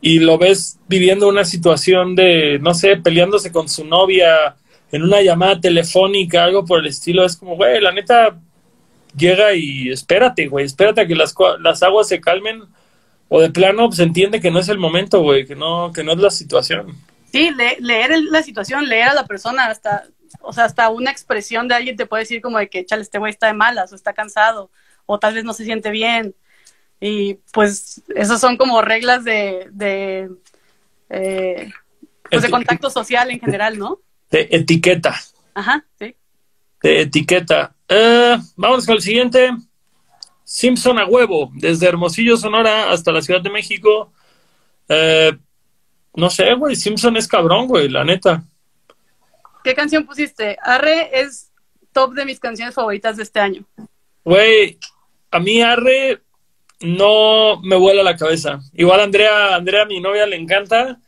y 0.00 0.18
lo 0.18 0.38
ves 0.38 0.78
viviendo 0.86 1.28
una 1.28 1.44
situación 1.44 2.14
de, 2.14 2.58
no 2.60 2.74
sé, 2.74 2.96
peleándose 2.96 3.50
con 3.50 3.68
su 3.68 3.84
novia 3.84 4.54
en 4.92 5.02
una 5.02 5.22
llamada 5.22 5.60
telefónica, 5.60 6.44
algo 6.44 6.64
por 6.64 6.80
el 6.80 6.86
estilo, 6.86 7.24
es 7.24 7.36
como, 7.36 7.56
güey, 7.56 7.80
la 7.80 7.92
neta, 7.92 8.38
llega 9.16 9.54
y 9.54 9.90
espérate, 9.90 10.46
güey, 10.46 10.66
espérate 10.66 11.00
a 11.00 11.06
que 11.06 11.14
las, 11.14 11.34
las 11.60 11.82
aguas 11.82 12.06
se 12.08 12.20
calmen. 12.20 12.62
O 13.28 13.40
de 13.40 13.50
plano, 13.50 13.88
pues 13.88 13.98
entiende 13.98 14.40
que 14.40 14.50
no 14.50 14.60
es 14.60 14.68
el 14.68 14.78
momento, 14.78 15.20
güey, 15.20 15.46
que 15.46 15.56
no, 15.56 15.92
que 15.92 16.04
no 16.04 16.12
es 16.12 16.18
la 16.18 16.30
situación. 16.30 16.94
Sí, 17.32 17.50
leer 17.80 18.10
la 18.30 18.42
situación, 18.42 18.88
leer 18.88 19.08
a 19.08 19.14
la 19.14 19.26
persona, 19.26 19.66
hasta 19.66 20.04
o 20.40 20.52
sea, 20.52 20.64
hasta 20.64 20.88
una 20.90 21.10
expresión 21.10 21.68
de 21.68 21.74
alguien 21.74 21.96
te 21.96 22.06
puede 22.06 22.22
decir 22.22 22.40
como 22.40 22.58
de 22.58 22.68
que, 22.68 22.84
chale, 22.84 23.02
este 23.02 23.18
güey 23.18 23.30
está 23.30 23.48
de 23.48 23.54
malas, 23.54 23.92
o 23.92 23.94
está 23.96 24.12
cansado, 24.12 24.70
o 25.04 25.18
tal 25.18 25.34
vez 25.34 25.44
no 25.44 25.52
se 25.52 25.64
siente 25.64 25.90
bien. 25.90 26.34
Y 27.00 27.34
pues 27.52 28.02
esas 28.14 28.40
son 28.40 28.56
como 28.56 28.80
reglas 28.80 29.24
de, 29.24 29.68
de, 29.72 30.30
eh, 31.10 31.70
pues 32.30 32.42
de 32.42 32.50
contacto 32.50 32.90
social 32.90 33.30
en 33.30 33.40
general, 33.40 33.78
¿no? 33.78 34.00
De 34.30 34.48
etiqueta. 34.50 35.14
Ajá, 35.54 35.84
sí. 35.98 36.16
De 36.82 37.02
etiqueta. 37.02 37.74
Eh, 37.88 38.38
vamos 38.56 38.86
con 38.86 38.96
el 38.96 39.02
siguiente. 39.02 39.50
Simpson 40.46 40.96
a 41.00 41.06
huevo, 41.06 41.50
desde 41.54 41.88
Hermosillo, 41.88 42.36
Sonora, 42.36 42.92
hasta 42.92 43.10
la 43.10 43.20
Ciudad 43.20 43.40
de 43.40 43.50
México. 43.50 44.12
Eh, 44.88 45.36
no 46.14 46.30
sé, 46.30 46.54
güey, 46.54 46.76
Simpson 46.76 47.16
es 47.16 47.26
cabrón, 47.26 47.66
güey, 47.66 47.88
la 47.88 48.04
neta. 48.04 48.44
¿Qué 49.64 49.74
canción 49.74 50.06
pusiste? 50.06 50.56
Arre 50.62 51.20
es 51.20 51.50
top 51.92 52.14
de 52.14 52.24
mis 52.24 52.38
canciones 52.38 52.76
favoritas 52.76 53.16
de 53.16 53.24
este 53.24 53.40
año. 53.40 53.64
Güey, 54.24 54.78
a 55.32 55.40
mí 55.40 55.60
Arre 55.62 56.22
no 56.78 57.60
me 57.62 57.74
vuela 57.74 58.04
la 58.04 58.16
cabeza. 58.16 58.60
Igual 58.72 59.00
Andrea, 59.00 59.56
Andrea, 59.56 59.84
mi 59.84 60.00
novia, 60.00 60.26
le 60.26 60.36
encanta. 60.36 61.00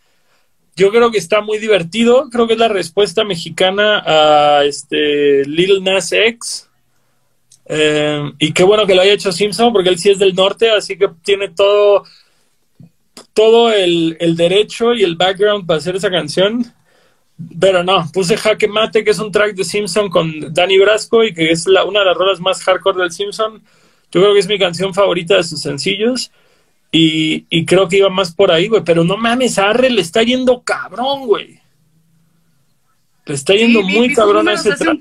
Yo 0.75 0.91
creo 0.91 1.13
que 1.13 1.19
está 1.19 1.43
muy 1.43 1.59
divertido. 1.59 2.29
Creo 2.29 2.49
que 2.49 2.55
es 2.55 2.59
la 2.59 2.69
respuesta 2.69 3.23
mexicana 3.23 4.03
a 4.05 4.65
este 4.65 5.45
Lil 5.45 5.85
Nas 5.85 6.11
X. 6.11 6.68
Eh, 7.69 8.33
y 8.39 8.53
qué 8.53 8.65
bueno 8.65 8.87
que 8.87 8.95
lo 8.95 9.03
haya 9.03 9.13
hecho 9.13 9.31
Simpson, 9.31 9.73
porque 9.73 9.91
él 9.91 9.99
sí 9.99 10.11
es 10.11 10.19
del 10.19 10.35
norte, 10.35 10.71
así 10.71 10.97
que 10.97 11.09
tiene 11.23 11.51
todo, 11.51 12.05
todo 13.35 13.71
el, 13.71 14.17
el 14.21 14.37
derecho 14.37 14.95
y 14.95 15.03
el 15.03 15.17
background 15.17 15.67
para 15.67 15.79
hacer 15.79 15.97
esa 15.97 16.11
canción. 16.11 16.65
Pero 17.61 17.85
no, 17.85 18.11
puse 18.13 18.37
Jaque 18.37 18.67
Mate, 18.67 19.05
que 19.05 19.11
es 19.11 19.19
un 19.19 19.31
track 19.31 19.55
de 19.55 19.65
Simpson 19.65 20.09
con 20.09 20.53
Danny 20.53 20.79
Brasco 20.79 21.23
y 21.23 21.33
que 21.33 21.51
es 21.53 21.67
la, 21.69 21.85
una 21.85 22.01
de 22.01 22.07
las 22.07 22.17
rolas 22.17 22.41
más 22.41 22.63
hardcore 22.65 23.01
del 23.01 23.13
Simpson. 23.13 23.63
Yo 24.11 24.21
creo 24.23 24.33
que 24.33 24.41
es 24.41 24.49
mi 24.49 24.59
canción 24.59 24.93
favorita 24.93 25.37
de 25.37 25.45
sus 25.45 25.61
sencillos. 25.61 26.33
Y, 26.91 27.45
y 27.51 27.67
creo 27.67 27.87
que 27.87 27.99
iba 27.99 28.09
más 28.09 28.35
por 28.35 28.51
ahí, 28.51 28.67
güey. 28.67 28.83
Pero 28.83 29.05
no 29.05 29.17
mames, 29.17 29.59
Arre 29.59 29.91
le 29.91 30.01
está 30.01 30.23
yendo 30.23 30.63
cabrón, 30.63 31.27
güey. 31.27 31.61
Le 33.27 33.35
está 33.35 33.55
yendo 33.55 33.83
muy 33.83 34.15
cabrón 34.15 34.49
a 34.49 34.55
ese 34.55 34.75
track. 34.75 35.01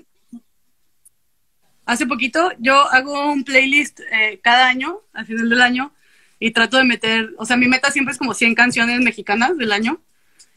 Hace 1.88 2.06
poquito 2.06 2.52
yo 2.60 2.76
hago 2.92 3.32
un 3.32 3.46
playlist 3.46 4.02
eh, 4.12 4.42
cada 4.44 4.68
año, 4.68 5.00
al 5.14 5.26
final 5.26 5.50
del 5.50 5.62
año, 5.62 5.94
y 6.38 6.52
trato 6.52 6.76
de 6.76 6.84
meter, 6.84 7.34
o 7.38 7.46
sea, 7.46 7.56
mi 7.56 7.70
meta 7.70 7.92
siempre 7.92 8.12
es 8.12 8.18
como 8.18 8.34
100 8.34 8.56
canciones 8.56 9.00
mexicanas 9.00 9.58
del 9.58 9.72
año. 9.72 10.02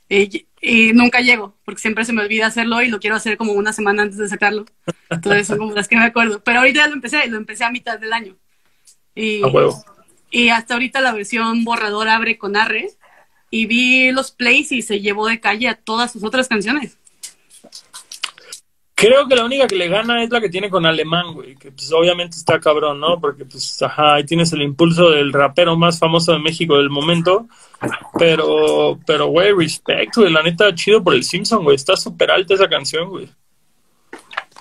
Y, 0.09 0.49
y, 0.61 0.93
nunca 0.93 1.21
llego, 1.21 1.57
porque 1.65 1.81
siempre 1.81 2.05
se 2.05 2.13
me 2.13 2.23
olvida 2.23 2.47
hacerlo 2.47 2.83
y 2.83 2.89
lo 2.89 2.99
quiero 2.99 3.15
hacer 3.15 3.37
como 3.37 3.53
una 3.53 3.73
semana 3.73 4.03
antes 4.03 4.19
de 4.19 4.29
sacarlo. 4.29 4.67
Entonces 5.09 5.47
son 5.47 5.59
como 5.59 5.73
las 5.73 5.87
que 5.87 5.95
me 5.95 6.05
acuerdo. 6.05 6.43
Pero 6.43 6.59
ahorita 6.59 6.81
ya 6.81 6.89
lo 6.89 6.95
empecé, 6.95 7.25
lo 7.29 7.37
empecé 7.37 7.63
a 7.63 7.71
mitad 7.71 7.97
del 7.97 8.13
año. 8.13 8.37
Y, 9.15 9.41
y 10.33 10.49
hasta 10.49 10.75
ahorita 10.75 11.01
la 11.01 11.13
versión 11.13 11.63
borrador 11.63 12.09
abre 12.09 12.39
con 12.39 12.57
Arre. 12.57 12.89
Y 13.51 13.67
vi 13.67 14.11
los 14.11 14.33
plays 14.33 14.73
y 14.73 14.83
se 14.83 15.01
llevó 15.01 15.29
de 15.29 15.39
calle 15.39 15.69
a 15.69 15.77
todas 15.77 16.11
sus 16.11 16.25
otras 16.25 16.49
canciones. 16.49 16.99
Creo 19.01 19.27
que 19.27 19.35
la 19.35 19.47
única 19.47 19.67
que 19.67 19.77
le 19.77 19.89
gana 19.89 20.23
es 20.23 20.29
la 20.29 20.43
que 20.43 20.51
tiene 20.51 20.69
con 20.69 20.85
Alemán, 20.85 21.33
güey, 21.33 21.55
que 21.55 21.73
pues 21.73 21.91
obviamente 21.91 22.37
está 22.37 22.61
cabrón, 22.61 23.01
¿no? 23.01 23.19
Porque 23.19 23.47
pues, 23.47 23.81
ajá, 23.81 24.17
ahí 24.17 24.25
tienes 24.25 24.53
el 24.53 24.61
impulso 24.61 25.09
del 25.09 25.33
rapero 25.33 25.75
más 25.75 25.99
famoso 25.99 26.33
de 26.33 26.39
México 26.39 26.77
del 26.77 26.91
momento, 26.91 27.49
pero, 28.19 29.01
pero, 29.07 29.29
güey, 29.29 29.55
respect, 29.55 30.17
güey, 30.17 30.31
la 30.31 30.43
neta, 30.43 30.75
chido 30.75 31.03
por 31.03 31.15
el 31.15 31.25
Simpson, 31.25 31.65
güey, 31.65 31.77
está 31.77 31.97
súper 31.97 32.31
alta 32.31 32.53
esa 32.53 32.69
canción, 32.69 33.09
güey. 33.09 33.27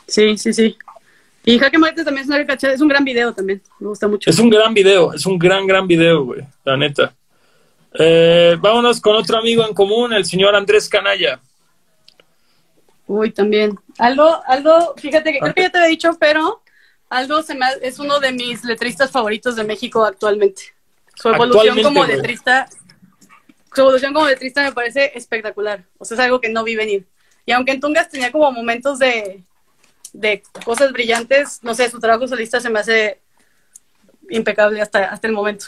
Sí, 0.07 0.37
sí, 0.37 0.53
sí. 0.53 0.77
Y 1.43 1.59
Jaque 1.59 1.77
Mate 1.77 2.05
también 2.05 2.23
es 2.23 2.29
una 2.29 2.45
cachada, 2.45 2.73
es 2.73 2.79
un 2.79 2.87
gran 2.87 3.03
video 3.03 3.33
también, 3.33 3.61
me 3.81 3.89
gusta 3.89 4.07
mucho. 4.07 4.29
Es 4.29 4.39
un 4.39 4.49
gran 4.49 4.73
video, 4.73 5.11
es 5.11 5.25
un 5.25 5.37
gran, 5.37 5.67
gran 5.67 5.85
video, 5.85 6.23
güey, 6.23 6.43
la 6.63 6.77
neta. 6.77 7.13
Eh, 7.93 8.55
vámonos 8.61 9.01
con 9.01 9.17
otro 9.17 9.37
amigo 9.37 9.67
en 9.67 9.73
común, 9.73 10.13
el 10.13 10.23
señor 10.23 10.55
Andrés 10.55 10.87
Canalla. 10.87 11.41
Uy, 13.09 13.31
también. 13.31 13.75
Aldo, 13.97 14.39
Aldo, 14.45 14.93
fíjate 14.95 15.33
que 15.33 15.39
creo 15.39 15.53
que 15.55 15.63
ya 15.63 15.71
te 15.71 15.79
había 15.79 15.89
dicho, 15.89 16.15
pero 16.19 16.61
Aldo 17.09 17.41
se 17.41 17.55
me 17.55 17.65
es 17.81 17.97
uno 17.97 18.19
de 18.19 18.31
mis 18.31 18.63
letristas 18.63 19.09
favoritos 19.09 19.55
de 19.55 19.63
México 19.63 20.05
actualmente. 20.05 20.61
Su 21.15 21.29
evolución 21.29 21.81
como 21.81 22.05
letrista, 22.05 22.69
su 23.73 23.81
evolución 23.81 24.13
como 24.13 24.27
letrista 24.27 24.61
me 24.61 24.73
parece 24.73 25.11
espectacular. 25.15 25.85
O 25.97 26.05
sea, 26.05 26.13
es 26.13 26.21
algo 26.21 26.39
que 26.39 26.49
no 26.49 26.63
vi 26.63 26.75
venir. 26.75 27.07
Y 27.47 27.51
aunque 27.51 27.71
en 27.71 27.79
Tungas 27.79 28.09
tenía 28.09 28.31
como 28.31 28.51
momentos 28.51 28.99
de, 28.99 29.43
de 30.13 30.43
cosas 30.63 30.91
brillantes, 30.91 31.63
no 31.63 31.73
sé, 31.73 31.89
su 31.89 31.99
trabajo 31.99 32.27
solista 32.27 32.59
se 32.59 32.69
me 32.69 32.79
hace 32.79 33.19
impecable 34.29 34.81
hasta, 34.81 35.05
hasta 35.05 35.25
el 35.25 35.33
momento. 35.33 35.65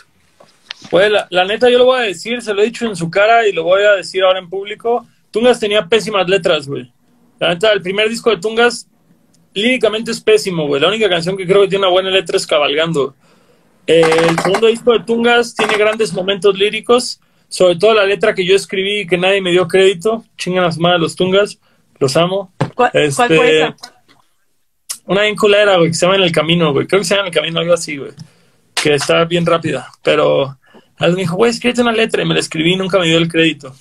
Pues 0.91 1.09
la, 1.09 1.25
la, 1.31 1.43
neta, 1.45 1.71
yo 1.71 1.79
lo 1.79 1.85
voy 1.85 2.01
a 2.01 2.03
decir, 2.03 2.43
se 2.43 2.53
lo 2.53 2.61
he 2.61 2.65
dicho 2.65 2.85
en 2.85 2.95
su 2.95 3.09
cara 3.09 3.47
y 3.47 3.51
lo 3.51 3.63
voy 3.63 3.81
a 3.81 3.93
decir 3.93 4.21
ahora 4.23 4.37
en 4.37 4.47
público. 4.47 5.07
Tungas 5.31 5.59
tenía 5.59 5.87
pésimas 5.87 6.29
letras, 6.29 6.67
güey. 6.67 6.93
La 7.41 7.49
neta, 7.49 7.71
el 7.71 7.81
primer 7.81 8.07
disco 8.07 8.29
de 8.29 8.37
Tungas 8.37 8.87
líricamente 9.55 10.11
es 10.11 10.21
pésimo, 10.21 10.67
güey. 10.67 10.79
La 10.79 10.89
única 10.89 11.09
canción 11.09 11.35
que 11.35 11.47
creo 11.47 11.63
que 11.63 11.69
tiene 11.69 11.85
una 11.85 11.91
buena 11.91 12.11
letra 12.11 12.37
es 12.37 12.45
Cabalgando. 12.45 13.15
Eh, 13.87 14.03
el 14.29 14.37
segundo 14.37 14.67
disco 14.67 14.93
de 14.93 14.99
Tungas 14.99 15.55
tiene 15.55 15.75
grandes 15.75 16.13
momentos 16.13 16.55
líricos, 16.55 17.19
sobre 17.49 17.77
todo 17.77 17.95
la 17.95 18.05
letra 18.05 18.35
que 18.35 18.45
yo 18.45 18.55
escribí 18.55 18.99
y 18.99 19.07
que 19.07 19.17
nadie 19.17 19.41
me 19.41 19.49
dio 19.49 19.67
crédito. 19.67 20.23
Chingan 20.37 20.65
las 20.65 20.77
manos 20.77 21.01
los 21.01 21.15
Tungas, 21.15 21.57
los 21.97 22.15
amo. 22.15 22.53
¿Cuál, 22.75 22.91
este, 22.93 23.15
¿cuál 23.15 23.35
fue 23.35 23.57
esa? 23.57 23.75
Una 25.07 25.23
bien 25.23 25.35
culera, 25.35 25.77
güey, 25.77 25.89
que 25.89 25.95
se 25.95 26.05
llama 26.05 26.17
En 26.17 26.23
el 26.23 26.31
Camino, 26.31 26.71
güey. 26.73 26.85
Creo 26.85 27.01
que 27.01 27.05
se 27.05 27.15
llama 27.15 27.27
En 27.27 27.33
el 27.33 27.39
Camino, 27.39 27.59
algo 27.59 27.73
así, 27.73 27.97
güey. 27.97 28.11
Que 28.75 28.93
está 28.93 29.25
bien 29.25 29.47
rápida. 29.47 29.89
Pero 30.03 30.59
Aldo 30.99 31.15
me 31.15 31.23
dijo, 31.23 31.37
güey, 31.37 31.49
escríbete 31.49 31.81
una 31.81 31.91
letra 31.91 32.21
y 32.21 32.27
me 32.27 32.35
la 32.35 32.39
escribí 32.39 32.73
y 32.73 32.77
nunca 32.77 32.99
me 32.99 33.07
dio 33.07 33.17
el 33.17 33.27
crédito. 33.27 33.75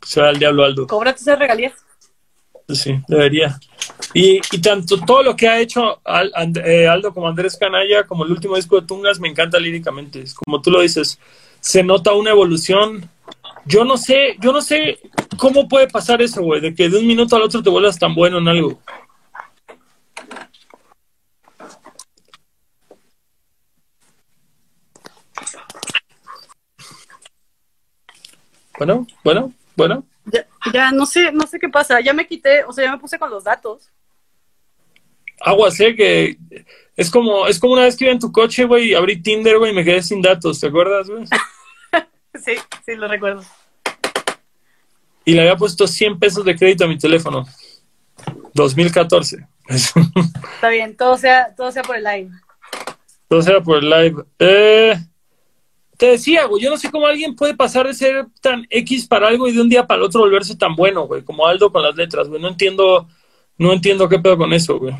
Se 0.00 0.20
va 0.20 0.28
al 0.28 0.38
diablo, 0.38 0.64
Aldo. 0.64 0.86
Cóbrate 0.86 1.20
esas 1.20 1.40
regalías. 1.40 1.87
Sí, 2.68 3.00
debería. 3.08 3.58
Y, 4.12 4.40
y 4.52 4.60
tanto 4.60 4.98
todo 5.00 5.22
lo 5.22 5.34
que 5.34 5.48
ha 5.48 5.58
hecho 5.58 6.00
eh, 6.64 6.86
Aldo 6.86 7.14
como 7.14 7.28
Andrés 7.28 7.56
Canalla, 7.56 8.06
como 8.06 8.24
el 8.24 8.32
último 8.32 8.56
disco 8.56 8.80
de 8.80 8.86
Tungas, 8.86 9.18
me 9.20 9.28
encanta 9.28 9.58
líricamente. 9.58 10.24
Como 10.44 10.60
tú 10.60 10.70
lo 10.70 10.80
dices, 10.82 11.18
se 11.60 11.82
nota 11.82 12.12
una 12.12 12.30
evolución. 12.30 13.08
Yo 13.64 13.84
no 13.84 13.96
sé, 13.96 14.36
yo 14.40 14.52
no 14.52 14.60
sé 14.60 14.98
cómo 15.38 15.66
puede 15.68 15.88
pasar 15.88 16.20
eso, 16.20 16.42
güey, 16.42 16.60
de 16.60 16.74
que 16.74 16.88
de 16.88 16.98
un 16.98 17.06
minuto 17.06 17.36
al 17.36 17.42
otro 17.42 17.62
te 17.62 17.70
vuelvas 17.70 17.98
tan 17.98 18.14
bueno 18.14 18.38
en 18.38 18.48
algo. 18.48 18.78
Bueno, 28.78 29.06
bueno, 29.24 29.52
bueno. 29.76 30.04
Ya, 30.72 30.90
no 30.92 31.06
sé, 31.06 31.32
no 31.32 31.46
sé 31.46 31.58
qué 31.58 31.68
pasa. 31.68 32.00
Ya 32.00 32.12
me 32.12 32.26
quité, 32.26 32.64
o 32.64 32.72
sea, 32.72 32.84
ya 32.84 32.92
me 32.92 32.98
puse 32.98 33.18
con 33.18 33.30
los 33.30 33.44
datos. 33.44 33.90
Agua 35.40 35.70
sé 35.70 35.94
que 35.94 36.36
es 36.96 37.10
como, 37.10 37.46
es 37.46 37.60
como 37.60 37.74
una 37.74 37.84
vez 37.84 37.96
que 37.96 38.04
iba 38.04 38.12
en 38.12 38.18
tu 38.18 38.32
coche, 38.32 38.64
güey, 38.64 38.94
abrí 38.94 39.22
Tinder, 39.22 39.58
güey, 39.58 39.70
y 39.70 39.74
me 39.74 39.84
quedé 39.84 40.02
sin 40.02 40.20
datos, 40.20 40.58
¿te 40.60 40.66
acuerdas, 40.66 41.08
güey? 41.08 41.24
Sí, 42.44 42.52
sí, 42.86 42.94
lo 42.94 43.08
recuerdo. 43.08 43.42
Y 45.24 45.32
le 45.32 45.40
había 45.40 45.56
puesto 45.56 45.88
100 45.88 46.18
pesos 46.20 46.44
de 46.44 46.54
crédito 46.54 46.84
a 46.84 46.88
mi 46.88 46.96
teléfono. 46.96 47.44
2014. 48.54 49.46
Está 49.68 50.68
bien, 50.68 50.96
todo 50.96 51.16
sea, 51.18 51.54
todo 51.56 51.72
sea 51.72 51.82
por 51.82 51.96
el 51.96 52.04
live. 52.04 52.30
Todo 53.28 53.42
sea 53.42 53.60
por 53.60 53.78
el 53.78 53.90
live. 53.90 54.24
Eh, 54.38 54.96
te 55.98 56.06
decía, 56.06 56.46
güey, 56.46 56.62
yo 56.62 56.70
no 56.70 56.78
sé 56.78 56.90
cómo 56.92 57.08
alguien 57.08 57.34
puede 57.34 57.56
pasar 57.56 57.86
de 57.88 57.92
ser 57.92 58.26
tan 58.40 58.64
X 58.70 59.06
para 59.08 59.26
algo 59.26 59.48
y 59.48 59.52
de 59.52 59.60
un 59.60 59.68
día 59.68 59.84
para 59.84 59.98
el 59.98 60.04
otro 60.04 60.20
volverse 60.20 60.56
tan 60.56 60.76
bueno, 60.76 61.02
güey, 61.08 61.22
como 61.24 61.44
Aldo 61.44 61.72
con 61.72 61.82
las 61.82 61.96
letras, 61.96 62.28
güey. 62.28 62.40
No 62.40 62.48
entiendo, 62.48 63.08
no 63.58 63.72
entiendo 63.72 64.08
qué 64.08 64.20
pedo 64.20 64.38
con 64.38 64.52
eso, 64.52 64.78
güey. 64.78 64.94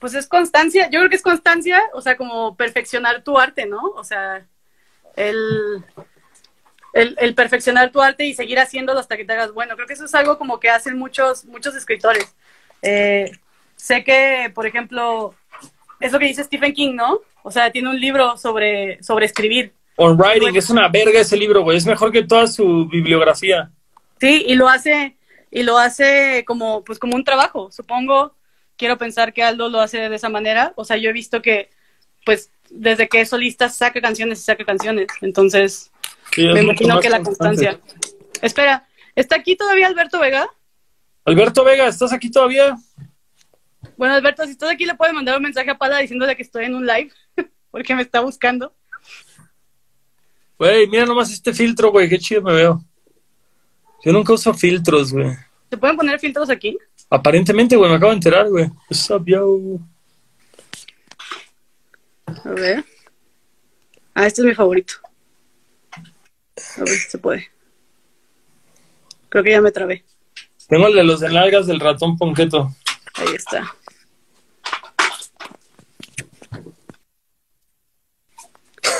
Pues 0.00 0.12
es 0.14 0.26
constancia, 0.26 0.90
yo 0.90 0.98
creo 0.98 1.08
que 1.08 1.16
es 1.16 1.22
constancia, 1.22 1.80
o 1.94 2.00
sea, 2.00 2.16
como 2.16 2.56
perfeccionar 2.56 3.22
tu 3.22 3.38
arte, 3.38 3.64
¿no? 3.66 3.80
O 3.96 4.02
sea, 4.02 4.44
el, 5.14 5.84
el, 6.94 7.14
el 7.20 7.34
perfeccionar 7.36 7.92
tu 7.92 8.02
arte 8.02 8.26
y 8.26 8.34
seguir 8.34 8.58
haciéndolo 8.58 8.98
hasta 8.98 9.16
que 9.16 9.24
te 9.24 9.32
hagas 9.34 9.52
bueno. 9.52 9.76
Creo 9.76 9.86
que 9.86 9.94
eso 9.94 10.06
es 10.06 10.14
algo 10.16 10.36
como 10.36 10.58
que 10.58 10.68
hacen 10.68 10.98
muchos, 10.98 11.44
muchos 11.44 11.76
escritores. 11.76 12.34
Eh, 12.82 13.30
sé 13.76 14.02
que, 14.02 14.50
por 14.52 14.66
ejemplo, 14.66 15.36
es 16.00 16.10
lo 16.10 16.18
que 16.18 16.26
dice 16.26 16.42
Stephen 16.42 16.74
King, 16.74 16.94
¿no? 16.96 17.20
O 17.44 17.52
sea, 17.52 17.70
tiene 17.70 17.88
un 17.88 18.00
libro 18.00 18.36
sobre, 18.36 19.00
sobre 19.00 19.26
escribir. 19.26 19.72
On 19.96 20.18
Writing, 20.18 20.56
es 20.56 20.70
una 20.70 20.88
verga 20.88 21.20
ese 21.20 21.36
libro, 21.36 21.62
güey. 21.62 21.76
Es 21.76 21.86
mejor 21.86 22.10
que 22.10 22.24
toda 22.24 22.46
su 22.46 22.86
bibliografía. 22.88 23.70
Sí, 24.20 24.44
y 24.46 24.54
lo 24.54 24.68
hace, 24.68 25.16
y 25.50 25.62
lo 25.62 25.78
hace 25.78 26.44
como, 26.46 26.82
pues 26.84 26.98
como 26.98 27.14
un 27.16 27.24
trabajo, 27.24 27.70
supongo. 27.70 28.34
Quiero 28.76 28.98
pensar 28.98 29.32
que 29.32 29.42
Aldo 29.44 29.68
lo 29.68 29.80
hace 29.80 30.08
de 30.08 30.16
esa 30.16 30.28
manera. 30.28 30.72
O 30.76 30.84
sea, 30.84 30.96
yo 30.96 31.10
he 31.10 31.12
visto 31.12 31.40
que, 31.42 31.70
pues, 32.24 32.50
desde 32.70 33.08
que 33.08 33.20
es 33.20 33.28
solista 33.28 33.68
saca 33.68 34.00
canciones 34.00 34.40
y 34.40 34.42
saca 34.42 34.64
canciones. 34.64 35.06
Entonces, 35.20 35.92
Sí, 36.32 36.46
me 36.48 36.62
imagino 36.62 36.98
que 36.98 37.10
la 37.10 37.22
constante. 37.22 37.66
constancia. 37.66 37.80
Espera, 38.42 38.88
¿está 39.14 39.36
aquí 39.36 39.54
todavía 39.54 39.86
Alberto 39.86 40.18
Vega? 40.18 40.48
Alberto 41.24 41.62
Vega, 41.62 41.86
¿estás 41.86 42.12
aquí 42.12 42.30
todavía? 42.30 42.76
Bueno, 43.96 44.14
Alberto, 44.14 44.44
si 44.44 44.50
estás 44.52 44.70
aquí, 44.70 44.86
le 44.86 44.94
puedes 44.94 45.14
mandar 45.14 45.36
un 45.36 45.42
mensaje 45.42 45.70
a 45.70 45.78
Pala 45.78 45.98
diciéndole 45.98 46.34
que 46.34 46.42
estoy 46.42 46.64
en 46.64 46.74
un 46.74 46.86
live, 46.86 47.12
porque 47.70 47.94
me 47.94 48.02
está 48.02 48.20
buscando. 48.20 48.74
Güey, 50.64 50.86
mira 50.86 51.04
nomás 51.04 51.30
este 51.30 51.52
filtro, 51.52 51.90
güey, 51.90 52.08
qué 52.08 52.18
chido 52.18 52.40
me 52.40 52.54
veo. 52.54 52.82
Yo 54.02 54.12
nunca 54.14 54.32
uso 54.32 54.54
filtros, 54.54 55.12
güey. 55.12 55.36
¿Se 55.68 55.76
pueden 55.76 55.94
poner 55.94 56.18
filtros 56.18 56.48
aquí? 56.48 56.78
Aparentemente, 57.10 57.76
güey, 57.76 57.90
me 57.90 57.96
acabo 57.96 58.12
de 58.12 58.16
enterar, 58.16 58.48
güey. 58.48 58.70
What's 58.88 59.10
up, 59.10 59.26
yo? 59.26 59.58
A 62.24 62.48
ver. 62.52 62.82
Ah, 64.14 64.26
este 64.26 64.40
es 64.40 64.46
mi 64.46 64.54
favorito. 64.54 64.94
A 66.56 66.80
ver 66.80 66.88
si 66.88 67.10
se 67.10 67.18
puede. 67.18 67.50
Creo 69.28 69.44
que 69.44 69.50
ya 69.50 69.60
me 69.60 69.70
trabé. 69.70 70.02
Tengo 70.66 70.86
el 70.86 70.94
de 70.94 71.04
los 71.04 71.20
enalgas 71.20 71.66
del 71.66 71.78
ratón 71.78 72.16
ponqueto. 72.16 72.74
Ahí 73.16 73.34
está. 73.34 73.76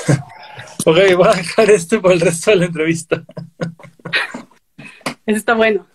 Ok, 0.85 0.97
voy 1.16 1.28
a 1.28 1.32
dejar 1.32 1.70
este 1.70 1.98
por 1.98 2.12
el 2.12 2.20
resto 2.20 2.51
de 2.51 2.56
la 2.56 2.65
entrevista. 2.66 3.24
Ese 5.27 5.39
está 5.39 5.55
bueno. 5.55 5.86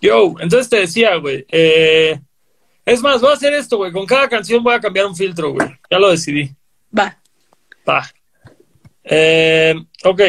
Yo, 0.00 0.34
entonces 0.40 0.68
te 0.68 0.76
decía, 0.80 1.16
güey. 1.16 1.44
eh, 1.48 2.20
es 2.84 3.02
más, 3.02 3.20
voy 3.20 3.30
a 3.30 3.34
hacer 3.34 3.52
esto, 3.54 3.78
güey. 3.78 3.90
Con 3.90 4.06
cada 4.06 4.28
canción 4.28 4.62
voy 4.62 4.74
a 4.74 4.80
cambiar 4.80 5.06
un 5.06 5.16
filtro, 5.16 5.50
güey. 5.52 5.68
Ya 5.90 5.98
lo 5.98 6.10
decidí. 6.10 6.54
Va. 6.96 7.18
Pa. 7.84 8.08
Eh, 9.02 9.74
ok. 10.04 10.20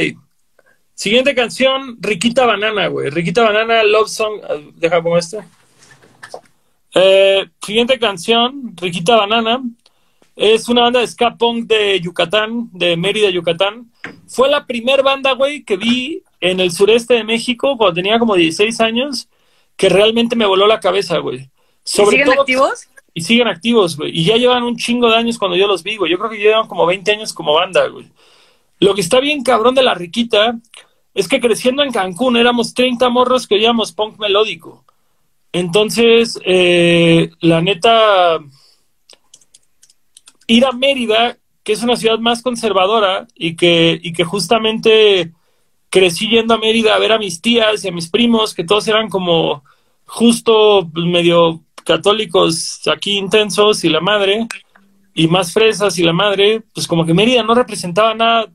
Siguiente 0.96 1.36
canción, 1.36 1.98
Riquita 2.00 2.48
Banana, 2.48 2.88
güey. 2.88 3.12
Riquita 3.12 3.44
Banana, 3.44 3.84
Love 3.84 4.10
Song. 4.10 4.42
eh, 4.50 4.72
Deja 4.76 5.04
como 5.04 5.18
este. 5.20 5.38
Eh, 6.96 7.48
siguiente 7.64 8.00
canción, 8.00 8.74
Riquita 8.76 9.16
Banana. 9.18 9.62
Es 10.38 10.70
una 10.70 10.84
banda 10.84 11.00
de 11.02 11.08
ska 11.08 11.36
punk 11.36 11.66
de 11.68 12.00
Yucatán, 12.00 12.70
de 12.72 12.96
Mérida, 12.96 13.30
Yucatán. 13.32 13.92
Fue 14.28 14.48
la 14.50 14.66
primer 14.66 15.02
banda, 15.04 15.34
güey, 15.34 15.64
que 15.64 15.78
vi 15.78 16.22
en 16.40 16.60
el 16.60 16.72
sureste 16.72 17.16
de 17.16 17.24
México 17.24 17.76
cuando 17.76 17.96
tenía 17.96 18.20
como 18.20 18.36
16 18.36 18.80
años, 18.82 19.28
que 19.76 19.90
realmente 19.90 20.36
me 20.36 20.46
voló 20.46 20.68
la 20.68 20.80
cabeza, 20.80 21.18
güey. 21.18 21.40
¿Y 21.40 21.50
Sobre 21.84 22.12
¿Siguen 22.18 22.26
todo- 22.28 22.42
activos? 22.42 22.88
y 23.16 23.22
siguen 23.22 23.48
activos, 23.48 23.98
güey. 23.98 24.12
Y 24.16 24.26
ya 24.26 24.38
llevan 24.38 24.62
un 24.62 24.78
chingo 24.78 25.10
de 25.10 25.16
años 25.18 25.40
cuando 25.40 25.58
yo 25.58 25.66
los 25.66 25.82
vi, 25.82 25.98
güey. 25.98 26.12
Yo 26.12 26.20
creo 26.20 26.30
que 26.30 26.38
llevan 26.38 26.68
como 26.68 26.86
20 26.86 27.12
años 27.14 27.34
como 27.34 27.54
banda, 27.56 27.88
güey. 27.88 28.06
Lo 28.80 28.94
que 28.94 29.02
está 29.02 29.20
bien 29.20 29.42
cabrón 29.42 29.74
de 29.74 29.82
la 29.82 29.96
riquita 29.96 30.56
es 31.16 31.28
que 31.28 31.40
creciendo 31.42 31.82
en 31.82 31.92
Cancún 31.92 32.38
éramos 32.38 32.76
30 32.76 33.10
morros 33.10 33.48
que 33.48 33.56
oíamos 33.56 33.92
punk 33.92 34.20
melódico. 34.20 34.86
Entonces, 35.52 36.40
eh, 36.46 37.32
la 37.40 37.60
neta, 37.62 38.38
ir 40.48 40.66
a 40.66 40.72
Mérida, 40.72 41.38
que 41.64 41.74
es 41.74 41.84
una 41.84 41.98
ciudad 41.98 42.20
más 42.20 42.42
conservadora 42.42 43.28
y 43.36 43.56
que, 43.56 44.00
y 44.02 44.14
que 44.14 44.24
justamente 44.24 45.34
crecí 45.90 46.30
yendo 46.30 46.54
a 46.54 46.58
Mérida 46.58 46.96
a 46.96 47.00
ver 47.00 47.12
a 47.12 47.20
mis 47.20 47.42
tías 47.42 47.84
y 47.84 47.90
a 47.90 47.92
mis 47.92 48.10
primos, 48.10 48.54
que 48.54 48.64
todos 48.64 48.88
eran 48.88 49.10
como 49.10 49.64
justo 50.06 50.90
medio 50.94 51.62
católicos 51.84 52.82
aquí 52.88 53.18
intensos 53.18 53.84
y 53.84 53.90
la 53.90 54.02
madre, 54.02 54.48
y 55.14 55.28
más 55.28 55.52
fresas 55.52 55.98
y 55.98 56.04
la 56.04 56.14
madre, 56.14 56.62
pues 56.74 56.88
como 56.88 57.06
que 57.06 57.14
Mérida 57.14 57.44
no 57.44 57.56
representaba 57.56 58.14
nada 58.14 58.48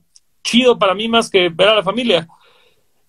chido 0.45 0.79
para 0.79 0.95
mí 0.95 1.09
más 1.09 1.29
que 1.29 1.49
ver 1.49 1.69
a 1.69 1.77
la 1.77 1.83
familia. 1.83 2.29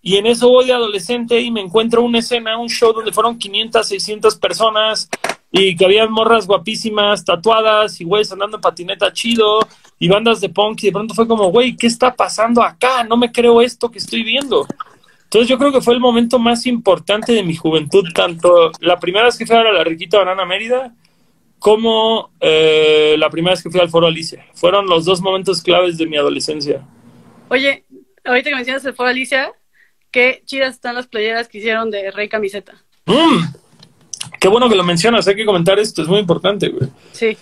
Y 0.02 0.18
en 0.18 0.28
eso 0.28 0.50
voy 0.50 0.66
de 0.66 0.74
adolescente 0.74 1.40
y 1.40 1.50
me 1.50 1.62
encuentro 1.62 2.02
una 2.02 2.20
escena, 2.20 2.58
un 2.58 2.68
show 2.68 2.92
donde 2.92 3.14
fueron 3.14 3.38
500, 3.38 3.88
600 3.88 4.36
personas 4.36 5.10
y 5.56 5.76
que 5.76 5.86
habían 5.86 6.12
morras 6.12 6.48
guapísimas, 6.48 7.24
tatuadas 7.24 8.02
y 8.02 8.06
güeyes 8.06 8.32
andando 8.32 8.58
en 8.58 8.62
patineta 8.62 9.14
chido 9.14 9.60
y 10.00 10.08
bandas 10.08 10.42
de 10.42 10.50
punk 10.50 10.82
y 10.82 10.88
de 10.88 10.92
pronto 10.92 11.14
fue 11.14 11.28
como, 11.28 11.52
güey, 11.52 11.78
¿qué 11.78 11.86
está 11.86 12.16
pasando 12.16 12.64
acá? 12.64 13.04
No 13.04 13.16
me 13.16 13.32
creo 13.32 13.62
esto 13.62 13.92
que 13.92 14.00
estoy 14.00 14.24
viendo. 14.24 14.66
Entonces 15.26 15.48
yo 15.48 15.60
creo 15.60 15.72
que 15.72 15.82
fue 15.82 15.94
el 15.94 16.00
momento 16.00 16.40
más 16.40 16.66
importante 16.66 17.34
de 17.34 17.44
mi 17.44 17.56
juventud, 17.56 18.04
tanto 18.16 18.72
la 18.80 19.00
primera 19.00 19.26
vez 19.26 19.38
que 19.38 19.46
fui 19.46 19.56
a 19.56 19.64
la 19.64 19.84
Riquita 19.84 20.18
Banana 20.18 20.44
Mérida 20.44 20.96
como 21.60 22.32
eh, 22.40 23.16
la 23.20 23.30
primera 23.30 23.54
vez 23.54 23.62
que 23.62 23.70
fui 23.70 23.80
al 23.80 23.90
Foro 23.90 24.08
Alicia. 24.08 24.48
Fueron 24.56 24.88
los 24.88 25.06
dos 25.06 25.22
momentos 25.22 25.62
claves 25.62 26.00
de 26.00 26.08
mi 26.08 26.18
adolescencia. 26.18 26.82
Oye, 27.50 27.86
ahorita 28.26 28.50
que 28.50 28.56
mencionas 28.56 28.84
el 28.86 28.96
foro 28.96 29.10
Alicia, 29.10 29.54
qué 30.10 30.42
chidas 30.46 30.74
están 30.74 30.96
las 30.96 31.06
playeras 31.06 31.48
que 31.48 31.60
hicieron 31.60 31.92
de 31.92 32.10
Rey 32.10 32.28
Camiseta. 32.28 32.74
Mm. 33.06 33.63
Qué 34.40 34.48
bueno 34.48 34.70
que 34.70 34.76
lo 34.76 34.84
mencionas, 34.84 35.28
hay 35.28 35.36
que 35.36 35.46
comentar 35.46 35.80
esto, 35.80 36.02
es 36.02 36.08
muy 36.08 36.20
importante, 36.20 36.70
güey. 36.70 36.90
Sí. 37.12 37.38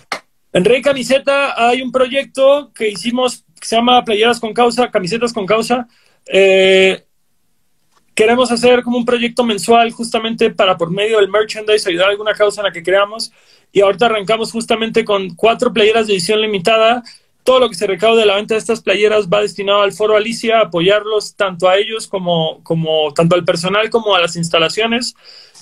En 0.52 0.64
Rey 0.64 0.82
Camiseta 0.82 1.68
hay 1.68 1.80
un 1.80 1.90
proyecto 1.90 2.70
que 2.74 2.88
hicimos 2.88 3.44
que 3.58 3.66
se 3.66 3.76
llama 3.76 4.04
Playeras 4.04 4.40
con 4.40 4.52
Causa, 4.52 4.90
Camisetas 4.90 5.32
con 5.32 5.46
Causa. 5.46 5.88
Eh, 6.26 7.04
queremos 8.14 8.50
hacer 8.52 8.82
como 8.82 8.98
un 8.98 9.04
proyecto 9.04 9.44
mensual 9.44 9.90
justamente 9.92 10.50
para 10.50 10.76
por 10.76 10.90
medio 10.90 11.18
del 11.18 11.30
merchandise 11.30 11.88
ayudar 11.88 12.08
a 12.08 12.10
alguna 12.10 12.34
causa 12.34 12.60
en 12.60 12.66
la 12.66 12.72
que 12.72 12.82
creamos. 12.82 13.32
Y 13.72 13.80
ahorita 13.80 14.06
arrancamos 14.06 14.52
justamente 14.52 15.04
con 15.04 15.34
cuatro 15.34 15.72
playeras 15.72 16.06
de 16.06 16.14
edición 16.14 16.40
limitada. 16.40 17.02
Todo 17.44 17.60
lo 17.60 17.68
que 17.68 17.74
se 17.74 17.86
recaude 17.86 18.20
de 18.20 18.26
la 18.26 18.36
venta 18.36 18.54
de 18.54 18.60
estas 18.60 18.82
playeras 18.82 19.28
va 19.28 19.40
destinado 19.40 19.82
al 19.82 19.92
Foro 19.92 20.16
Alicia, 20.16 20.60
apoyarlos 20.60 21.34
tanto 21.34 21.68
a 21.68 21.76
ellos 21.76 22.06
como, 22.06 22.62
como 22.62 23.14
tanto 23.14 23.34
al 23.34 23.44
personal 23.44 23.88
como 23.90 24.14
a 24.14 24.20
las 24.20 24.36
instalaciones. 24.36 25.14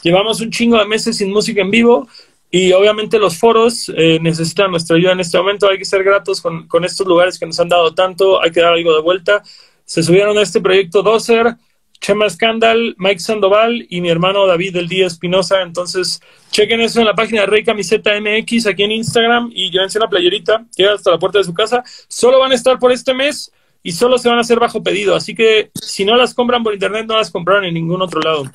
Llevamos 0.02 0.40
un 0.40 0.50
chingo 0.50 0.78
de 0.78 0.86
meses 0.86 1.16
sin 1.18 1.30
música 1.30 1.60
en 1.60 1.70
vivo 1.70 2.08
y 2.50 2.72
obviamente 2.72 3.18
los 3.18 3.38
foros 3.38 3.92
eh, 3.96 4.18
necesitan 4.20 4.70
nuestra 4.70 4.96
ayuda 4.96 5.12
en 5.12 5.20
este 5.20 5.38
momento. 5.38 5.68
Hay 5.68 5.78
que 5.78 5.84
ser 5.84 6.02
gratos 6.02 6.40
con, 6.40 6.84
estos 6.84 7.06
lugares 7.06 7.38
que 7.38 7.46
nos 7.46 7.60
han 7.60 7.68
dado 7.68 7.94
tanto. 7.94 8.42
Hay 8.42 8.50
que 8.50 8.60
dar 8.60 8.72
algo 8.72 8.94
de 8.94 9.02
vuelta. 9.02 9.42
Se 9.84 10.02
subieron 10.02 10.36
a 10.36 10.42
este 10.42 10.60
proyecto 10.60 11.02
Dozer, 11.02 11.54
Chema 12.00 12.28
Scandal, 12.28 12.96
Mike 12.98 13.20
Sandoval 13.20 13.86
y 13.88 14.00
mi 14.00 14.08
hermano 14.08 14.46
David 14.46 14.74
del 14.74 14.88
Día 14.88 15.06
Espinosa. 15.06 15.62
Entonces, 15.62 16.20
chequen 16.50 16.80
eso 16.80 16.98
en 16.98 17.06
la 17.06 17.14
página 17.14 17.42
de 17.42 17.46
Rey 17.46 17.62
Camiseta 17.62 18.12
MX 18.18 18.66
aquí 18.66 18.82
en 18.82 18.92
Instagram 18.92 19.52
y 19.54 19.70
llévense 19.70 19.98
una 19.98 20.08
playerita. 20.08 20.64
Llega 20.76 20.94
hasta 20.94 21.12
la 21.12 21.18
puerta 21.18 21.38
de 21.38 21.44
su 21.44 21.54
casa. 21.54 21.84
Solo 22.08 22.40
van 22.40 22.50
a 22.50 22.56
estar 22.56 22.80
por 22.80 22.90
este 22.90 23.14
mes 23.14 23.52
y 23.82 23.92
solo 23.92 24.18
se 24.18 24.28
van 24.28 24.38
a 24.38 24.40
hacer 24.40 24.58
bajo 24.58 24.82
pedido. 24.82 25.14
Así 25.14 25.36
que 25.36 25.70
si 25.74 26.04
no 26.04 26.16
las 26.16 26.34
compran 26.34 26.64
por 26.64 26.74
internet, 26.74 27.06
no 27.06 27.16
las 27.16 27.30
compraron 27.30 27.64
en 27.64 27.74
ningún 27.74 28.02
otro 28.02 28.20
lado. 28.20 28.50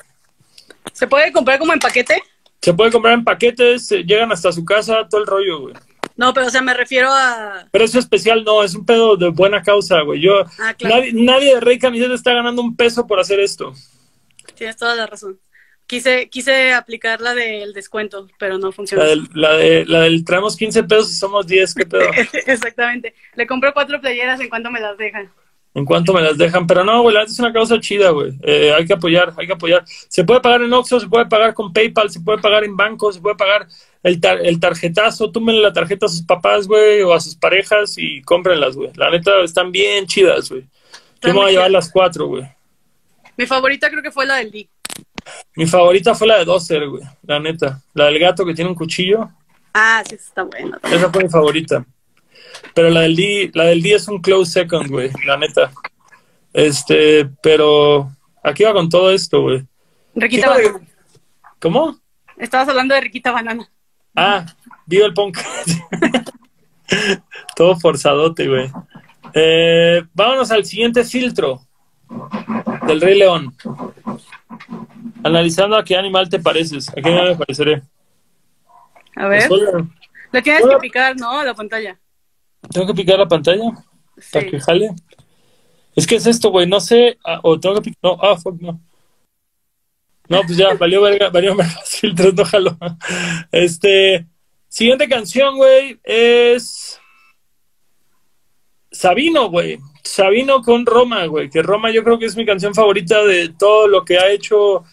¿Se 0.92 1.06
puede 1.06 1.32
comprar 1.32 1.58
como 1.58 1.72
en 1.72 1.78
paquete? 1.78 2.22
Se 2.60 2.74
puede 2.74 2.90
comprar 2.90 3.14
en 3.14 3.24
paquetes, 3.24 3.90
llegan 3.90 4.32
hasta 4.32 4.52
su 4.52 4.64
casa, 4.64 5.06
todo 5.08 5.20
el 5.20 5.26
rollo, 5.26 5.60
güey. 5.60 5.74
No, 6.16 6.32
pero 6.32 6.46
o 6.46 6.50
sea, 6.50 6.62
me 6.62 6.72
refiero 6.72 7.10
a... 7.12 7.68
Precio 7.70 8.00
especial 8.00 8.42
no, 8.42 8.62
es 8.62 8.74
un 8.74 8.86
pedo 8.86 9.16
de 9.16 9.28
buena 9.28 9.62
causa, 9.62 10.00
güey. 10.00 10.20
Yo, 10.20 10.40
ah, 10.58 10.74
claro. 10.74 10.96
nadie, 10.96 11.12
nadie, 11.12 11.54
de 11.54 11.60
Rey 11.60 11.78
Camiseta 11.78 12.14
está 12.14 12.32
ganando 12.32 12.62
un 12.62 12.74
peso 12.74 13.06
por 13.06 13.20
hacer 13.20 13.38
esto. 13.38 13.74
Tienes 14.54 14.76
toda 14.76 14.94
la 14.94 15.06
razón. 15.06 15.38
Quise, 15.86 16.28
quise 16.30 16.72
aplicar 16.72 17.20
la 17.20 17.34
del 17.34 17.72
descuento, 17.72 18.26
pero 18.38 18.58
no 18.58 18.72
funcionó. 18.72 19.04
La 19.04 19.10
del, 19.10 19.28
la, 19.34 19.52
de, 19.52 19.84
la 19.84 20.00
del 20.00 20.24
traemos 20.24 20.56
15 20.56 20.84
pesos 20.84 21.12
y 21.12 21.14
somos 21.14 21.46
10, 21.46 21.74
¿qué 21.74 21.86
pedo? 21.86 22.10
Exactamente. 22.46 23.14
Le 23.34 23.46
compro 23.46 23.72
cuatro 23.74 24.00
playeras 24.00 24.40
en 24.40 24.48
cuanto 24.48 24.70
me 24.70 24.80
las 24.80 24.96
dejan 24.96 25.30
en 25.76 25.84
cuanto 25.84 26.14
me 26.14 26.22
las 26.22 26.38
dejan. 26.38 26.66
Pero 26.66 26.84
no, 26.84 27.02
güey, 27.02 27.14
la 27.14 27.22
es 27.22 27.38
una 27.38 27.52
causa 27.52 27.78
chida, 27.78 28.08
güey. 28.08 28.32
Eh, 28.42 28.72
hay 28.74 28.86
que 28.86 28.94
apoyar, 28.94 29.34
hay 29.36 29.46
que 29.46 29.52
apoyar. 29.52 29.84
Se 29.86 30.24
puede 30.24 30.40
pagar 30.40 30.62
en 30.62 30.72
Oxxo, 30.72 30.98
se 30.98 31.06
puede 31.06 31.26
pagar 31.26 31.52
con 31.52 31.70
PayPal, 31.70 32.10
se 32.10 32.20
puede 32.20 32.38
pagar 32.38 32.64
en 32.64 32.74
bancos, 32.76 33.16
se 33.16 33.20
puede 33.20 33.36
pagar 33.36 33.68
el, 34.02 34.18
tar 34.18 34.40
el 34.44 34.58
tarjetazo. 34.58 35.30
Túmenle 35.30 35.60
la 35.60 35.74
tarjeta 35.74 36.06
a 36.06 36.08
sus 36.08 36.22
papás, 36.22 36.66
güey, 36.66 37.02
o 37.02 37.12
a 37.12 37.20
sus 37.20 37.36
parejas 37.36 37.94
y 37.98 38.22
cómprenlas, 38.22 38.74
güey. 38.74 38.90
La 38.94 39.10
neta, 39.10 39.42
están 39.42 39.70
bien 39.70 40.06
chidas, 40.06 40.48
güey. 40.48 40.64
Yo 41.20 41.34
me 41.34 41.40
voy 41.40 41.50
a 41.50 41.52
llevar 41.52 41.70
las 41.70 41.90
cuatro, 41.92 42.26
güey. 42.26 42.44
Mi 43.36 43.44
favorita 43.44 43.90
creo 43.90 44.02
que 44.02 44.10
fue 44.10 44.24
la 44.24 44.36
del 44.36 44.50
D. 44.50 44.68
Mi 45.56 45.66
favorita 45.66 46.14
fue 46.14 46.26
la 46.26 46.38
de 46.38 46.46
Dozer, 46.46 46.88
güey, 46.88 47.02
la 47.22 47.38
neta. 47.38 47.82
La 47.92 48.06
del 48.06 48.18
gato 48.18 48.46
que 48.46 48.54
tiene 48.54 48.70
un 48.70 48.76
cuchillo. 48.76 49.28
Ah, 49.74 50.02
sí, 50.08 50.14
está 50.14 50.42
buena. 50.42 50.80
Esa 50.90 51.10
fue 51.10 51.24
mi 51.24 51.28
favorita. 51.28 51.84
Pero 52.74 52.90
la 52.90 53.00
del 53.00 53.16
D, 53.16 53.50
la 53.54 53.64
del 53.64 53.82
D 53.82 53.94
es 53.94 54.08
un 54.08 54.20
close 54.20 54.52
second, 54.52 54.90
güey, 54.90 55.10
la 55.26 55.36
neta. 55.36 55.72
Este, 56.52 57.28
pero 57.42 58.10
aquí 58.42 58.64
va 58.64 58.72
con 58.72 58.88
todo 58.88 59.10
esto, 59.10 59.42
güey. 59.42 59.66
Riquita 60.14 60.48
Banana. 60.48 60.80
¿Cómo? 61.60 61.98
Estabas 62.38 62.68
hablando 62.68 62.94
de 62.94 63.00
Riquita 63.02 63.30
Banana. 63.30 63.68
Ah, 64.14 64.46
viva 64.86 65.06
el 65.06 65.14
punk. 65.14 65.38
todo 67.56 67.76
forzadote, 67.76 68.48
güey. 68.48 68.70
Eh, 69.34 70.02
vámonos 70.14 70.50
al 70.50 70.64
siguiente 70.64 71.04
filtro 71.04 71.60
del 72.86 73.00
Rey 73.00 73.18
León. 73.18 73.54
Analizando 75.22 75.76
a 75.76 75.84
qué 75.84 75.96
animal 75.96 76.28
te 76.28 76.38
pareces. 76.38 76.88
¿A 76.90 76.94
qué 76.94 77.08
animal 77.08 77.30
me 77.30 77.36
pareceré? 77.36 77.82
A 79.16 79.26
ver. 79.26 79.48
Pues, 79.48 79.62
Le 80.32 80.42
tienes 80.42 80.62
que 80.66 80.76
picar, 80.78 81.16
¿no? 81.16 81.38
A 81.38 81.44
la 81.44 81.54
pantalla. 81.54 81.98
¿Tengo 82.70 82.86
que 82.86 82.94
picar 82.94 83.18
la 83.18 83.28
pantalla? 83.28 83.70
Sí. 84.18 84.28
¿Para 84.32 84.46
que 84.46 84.60
jale? 84.60 84.90
Es 85.94 86.06
que 86.06 86.16
es 86.16 86.26
esto, 86.26 86.50
güey, 86.50 86.66
no 86.66 86.80
sé. 86.80 87.18
Ah, 87.24 87.40
o 87.42 87.58
tengo 87.58 87.76
que 87.76 87.82
picar. 87.82 87.98
No, 88.02 88.18
ah, 88.20 88.36
fuck, 88.36 88.60
no. 88.60 88.80
No, 90.28 90.42
pues 90.42 90.56
ya, 90.56 90.74
valió 90.74 91.00
verga, 91.02 91.30
valió 91.30 91.54
verga 91.54 91.74
los 91.80 91.88
filtros, 91.88 92.34
no 92.34 92.44
jalo. 92.44 92.76
Este. 93.50 94.26
Siguiente 94.68 95.08
canción, 95.08 95.56
güey, 95.56 95.98
es. 96.04 97.00
Sabino, 98.90 99.48
güey. 99.48 99.78
Sabino 100.02 100.62
con 100.62 100.86
Roma, 100.86 101.26
güey. 101.26 101.50
Que 101.50 101.62
Roma 101.62 101.90
yo 101.90 102.04
creo 102.04 102.18
que 102.18 102.26
es 102.26 102.36
mi 102.36 102.46
canción 102.46 102.74
favorita 102.74 103.24
de 103.24 103.50
todo 103.50 103.88
lo 103.88 104.04
que 104.04 104.18
ha 104.18 104.30
hecho 104.30 104.84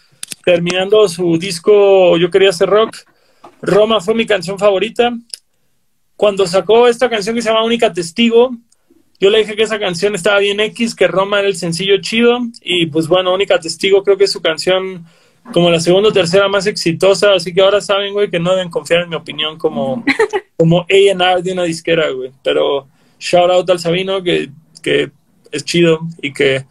terminando 0.43 1.07
su 1.07 1.37
disco 1.37 2.17
Yo 2.17 2.29
quería 2.29 2.49
hacer 2.49 2.69
rock. 2.69 2.97
Roma 3.61 4.01
fue 4.01 4.13
mi 4.13 4.25
canción 4.25 4.59
favorita 4.59 5.13
cuando 6.15 6.47
sacó 6.47 6.87
esta 6.87 7.09
canción 7.09 7.35
que 7.35 7.41
se 7.41 7.49
llama 7.49 7.63
Única 7.63 7.93
Testigo, 7.93 8.51
yo 9.19 9.29
le 9.29 9.39
dije 9.39 9.55
que 9.55 9.63
esa 9.63 9.79
canción 9.79 10.15
estaba 10.15 10.39
bien 10.39 10.59
X, 10.59 10.95
que 10.95 11.07
Roma 11.07 11.39
era 11.39 11.47
el 11.47 11.55
sencillo 11.55 12.01
chido, 12.01 12.39
y 12.61 12.87
pues 12.87 13.07
bueno, 13.07 13.33
Única 13.33 13.59
Testigo 13.59 14.03
creo 14.03 14.17
que 14.17 14.25
es 14.25 14.31
su 14.31 14.41
canción 14.41 15.05
como 15.51 15.69
la 15.69 15.79
segunda 15.79 16.09
o 16.09 16.13
tercera 16.13 16.47
más 16.47 16.67
exitosa, 16.67 17.33
así 17.33 17.53
que 17.53 17.61
ahora 17.61 17.81
saben, 17.81 18.13
güey, 18.13 18.29
que 18.29 18.39
no 18.39 18.51
deben 18.55 18.69
confiar 18.69 19.01
en 19.01 19.09
mi 19.09 19.15
opinión 19.15 19.57
como, 19.57 20.03
como 20.57 20.81
A&R 20.81 21.41
de 21.41 21.51
una 21.51 21.63
disquera, 21.63 22.09
güey, 22.11 22.31
pero 22.43 22.87
shout 23.19 23.51
out 23.51 23.69
al 23.69 23.79
Sabino, 23.79 24.23
que, 24.23 24.49
que 24.81 25.11
es 25.51 25.63
chido 25.63 25.99
y 26.21 26.33
que 26.33 26.65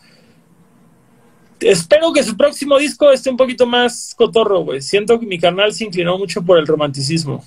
espero 1.60 2.12
que 2.12 2.22
su 2.22 2.36
próximo 2.36 2.78
disco 2.78 3.10
esté 3.10 3.30
un 3.30 3.36
poquito 3.36 3.66
más 3.66 4.14
cotorro, 4.16 4.60
güey. 4.60 4.80
Siento 4.80 5.18
que 5.18 5.26
mi 5.26 5.38
canal 5.38 5.72
se 5.72 5.84
inclinó 5.84 6.18
mucho 6.18 6.42
por 6.42 6.58
el 6.58 6.66
romanticismo. 6.66 7.44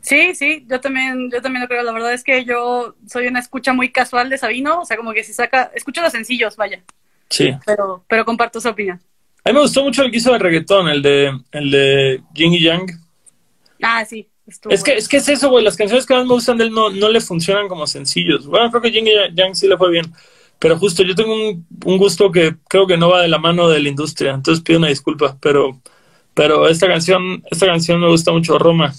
Sí, 0.00 0.34
sí, 0.34 0.64
yo 0.68 0.80
también, 0.80 1.30
yo 1.30 1.42
también 1.42 1.62
lo 1.62 1.68
creo. 1.68 1.82
La 1.82 1.92
verdad 1.92 2.12
es 2.12 2.24
que 2.24 2.44
yo 2.44 2.94
soy 3.06 3.26
una 3.26 3.40
escucha 3.40 3.72
muy 3.72 3.90
casual 3.90 4.30
de 4.30 4.38
Sabino, 4.38 4.80
o 4.80 4.84
sea, 4.84 4.96
como 4.96 5.12
que 5.12 5.24
si 5.24 5.32
saca, 5.32 5.70
escucho 5.74 6.00
los 6.00 6.12
sencillos, 6.12 6.56
vaya. 6.56 6.82
Sí. 7.28 7.50
Pero, 7.66 8.04
pero 8.08 8.24
comparto 8.24 8.60
su 8.60 8.68
opinión. 8.68 9.00
A 9.44 9.50
mí 9.50 9.54
me 9.54 9.60
gustó 9.60 9.82
mucho 9.82 10.02
el 10.02 10.10
que 10.10 10.18
hizo 10.18 10.32
de 10.32 10.38
reggaetón, 10.38 10.88
el 10.88 11.02
de, 11.02 11.38
el 11.52 11.70
de 11.70 12.22
Yin 12.34 12.54
y 12.54 12.62
Yang. 12.62 12.90
Ah, 13.82 14.04
sí. 14.04 14.28
Es 14.46 14.60
bueno. 14.62 14.82
que, 14.82 14.96
es 14.96 15.08
que 15.08 15.18
es 15.18 15.28
eso, 15.28 15.50
güey. 15.50 15.64
Las 15.64 15.76
canciones 15.76 16.06
que 16.06 16.14
más 16.14 16.24
me 16.24 16.32
gustan 16.32 16.56
de 16.56 16.64
él 16.64 16.72
no, 16.72 16.90
no 16.90 17.08
le 17.10 17.20
funcionan 17.20 17.68
como 17.68 17.86
sencillos. 17.86 18.46
Bueno, 18.46 18.70
creo 18.70 18.82
que 18.82 18.90
Yin 18.90 19.06
y 19.06 19.12
Yang 19.34 19.54
sí 19.54 19.68
le 19.68 19.76
fue 19.76 19.90
bien. 19.90 20.12
Pero 20.58 20.78
justo 20.78 21.02
yo 21.02 21.14
tengo 21.14 21.34
un, 21.34 21.66
un 21.84 21.98
gusto 21.98 22.32
que 22.32 22.56
creo 22.68 22.86
que 22.86 22.96
no 22.96 23.10
va 23.10 23.22
de 23.22 23.28
la 23.28 23.38
mano 23.38 23.68
de 23.68 23.80
la 23.80 23.88
industria. 23.88 24.32
Entonces 24.32 24.64
pido 24.64 24.78
una 24.78 24.88
disculpa. 24.88 25.36
Pero, 25.40 25.80
pero 26.34 26.66
esta 26.68 26.86
canción, 26.86 27.42
esta 27.50 27.66
canción 27.66 28.00
me 28.00 28.08
gusta 28.08 28.32
mucho, 28.32 28.58
Roma. 28.58 28.92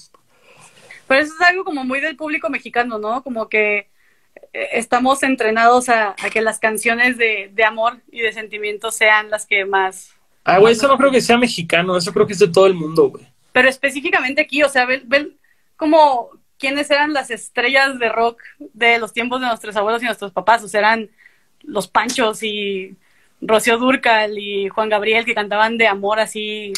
Pero 1.09 1.21
eso 1.21 1.33
es 1.33 1.41
algo 1.49 1.63
como 1.63 1.83
muy 1.83 1.99
del 1.99 2.15
público 2.15 2.49
mexicano, 2.51 2.99
¿no? 2.99 3.23
Como 3.23 3.49
que 3.49 3.89
estamos 4.53 5.23
entrenados 5.23 5.89
a, 5.89 6.11
a 6.11 6.29
que 6.29 6.39
las 6.41 6.59
canciones 6.59 7.17
de, 7.17 7.49
de, 7.51 7.63
amor 7.63 7.97
y 8.11 8.21
de 8.21 8.31
sentimiento 8.31 8.91
sean 8.91 9.31
las 9.31 9.47
que 9.47 9.65
más... 9.65 10.13
Ah, 10.43 10.59
güey, 10.59 10.73
eso 10.73 10.87
no 10.87 10.97
creo 10.97 11.09
que 11.09 11.19
sea 11.19 11.37
mexicano, 11.37 11.97
eso 11.97 12.13
creo 12.13 12.27
que 12.27 12.33
es 12.33 12.39
de 12.39 12.47
todo 12.47 12.67
el 12.67 12.75
mundo, 12.75 13.09
güey. 13.09 13.25
Pero 13.51 13.67
específicamente 13.67 14.41
aquí, 14.41 14.61
o 14.61 14.69
sea, 14.69 14.85
ven, 14.85 15.01
ven 15.05 15.35
como 15.77 16.29
quiénes 16.59 16.91
eran 16.91 17.11
las 17.11 17.31
estrellas 17.31 17.97
de 17.97 18.09
rock 18.09 18.43
de 18.59 18.99
los 18.99 19.11
tiempos 19.11 19.41
de 19.41 19.47
nuestros 19.47 19.75
abuelos 19.75 20.03
y 20.03 20.05
nuestros 20.05 20.31
papás, 20.31 20.63
o 20.63 20.67
sea, 20.67 20.81
eran 20.81 21.09
los 21.63 21.87
Panchos 21.87 22.43
y 22.43 22.95
Rocío 23.41 23.79
Durcal 23.79 24.37
y 24.37 24.69
Juan 24.69 24.89
Gabriel 24.89 25.25
que 25.25 25.33
cantaban 25.33 25.79
de 25.79 25.87
amor 25.87 26.19
así. 26.19 26.71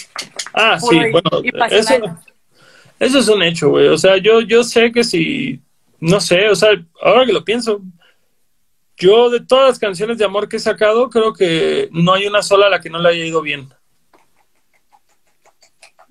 Ah, 0.54 0.80
sí, 0.80 0.96
y, 0.96 1.12
bueno, 1.12 1.30
y 1.44 1.76
eso, 1.76 2.18
eso 3.02 3.18
es 3.18 3.28
un 3.30 3.42
hecho, 3.42 3.70
güey. 3.70 3.88
O 3.88 3.98
sea, 3.98 4.18
yo, 4.18 4.42
yo 4.42 4.64
sé 4.64 4.92
que 4.92 5.04
si, 5.04 5.60
no 6.00 6.22
sé, 6.22 6.50
o 6.50 6.56
sea, 6.56 6.70
ahora 7.02 7.26
que 7.26 7.34
lo 7.34 7.44
pienso, 7.44 7.82
yo 8.96 9.32
de 9.32 9.40
todas 9.40 9.70
las 9.70 9.80
canciones 9.80 10.20
de 10.20 10.26
amor 10.26 10.48
que 10.48 10.58
he 10.58 10.60
sacado, 10.60 11.10
creo 11.10 11.34
que 11.34 11.90
no 11.92 12.14
hay 12.14 12.28
una 12.28 12.44
sola 12.44 12.68
a 12.68 12.70
la 12.70 12.80
que 12.80 12.92
no 12.92 13.00
le 13.00 13.10
haya 13.10 13.26
ido 13.26 13.42
bien. 13.42 13.70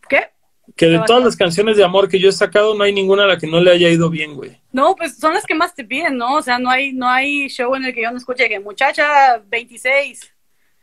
¿Qué? 0.09 0.31
Que 0.75 0.87
de 0.87 1.01
todas 1.07 1.23
las 1.23 1.37
canciones 1.37 1.77
de 1.77 1.85
amor 1.85 2.09
que 2.09 2.19
yo 2.19 2.29
he 2.29 2.33
sacado, 2.33 2.75
no 2.75 2.83
hay 2.83 2.93
ninguna 2.93 3.23
a 3.23 3.29
la 3.29 3.39
que 3.39 3.47
no 3.47 3.61
le 3.61 3.71
haya 3.71 3.89
ido 3.89 4.11
bien, 4.11 4.35
güey. 4.35 4.61
No, 4.73 4.97
pues 4.97 5.17
son 5.17 5.33
las 5.33 5.47
que 5.47 5.55
más 5.55 5.73
te 5.73 5.85
piden, 5.85 6.17
¿no? 6.17 6.39
O 6.39 6.43
sea, 6.43 6.59
no 6.59 6.71
hay, 6.71 6.93
no 6.93 7.09
hay 7.09 7.49
show 7.49 7.73
en 7.77 7.85
el 7.85 7.95
que 7.95 8.03
yo 8.03 8.11
no 8.11 8.19
escuche 8.19 8.49
que 8.49 8.59
muchacha 8.59 9.39
26. 9.47 10.35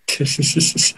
pues 0.18 0.96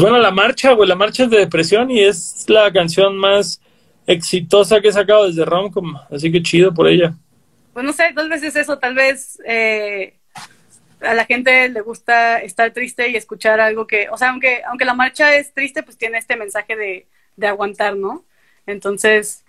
bueno, 0.00 0.18
la 0.18 0.30
marcha, 0.30 0.70
güey, 0.70 0.88
la 0.88 0.94
marcha 0.94 1.24
es 1.24 1.30
de 1.30 1.38
depresión 1.38 1.90
y 1.90 2.04
es 2.04 2.44
la 2.46 2.72
canción 2.72 3.16
más 3.16 3.60
exitosa 4.06 4.80
que 4.80 4.88
he 4.88 4.92
sacado 4.92 5.26
desde 5.26 5.44
Romcom, 5.44 5.96
así 6.10 6.30
que 6.30 6.42
chido 6.42 6.72
por 6.72 6.88
ella. 6.88 7.14
Pues 7.72 7.84
no 7.84 7.92
sé, 7.92 8.12
tal 8.14 8.28
vez 8.28 8.42
es 8.42 8.56
eso, 8.56 8.78
tal 8.78 8.94
vez 8.94 9.38
eh, 9.46 10.14
a 11.00 11.14
la 11.14 11.24
gente 11.24 11.68
le 11.68 11.80
gusta 11.80 12.40
estar 12.40 12.72
triste 12.72 13.08
y 13.10 13.16
escuchar 13.16 13.60
algo 13.60 13.86
que, 13.86 14.08
o 14.10 14.16
sea, 14.16 14.30
aunque, 14.30 14.62
aunque 14.66 14.84
la 14.84 14.94
marcha 14.94 15.34
es 15.36 15.52
triste, 15.52 15.82
pues 15.82 15.96
tiene 15.96 16.18
este 16.18 16.36
mensaje 16.36 16.76
de, 16.76 17.06
de 17.36 17.46
aguantar, 17.46 17.96
¿no? 17.96 18.24
Entonces, 18.66 19.44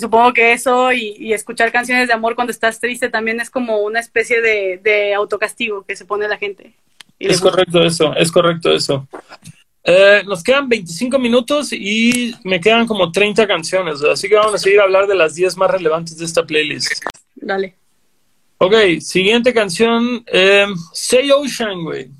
supongo 0.00 0.32
que 0.32 0.52
eso 0.52 0.92
y, 0.92 1.32
escuchar 1.32 1.70
canciones 1.70 2.08
de 2.08 2.14
amor 2.14 2.34
cuando 2.34 2.50
estás 2.50 2.80
triste 2.80 3.08
también 3.08 3.40
es 3.40 3.50
como 3.50 3.78
una 3.78 4.00
especie 4.00 4.40
de, 4.40 5.14
autocastigo 5.14 5.84
que 5.84 5.96
se 5.96 6.04
pone 6.04 6.26
la 6.26 6.38
gente. 6.38 6.74
Es 7.18 7.40
correcto 7.40 7.82
eso, 7.82 8.14
es 8.16 8.32
correcto 8.32 8.72
eso. 8.72 9.06
Eh, 9.82 10.22
nos 10.26 10.42
quedan 10.42 10.68
25 10.68 11.18
minutos 11.18 11.72
y 11.72 12.34
me 12.44 12.60
quedan 12.60 12.86
como 12.86 13.10
30 13.10 13.46
canciones, 13.46 14.02
así 14.02 14.28
que 14.28 14.34
vamos 14.34 14.54
a 14.54 14.58
seguir 14.58 14.78
a 14.80 14.84
hablar 14.84 15.06
de 15.06 15.14
las 15.14 15.34
10 15.34 15.56
más 15.56 15.70
relevantes 15.70 16.18
de 16.18 16.24
esta 16.26 16.44
playlist. 16.44 17.04
Dale. 17.34 17.74
Ok, 18.58 18.74
siguiente 19.00 19.54
canción, 19.54 20.22
eh, 20.26 20.66
Say 20.92 21.30
Ocean, 21.30 21.82
güey. 21.82 22.10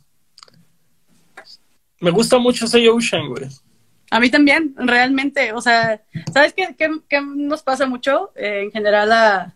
Me 2.00 2.10
gusta 2.10 2.38
mucho 2.38 2.66
Say 2.66 2.88
Ocean, 2.88 3.28
güey. 3.28 3.46
A 4.10 4.18
mí 4.18 4.30
también, 4.30 4.74
realmente. 4.76 5.52
O 5.52 5.60
sea, 5.60 6.02
¿sabes 6.32 6.54
qué, 6.54 6.74
qué, 6.76 7.20
nos 7.20 7.62
pasa 7.62 7.86
mucho 7.86 8.32
eh, 8.34 8.62
en 8.64 8.72
general 8.72 9.12
a, 9.12 9.54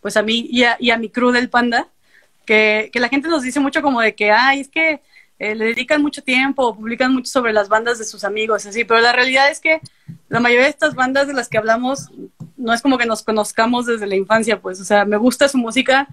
pues 0.00 0.16
a 0.16 0.22
mí 0.22 0.48
y 0.50 0.64
a, 0.64 0.76
y 0.80 0.90
a 0.90 0.96
mi 0.96 1.10
crew 1.10 1.30
del 1.30 1.50
Panda? 1.50 1.88
Que, 2.46 2.90
que, 2.92 3.00
la 3.00 3.08
gente 3.08 3.28
nos 3.28 3.42
dice 3.42 3.60
mucho 3.60 3.82
como 3.82 4.00
de 4.00 4.14
que, 4.14 4.30
ay, 4.30 4.60
es 4.60 4.68
que 4.68 5.00
eh, 5.38 5.54
le 5.54 5.66
dedican 5.66 6.00
mucho 6.00 6.22
tiempo, 6.22 6.74
publican 6.74 7.12
mucho 7.12 7.30
sobre 7.30 7.52
las 7.52 7.68
bandas 7.68 7.98
de 7.98 8.06
sus 8.06 8.24
amigos, 8.24 8.64
así, 8.64 8.84
pero 8.84 9.00
la 9.00 9.12
realidad 9.12 9.50
es 9.50 9.60
que 9.60 9.80
la 10.28 10.40
mayoría 10.40 10.64
de 10.64 10.70
estas 10.70 10.94
bandas 10.94 11.26
de 11.26 11.34
las 11.34 11.48
que 11.48 11.58
hablamos 11.58 12.10
no 12.56 12.72
es 12.72 12.80
como 12.80 12.96
que 12.96 13.04
nos 13.04 13.22
conozcamos 13.22 13.84
desde 13.84 14.06
la 14.06 14.16
infancia, 14.16 14.60
pues, 14.60 14.80
o 14.80 14.84
sea, 14.84 15.04
me 15.04 15.18
gusta 15.18 15.48
su 15.48 15.58
música, 15.58 16.08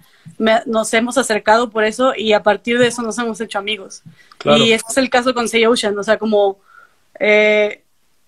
nos 0.66 0.92
hemos 0.92 1.16
acercado 1.16 1.70
por 1.70 1.84
eso 1.84 2.12
y 2.14 2.34
a 2.34 2.42
partir 2.42 2.78
de 2.78 2.88
eso 2.88 3.00
nos 3.00 3.18
hemos 3.18 3.40
hecho 3.40 3.58
amigos. 3.58 4.02
Y 4.44 4.72
este 4.72 4.92
es 4.92 4.98
el 4.98 5.08
caso 5.08 5.32
con 5.32 5.48
Say 5.48 5.64
Ocean, 5.64 5.98
o 5.98 6.02
sea, 6.02 6.18
como 6.18 6.58
eh, 7.18 7.82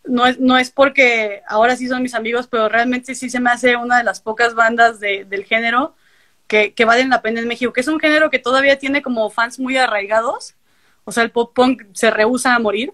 no, 0.05 0.27
es, 0.27 0.41
no 0.41 0.57
es 0.57 0.71
porque 0.71 1.43
ahora 1.47 1.77
sí 1.77 1.89
son 1.89 2.03
mis 2.03 2.15
amigos, 2.15 2.47
pero 2.47 2.71
realmente 2.71 3.15
sí 3.15 3.29
se 3.29 3.39
me 3.39 3.51
hace 3.51 3.77
una 3.77 3.99
de 3.99 4.05
las 4.05 4.21
pocas 4.21 4.55
bandas 4.55 4.99
del 4.99 5.45
género 5.45 5.95
que, 6.47 6.73
que 6.73 6.85
valen 6.87 7.11
la 7.11 7.21
pena 7.21 7.41
en 7.41 7.49
México, 7.49 7.75
que 7.75 7.83
es 7.83 7.89
un 7.89 8.01
género 8.01 8.31
que 8.31 8.39
todavía 8.39 8.79
tiene 8.79 9.03
como 9.03 9.29
fans 9.29 9.59
muy 9.59 9.77
arraigados 9.77 10.56
o 11.07 11.13
sea, 11.13 11.23
el 11.23 11.31
pop 11.31 11.55
punk 11.55 11.85
se 11.93 12.11
rehúsa 12.11 12.55
a 12.55 12.59
morir 12.59 12.93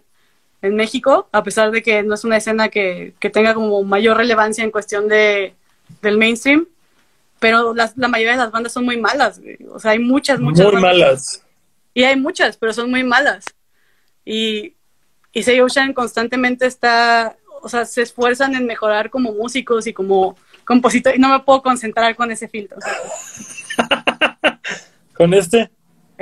en 0.61 0.77
México, 0.77 1.29
a 1.33 1.43
pesar 1.43 1.71
de 1.71 1.83
que 1.83 2.03
no 2.03 2.15
es 2.15 2.25
una 2.25 2.37
escena 2.37 2.69
que, 2.69 3.15
tenga 3.33 3.55
como 3.55 3.83
mayor 3.83 4.19
relevancia 4.19 4.63
en 4.63 4.71
cuestión 4.71 5.09
de, 5.09 5.55
del 6.03 6.19
mainstream. 6.19 6.69
Pero 7.41 7.75
la 7.75 8.09
mayoría 8.09 8.33
de 8.33 8.39
las 8.39 8.53
bandas 8.53 8.73
son 8.73 8.85
muy 8.85 8.99
malas. 8.99 9.41
O 9.71 9.81
sea, 9.81 9.93
hay 9.93 9.99
muchas, 9.99 10.39
muchas. 10.39 10.71
Muy 10.71 10.81
malas. 10.81 11.43
Y 11.95 12.05
hay 12.05 12.17
muchas, 12.17 12.59
pero 12.59 12.75
son 12.75 12.91
muy 12.91 13.03
malas. 13.03 13.47
Y, 14.27 14.75
y 15.33 15.43
Say 15.43 15.61
Ocean 15.61 15.95
constantemente 15.95 16.67
está, 16.67 17.37
o 17.63 17.69
sea, 17.69 17.87
se 17.87 18.03
esfuerzan 18.03 18.55
en 18.55 18.67
mejorar 18.67 19.09
como 19.09 19.33
músicos 19.33 19.87
y 19.87 19.95
como 19.95 20.37
compositores. 20.65 21.19
Y 21.19 21.21
no 21.21 21.31
me 21.31 21.41
puedo 21.41 21.63
concentrar 21.63 22.15
con 22.15 22.31
ese 22.31 22.47
filtro. 22.47 22.79
¿Con 25.15 25.33
este? 25.33 25.71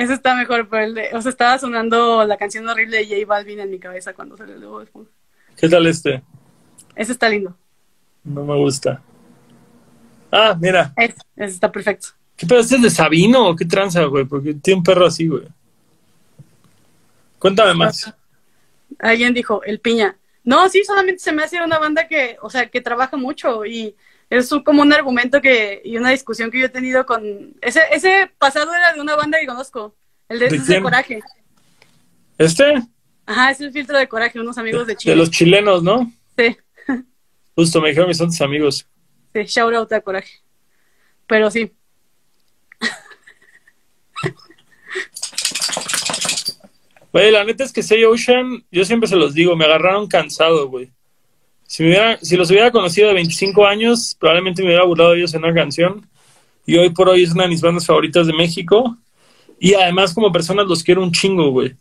Ese 0.00 0.14
está 0.14 0.34
mejor, 0.34 0.66
pero 0.66 0.82
el 0.82 0.94
de, 0.94 1.10
o 1.12 1.20
sea, 1.20 1.28
estaba 1.28 1.58
sonando 1.58 2.24
la 2.24 2.38
canción 2.38 2.66
horrible 2.66 2.96
de 2.96 3.04
J 3.04 3.26
Balvin 3.26 3.60
en 3.60 3.70
mi 3.70 3.78
cabeza 3.78 4.14
cuando 4.14 4.34
salió 4.34 4.54
el 4.54 4.60
de 4.62 5.04
¿Qué 5.58 5.68
tal 5.68 5.86
este? 5.86 6.22
Ese 6.96 7.12
está 7.12 7.28
lindo. 7.28 7.54
No 8.24 8.42
me 8.46 8.56
gusta. 8.56 9.02
Ah, 10.32 10.56
mira. 10.58 10.94
Ese, 10.96 11.16
está 11.36 11.70
perfecto. 11.70 12.08
¿Qué 12.34 12.46
pedo? 12.46 12.60
¿Este 12.60 12.76
es 12.76 12.82
de 12.82 12.88
Sabino 12.88 13.50
o 13.50 13.54
qué 13.54 13.66
tranza, 13.66 14.02
güey? 14.04 14.24
Porque 14.24 14.54
tiene 14.54 14.78
un 14.78 14.84
perro 14.84 15.04
así, 15.04 15.28
güey. 15.28 15.44
Cuéntame 17.38 17.74
más. 17.74 18.10
Alguien 19.00 19.34
dijo, 19.34 19.62
el 19.64 19.80
piña. 19.80 20.16
No, 20.44 20.66
sí, 20.70 20.82
solamente 20.82 21.18
se 21.18 21.32
me 21.32 21.42
hace 21.42 21.62
una 21.62 21.78
banda 21.78 22.08
que, 22.08 22.38
o 22.40 22.48
sea, 22.48 22.70
que 22.70 22.80
trabaja 22.80 23.18
mucho 23.18 23.66
y 23.66 23.94
es 24.30 24.48
como 24.64 24.82
un 24.82 24.92
argumento 24.92 25.40
que 25.40 25.82
y 25.84 25.96
una 25.96 26.10
discusión 26.10 26.50
que 26.50 26.60
yo 26.60 26.66
he 26.66 26.70
tenido 26.70 27.04
con 27.04 27.54
ese 27.60 27.80
ese 27.92 28.30
pasado 28.38 28.72
era 28.72 28.94
de 28.94 29.00
una 29.00 29.16
banda 29.16 29.38
que 29.38 29.46
conozco 29.46 29.96
el 30.28 30.38
de, 30.38 30.48
¿De, 30.48 30.80
coraje. 30.80 31.20
Este 32.38 32.82
ajá 33.26 33.50
es 33.50 33.60
el 33.60 33.72
filtro 33.72 33.98
de 33.98 34.08
coraje 34.08 34.40
unos 34.40 34.56
amigos 34.56 34.86
de, 34.86 34.96
Chile. 34.96 35.12
de 35.12 35.16
los 35.16 35.30
chilenos 35.30 35.82
no 35.82 36.10
sí. 36.38 36.56
Justo 37.56 37.80
me 37.80 37.88
dijeron 37.88 38.08
que 38.08 38.14
son 38.14 38.28
tus 38.28 38.40
amigos. 38.40 38.86
Sí 39.34 39.42
shout 39.44 39.74
out 39.74 39.92
a 39.92 40.00
coraje. 40.00 40.40
Pero 41.26 41.50
sí. 41.50 41.72
Güey, 47.12 47.32
la 47.32 47.44
neta 47.44 47.64
es 47.64 47.72
que 47.72 47.82
Say 47.82 48.04
Ocean, 48.04 48.64
yo 48.70 48.84
siempre 48.84 49.08
se 49.08 49.16
los 49.16 49.34
digo, 49.34 49.56
me 49.56 49.64
agarraron 49.64 50.06
cansado, 50.06 50.68
güey. 50.68 50.92
Si, 51.70 51.84
si 52.22 52.36
los 52.36 52.50
hubiera 52.50 52.72
conocido 52.72 53.06
de 53.06 53.14
25 53.14 53.64
años, 53.64 54.16
probablemente 54.18 54.60
me 54.60 54.70
hubiera 54.70 54.84
burlado 54.84 55.12
de 55.12 55.18
ellos 55.18 55.34
en 55.34 55.44
una 55.44 55.54
canción. 55.54 56.04
Y 56.66 56.76
hoy 56.76 56.90
por 56.90 57.08
hoy 57.08 57.22
es 57.22 57.30
una 57.30 57.44
de 57.44 57.50
mis 57.50 57.60
bandas 57.60 57.86
favoritas 57.86 58.26
de 58.26 58.32
México. 58.32 58.98
Y 59.60 59.74
además, 59.74 60.12
como 60.12 60.32
personas, 60.32 60.66
los 60.66 60.82
quiero 60.82 61.00
un 61.00 61.12
chingo, 61.12 61.52
güey. 61.52 61.76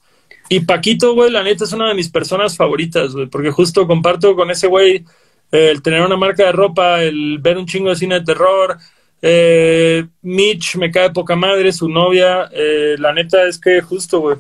Y 0.47 0.59
Paquito, 0.59 1.15
güey, 1.15 1.31
la 1.31 1.41
neta 1.41 1.63
es 1.63 1.73
una 1.73 1.87
de 1.87 1.95
mis 1.95 2.07
personas 2.07 2.55
favoritas, 2.55 3.13
güey. 3.13 3.25
Porque 3.25 3.49
justo 3.49 3.87
comparto 3.87 4.35
con 4.35 4.51
ese 4.51 4.67
güey 4.67 5.05
el 5.49 5.81
tener 5.81 6.01
una 6.01 6.17
marca 6.17 6.45
de 6.45 6.51
ropa, 6.51 7.01
el 7.01 7.39
ver 7.39 7.57
un 7.57 7.65
chingo 7.65 7.89
de 7.89 7.95
cine 7.95 8.19
de 8.19 8.25
terror. 8.25 8.77
Eh, 9.23 10.05
Mitch 10.21 10.75
me 10.75 10.91
cae 10.91 11.09
poca 11.09 11.35
madre, 11.35 11.73
su 11.73 11.89
novia. 11.89 12.47
Eh, 12.53 12.95
la 12.99 13.11
neta 13.11 13.43
es 13.47 13.57
que 13.57 13.81
justo, 13.81 14.19
güey. 14.19 14.37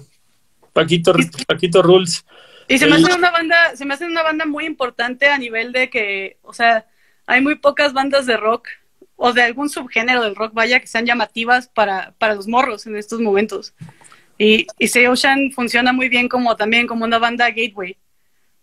Paquito, 0.73 1.11
Paquito 1.47 1.81
Rules. 1.81 2.23
Y 2.69 2.77
se 2.77 2.85
me 2.85 2.97
hace 2.97 3.13
una 3.15 3.31
banda, 3.31 3.75
se 3.75 3.83
me 3.83 3.95
hace 3.95 4.05
una 4.05 4.21
banda 4.21 4.45
muy 4.45 4.65
importante 4.65 5.27
a 5.27 5.39
nivel 5.39 5.71
de 5.71 5.89
que, 5.89 6.37
o 6.43 6.53
sea, 6.53 6.85
hay 7.25 7.41
muy 7.41 7.55
pocas 7.55 7.93
bandas 7.93 8.27
de 8.27 8.37
rock 8.37 8.67
o 9.15 9.33
de 9.33 9.41
algún 9.41 9.69
subgénero 9.69 10.21
del 10.21 10.35
rock, 10.35 10.53
vaya, 10.53 10.79
que 10.79 10.85
sean 10.85 11.07
llamativas 11.07 11.67
para, 11.67 12.13
para 12.19 12.35
los 12.35 12.47
morros 12.47 12.85
en 12.85 12.95
estos 12.95 13.21
momentos. 13.21 13.73
Y, 14.37 14.67
y 14.77 14.87
Say 14.87 15.07
Ocean 15.07 15.51
funciona 15.51 15.93
muy 15.93 16.09
bien 16.09 16.29
como 16.29 16.55
también 16.55 16.85
como 16.85 17.05
una 17.05 17.17
banda 17.17 17.49
gateway, 17.49 17.97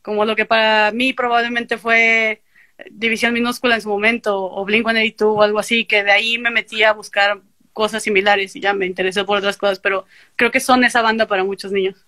como 0.03 0.25
lo 0.25 0.37
que 0.37 0.47
para 0.47 0.93
mí 0.93 1.13
probablemente 1.13 1.77
fue 1.77 2.43
División 2.91 3.35
Minúscula 3.35 3.75
en 3.75 3.83
su 3.83 3.89
momento, 3.89 4.41
o 4.41 4.65
Blink-182 4.65 5.37
o 5.37 5.43
algo 5.43 5.59
así, 5.59 5.85
que 5.85 6.05
de 6.05 6.13
ahí 6.13 6.39
me 6.39 6.51
metí 6.51 6.85
a 6.85 6.93
buscar 6.93 7.41
cosas 7.73 8.05
similares 8.05 8.55
y 8.55 8.61
ya 8.61 8.73
me 8.73 8.87
interesé 8.87 9.25
por 9.25 9.39
otras 9.39 9.57
cosas, 9.57 9.81
pero 9.81 10.07
creo 10.37 10.53
que 10.53 10.61
son 10.61 10.85
esa 10.85 11.03
banda 11.03 11.27
para 11.27 11.43
muchos 11.43 11.73
niños. 11.73 12.06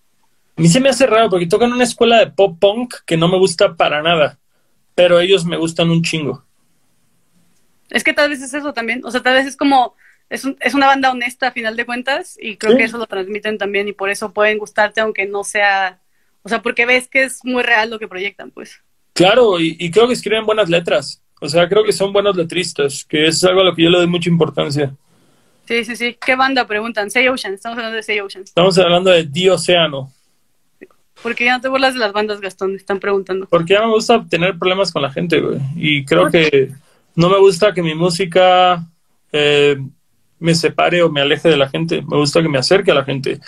A 0.59 0.60
mí 0.60 0.68
se 0.68 0.80
me 0.80 0.89
hace 0.89 1.06
raro 1.06 1.30
porque 1.30 1.47
tocan 1.47 1.72
una 1.72 1.85
escuela 1.85 2.18
de 2.18 2.26
pop 2.32 2.59
punk 2.59 2.93
que 3.06 3.16
no 3.16 3.28
me 3.28 3.39
gusta 3.39 3.76
para 3.76 4.02
nada, 4.02 4.40
pero 4.97 5.20
ellos 5.20 5.44
me 5.44 5.56
gustan 5.56 5.89
un 5.89 6.02
chingo. 6.02 6.43
Es 7.90 8.02
que 8.02 8.12
tal 8.12 8.28
vez 8.28 8.43
es 8.43 8.52
eso 8.52 8.72
también, 8.72 9.05
o 9.05 9.10
sea, 9.12 9.22
tal 9.22 9.35
vez 9.35 9.47
es 9.47 9.56
como, 9.56 9.94
es, 10.28 10.44
es 10.59 10.74
una 10.74 10.89
banda 10.89 11.12
honesta 11.12 11.47
a 11.47 11.52
final 11.52 11.76
de 11.76 11.86
cuentas 11.86 12.36
y 12.43 12.56
creo 12.56 12.76
que 12.76 12.82
eso 12.82 12.98
lo 12.98 13.06
transmiten 13.06 13.56
también 13.56 13.86
y 13.86 13.93
por 13.93 14.10
eso 14.10 14.32
pueden 14.32 14.59
gustarte 14.59 15.01
aunque 15.01 15.26
no 15.26 15.44
sea, 15.44 16.01
o 16.43 16.48
sea, 16.48 16.60
porque 16.60 16.86
ves 16.86 17.06
que 17.06 17.22
es 17.22 17.44
muy 17.44 17.62
real 17.62 17.89
lo 17.89 18.01
que 18.01 18.09
proyectan, 18.09 18.51
pues. 18.51 18.80
Claro, 19.12 19.60
y, 19.60 19.76
y 19.78 19.93
creo 19.93 20.09
que 20.09 20.14
escriben 20.14 20.44
buenas 20.44 20.68
letras, 20.68 21.22
o 21.40 21.48
sea, 21.48 21.68
creo 21.68 21.85
que 21.85 21.93
son 21.93 22.12
buenos 22.12 22.35
letristas, 22.35 23.05
que 23.05 23.28
es 23.28 23.44
algo 23.44 23.60
a 23.60 23.64
lo 23.64 23.76
que 23.76 23.85
yo 23.85 23.90
le 23.90 23.98
doy 23.98 24.09
mucha 24.09 24.28
importancia. 24.28 24.93
Sí, 25.68 25.85
sí, 25.85 25.94
sí. 25.94 26.16
¿Qué 26.20 26.35
banda 26.35 26.66
preguntan? 26.66 27.10
Say 27.10 27.28
Ocean, 27.28 27.55
estamos 27.55 27.78
hablando 27.78 27.97
de 27.97 28.02
Say 28.02 28.18
Ocean. 28.20 28.43
Estamos 28.43 28.76
hablando 28.78 29.10
de 29.10 29.24
The 29.24 29.51
Océano. 29.52 30.12
¿Por 31.23 31.35
qué 31.35 31.47
ya 31.47 31.57
no 31.57 31.61
te 31.61 31.69
burlas 31.69 31.95
de 31.95 32.01
las 32.01 32.12
bandas, 32.12 32.40
Gastón? 32.40 32.77
Están 32.77 33.01
preguntando. 33.01 33.47
Porque 33.49 33.74
ya 33.74 33.81
me 33.81 33.93
gusta 33.93 34.24
tener 34.28 34.57
problemas 34.59 34.93
con 34.93 35.03
la 35.03 35.11
gente, 35.11 35.40
güey. 35.40 35.59
Y 35.77 36.05
creo 36.05 36.31
que 36.31 36.70
no 37.16 37.28
me 37.28 37.39
gusta 37.39 37.74
que 37.74 37.82
mi 37.82 37.95
música 37.95 38.86
eh, 39.32 39.77
me 40.39 40.55
separe 40.55 41.03
o 41.03 41.11
me 41.11 41.20
aleje 41.20 41.49
de 41.49 41.57
la 41.57 41.69
gente. 41.69 42.03
Me 42.03 42.16
gusta 42.16 42.40
que 42.40 42.49
me 42.49 42.59
acerque 42.59 42.93
a 42.93 42.95
la 42.95 43.05
gente. 43.05 43.40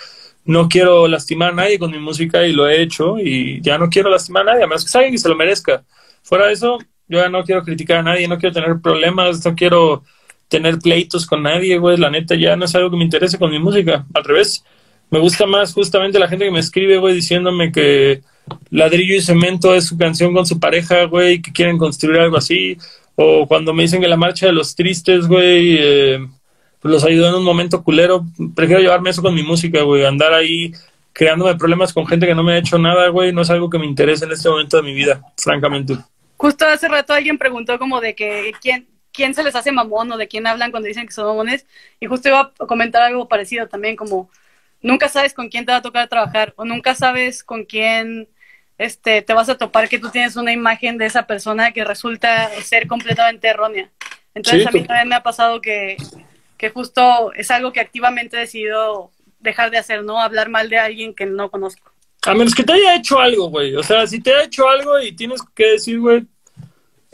No 0.45 0.69
quiero 0.69 1.07
lastimar 1.07 1.53
a 1.53 1.55
nadie 1.55 1.79
con 1.79 1.93
mi 1.93 1.99
música 1.99 2.45
y 2.47 2.53
lo 2.53 2.69
he 2.69 2.83
hecho. 2.83 3.19
Y 3.19 3.61
ya 3.61 3.79
no 3.79 3.89
quiero 3.89 4.11
lastimar 4.11 4.43
a 4.43 4.53
nadie, 4.53 4.65
a 4.65 4.67
menos 4.67 4.91
que 4.91 4.99
alguien 4.99 5.15
que 5.15 5.19
se 5.19 5.29
lo 5.29 5.37
merezca. 5.37 5.85
Fuera 6.23 6.47
de 6.47 6.55
eso, 6.55 6.79
yo 7.09 7.21
ya 7.21 7.29
no 7.29 7.45
quiero 7.45 7.63
criticar 7.63 7.99
a 7.99 8.03
nadie, 8.03 8.27
no 8.27 8.39
quiero 8.39 8.53
tener 8.53 8.81
problemas, 8.81 9.45
no 9.45 9.55
quiero 9.55 10.03
tener 10.49 10.79
pleitos 10.79 11.27
con 11.27 11.45
nadie, 11.45 11.79
güey. 11.79 11.97
La 11.97 12.11
neta 12.11 12.35
ya 12.35 12.57
no 12.57 12.65
es 12.65 12.75
algo 12.75 12.91
que 12.91 12.97
me 12.97 13.05
interese 13.05 13.39
con 13.39 13.51
mi 13.51 13.61
música. 13.61 14.05
Al 14.13 14.25
revés 14.25 14.65
me 15.11 15.19
gusta 15.19 15.47
más 15.47 15.73
justamente 15.73 16.19
la 16.19 16.29
gente 16.29 16.45
que 16.45 16.51
me 16.51 16.61
escribe, 16.61 16.99
güey, 16.99 17.15
diciéndome 17.15 17.73
que 17.73 18.23
Ladrillo 18.71 19.15
y 19.15 19.21
Cemento 19.21 19.75
es 19.75 19.87
su 19.87 19.99
canción 19.99 20.33
con 20.33 20.47
su 20.47 20.59
pareja, 20.59 21.05
güey, 21.05 21.43
que 21.43 21.53
quieren 21.53 21.79
construir 21.79 22.21
algo 22.21 22.37
así. 22.37 22.77
O 23.17 23.47
cuando 23.47 23.75
me 23.75 23.83
dicen 23.83 24.01
que 24.01 24.09
la 24.09 24.17
marcha 24.17 24.47
de 24.47 24.53
los 24.53 24.75
tristes, 24.75 25.27
güey, 25.27 25.77
eh, 25.79 26.27
pues 26.81 26.93
los 26.93 27.05
ayudó 27.05 27.29
en 27.29 27.35
un 27.35 27.45
momento 27.45 27.83
culero. 27.83 28.25
Prefiero 28.55 28.81
llevarme 28.81 29.11
eso 29.11 29.23
con 29.23 29.35
mi 29.35 29.43
música, 29.43 29.83
güey. 29.83 30.05
Andar 30.05 30.33
ahí 30.33 30.73
creándome 31.13 31.57
problemas 31.57 31.93
con 31.93 32.07
gente 32.07 32.27
que 32.27 32.35
no 32.35 32.43
me 32.43 32.55
ha 32.55 32.59
hecho 32.59 32.79
nada, 32.79 33.09
güey, 33.09 33.33
no 33.33 33.43
es 33.43 33.51
algo 33.51 33.69
que 33.69 33.79
me 33.79 33.87
interese 33.87 34.25
en 34.25 34.33
este 34.33 34.49
momento 34.49 34.77
de 34.77 34.83
mi 34.83 34.95
vida, 34.95 35.21
francamente. 35.37 35.97
Justo 36.37 36.67
hace 36.67 36.89
rato 36.89 37.13
alguien 37.13 37.37
preguntó 37.37 37.79
como 37.79 38.01
de 38.01 38.15
que 38.15 38.53
quién, 38.63 38.87
quién 39.13 39.35
se 39.35 39.43
les 39.43 39.55
hace 39.55 39.73
mamón 39.73 40.11
o 40.13 40.17
de 40.17 40.29
quién 40.29 40.47
hablan 40.47 40.71
cuando 40.71 40.87
dicen 40.87 41.07
que 41.07 41.13
son 41.13 41.27
mamones. 41.27 41.67
Y 41.99 42.07
justo 42.07 42.29
iba 42.29 42.53
a 42.59 42.67
comentar 42.67 43.03
algo 43.03 43.29
parecido 43.29 43.69
también, 43.69 43.97
como 43.97 44.31
nunca 44.83 45.09
sabes 45.09 45.35
con 45.35 45.49
quién 45.49 45.65
te 45.67 45.73
va 45.73 45.79
a 45.79 45.83
tocar 45.83 46.09
trabajar 46.09 46.55
o 46.57 46.65
nunca 46.65 46.95
sabes 46.95 47.45
con 47.45 47.65
quién 47.65 48.29
este, 48.79 49.23
te 49.23 49.35
vas 49.35 49.49
a 49.49 49.59
topar 49.59 49.89
que 49.89 49.99
tú 49.99 50.11
tienes 50.11 50.37
una 50.37 50.53
imagen 50.53 50.97
de 50.97 51.07
esa 51.07 51.27
persona 51.27 51.73
que 51.73 51.85
resulta 51.85 52.49
ser 52.63 52.87
completamente 52.87 53.49
errónea. 53.49 53.91
Entonces 54.35 54.63
Sí, 54.63 54.69
a 54.69 54.73
mí 54.73 54.87
también 54.87 55.09
me 55.09 55.17
ha 55.17 55.23
pasado 55.23 55.61
que, 55.61 55.97
que 56.57 56.71
justo 56.71 57.33
es 57.35 57.51
algo 57.51 57.73
que 57.73 57.81
activamente 57.81 58.37
he 58.37 58.41
decidido 58.41 59.11
dejar 59.39 59.71
de 59.71 59.79
hacer, 59.79 60.05
¿no? 60.05 60.21
Hablar 60.21 60.49
mal 60.49 60.71
de 60.71 60.79
alguien 60.79 61.15
que 61.15 61.27
no 61.27 61.51
conozco. 61.51 61.91
A 62.23 62.35
menos 62.35 62.55
que 62.55 62.63
te 62.63 62.73
haya 62.73 62.97
hecho 62.97 63.19
algo, 63.19 63.49
güey. 63.49 63.75
O 63.77 63.83
sea, 63.83 64.07
si 64.07 64.21
te 64.21 64.33
ha 64.33 64.45
hecho 64.45 64.69
algo 64.69 65.01
y 65.01 65.13
tienes 65.13 65.41
que 65.55 65.73
decir, 65.73 65.99
güey, 65.99 66.27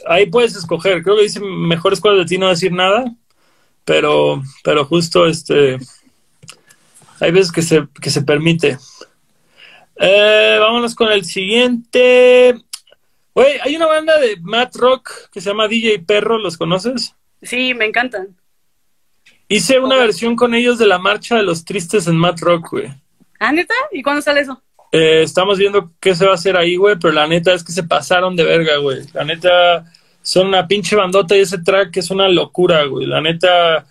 ahí 0.06 0.26
puedes 0.26 0.56
escoger. 0.56 1.02
Creo 1.02 1.16
que 1.16 1.22
dice 1.22 1.40
mejores 1.40 2.01
cosas 2.01 2.18
de 2.18 2.24
ti 2.26 2.38
no 2.38 2.48
decir 2.48 2.72
nada, 2.72 3.05
pero, 3.84 4.43
pero 4.64 4.84
justo 4.84 5.26
este, 5.26 5.78
hay 7.20 7.30
veces 7.30 7.52
que 7.52 7.62
se, 7.62 7.86
que 8.01 8.10
se 8.10 8.22
permite. 8.22 8.78
Eh, 9.97 10.56
vámonos 10.60 10.94
con 10.94 11.10
el 11.10 11.24
siguiente. 11.24 12.55
Güey, 13.34 13.59
hay 13.62 13.76
una 13.76 13.86
banda 13.86 14.18
de 14.18 14.36
Matt 14.40 14.76
Rock 14.76 15.10
que 15.32 15.40
se 15.40 15.51
llama 15.51 15.68
DJ 15.68 16.01
Perro, 16.01 16.38
¿los 16.38 16.56
conoces? 16.56 17.14
Sí, 17.43 17.74
me 17.74 17.86
encantan. 17.86 18.36
Hice 19.48 19.78
una 19.78 19.97
versión 19.97 20.36
con 20.36 20.55
ellos 20.55 20.78
de 20.78 20.86
la 20.86 20.98
marcha 20.98 21.36
de 21.36 21.43
los 21.43 21.64
tristes 21.64 22.06
en 22.06 22.16
Matt 22.16 22.40
Rock, 22.40 22.70
güey. 22.70 22.93
¿Ah, 23.38 23.52
neta? 23.52 23.74
¿Y 23.93 24.02
cuándo 24.02 24.22
sale 24.22 24.40
eso? 24.40 24.60
Eh, 24.93 25.22
estamos 25.22 25.59
viendo 25.59 25.93
qué 26.01 26.14
se 26.14 26.24
va 26.24 26.32
a 26.32 26.36
hacer 26.36 26.56
ahí, 26.56 26.76
güey, 26.76 26.97
pero 26.98 27.12
la 27.12 27.26
neta 27.26 27.52
es 27.52 27.62
que 27.62 27.72
se 27.72 27.82
pasaron 27.82 28.34
de 28.34 28.44
verga, 28.44 28.78
güey. 28.78 29.02
La 29.12 29.24
neta 29.24 29.84
son 30.22 30.48
una 30.48 30.66
pinche 30.66 30.97
bandota 30.97 31.36
y 31.36 31.40
ese 31.40 31.59
track 31.59 31.97
es 31.98 32.10
una 32.10 32.28
locura, 32.28 32.84
güey. 32.84 33.06
La 33.06 33.20
neta, 33.20 33.86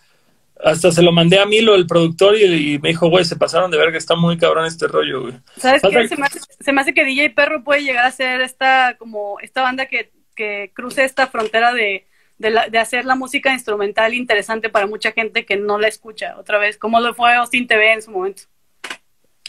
hasta 0.64 0.92
se 0.92 1.02
lo 1.02 1.12
mandé 1.12 1.40
a 1.40 1.46
Milo, 1.46 1.76
el 1.76 1.86
productor, 1.88 2.38
y, 2.38 2.74
y 2.76 2.80
me 2.80 2.90
dijo, 2.90 3.10
güey, 3.10 3.26
se 3.26 3.36
pasaron 3.36 3.70
de 3.72 3.78
verga, 3.78 3.98
está 3.98 4.16
muy 4.16 4.38
cabrón 4.38 4.66
este 4.66 4.88
rollo, 4.88 5.22
güey. 5.24 5.34
¿Sabes 5.58 5.82
Falta- 5.82 6.02
qué? 6.02 6.08
Se 6.08 6.18
me, 6.18 6.26
hace, 6.26 6.40
se 6.60 6.72
me 6.72 6.82
hace 6.82 6.94
que 6.94 7.04
DJ 7.06 7.32
Perro 7.32 7.64
puede 7.64 7.84
llegar 7.84 8.06
a 8.06 8.12
ser 8.12 8.42
esta, 8.42 8.96
como, 8.98 9.40
esta 9.42 9.62
banda 9.62 9.86
que, 9.88 10.12
que 10.36 10.72
cruce 10.74 11.04
esta 11.04 11.28
frontera 11.28 11.74
de, 11.74 12.08
de, 12.38 12.50
la- 12.50 12.70
de 12.70 12.78
hacer 12.80 13.06
la 13.06 13.16
música 13.16 13.52
instrumental 13.54 14.14
interesante 14.14 14.70
para 14.70 14.88
mucha 14.88 15.12
gente 15.12 15.46
que 15.46 15.58
no 15.58 15.78
la 15.78 15.88
escucha. 15.88 16.36
Otra 16.38 16.58
vez, 16.58 16.78
como 16.78 17.00
lo 17.00 17.14
fue 17.14 17.34
Austin 17.36 17.68
TV 17.68 17.94
en 17.94 18.02
su 18.02 18.12
momento. 18.12 18.44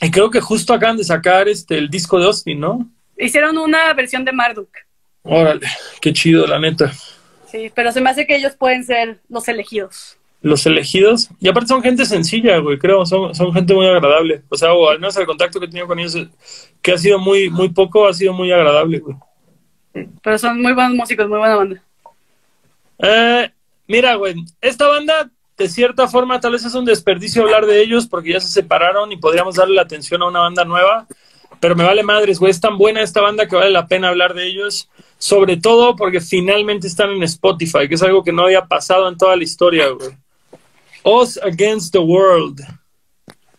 Y 0.02 0.10
creo 0.10 0.30
que 0.30 0.40
justo 0.40 0.74
acaban 0.74 0.96
de 0.98 1.04
sacar 1.04 1.48
este 1.48 1.78
el 1.78 1.88
disco 1.88 2.18
de 2.18 2.26
Austin, 2.26 2.60
¿no? 2.60 2.90
Hicieron 3.16 3.56
una 3.56 3.92
versión 3.94 4.24
de 4.26 4.32
Marduk. 4.32 4.68
Órale, 5.22 5.66
qué 6.02 6.12
chido, 6.12 6.46
la 6.46 6.58
neta. 6.58 6.92
Sí, 7.50 7.72
pero 7.74 7.90
se 7.92 8.00
me 8.02 8.10
hace 8.10 8.26
que 8.26 8.36
ellos 8.36 8.54
pueden 8.56 8.84
ser 8.84 9.20
los 9.30 9.48
elegidos. 9.48 10.18
Los 10.46 10.64
elegidos. 10.64 11.28
Y 11.40 11.48
aparte 11.48 11.66
son 11.66 11.82
gente 11.82 12.06
sencilla, 12.06 12.58
güey, 12.58 12.78
creo. 12.78 13.04
Son, 13.04 13.34
son 13.34 13.52
gente 13.52 13.74
muy 13.74 13.84
agradable. 13.88 14.42
O 14.48 14.56
sea, 14.56 14.72
o 14.74 14.88
al 14.88 15.00
menos 15.00 15.16
el 15.16 15.26
contacto 15.26 15.58
que 15.58 15.66
he 15.66 15.68
tenido 15.68 15.88
con 15.88 15.98
ellos, 15.98 16.16
que 16.80 16.92
ha 16.92 16.98
sido 16.98 17.18
muy, 17.18 17.50
muy 17.50 17.70
poco, 17.70 18.06
ha 18.06 18.14
sido 18.14 18.32
muy 18.32 18.52
agradable, 18.52 19.00
güey. 19.00 19.16
Pero 20.22 20.38
son 20.38 20.62
muy 20.62 20.72
buenos 20.72 20.94
músicos, 20.94 21.28
muy 21.28 21.38
buena 21.38 21.56
banda. 21.56 21.82
Eh, 23.00 23.50
mira, 23.88 24.14
güey, 24.14 24.36
esta 24.60 24.86
banda, 24.86 25.28
de 25.58 25.68
cierta 25.68 26.06
forma, 26.06 26.38
tal 26.38 26.52
vez 26.52 26.64
es 26.64 26.74
un 26.74 26.84
desperdicio 26.84 27.42
hablar 27.42 27.66
de 27.66 27.82
ellos 27.82 28.06
porque 28.06 28.34
ya 28.34 28.40
se 28.40 28.46
separaron 28.46 29.10
y 29.10 29.16
podríamos 29.16 29.56
darle 29.56 29.74
la 29.74 29.82
atención 29.82 30.22
a 30.22 30.28
una 30.28 30.38
banda 30.38 30.64
nueva. 30.64 31.08
Pero 31.58 31.74
me 31.74 31.82
vale 31.82 32.04
madres, 32.04 32.38
güey, 32.38 32.52
es 32.52 32.60
tan 32.60 32.78
buena 32.78 33.02
esta 33.02 33.20
banda 33.20 33.48
que 33.48 33.56
vale 33.56 33.70
la 33.72 33.88
pena 33.88 34.10
hablar 34.10 34.32
de 34.32 34.46
ellos. 34.46 34.88
Sobre 35.18 35.56
todo 35.56 35.96
porque 35.96 36.20
finalmente 36.20 36.86
están 36.86 37.10
en 37.10 37.24
Spotify, 37.24 37.88
que 37.88 37.96
es 37.96 38.02
algo 38.04 38.22
que 38.22 38.32
no 38.32 38.44
había 38.44 38.66
pasado 38.66 39.08
en 39.08 39.16
toda 39.16 39.34
la 39.34 39.42
historia, 39.42 39.88
güey. 39.88 40.10
Us 41.06 41.38
Against 41.42 41.92
the 41.92 41.98
World. 42.00 42.60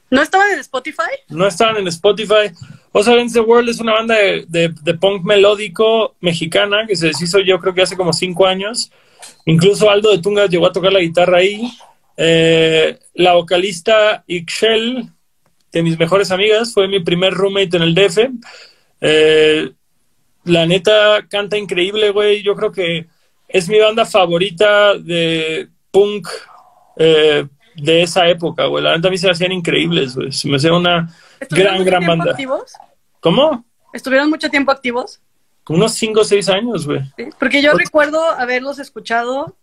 ¿No 0.09 0.21
estaban 0.21 0.51
en 0.53 0.59
Spotify? 0.59 1.11
No 1.29 1.47
estaban 1.47 1.77
en 1.77 1.87
Spotify. 1.87 2.51
Us 2.93 3.07
Against 3.07 3.35
the 3.35 3.41
World 3.41 3.69
es 3.69 3.79
una 3.79 3.93
banda 3.93 4.15
de, 4.15 4.45
de- 4.47 4.73
de 4.81 4.93
punk 4.95 5.23
melódico 5.23 6.15
mexicana 6.19 6.85
que 6.87 6.95
se 6.95 7.07
deshizo 7.07 7.39
yo 7.39 7.59
creo 7.59 7.73
que 7.73 7.81
hace 7.81 7.95
como 7.97 8.11
cinco 8.13 8.45
años. 8.45 8.91
Incluso 9.45 9.89
Aldo 9.89 10.11
de 10.11 10.19
Tunga 10.21 10.45
llegó 10.47 10.67
a 10.67 10.71
tocar 10.71 10.91
la 10.93 10.99
guitarra 10.99 11.37
ahí. 11.39 11.71
Eh, 12.17 12.97
la 13.13 13.33
vocalista 13.33 14.23
Ixchel, 14.27 15.07
de 15.71 15.83
mis 15.83 15.97
mejores 15.97 16.31
amigas, 16.31 16.73
fue 16.73 16.87
mi 16.87 16.99
primer 16.99 17.33
roommate 17.33 17.77
en 17.77 17.83
el 17.83 17.93
DF. 17.95 18.17
Eh, 19.01 19.71
la 20.45 20.65
neta 20.65 21.25
canta 21.29 21.57
increíble, 21.57 22.11
güey. 22.11 22.41
Yo 22.43 22.55
creo 22.55 22.71
que 22.71 23.07
es 23.47 23.69
mi 23.69 23.79
banda 23.79 24.05
favorita 24.05 24.95
de 24.95 25.67
punk 25.91 26.27
eh, 26.99 27.45
de 27.75 28.01
esa 28.03 28.27
época, 28.27 28.65
güey. 28.65 28.83
La 28.83 28.95
neta 28.95 29.07
a 29.07 29.11
mí 29.11 29.17
se 29.17 29.27
me 29.27 29.31
hacían 29.33 29.51
increíbles, 29.51 30.15
güey. 30.15 30.31
Se 30.31 30.47
me 30.49 30.57
hacía 30.57 30.73
una 30.73 31.13
¿Estuvieron 31.39 31.75
gran, 31.83 31.85
gran 31.85 32.05
banda. 32.07 32.31
activos? 32.31 32.73
¿Cómo? 33.19 33.65
¿Estuvieron 33.93 34.29
mucho 34.29 34.49
tiempo 34.49 34.71
activos? 34.71 35.21
Como 35.63 35.77
unos 35.79 35.93
5 35.93 36.21
o 36.21 36.23
6 36.23 36.49
años, 36.49 36.85
güey. 36.87 37.01
Sí, 37.17 37.25
Porque 37.39 37.61
yo 37.61 37.73
recuerdo 37.73 38.21
haberlos 38.31 38.79
escuchado 38.79 39.57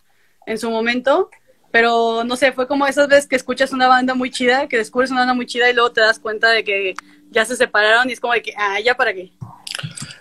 en 0.46 0.58
su 0.58 0.70
momento, 0.70 1.30
pero 1.72 2.24
no 2.24 2.36
sé, 2.36 2.52
fue 2.52 2.68
como 2.68 2.86
esas 2.86 3.08
veces 3.08 3.26
que 3.26 3.36
escuchas 3.36 3.72
una 3.72 3.88
banda 3.88 4.14
muy 4.14 4.30
chida, 4.30 4.68
que 4.68 4.76
descubres 4.76 5.10
una 5.10 5.20
banda 5.20 5.34
muy 5.34 5.46
chida 5.46 5.70
y 5.70 5.74
luego 5.74 5.92
te 5.92 6.00
das 6.02 6.18
cuenta 6.18 6.50
de 6.50 6.62
que 6.62 6.94
ya 7.30 7.44
se 7.44 7.56
separaron 7.56 8.10
y 8.10 8.12
es 8.12 8.20
como 8.20 8.34
de 8.34 8.42
que, 8.42 8.52
ah, 8.56 8.78
ya 8.80 8.94
para 8.96 9.12
qué. 9.14 9.32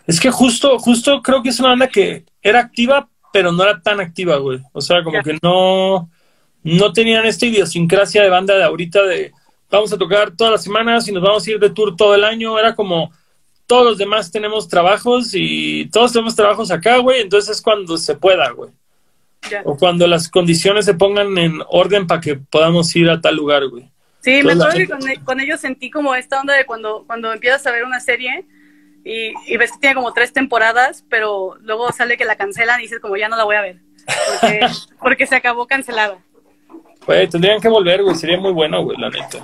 Es 0.07 0.19
que 0.19 0.31
justo, 0.31 0.80
justo 0.80 1.22
creo 1.22 1.44
que 1.44 1.49
es 1.49 1.60
una 1.60 1.69
banda 1.69 1.88
que 1.88 2.26
era 2.41 2.60
activa, 2.60 3.10
pero 3.31 3.52
no 3.52 3.64
era 3.64 3.81
tan 3.81 3.99
activa, 3.99 4.38
güey. 4.38 4.60
O 4.72 4.81
sea, 4.81 5.03
como 5.03 5.18
Ya. 5.18 5.23
que 5.23 5.38
no, 5.41 6.10
no 6.64 6.94
tenían 6.94 7.26
esta 7.26 7.45
idiosincrasia 7.45 8.23
de 8.23 8.30
banda 8.30 8.56
de 8.57 8.64
ahorita 8.64 9.03
de 9.03 9.31
vamos 9.69 9.91
a 9.91 9.98
tocar 9.98 10.31
todas 10.35 10.53
las 10.53 10.64
semanas 10.64 11.07
y 11.07 11.11
nos 11.11 11.23
vamos 11.23 11.45
a 11.48 11.52
ir 11.52 11.60
de 11.60 11.69
tour 11.69 11.95
todo 11.95 12.15
el 12.15 12.23
año. 12.23 12.57
Era 12.60 12.76
como 12.76 13.11
todos 13.65 13.85
los 13.85 13.98
demás 13.98 14.31
tenemos 14.31 14.68
trabajos 14.68 15.31
y 15.34 15.90
todos 15.91 16.14
tenemos 16.14 16.35
trabajos 16.35 16.69
acá, 16.72 16.98
güey. 16.98 17.22
Entonces 17.22 17.57
es 17.57 17.61
cuando 17.61 17.98
se 17.98 18.15
pueda, 18.15 18.49
güey. 18.52 18.72
O 19.65 19.76
cuando 19.77 20.07
las 20.07 20.30
condiciones 20.30 20.85
se 20.85 20.94
pongan 20.94 21.38
en 21.38 21.60
orden 21.68 22.07
para 22.07 22.22
que 22.22 22.35
podamos 22.35 22.95
ir 22.95 23.10
a 23.10 23.19
tal 23.19 23.35
lugar, 23.35 23.68
güey. 23.68 23.90
Sí, 24.22 24.41
me 24.41 24.53
Entonces, 24.53 24.84
acuerdo 24.84 24.98
que 24.99 25.07
gente- 25.07 25.15
con, 25.18 25.26
con 25.26 25.40
ellos 25.41 25.60
sentí 25.60 25.90
como 25.90 26.15
esta 26.15 26.40
onda 26.40 26.53
de 26.53 26.65
cuando, 26.65 27.03
cuando 27.06 27.34
empiezas 27.34 27.65
a 27.68 27.72
ver 27.72 27.84
una 27.84 27.99
serie 27.99 28.45
y, 29.03 29.34
y 29.48 29.57
ves 29.57 29.73
que 29.73 29.80
tiene 29.80 29.95
como 29.95 30.14
tres 30.14 30.31
temporadas, 30.31 31.03
pero 31.10 31.57
luego 31.61 31.91
sale 31.91 32.15
que 32.15 32.23
la 32.23 32.38
cancelan 32.38 32.80
y 32.80 32.84
dices 32.84 33.02
como 33.02 33.18
ya 33.18 33.27
no 33.27 33.35
la 33.35 33.44
voy 33.44 33.57
a 33.57 33.61
ver, 33.61 33.80
porque, 34.40 34.60
porque 35.02 35.27
se 35.27 35.35
acabó 35.35 35.68
cancelada. 35.68 36.19
Güey, 37.06 37.28
tendrían 37.28 37.60
que 37.60 37.70
volver, 37.70 38.04
güey. 38.04 38.16
Sería 38.16 38.40
muy 38.40 38.52
bueno, 38.52 38.84
güey, 38.84 38.98
la 38.98 39.10
neta. 39.10 39.40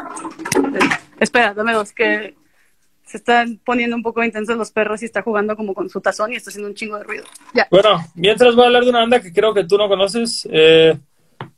Espera, 1.20 1.54
dame 1.54 1.74
dos, 1.74 1.92
que 1.92 2.36
se 3.06 3.18
están 3.18 3.60
poniendo 3.66 3.96
un 3.96 4.04
poco 4.04 4.24
intensos 4.24 4.56
los 4.56 4.72
perros 4.72 5.02
y 5.02 5.06
está 5.06 5.22
jugando 5.22 5.56
como 5.56 5.74
con 5.74 5.90
su 5.90 6.00
tazón 6.00 6.32
y 6.32 6.36
está 6.36 6.52
haciendo 6.52 6.70
un 6.70 6.76
chingo 6.76 6.98
de 6.98 7.04
ruido. 7.04 7.24
Ya. 7.54 7.68
Bueno, 7.72 8.06
mientras 8.14 8.56
voy 8.56 8.64
a 8.64 8.68
hablar 8.68 8.84
de 8.84 8.92
una 8.92 9.00
banda 9.00 9.20
que 9.20 9.34
creo 9.34 9.54
que 9.54 9.64
tú 9.64 9.78
no 9.78 9.88
conoces. 9.88 10.48
Eh, 10.52 10.96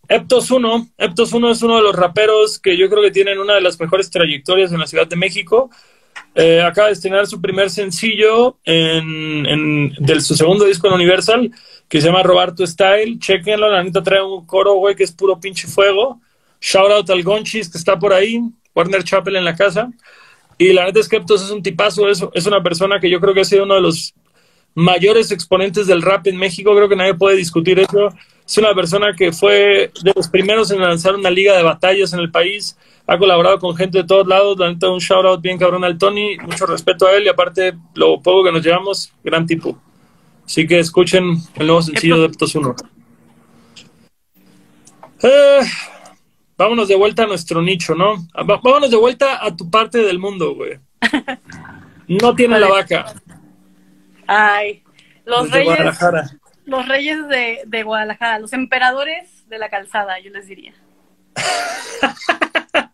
Eptos 0.07 0.49
1. 0.49 0.89
Eptos 0.97 1.33
1 1.33 1.51
es 1.51 1.61
uno 1.61 1.77
de 1.77 1.83
los 1.83 1.95
raperos 1.95 2.59
que 2.59 2.77
yo 2.77 2.89
creo 2.89 3.01
que 3.01 3.11
tienen 3.11 3.39
una 3.39 3.55
de 3.55 3.61
las 3.61 3.79
mejores 3.79 4.09
trayectorias 4.09 4.71
en 4.71 4.79
la 4.79 4.87
Ciudad 4.87 5.07
de 5.07 5.15
México. 5.15 5.69
Eh, 6.33 6.61
acaba 6.61 6.87
de 6.87 6.93
estrenar 6.93 7.27
su 7.27 7.41
primer 7.41 7.69
sencillo 7.69 8.57
en, 8.63 9.93
del 9.99 10.21
su 10.21 10.35
segundo 10.35 10.65
disco 10.65 10.87
en 10.87 10.93
Universal, 10.93 11.51
que 11.89 11.99
se 11.99 12.07
llama 12.07 12.23
Robar 12.23 12.55
tu 12.55 12.65
Style. 12.65 13.19
Chequenlo, 13.19 13.69
la 13.69 13.83
neta 13.83 14.01
trae 14.01 14.23
un 14.23 14.45
coro, 14.45 14.75
güey, 14.75 14.95
que 14.95 15.03
es 15.03 15.11
puro 15.11 15.39
pinche 15.39 15.67
fuego. 15.67 16.21
Shout 16.61 16.91
out 16.91 17.09
al 17.09 17.23
Gonchis, 17.23 17.69
que 17.69 17.77
está 17.77 17.97
por 17.99 18.13
ahí. 18.13 18.39
Warner 18.73 19.03
Chappell 19.03 19.35
en 19.35 19.45
la 19.45 19.55
casa. 19.55 19.91
Y 20.57 20.73
la 20.73 20.85
neta 20.85 20.99
es 20.99 21.09
es 21.11 21.51
un 21.51 21.63
tipazo, 21.63 22.07
es 22.09 22.45
una 22.45 22.61
persona 22.61 22.99
que 22.99 23.09
yo 23.09 23.19
creo 23.19 23.33
que 23.33 23.41
ha 23.41 23.45
sido 23.45 23.63
uno 23.63 23.75
de 23.75 23.81
los 23.81 24.13
mayores 24.75 25.31
exponentes 25.31 25.87
del 25.87 26.01
rap 26.01 26.27
en 26.27 26.37
México, 26.37 26.75
creo 26.75 26.87
que 26.87 26.95
nadie 26.95 27.13
puede 27.13 27.35
discutir 27.35 27.79
eso. 27.79 28.09
Es 28.51 28.57
una 28.57 28.75
persona 28.75 29.15
que 29.15 29.31
fue 29.31 29.93
de 30.03 30.11
los 30.13 30.27
primeros 30.27 30.69
en 30.71 30.81
lanzar 30.81 31.15
una 31.15 31.29
liga 31.29 31.55
de 31.55 31.63
batallas 31.63 32.11
en 32.11 32.19
el 32.19 32.31
país, 32.31 32.77
ha 33.07 33.17
colaborado 33.17 33.57
con 33.59 33.73
gente 33.77 33.99
de 33.99 34.03
todos 34.03 34.27
lados, 34.27 34.59
la 34.59 34.69
neta 34.69 34.89
un 34.89 34.99
shout 34.99 35.25
out 35.25 35.41
bien 35.41 35.57
cabrón 35.57 35.85
al 35.85 35.97
Tony, 35.97 36.35
mucho 36.37 36.65
respeto 36.65 37.07
a 37.07 37.13
él 37.13 37.23
y 37.23 37.29
aparte 37.29 37.71
lo 37.95 38.21
poco 38.21 38.43
que 38.43 38.51
nos 38.51 38.61
llevamos, 38.61 39.13
gran 39.23 39.45
tipo. 39.45 39.79
Así 40.45 40.67
que 40.67 40.79
escuchen 40.79 41.37
el 41.55 41.65
nuevo 41.67 41.81
sencillo 41.81 42.19
de 42.19 42.25
Eptos 42.25 42.53
1. 42.53 42.75
Eh, 45.23 45.59
vámonos 46.57 46.89
de 46.89 46.95
vuelta 46.95 47.23
a 47.23 47.27
nuestro 47.27 47.61
nicho, 47.61 47.95
¿no? 47.95 48.15
Va- 48.37 48.59
vámonos 48.61 48.91
de 48.91 48.97
vuelta 48.97 49.45
a 49.45 49.55
tu 49.55 49.69
parte 49.69 49.99
del 49.99 50.19
mundo, 50.19 50.55
güey. 50.55 50.77
No 52.07 52.35
tiene 52.35 52.59
la 52.59 52.67
vaca. 52.67 53.13
Ay, 54.27 54.83
los 55.23 55.43
desde 55.43 55.53
reyes, 55.59 55.65
Guadalajara. 55.75 56.29
Los 56.65 56.87
reyes 56.87 57.27
de, 57.27 57.61
de 57.65 57.83
Guadalajara, 57.83 58.39
los 58.39 58.53
emperadores 58.53 59.47
de 59.47 59.57
la 59.57 59.69
calzada, 59.69 60.19
yo 60.19 60.31
les 60.31 60.47
diría. 60.47 60.73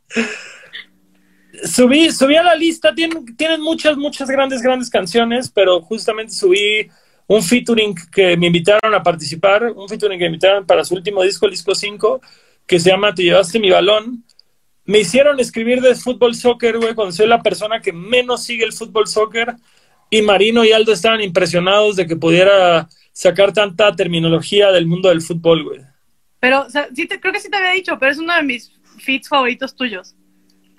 Subí, 1.63 2.11
subí 2.11 2.35
a 2.35 2.43
la 2.43 2.55
lista, 2.55 2.93
tienen, 2.93 3.35
tienen 3.35 3.61
muchas, 3.61 3.97
muchas 3.97 4.29
grandes, 4.29 4.61
grandes 4.61 4.89
canciones, 4.89 5.49
pero 5.49 5.81
justamente 5.81 6.33
subí 6.33 6.87
un 7.25 7.41
featuring 7.41 7.95
que 8.11 8.37
me 8.37 8.47
invitaron 8.47 8.93
a 8.93 9.01
participar, 9.01 9.63
un 9.75 9.89
featuring 9.89 10.19
que 10.19 10.25
me 10.25 10.35
invitaron 10.35 10.65
para 10.65 10.85
su 10.85 10.93
último 10.93 11.23
disco, 11.23 11.45
el 11.45 11.51
disco 11.51 11.73
5, 11.73 12.21
que 12.65 12.79
se 12.79 12.89
llama 12.89 13.13
Te 13.13 13.23
llevaste 13.23 13.59
mi 13.59 13.71
balón. 13.71 14.23
Me 14.85 14.99
hicieron 14.99 15.39
escribir 15.39 15.81
de 15.81 15.95
fútbol 15.95 16.35
soccer, 16.35 16.77
güey, 16.77 16.93
cuando 16.93 17.11
soy 17.11 17.27
la 17.27 17.41
persona 17.41 17.81
que 17.81 17.91
menos 17.91 18.43
sigue 18.43 18.63
el 18.63 18.73
fútbol 18.73 19.07
soccer. 19.07 19.55
y 20.09 20.21
Marino 20.21 20.63
y 20.63 20.71
Aldo 20.71 20.93
estaban 20.93 21.21
impresionados 21.21 21.97
de 21.97 22.07
que 22.07 22.15
pudiera 22.15 22.87
sacar 23.17 23.51
tanta 23.51 23.95
terminología 23.95 24.71
del 24.71 24.85
mundo 24.85 25.09
del 25.09 25.21
fútbol, 25.23 25.63
güey. 25.63 25.81
Pero, 26.39 26.61
o 26.61 26.69
sea, 26.69 26.87
sí 26.93 27.07
te, 27.07 27.19
creo 27.19 27.33
que 27.33 27.39
sí 27.39 27.49
te 27.49 27.57
había 27.57 27.71
dicho, 27.71 27.97
pero 27.97 28.11
es 28.11 28.19
uno 28.19 28.35
de 28.35 28.43
mis 28.43 28.71
feeds 28.99 29.27
favoritos 29.27 29.75
tuyos. 29.75 30.13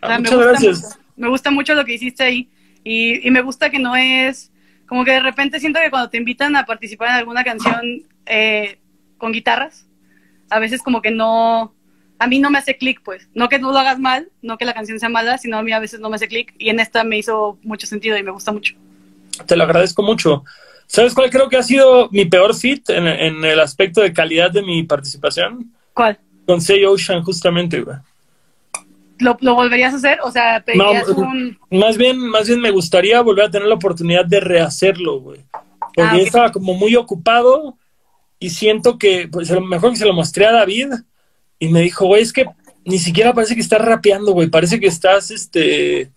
O 0.00 0.06
sea, 0.06 0.14
Ah, 0.16 0.18
me 0.18 0.30
muchas 0.30 0.34
gusta 0.36 0.50
gracias. 0.50 0.82
mucho- 0.82 0.98
me 1.16 1.28
gusta 1.28 1.50
mucho 1.50 1.74
lo 1.74 1.84
que 1.84 1.94
hiciste 1.94 2.22
ahí. 2.22 2.48
Y, 2.84 3.26
y 3.26 3.30
me 3.32 3.40
gusta 3.42 3.70
que 3.70 3.80
no 3.80 3.96
es. 3.96 4.52
Como 4.86 5.04
que 5.04 5.10
de 5.10 5.20
repente 5.20 5.58
siento 5.58 5.80
que 5.80 5.90
cuando 5.90 6.08
te 6.10 6.16
invitan 6.16 6.54
a 6.54 6.64
participar 6.64 7.08
en 7.08 7.14
alguna 7.16 7.42
canción 7.42 7.82
eh, 8.26 8.78
con 9.18 9.32
guitarras, 9.32 9.88
a 10.48 10.60
veces 10.60 10.80
como 10.80 11.02
que 11.02 11.10
no. 11.10 11.74
A 12.20 12.26
mí 12.28 12.38
no 12.38 12.50
me 12.50 12.58
hace 12.58 12.76
clic, 12.76 13.00
pues. 13.04 13.28
No 13.34 13.48
que 13.48 13.58
no 13.58 13.72
lo 13.72 13.78
hagas 13.78 13.98
mal, 13.98 14.30
no 14.42 14.58
que 14.58 14.64
la 14.64 14.74
canción 14.74 15.00
sea 15.00 15.08
mala, 15.08 15.38
sino 15.38 15.58
a 15.58 15.62
mí 15.64 15.72
a 15.72 15.80
veces 15.80 15.98
no 15.98 16.08
me 16.08 16.14
hace 16.16 16.28
clic. 16.28 16.54
Y 16.56 16.68
en 16.68 16.78
esta 16.78 17.02
me 17.02 17.18
hizo 17.18 17.58
mucho 17.64 17.86
sentido 17.88 18.16
y 18.16 18.22
me 18.22 18.30
gusta 18.30 18.52
mucho. 18.52 18.74
Te 19.46 19.56
lo 19.56 19.64
agradezco 19.64 20.02
mucho. 20.04 20.44
¿Sabes 20.88 21.14
cuál 21.14 21.30
creo 21.30 21.48
que 21.48 21.58
ha 21.58 21.62
sido 21.62 22.08
mi 22.10 22.24
peor 22.24 22.54
fit 22.54 22.88
en, 22.90 23.06
en 23.06 23.44
el 23.44 23.60
aspecto 23.60 24.00
de 24.00 24.12
calidad 24.12 24.50
de 24.50 24.62
mi 24.62 24.82
participación? 24.82 25.70
¿Cuál? 25.92 26.18
Con 26.46 26.62
Say 26.62 26.84
Ocean, 26.86 27.22
justamente, 27.22 27.82
güey. 27.82 27.98
¿Lo, 29.18 29.36
lo 29.40 29.54
volverías 29.54 29.92
a 29.92 29.96
hacer? 29.98 30.18
O 30.22 30.30
sea, 30.30 30.62
pedirías 30.64 31.06
No, 31.08 31.14
un. 31.14 31.58
Más 31.70 31.98
bien, 31.98 32.18
más 32.18 32.48
bien 32.48 32.60
me 32.60 32.70
gustaría 32.70 33.20
volver 33.20 33.44
a 33.46 33.50
tener 33.50 33.68
la 33.68 33.74
oportunidad 33.74 34.24
de 34.24 34.40
rehacerlo, 34.40 35.20
güey. 35.20 35.40
Porque 35.94 36.10
Ah, 36.10 36.16
yo 36.16 36.24
estaba 36.24 36.52
como 36.52 36.74
muy 36.74 36.96
ocupado 36.96 37.76
y 38.40 38.50
siento 38.50 38.96
que, 38.96 39.28
pues 39.30 39.50
a 39.50 39.54
lo 39.56 39.62
mejor 39.62 39.90
que 39.90 39.96
se 39.96 40.06
lo 40.06 40.14
mostré 40.14 40.46
a 40.46 40.52
David 40.52 40.88
y 41.58 41.68
me 41.68 41.82
dijo, 41.82 42.06
güey, 42.06 42.22
es 42.22 42.32
que 42.32 42.46
ni 42.84 42.98
siquiera 42.98 43.34
parece 43.34 43.54
que 43.54 43.60
estás 43.60 43.82
rapeando, 43.82 44.32
güey. 44.32 44.48
Parece 44.48 44.80
que 44.80 44.86
estás, 44.86 45.30
este, 45.30 46.10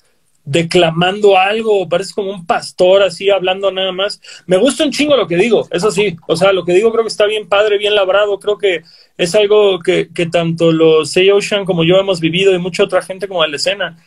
declamando 0.44 1.38
algo, 1.38 1.88
parece 1.88 2.14
como 2.14 2.32
un 2.32 2.46
pastor 2.46 3.04
así 3.04 3.30
hablando 3.30 3.72
nada 3.72 3.92
más. 3.92 4.22
Me 4.48 4.58
gusta 4.58 4.84
un 4.84 4.92
chingo 4.92 5.16
lo 5.16 5.28
que 5.28 5.38
digo, 5.38 5.68
eso 5.72 5.92
sí. 5.92 6.16
O 6.28 6.36
sea, 6.36 6.52
lo 6.52 6.66
que 6.66 6.74
digo 6.74 6.92
creo 6.92 7.04
que 7.04 7.10
está 7.10 7.26
bien 7.26 7.48
padre, 7.48 7.78
bien 7.78 7.96
labrado. 7.96 8.40
Creo 8.40 8.58
que 8.58 8.82
es 9.18 9.36
algo 9.36 9.80
que, 9.80 10.10
que 10.14 10.26
tanto 10.26 10.72
los 10.72 11.12
Say 11.12 11.30
Ocean 11.32 11.66
como 11.66 11.84
yo 11.84 11.98
hemos 11.98 12.20
vivido 12.20 12.54
y 12.54 12.60
mucha 12.60 12.84
otra 12.84 13.02
gente 13.02 13.28
como 13.28 13.44
de 13.44 13.50
la 13.50 13.56
escena 13.56 13.98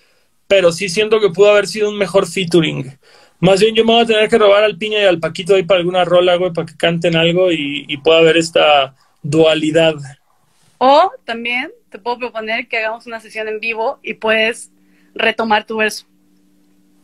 pero 0.47 0.73
sí 0.73 0.89
siento 0.89 1.21
que 1.21 1.31
pudo 1.31 1.51
haber 1.51 1.67
sido 1.67 1.89
un 1.89 1.99
mejor 1.99 2.27
featuring. 2.27 2.99
Más 3.41 3.61
bien 3.61 3.75
yo 3.75 3.85
me 3.85 3.93
voy 3.93 4.03
a 4.03 4.07
tener 4.07 4.29
que 4.29 4.39
robar 4.39 4.65
al 4.65 4.79
Piña 4.79 5.01
y 5.01 5.05
al 5.05 5.19
Paquito 5.21 5.55
ahí 5.55 5.65
para 5.65 5.81
alguna 5.81 6.05
rola, 6.05 6.37
güey, 6.37 6.53
para 6.53 6.67
que 6.67 6.77
canten 6.77 7.17
algo 7.17 7.51
y, 7.51 7.85
y 7.89 7.97
pueda 7.99 8.19
haber 8.19 8.37
esta 8.37 8.95
dualidad. 9.23 9.95
O 10.79 11.11
también 11.25 11.73
te 11.91 11.99
puedo 11.99 12.19
proponer 12.19 12.69
que 12.69 12.79
hagamos 12.79 13.07
una 13.07 13.21
sesión 13.21 13.49
en 13.49 13.61
vivo 13.61 13.99
y 14.03 14.15
puedes 14.15 14.71
retomar 15.15 15.67
tu 15.67 15.77
verso. 15.79 16.07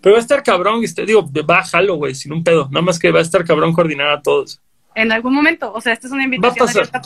Pero 0.00 0.14
va 0.14 0.18
a 0.18 0.22
estar 0.22 0.42
cabrón, 0.42 0.82
este, 0.82 1.04
digo, 1.04 1.28
bájalo, 1.44 1.96
güey, 1.96 2.14
sin 2.14 2.32
un 2.32 2.42
pedo. 2.42 2.68
Nada 2.70 2.82
más 2.82 2.98
que 2.98 3.10
va 3.10 3.18
a 3.18 3.22
estar 3.22 3.44
cabrón 3.44 3.72
coordinar 3.72 4.08
a 4.08 4.22
todos. 4.22 4.60
En 4.94 5.12
algún 5.12 5.34
momento. 5.34 5.72
O 5.72 5.80
sea, 5.80 5.92
esta 5.92 6.06
es 6.06 6.12
una 6.12 6.24
invitación. 6.24 6.66
pasar. 6.66 6.82
abierta. 6.82 7.02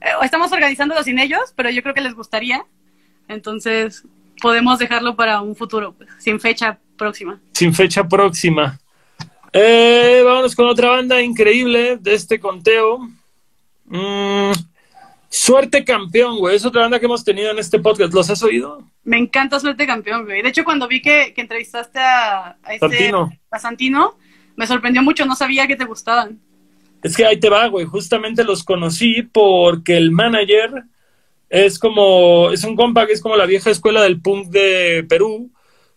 Eh, 0.00 0.08
Estamos 0.22 0.50
organizándolo 0.52 1.02
sin 1.02 1.18
ellos, 1.18 1.52
pero 1.54 1.70
yo 1.70 1.82
creo 1.82 1.94
que 1.94 2.00
les 2.00 2.14
gustaría. 2.14 2.64
Entonces, 3.28 4.04
podemos 4.40 4.78
dejarlo 4.78 5.16
para 5.16 5.40
un 5.40 5.54
futuro, 5.54 5.92
pues, 5.92 6.08
sin 6.18 6.40
fecha 6.40 6.78
próxima. 6.96 7.40
Sin 7.52 7.74
fecha 7.74 8.08
próxima. 8.08 8.78
Eh, 9.52 10.22
vámonos 10.24 10.54
con 10.54 10.66
otra 10.66 10.90
banda 10.90 11.20
increíble 11.20 11.98
de 12.00 12.14
este 12.14 12.40
conteo. 12.40 13.00
Mm, 13.86 14.52
Suerte 15.28 15.84
Campeón, 15.84 16.38
güey. 16.38 16.56
Es 16.56 16.64
otra 16.64 16.82
banda 16.82 16.98
que 16.98 17.06
hemos 17.06 17.24
tenido 17.24 17.50
en 17.50 17.58
este 17.58 17.78
podcast. 17.78 18.12
¿Los 18.12 18.30
has 18.30 18.42
oído? 18.42 18.84
Me 19.02 19.18
encanta 19.18 19.58
Suerte 19.60 19.86
Campeón, 19.86 20.24
güey. 20.24 20.42
De 20.42 20.48
hecho, 20.50 20.64
cuando 20.64 20.86
vi 20.86 21.00
que, 21.00 21.32
que 21.34 21.40
entrevistaste 21.40 21.98
a, 21.98 22.56
a, 22.62 22.74
este- 22.74 22.88
Santino. 22.88 23.32
a 23.50 23.58
Santino, 23.58 24.18
me 24.56 24.66
sorprendió 24.66 25.02
mucho. 25.02 25.24
No 25.26 25.34
sabía 25.34 25.66
que 25.66 25.76
te 25.76 25.84
gustaban. 25.86 26.38
Es 27.02 27.16
que 27.16 27.24
ahí 27.24 27.40
te 27.40 27.48
va, 27.48 27.66
güey. 27.68 27.86
Justamente 27.86 28.44
los 28.44 28.62
conocí 28.62 29.22
porque 29.22 29.96
el 29.96 30.10
manager 30.10 30.84
es 31.48 31.78
como, 31.78 32.50
es 32.52 32.62
un 32.64 32.76
compa 32.76 33.06
que 33.06 33.14
es 33.14 33.22
como 33.22 33.36
la 33.36 33.46
vieja 33.46 33.70
escuela 33.70 34.02
del 34.02 34.20
punk 34.20 34.48
de 34.48 35.04
Perú. 35.08 35.50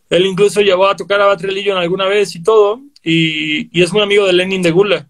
Él 0.10 0.26
incluso 0.26 0.62
llevó 0.62 0.88
a 0.88 0.96
tocar 0.96 1.20
a 1.20 1.26
Batrelillo 1.26 1.78
alguna 1.78 2.06
vez 2.08 2.36
y 2.36 2.42
todo. 2.44 2.82
Y, 3.04 3.78
y 3.78 3.84
es 3.84 3.92
muy 3.92 4.02
amigo 4.02 4.26
de 4.26 4.34
Lenin 4.34 4.62
de 4.62 4.72
Gula. 4.72 5.08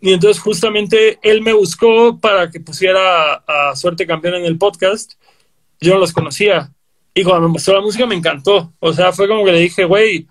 Y 0.00 0.14
entonces 0.14 0.42
justamente 0.42 1.18
él 1.22 1.42
me 1.42 1.52
buscó 1.52 2.18
para 2.18 2.50
que 2.50 2.58
pusiera 2.58 3.34
a 3.46 3.76
Suerte 3.76 4.06
Campeón 4.06 4.36
en 4.36 4.44
el 4.46 4.56
podcast. 4.56 5.12
Yo 5.80 5.92
no 5.94 6.00
los 6.00 6.12
conocía. 6.14 6.72
Y 7.16 7.24
cuando 7.24 7.48
me 7.48 7.54
mostró 7.54 7.74
la 7.74 7.80
música 7.80 8.04
me 8.04 8.14
encantó. 8.14 8.74
O 8.78 8.92
sea, 8.92 9.10
fue 9.10 9.26
como 9.26 9.42
que 9.42 9.52
le 9.52 9.60
dije, 9.60 9.86
güey, 9.86 10.26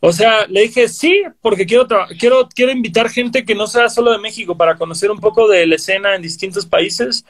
o 0.00 0.12
sea, 0.14 0.46
le 0.46 0.62
dije 0.62 0.88
sí, 0.88 1.22
porque 1.42 1.66
quiero, 1.66 1.86
quiero, 2.18 2.48
quiero 2.48 2.72
invitar 2.72 3.10
gente 3.10 3.44
que 3.44 3.54
no 3.54 3.66
sea 3.66 3.90
solo 3.90 4.12
de 4.12 4.18
México 4.18 4.56
para 4.56 4.76
conocer 4.76 5.10
un 5.10 5.20
poco 5.20 5.46
de 5.46 5.66
la 5.66 5.74
escena 5.74 6.14
en 6.14 6.22
distintos 6.22 6.64
países. 6.64 7.26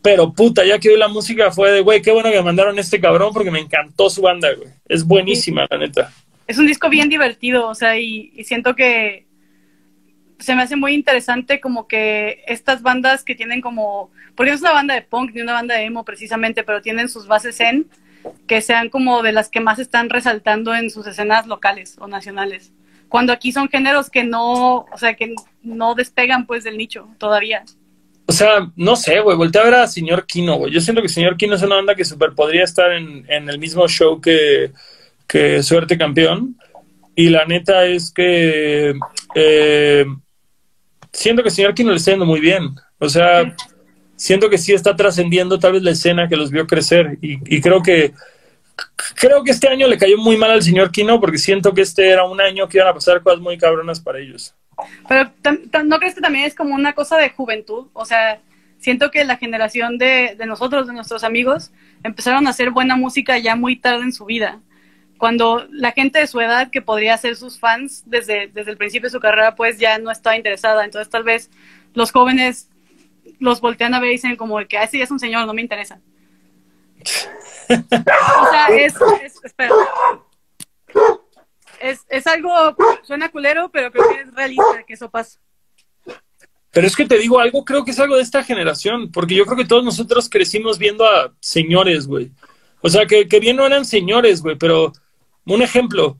Pero 0.00 0.32
puta, 0.32 0.64
ya 0.64 0.78
que 0.78 0.90
oí 0.90 0.96
la 0.96 1.08
música 1.08 1.50
fue 1.50 1.72
de, 1.72 1.80
güey, 1.80 2.02
qué 2.02 2.12
bueno 2.12 2.30
que 2.30 2.36
me 2.36 2.44
mandaron 2.44 2.78
este 2.78 3.00
cabrón 3.00 3.32
porque 3.32 3.50
me 3.50 3.58
encantó 3.58 4.08
su 4.08 4.22
banda, 4.22 4.54
güey. 4.54 4.68
Es 4.86 5.04
buenísima, 5.04 5.66
la 5.68 5.78
neta. 5.78 6.12
es 6.46 6.56
un 6.56 6.68
disco 6.68 6.88
bien 6.88 7.08
divertido, 7.08 7.66
o 7.66 7.74
sea, 7.74 7.98
y, 7.98 8.32
y 8.36 8.44
siento 8.44 8.76
que 8.76 9.26
se 10.38 10.54
me 10.54 10.62
hace 10.62 10.76
muy 10.76 10.94
interesante 10.94 11.58
como 11.58 11.88
que 11.88 12.44
estas 12.46 12.80
bandas 12.80 13.24
que 13.24 13.34
tienen 13.34 13.60
como, 13.60 14.12
porque 14.36 14.50
no 14.50 14.54
es 14.54 14.62
una 14.62 14.72
banda 14.72 14.94
de 14.94 15.02
punk 15.02 15.32
ni 15.34 15.42
una 15.42 15.54
banda 15.54 15.74
de 15.74 15.82
emo 15.82 16.04
precisamente, 16.04 16.62
pero 16.62 16.80
tienen 16.80 17.08
sus 17.08 17.26
bases 17.26 17.58
en, 17.58 17.90
que 18.46 18.60
sean 18.60 18.88
como 18.88 19.22
de 19.22 19.32
las 19.32 19.48
que 19.48 19.60
más 19.60 19.78
están 19.78 20.10
resaltando 20.10 20.74
en 20.74 20.90
sus 20.90 21.06
escenas 21.06 21.46
locales 21.46 21.96
o 22.00 22.06
nacionales. 22.06 22.72
Cuando 23.08 23.32
aquí 23.32 23.52
son 23.52 23.68
géneros 23.68 24.10
que 24.10 24.24
no, 24.24 24.86
o 24.92 24.98
sea, 24.98 25.14
que 25.14 25.34
no 25.62 25.94
despegan 25.94 26.46
pues 26.46 26.64
del 26.64 26.78
nicho 26.78 27.08
todavía. 27.18 27.64
O 28.26 28.32
sea, 28.32 28.70
no 28.76 28.94
sé, 28.94 29.20
güey, 29.20 29.36
volteé 29.36 29.60
a 29.60 29.64
ver 29.64 29.74
a 29.74 29.86
Señor 29.88 30.24
Kino, 30.26 30.54
güey. 30.56 30.72
Yo 30.72 30.80
siento 30.80 31.02
que 31.02 31.08
Señor 31.08 31.36
Kino 31.36 31.56
es 31.56 31.62
una 31.62 31.74
banda 31.74 31.96
que 31.96 32.04
super 32.04 32.32
podría 32.32 32.62
estar 32.62 32.92
en, 32.92 33.24
en 33.28 33.50
el 33.50 33.58
mismo 33.58 33.88
show 33.88 34.20
que, 34.20 34.70
que 35.26 35.62
Suerte 35.64 35.98
Campeón. 35.98 36.56
Y 37.16 37.28
la 37.28 37.44
neta 37.44 37.86
es 37.86 38.12
que 38.12 38.94
eh, 39.34 40.06
siento 41.12 41.42
que 41.42 41.50
Señor 41.50 41.74
Kino 41.74 41.90
le 41.90 41.96
está 41.96 42.12
yendo 42.12 42.26
muy 42.26 42.40
bien. 42.40 42.70
O 43.00 43.08
sea, 43.08 43.56
siento 44.20 44.50
que 44.50 44.58
sí 44.58 44.74
está 44.74 44.94
trascendiendo 44.94 45.58
tal 45.58 45.72
vez 45.72 45.82
la 45.82 45.92
escena 45.92 46.28
que 46.28 46.36
los 46.36 46.50
vio 46.50 46.66
crecer. 46.66 47.18
Y, 47.22 47.38
y 47.56 47.60
creo 47.62 47.82
que 47.82 48.12
creo 49.14 49.42
que 49.42 49.50
este 49.50 49.68
año 49.68 49.88
le 49.88 49.96
cayó 49.96 50.18
muy 50.18 50.36
mal 50.36 50.50
al 50.50 50.62
señor 50.62 50.90
Kino 50.90 51.18
porque 51.20 51.38
siento 51.38 51.72
que 51.72 51.80
este 51.80 52.08
era 52.08 52.24
un 52.24 52.40
año 52.40 52.68
que 52.68 52.76
iban 52.76 52.88
a 52.88 52.94
pasar 52.94 53.22
cosas 53.22 53.40
muy 53.40 53.56
cabronas 53.56 53.98
para 53.98 54.18
ellos. 54.18 54.54
Pero 55.08 55.30
¿no 55.84 55.98
crees 55.98 56.14
que 56.14 56.20
también 56.20 56.44
es 56.44 56.54
como 56.54 56.74
una 56.74 56.92
cosa 56.92 57.16
de 57.16 57.30
juventud? 57.30 57.88
O 57.94 58.04
sea, 58.04 58.40
siento 58.78 59.10
que 59.10 59.24
la 59.24 59.38
generación 59.38 59.96
de, 59.96 60.34
de 60.36 60.46
nosotros, 60.46 60.86
de 60.86 60.92
nuestros 60.92 61.24
amigos, 61.24 61.70
empezaron 62.04 62.46
a 62.46 62.50
hacer 62.50 62.70
buena 62.70 62.96
música 62.96 63.38
ya 63.38 63.56
muy 63.56 63.76
tarde 63.76 64.02
en 64.02 64.12
su 64.12 64.26
vida. 64.26 64.60
Cuando 65.16 65.66
la 65.70 65.92
gente 65.92 66.18
de 66.18 66.26
su 66.26 66.40
edad, 66.40 66.70
que 66.70 66.82
podría 66.82 67.16
ser 67.16 67.36
sus 67.36 67.58
fans 67.58 68.02
desde, 68.06 68.48
desde 68.48 68.70
el 68.70 68.76
principio 68.76 69.08
de 69.08 69.12
su 69.12 69.20
carrera, 69.20 69.54
pues 69.54 69.78
ya 69.78 69.98
no 69.98 70.10
estaba 70.10 70.36
interesada. 70.36 70.84
Entonces 70.84 71.08
tal 71.10 71.24
vez 71.24 71.50
los 71.94 72.12
jóvenes 72.12 72.70
los 73.38 73.60
voltean 73.60 73.94
a 73.94 74.00
ver 74.00 74.10
y 74.10 74.12
dicen 74.12 74.36
como 74.36 74.58
que, 74.66 74.78
ah, 74.78 74.88
ya 74.90 75.04
es 75.04 75.10
un 75.10 75.18
señor, 75.20 75.46
no 75.46 75.54
me 75.54 75.62
interesa. 75.62 76.00
o 77.68 78.50
sea, 78.50 78.66
es, 78.72 78.94
es- 79.24 79.44
espera. 79.44 79.74
Es, 81.80 82.04
es 82.10 82.26
algo, 82.26 82.50
suena 83.02 83.30
culero, 83.30 83.70
pero 83.70 83.90
creo 83.90 84.04
que 84.10 84.20
es 84.20 84.34
realista 84.34 84.82
que 84.86 84.92
eso 84.94 85.10
pasa. 85.10 85.38
Pero 86.72 86.86
es 86.86 86.94
que 86.94 87.06
te 87.06 87.18
digo 87.18 87.40
algo, 87.40 87.64
creo 87.64 87.84
que 87.84 87.90
es 87.90 87.98
algo 87.98 88.16
de 88.16 88.22
esta 88.22 88.44
generación, 88.44 89.10
porque 89.10 89.34
yo 89.34 89.44
creo 89.44 89.56
que 89.56 89.64
todos 89.64 89.84
nosotros 89.84 90.28
crecimos 90.28 90.78
viendo 90.78 91.04
a 91.06 91.32
señores, 91.40 92.06
güey. 92.06 92.30
O 92.82 92.88
sea, 92.88 93.06
que, 93.06 93.26
que 93.28 93.40
bien 93.40 93.56
no 93.56 93.66
eran 93.66 93.84
señores, 93.84 94.42
güey, 94.42 94.56
pero 94.56 94.92
un 95.46 95.62
ejemplo, 95.62 96.18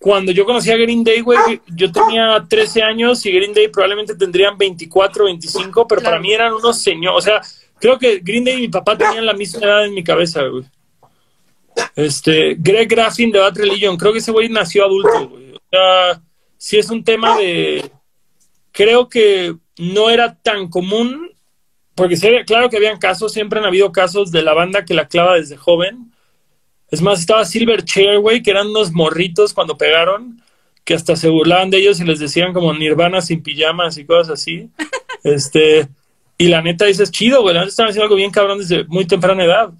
cuando 0.00 0.32
yo 0.32 0.46
conocí 0.46 0.70
a 0.70 0.78
Green 0.78 1.04
Day, 1.04 1.20
güey, 1.20 1.60
yo 1.68 1.92
tenía 1.92 2.42
13 2.48 2.82
años 2.82 3.24
y 3.26 3.32
Green 3.32 3.52
Day 3.52 3.68
probablemente 3.68 4.14
tendrían 4.14 4.56
24, 4.56 5.26
25, 5.26 5.86
pero 5.86 6.00
para 6.00 6.18
mí 6.18 6.32
eran 6.32 6.54
unos 6.54 6.80
señores, 6.80 7.18
o 7.18 7.20
sea, 7.20 7.42
creo 7.78 7.98
que 7.98 8.18
Green 8.20 8.44
Day 8.44 8.54
y 8.54 8.60
mi 8.62 8.68
papá 8.68 8.96
tenían 8.96 9.26
la 9.26 9.34
misma 9.34 9.66
edad 9.66 9.84
en 9.84 9.92
mi 9.92 10.02
cabeza, 10.02 10.42
güey. 10.44 10.64
Este, 11.94 12.56
Greg 12.58 12.88
Graffin 12.88 13.30
de 13.30 13.40
Bad 13.40 13.56
Religion, 13.56 13.98
creo 13.98 14.12
que 14.12 14.20
ese 14.20 14.32
güey 14.32 14.48
nació 14.48 14.86
adulto, 14.86 15.28
güey. 15.28 15.52
O 15.52 15.60
sea, 15.70 16.22
sí 16.56 16.78
es 16.78 16.88
un 16.88 17.04
tema 17.04 17.36
de, 17.36 17.90
creo 18.72 19.06
que 19.06 19.54
no 19.76 20.08
era 20.08 20.34
tan 20.34 20.68
común, 20.68 21.30
porque 21.94 22.16
claro 22.46 22.70
que 22.70 22.78
habían 22.78 22.98
casos, 22.98 23.34
siempre 23.34 23.60
han 23.60 23.66
habido 23.66 23.92
casos 23.92 24.30
de 24.30 24.42
la 24.42 24.54
banda 24.54 24.86
que 24.86 24.94
la 24.94 25.08
clava 25.08 25.34
desde 25.34 25.58
joven. 25.58 26.09
Es 26.90 27.00
más, 27.02 27.20
estaba 27.20 27.44
Silverchair, 27.44 28.18
güey, 28.18 28.42
que 28.42 28.50
eran 28.50 28.68
unos 28.68 28.92
morritos 28.92 29.54
cuando 29.54 29.78
pegaron, 29.78 30.42
que 30.84 30.94
hasta 30.94 31.16
se 31.16 31.28
burlaban 31.28 31.70
de 31.70 31.78
ellos 31.78 32.00
y 32.00 32.04
les 32.04 32.18
decían 32.18 32.52
como 32.52 32.72
Nirvana 32.74 33.20
sin 33.20 33.42
pijamas 33.42 33.96
y 33.96 34.04
cosas 34.04 34.40
así. 34.40 34.68
Este, 35.22 35.86
y 36.38 36.48
la 36.48 36.62
neta 36.62 36.86
dices, 36.86 37.10
chido, 37.10 37.42
güey, 37.42 37.54
la 37.54 37.60
neta 37.60 37.68
estaban 37.68 37.90
haciendo 37.90 38.04
algo 38.04 38.16
bien 38.16 38.30
cabrón 38.30 38.58
desde 38.58 38.84
muy 38.84 39.06
temprana 39.06 39.44
edad. 39.44 39.70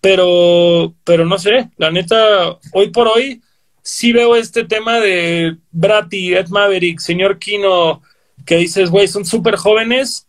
Pero, 0.00 0.94
pero 1.04 1.26
no 1.26 1.38
sé, 1.38 1.68
la 1.76 1.90
neta, 1.90 2.58
hoy 2.72 2.88
por 2.88 3.06
hoy 3.06 3.42
sí 3.82 4.12
veo 4.12 4.34
este 4.34 4.64
tema 4.64 4.98
de 4.98 5.58
Bratty, 5.70 6.34
Ed 6.34 6.48
Maverick, 6.48 7.00
señor 7.00 7.38
Kino, 7.38 8.00
que 8.46 8.56
dices, 8.56 8.88
güey, 8.88 9.06
son 9.08 9.26
súper 9.26 9.56
jóvenes 9.56 10.26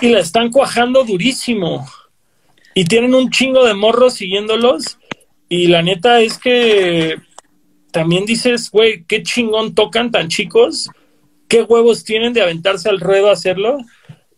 y 0.00 0.08
la 0.08 0.20
están 0.20 0.50
cuajando 0.50 1.04
durísimo. 1.04 1.86
Y 2.74 2.84
tienen 2.84 3.14
un 3.14 3.30
chingo 3.30 3.64
de 3.64 3.74
morros 3.74 4.14
siguiéndolos. 4.14 4.98
Y 5.48 5.68
la 5.68 5.82
neta 5.82 6.20
es 6.20 6.38
que 6.38 7.16
también 7.90 8.26
dices, 8.26 8.70
güey, 8.70 9.04
qué 9.04 9.22
chingón 9.22 9.74
tocan 9.74 10.10
tan 10.10 10.28
chicos, 10.28 10.90
qué 11.48 11.62
huevos 11.62 12.04
tienen 12.04 12.32
de 12.32 12.42
aventarse 12.42 12.88
al 12.88 13.00
ruedo 13.00 13.30
a 13.30 13.32
hacerlo. 13.32 13.78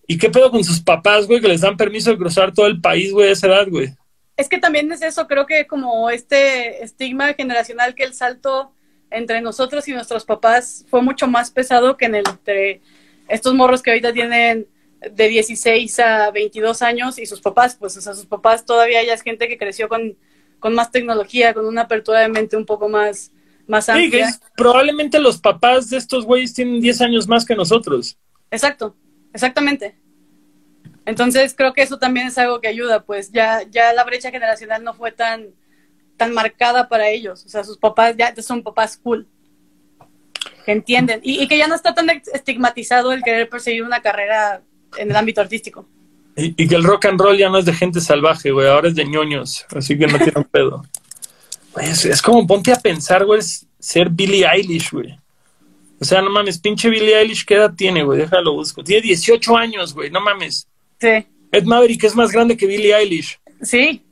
¿Y 0.07 0.19
qué 0.19 0.31
pedo 0.31 0.51
con 0.51 0.65
sus 0.65 0.81
papás, 0.81 1.27
güey, 1.27 1.41
que 1.41 1.49
les 1.49 1.61
dan 1.61 1.77
permiso 1.77 2.11
de 2.11 2.19
cruzar 2.19 2.53
todo 2.53 2.67
el 2.67 2.81
país, 2.81 3.13
güey, 3.13 3.29
a 3.29 3.33
esa 3.33 3.49
edad, 3.49 3.69
güey? 3.69 3.89
Es 4.37 4.49
que 4.49 4.59
también 4.59 4.91
es 4.91 5.03
eso, 5.03 5.27
creo 5.27 5.47
que 5.47 5.67
como 5.67 6.11
este 6.11 6.83
estigma 6.83 7.35
generacional 7.35 7.95
que 7.95 8.05
el 8.05 8.15
salto 8.15 8.73
entre 9.11 9.41
nosotros 9.41 9.87
y 9.89 9.93
nuestros 9.93 10.25
papás 10.25 10.87
fue 10.89 11.03
mucho 11.03 11.27
más 11.27 11.51
pesado 11.51 11.97
que 11.97 12.07
en 12.07 12.15
el 12.15 12.25
entre 12.29 12.81
estos 13.29 13.55
morros 13.55 13.83
que 13.83 13.91
ahorita 13.91 14.13
tienen 14.13 14.67
de 15.13 15.29
16 15.29 15.99
a 16.01 16.31
22 16.31 16.83
años 16.83 17.19
y 17.19 17.27
sus 17.27 17.41
papás, 17.41 17.77
pues, 17.79 17.97
o 17.97 18.01
sea, 18.01 18.15
sus 18.15 18.27
papás 18.27 18.65
todavía 18.65 19.03
ya 19.05 19.15
es 19.15 19.23
gente 19.23 19.49
que 19.49 19.59
creció 19.59 19.89
con, 19.89 20.17
con 20.61 20.75
más 20.75 20.91
tecnología, 20.93 21.53
con 21.55 21.67
una 21.67 21.83
apertura 21.83 22.21
de 22.21 22.29
mente 22.29 22.57
un 22.57 22.67
poco 22.67 22.89
más, 22.89 23.33
más 23.67 23.89
amplia. 23.89 24.31
Sí, 24.31 24.39
probablemente 24.57 25.19
los 25.19 25.39
papás 25.39 25.91
de 25.91 25.97
estos 25.97 26.25
güeyes 26.25 26.55
tienen 26.55 26.81
10 26.81 27.01
años 27.01 27.27
más 27.27 27.45
que 27.45 27.57
nosotros. 27.57 28.17
Exacto, 28.51 28.97
exactamente. 29.33 29.99
Entonces 31.07 31.55
creo 31.57 31.73
que 31.73 31.83
eso 31.83 31.99
también 31.99 32.29
es 32.29 32.39
algo 32.39 32.61
que 32.61 32.69
ayuda, 32.69 33.05
pues 33.05 33.33
ya, 33.33 33.63
ya 33.69 33.93
la 33.93 34.05
brecha 34.05 34.31
generacional 34.31 34.85
no 34.85 34.95
fue 34.95 35.11
tan, 35.13 35.55
tan 36.17 36.33
marcada 36.33 36.89
para 36.89 37.09
ellos. 37.09 37.45
O 37.45 37.49
sea, 37.49 37.65
sus 37.65 37.79
papás 37.79 38.15
ya 38.17 38.35
son 38.43 38.63
papás 38.63 38.97
cool, 38.99 39.27
que 40.65 40.73
entienden. 40.73 41.21
Y, 41.23 41.43
y 41.43 41.49
que 41.49 41.59
ya 41.59 41.67
no 41.67 41.75
está 41.75 41.95
tan 41.95 42.09
estigmatizado 42.33 43.13
el 43.13 43.23
querer 43.23 43.49
perseguir 43.49 43.83
una 43.83 44.03
carrera 44.03 44.63
en 44.99 45.11
el 45.11 45.17
ámbito 45.17 45.41
artístico. 45.41 45.89
Y, 46.37 46.63
y, 46.63 46.69
que 46.69 46.75
el 46.75 46.85
rock 46.85 47.07
and 47.07 47.21
roll 47.21 47.37
ya 47.37 47.49
no 47.49 47.59
es 47.59 47.65
de 47.65 47.73
gente 47.73 48.01
salvaje, 48.01 48.51
güey, 48.51 48.69
ahora 48.69 48.89
es 48.89 48.95
de 48.95 49.05
ñoños, 49.05 49.67
así 49.75 49.99
que 49.99 50.07
no 50.07 50.19
tiene 50.19 50.35
un 50.37 50.45
pedo. 50.45 50.85
Es, 51.81 52.05
es, 52.05 52.23
como 52.23 52.47
ponte 52.47 52.73
a 52.73 52.77
pensar, 52.77 53.25
güey, 53.25 53.41
ser 53.79 54.09
Billie 54.09 54.47
Eilish, 54.47 54.91
güey. 54.91 55.19
O 56.01 56.05
sea, 56.05 56.23
no 56.23 56.31
mames, 56.31 56.59
pinche 56.59 56.89
Billie 56.89 57.19
Eilish, 57.19 57.45
¿qué 57.45 57.55
edad 57.55 57.75
tiene, 57.77 58.03
güey? 58.03 58.21
Déjalo 58.21 58.55
busco. 58.55 58.83
Tiene 58.83 59.03
18 59.03 59.57
años, 59.57 59.93
güey, 59.93 60.11
no 60.11 60.21
mames. 60.21 60.67
Sí. 60.99 61.27
Ed 61.53 61.65
Maverick 61.65 62.05
es 62.05 62.15
más 62.15 62.31
grande 62.31 62.57
que 62.57 62.67
Billie 62.67 62.95
Eilish. 62.95 63.39
Sí. 63.63 64.03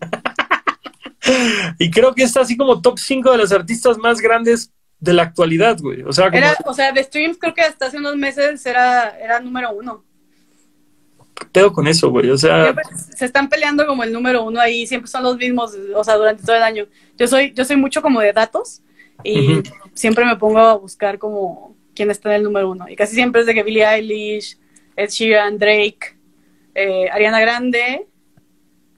y 1.78 1.90
creo 1.90 2.14
que 2.14 2.22
está 2.22 2.42
así 2.42 2.56
como 2.56 2.80
top 2.80 2.98
5 2.98 3.32
de 3.32 3.38
los 3.38 3.52
artistas 3.52 3.98
más 3.98 4.20
grandes 4.20 4.70
de 5.00 5.12
la 5.12 5.22
actualidad, 5.22 5.78
güey. 5.80 6.02
O 6.02 6.12
sea, 6.12 6.26
como... 6.26 6.38
era, 6.38 6.56
o 6.64 6.74
sea, 6.74 6.92
de 6.92 7.02
streams 7.02 7.38
creo 7.38 7.54
que 7.54 7.62
hasta 7.62 7.86
hace 7.86 7.98
unos 7.98 8.16
meses 8.16 8.64
era, 8.66 9.18
era 9.18 9.40
número 9.40 9.72
uno. 9.72 10.04
¿Qué 11.38 11.46
pedo 11.46 11.72
con 11.72 11.86
eso, 11.86 12.10
güey? 12.10 12.30
O 12.30 12.38
sea... 12.38 12.64
Siempre 12.64 12.84
se 13.16 13.24
están 13.24 13.48
peleando 13.48 13.86
como 13.86 14.02
el 14.02 14.12
número 14.12 14.42
uno 14.44 14.60
ahí, 14.60 14.86
siempre 14.86 15.08
son 15.08 15.22
los 15.22 15.36
mismos, 15.36 15.72
o 15.94 16.04
sea, 16.04 16.16
durante 16.16 16.42
todo 16.42 16.56
el 16.56 16.62
año. 16.62 16.86
Yo 17.16 17.28
soy, 17.28 17.52
yo 17.52 17.64
soy 17.64 17.76
mucho 17.76 18.02
como 18.02 18.20
de 18.20 18.32
datos 18.32 18.82
y 19.22 19.38
uh 19.38 19.62
-huh. 19.62 19.72
siempre 19.94 20.24
me 20.24 20.36
pongo 20.36 20.58
a 20.58 20.74
buscar 20.74 21.18
como 21.18 21.76
quién 21.94 22.10
está 22.10 22.30
en 22.30 22.36
el 22.36 22.42
número 22.44 22.70
uno. 22.70 22.88
Y 22.88 22.96
casi 22.96 23.14
siempre 23.14 23.40
es 23.40 23.46
de 23.46 23.54
que 23.54 23.62
Billie 23.62 23.84
Eilish, 23.84 24.58
Ed 24.96 25.10
Sheeran, 25.10 25.58
Drake, 25.58 26.16
eh, 26.74 27.08
Ariana 27.10 27.40
Grande 27.40 28.06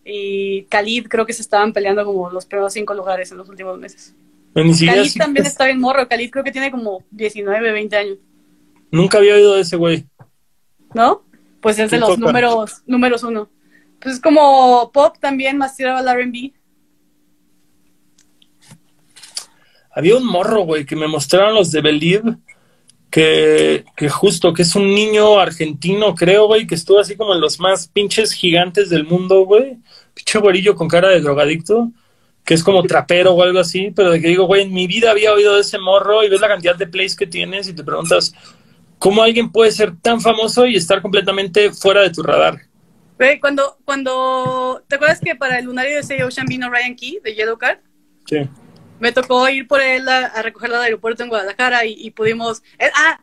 y 0.05 0.65
Khalid 0.65 1.09
creo 1.09 1.27
que 1.27 1.33
se 1.33 1.43
estaban 1.43 1.73
peleando 1.73 2.05
como 2.05 2.31
los 2.31 2.47
primeros 2.47 2.73
cinco 2.73 2.95
lugares 2.95 3.31
en 3.33 3.39
los 3.39 3.49
últimos 3.49 3.79
meses. 3.79 4.15
Khalid 4.55 5.15
también 5.17 5.47
está 5.47 5.67
bien 5.67 5.81
morro. 5.81 6.09
Khalid 6.09 6.31
creo 6.31 6.45
que 6.45 6.53
tiene 6.53 6.71
como 6.71 7.05
19, 7.11 7.73
20 7.73 7.97
años. 7.97 8.19
Nunca 8.91 9.19
había 9.19 9.35
oído 9.35 9.55
de 9.55 9.63
ese 9.63 9.77
güey. 9.77 10.05
¿No? 10.95 11.23
Pues 11.61 11.79
es 11.79 11.91
de 11.91 11.99
los 11.99 12.19
números, 12.19 12.83
números 12.87 13.23
uno. 13.23 13.49
Pues 14.01 14.17
es 14.17 14.21
como 14.21 14.91
pop 14.93 15.17
también, 15.21 15.59
más 15.59 15.77
tirado 15.77 15.99
al 15.99 16.09
R&B. 16.09 16.53
Había 19.93 20.17
un 20.17 20.27
morro, 20.27 20.63
güey, 20.63 20.87
que 20.87 20.97
me 20.97 21.09
mostraron 21.09 21.55
los 21.55 21.71
de 21.73 21.81
Believe, 21.81 22.37
que, 23.11 23.85
que 23.97 24.09
justo, 24.09 24.55
que 24.55 24.63
es 24.63 24.75
un 24.77 24.95
niño 24.95 25.39
argentino, 25.39 26.15
creo, 26.15 26.47
güey, 26.47 26.67
que 26.67 26.77
estuvo 26.77 27.01
así 27.01 27.17
como 27.17 27.35
en 27.35 27.41
los 27.41 27.59
más 27.59 27.89
pinches 27.89 28.33
gigantes 28.33 28.89
del 28.89 29.05
mundo, 29.05 29.45
güey. 29.45 29.79
Pinche 30.15 30.39
güerillo 30.39 30.77
con 30.77 30.89
cara 30.89 31.09
de 31.09 31.21
drogadicto 31.21 31.91
que 32.45 32.55
es 32.55 32.65
como 32.65 32.83
trapero 32.83 33.33
o 33.33 33.43
algo 33.43 33.61
así, 33.61 33.93
pero 33.95 34.11
de 34.11 34.21
que 34.21 34.29
digo, 34.29 34.45
güey, 34.45 34.63
en 34.63 34.73
mi 34.73 34.87
vida 34.87 35.11
había 35.11 35.33
oído 35.33 35.55
de 35.55 35.61
ese 35.61 35.79
morro 35.79 36.25
y 36.25 36.29
ves 36.29 36.41
la 36.41 36.49
cantidad 36.49 36.75
de 36.75 36.87
plays 36.87 37.15
que 37.15 37.27
tienes 37.27 37.69
y 37.69 37.75
te 37.75 37.85
preguntas, 37.85 38.35
¿cómo 39.01 39.23
alguien 39.23 39.51
puede 39.51 39.73
ser 39.73 39.97
tan 39.97 40.21
famoso 40.21 40.67
y 40.67 40.77
estar 40.77 41.03
completamente 41.03 41.73
fuera 41.73 42.03
de 42.03 42.11
tu 42.11 42.23
radar? 42.23 42.61
Cuando, 43.41 43.77
cuando, 43.85 44.83
¿te 44.89 44.95
acuerdas 44.95 45.21
que 45.21 45.35
para 45.35 45.59
el 45.59 45.65
lunario 45.65 45.97
de 45.97 46.03
Say 46.03 46.23
Ocean 46.23 46.47
vino 46.47 46.71
Ryan 46.71 46.95
Key 46.95 47.19
de 47.23 47.35
Yellow 47.35 47.59
Card? 47.59 47.81
Sí. 48.27 48.49
Me 48.99 49.13
tocó 49.13 49.49
ir 49.49 49.67
por 49.67 49.81
él 49.81 50.09
a, 50.09 50.27
a 50.27 50.43
recogerlo 50.43 50.77
al 50.77 50.83
aeropuerto 50.83 51.23
en 51.23 51.29
Guadalajara 51.29 51.85
y, 51.85 51.95
y 51.99 52.11
pudimos... 52.13 52.63
Eh, 52.79 52.91
ah. 52.95 53.21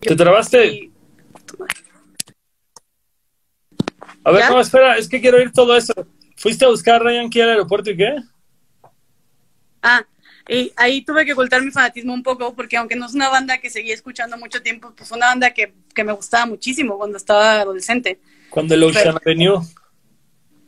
¿Te 0.00 0.16
trabaste? 0.16 0.66
Y, 0.66 0.92
A 4.24 4.30
ver, 4.30 4.40
¿Ya? 4.40 4.50
no, 4.50 4.60
espera, 4.60 4.96
es 4.96 5.08
que 5.08 5.20
quiero 5.20 5.36
oír 5.36 5.52
todo 5.52 5.76
eso. 5.76 5.92
¿Fuiste 6.36 6.64
a 6.64 6.68
buscar 6.68 6.96
a 6.96 7.04
Ryan 7.04 7.30
Key 7.30 7.42
al 7.42 7.50
aeropuerto 7.50 7.90
y 7.90 7.96
qué? 7.96 8.16
Ah, 9.82 10.04
y 10.48 10.72
ahí 10.76 11.02
tuve 11.02 11.24
que 11.24 11.32
ocultar 11.32 11.62
mi 11.62 11.70
fanatismo 11.70 12.12
un 12.12 12.22
poco, 12.22 12.54
porque 12.54 12.76
aunque 12.76 12.96
no 12.96 13.06
es 13.06 13.14
una 13.14 13.30
banda 13.30 13.58
que 13.58 13.70
seguía 13.70 13.94
escuchando 13.94 14.36
mucho 14.36 14.62
tiempo, 14.62 14.92
pues 14.94 15.08
fue 15.08 15.16
una 15.16 15.26
banda 15.26 15.52
que, 15.52 15.72
que 15.94 16.04
me 16.04 16.12
gustaba 16.12 16.44
muchísimo 16.44 16.98
cuando 16.98 17.16
estaba 17.16 17.60
adolescente. 17.60 18.20
Cuando 18.50 18.74
el 18.74 18.82
Ocean 18.84 19.16
Avenue. 19.16 19.60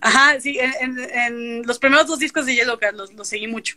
Ajá, 0.00 0.40
sí, 0.40 0.58
en, 0.58 0.72
en, 0.80 1.10
en, 1.10 1.62
los 1.66 1.78
primeros 1.78 2.06
dos 2.06 2.18
discos 2.18 2.46
de 2.46 2.54
Yellow 2.54 2.78
Card 2.78 2.96
los, 2.96 3.12
los 3.12 3.28
seguí 3.28 3.46
mucho. 3.46 3.76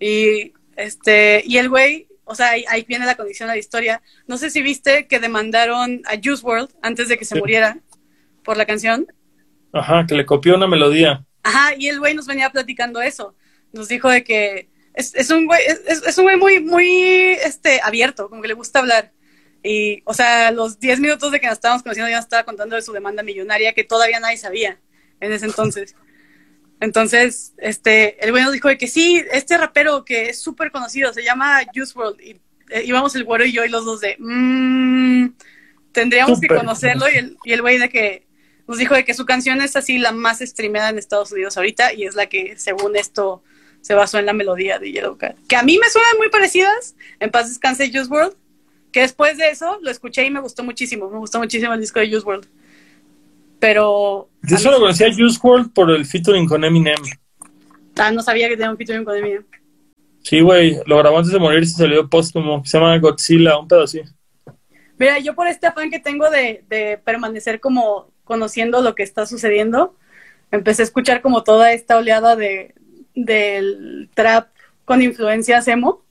Y, 0.00 0.54
este, 0.76 1.42
y 1.46 1.58
el 1.58 1.68
güey, 1.68 2.08
o 2.24 2.34
sea, 2.34 2.50
ahí, 2.50 2.64
ahí, 2.68 2.84
viene 2.88 3.04
la 3.04 3.14
condición 3.14 3.48
de 3.48 3.56
la 3.56 3.58
historia. 3.58 4.02
No 4.26 4.38
sé 4.38 4.48
si 4.48 4.62
viste 4.62 5.06
que 5.06 5.18
demandaron 5.18 6.02
a 6.06 6.14
Juice 6.22 6.44
World 6.44 6.70
antes 6.82 7.08
de 7.08 7.18
que 7.18 7.24
se 7.26 7.34
sí. 7.34 7.40
muriera 7.40 7.78
por 8.42 8.56
la 8.56 8.64
canción. 8.64 9.06
Ajá, 9.72 10.06
que 10.06 10.14
le 10.14 10.24
copió 10.24 10.54
una 10.54 10.66
melodía. 10.66 11.24
Ajá, 11.42 11.74
y 11.76 11.88
el 11.88 11.98
güey 11.98 12.14
nos 12.14 12.26
venía 12.26 12.50
platicando 12.50 13.02
eso. 13.02 13.34
Nos 13.72 13.88
dijo 13.88 14.08
de 14.08 14.24
que 14.24 14.68
es, 14.96 15.14
es 15.14 15.30
un 15.30 15.46
güey, 15.46 15.60
es, 15.66 16.02
es, 16.04 16.18
un 16.18 16.24
güey 16.24 16.36
muy, 16.36 16.60
muy 16.60 17.02
este, 17.44 17.80
abierto, 17.82 18.28
como 18.28 18.42
que 18.42 18.48
le 18.48 18.54
gusta 18.54 18.80
hablar. 18.80 19.12
Y, 19.62 20.02
o 20.04 20.14
sea, 20.14 20.50
los 20.50 20.80
10 20.80 21.00
minutos 21.00 21.30
de 21.30 21.38
que 21.38 21.46
nos 21.46 21.54
estábamos 21.54 21.82
conociendo 21.82 22.08
ya 22.08 22.16
nos 22.16 22.24
estaba 22.24 22.44
contando 22.44 22.76
de 22.76 22.82
su 22.82 22.92
demanda 22.92 23.22
millonaria 23.22 23.74
que 23.74 23.84
todavía 23.84 24.20
nadie 24.20 24.38
sabía 24.38 24.80
en 25.20 25.32
ese 25.32 25.46
entonces. 25.46 25.94
Entonces, 26.80 27.54
este, 27.56 28.22
el 28.22 28.32
güey 28.32 28.44
nos 28.44 28.52
dijo 28.52 28.68
de 28.68 28.76
que 28.76 28.86
sí, 28.86 29.24
este 29.32 29.56
rapero 29.56 30.04
que 30.04 30.28
es 30.28 30.42
súper 30.42 30.70
conocido, 30.70 31.12
se 31.14 31.24
llama 31.24 31.62
Juice 31.74 31.98
World. 31.98 32.20
Y 32.20 32.40
eh, 32.70 32.82
íbamos 32.84 33.14
el 33.16 33.24
güero 33.24 33.46
y 33.46 33.52
yo 33.52 33.64
y 33.64 33.70
los 33.70 33.86
dos 33.86 34.00
de, 34.00 34.16
mmm, 34.18 35.28
tendríamos 35.92 36.36
super. 36.36 36.50
que 36.50 36.56
conocerlo. 36.56 37.08
Y 37.08 37.16
el, 37.16 37.36
y 37.44 37.52
el 37.52 37.62
güey 37.62 37.78
de 37.78 37.88
que, 37.88 38.26
nos 38.66 38.78
dijo 38.78 38.94
de 38.94 39.04
que 39.04 39.14
su 39.14 39.24
canción 39.24 39.60
es 39.62 39.76
así 39.76 39.98
la 39.98 40.12
más 40.12 40.40
streameada 40.40 40.90
en 40.90 40.98
Estados 40.98 41.32
Unidos 41.32 41.56
ahorita 41.56 41.92
y 41.94 42.04
es 42.04 42.14
la 42.14 42.26
que, 42.26 42.58
según 42.58 42.96
esto, 42.96 43.42
se 43.86 43.94
basó 43.94 44.18
en 44.18 44.26
la 44.26 44.32
melodía 44.32 44.80
de 44.80 44.90
Yellow 44.90 45.16
Card. 45.16 45.36
Que 45.46 45.54
a 45.54 45.62
mí 45.62 45.78
me 45.78 45.88
suenan 45.88 46.16
muy 46.18 46.28
parecidas, 46.28 46.96
en 47.20 47.30
paz 47.30 47.48
descanse 47.48 47.88
Juice 47.88 48.10
World, 48.10 48.34
que 48.90 49.02
después 49.02 49.38
de 49.38 49.48
eso 49.48 49.78
lo 49.80 49.92
escuché 49.92 50.26
y 50.26 50.30
me 50.30 50.40
gustó 50.40 50.64
muchísimo, 50.64 51.08
me 51.08 51.18
gustó 51.18 51.38
muchísimo 51.38 51.72
el 51.72 51.78
disco 51.78 52.00
de 52.00 52.10
Juice 52.10 52.26
World. 52.26 52.48
Pero... 53.60 54.28
Yo 54.42 54.58
solo 54.58 54.80
conocía 54.80 55.14
Juice 55.14 55.38
World 55.40 55.72
por 55.72 55.92
el 55.92 56.04
featuring 56.04 56.48
con 56.48 56.64
Eminem. 56.64 56.96
Ah, 57.96 58.10
no 58.10 58.22
sabía 58.22 58.48
que 58.48 58.56
tenía 58.56 58.72
un 58.72 58.76
featuring 58.76 59.04
con 59.04 59.16
Eminem. 59.16 59.44
Sí, 60.24 60.40
güey, 60.40 60.80
lo 60.84 60.98
grabó 60.98 61.18
antes 61.18 61.32
de 61.32 61.38
morir 61.38 61.62
y 61.62 61.66
se 61.66 61.76
salió 61.76 62.10
póstumo, 62.10 62.64
se 62.64 62.78
llama 62.78 62.98
Godzilla, 62.98 63.56
un 63.56 63.68
pedo 63.68 63.84
así. 63.84 64.00
Mira, 64.98 65.20
yo 65.20 65.36
por 65.36 65.46
este 65.46 65.68
afán 65.68 65.90
que 65.90 66.00
tengo 66.00 66.28
de, 66.28 66.64
de 66.68 66.98
permanecer 67.04 67.60
como 67.60 68.10
conociendo 68.24 68.82
lo 68.82 68.96
que 68.96 69.04
está 69.04 69.26
sucediendo, 69.26 69.94
empecé 70.50 70.82
a 70.82 70.86
escuchar 70.86 71.22
como 71.22 71.44
toda 71.44 71.70
esta 71.70 71.96
oleada 71.96 72.34
de 72.34 72.74
del 73.16 74.08
trap 74.14 74.48
con 74.84 75.02
influencias 75.02 75.66
emo. 75.66 76.04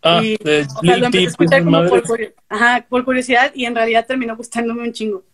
Ah, 0.00 0.20
y, 0.22 0.36
de 0.36 0.62
o 0.62 0.80
sea, 0.80 0.96
lo 0.96 1.06
empecé 1.06 1.24
a 1.24 1.28
escuchar 1.28 1.64
como 1.64 1.84
por, 1.86 2.34
ajá, 2.48 2.86
por, 2.88 3.04
curiosidad 3.04 3.50
y 3.54 3.66
en 3.66 3.74
realidad 3.74 4.06
terminó 4.06 4.36
gustándome 4.36 4.82
un 4.82 4.92
chingo. 4.92 5.24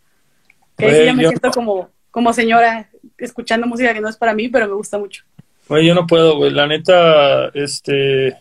Que 0.75 0.87
ahí 0.87 0.95
sí 0.95 1.05
ya 1.05 1.13
me 1.13 1.23
yo... 1.23 1.29
siento 1.29 1.51
como, 1.51 1.89
como 2.11 2.33
señora 2.33 2.89
escuchando 3.17 3.67
música 3.67 3.93
que 3.93 4.01
no 4.01 4.09
es 4.09 4.17
para 4.17 4.33
mí, 4.33 4.49
pero 4.49 4.67
me 4.67 4.73
gusta 4.73 4.97
mucho. 4.97 5.23
Güey, 5.69 5.85
yo 5.85 5.95
no 5.95 6.05
puedo, 6.05 6.35
güey. 6.37 6.51
La 6.51 6.67
neta, 6.67 7.47
este. 7.53 8.37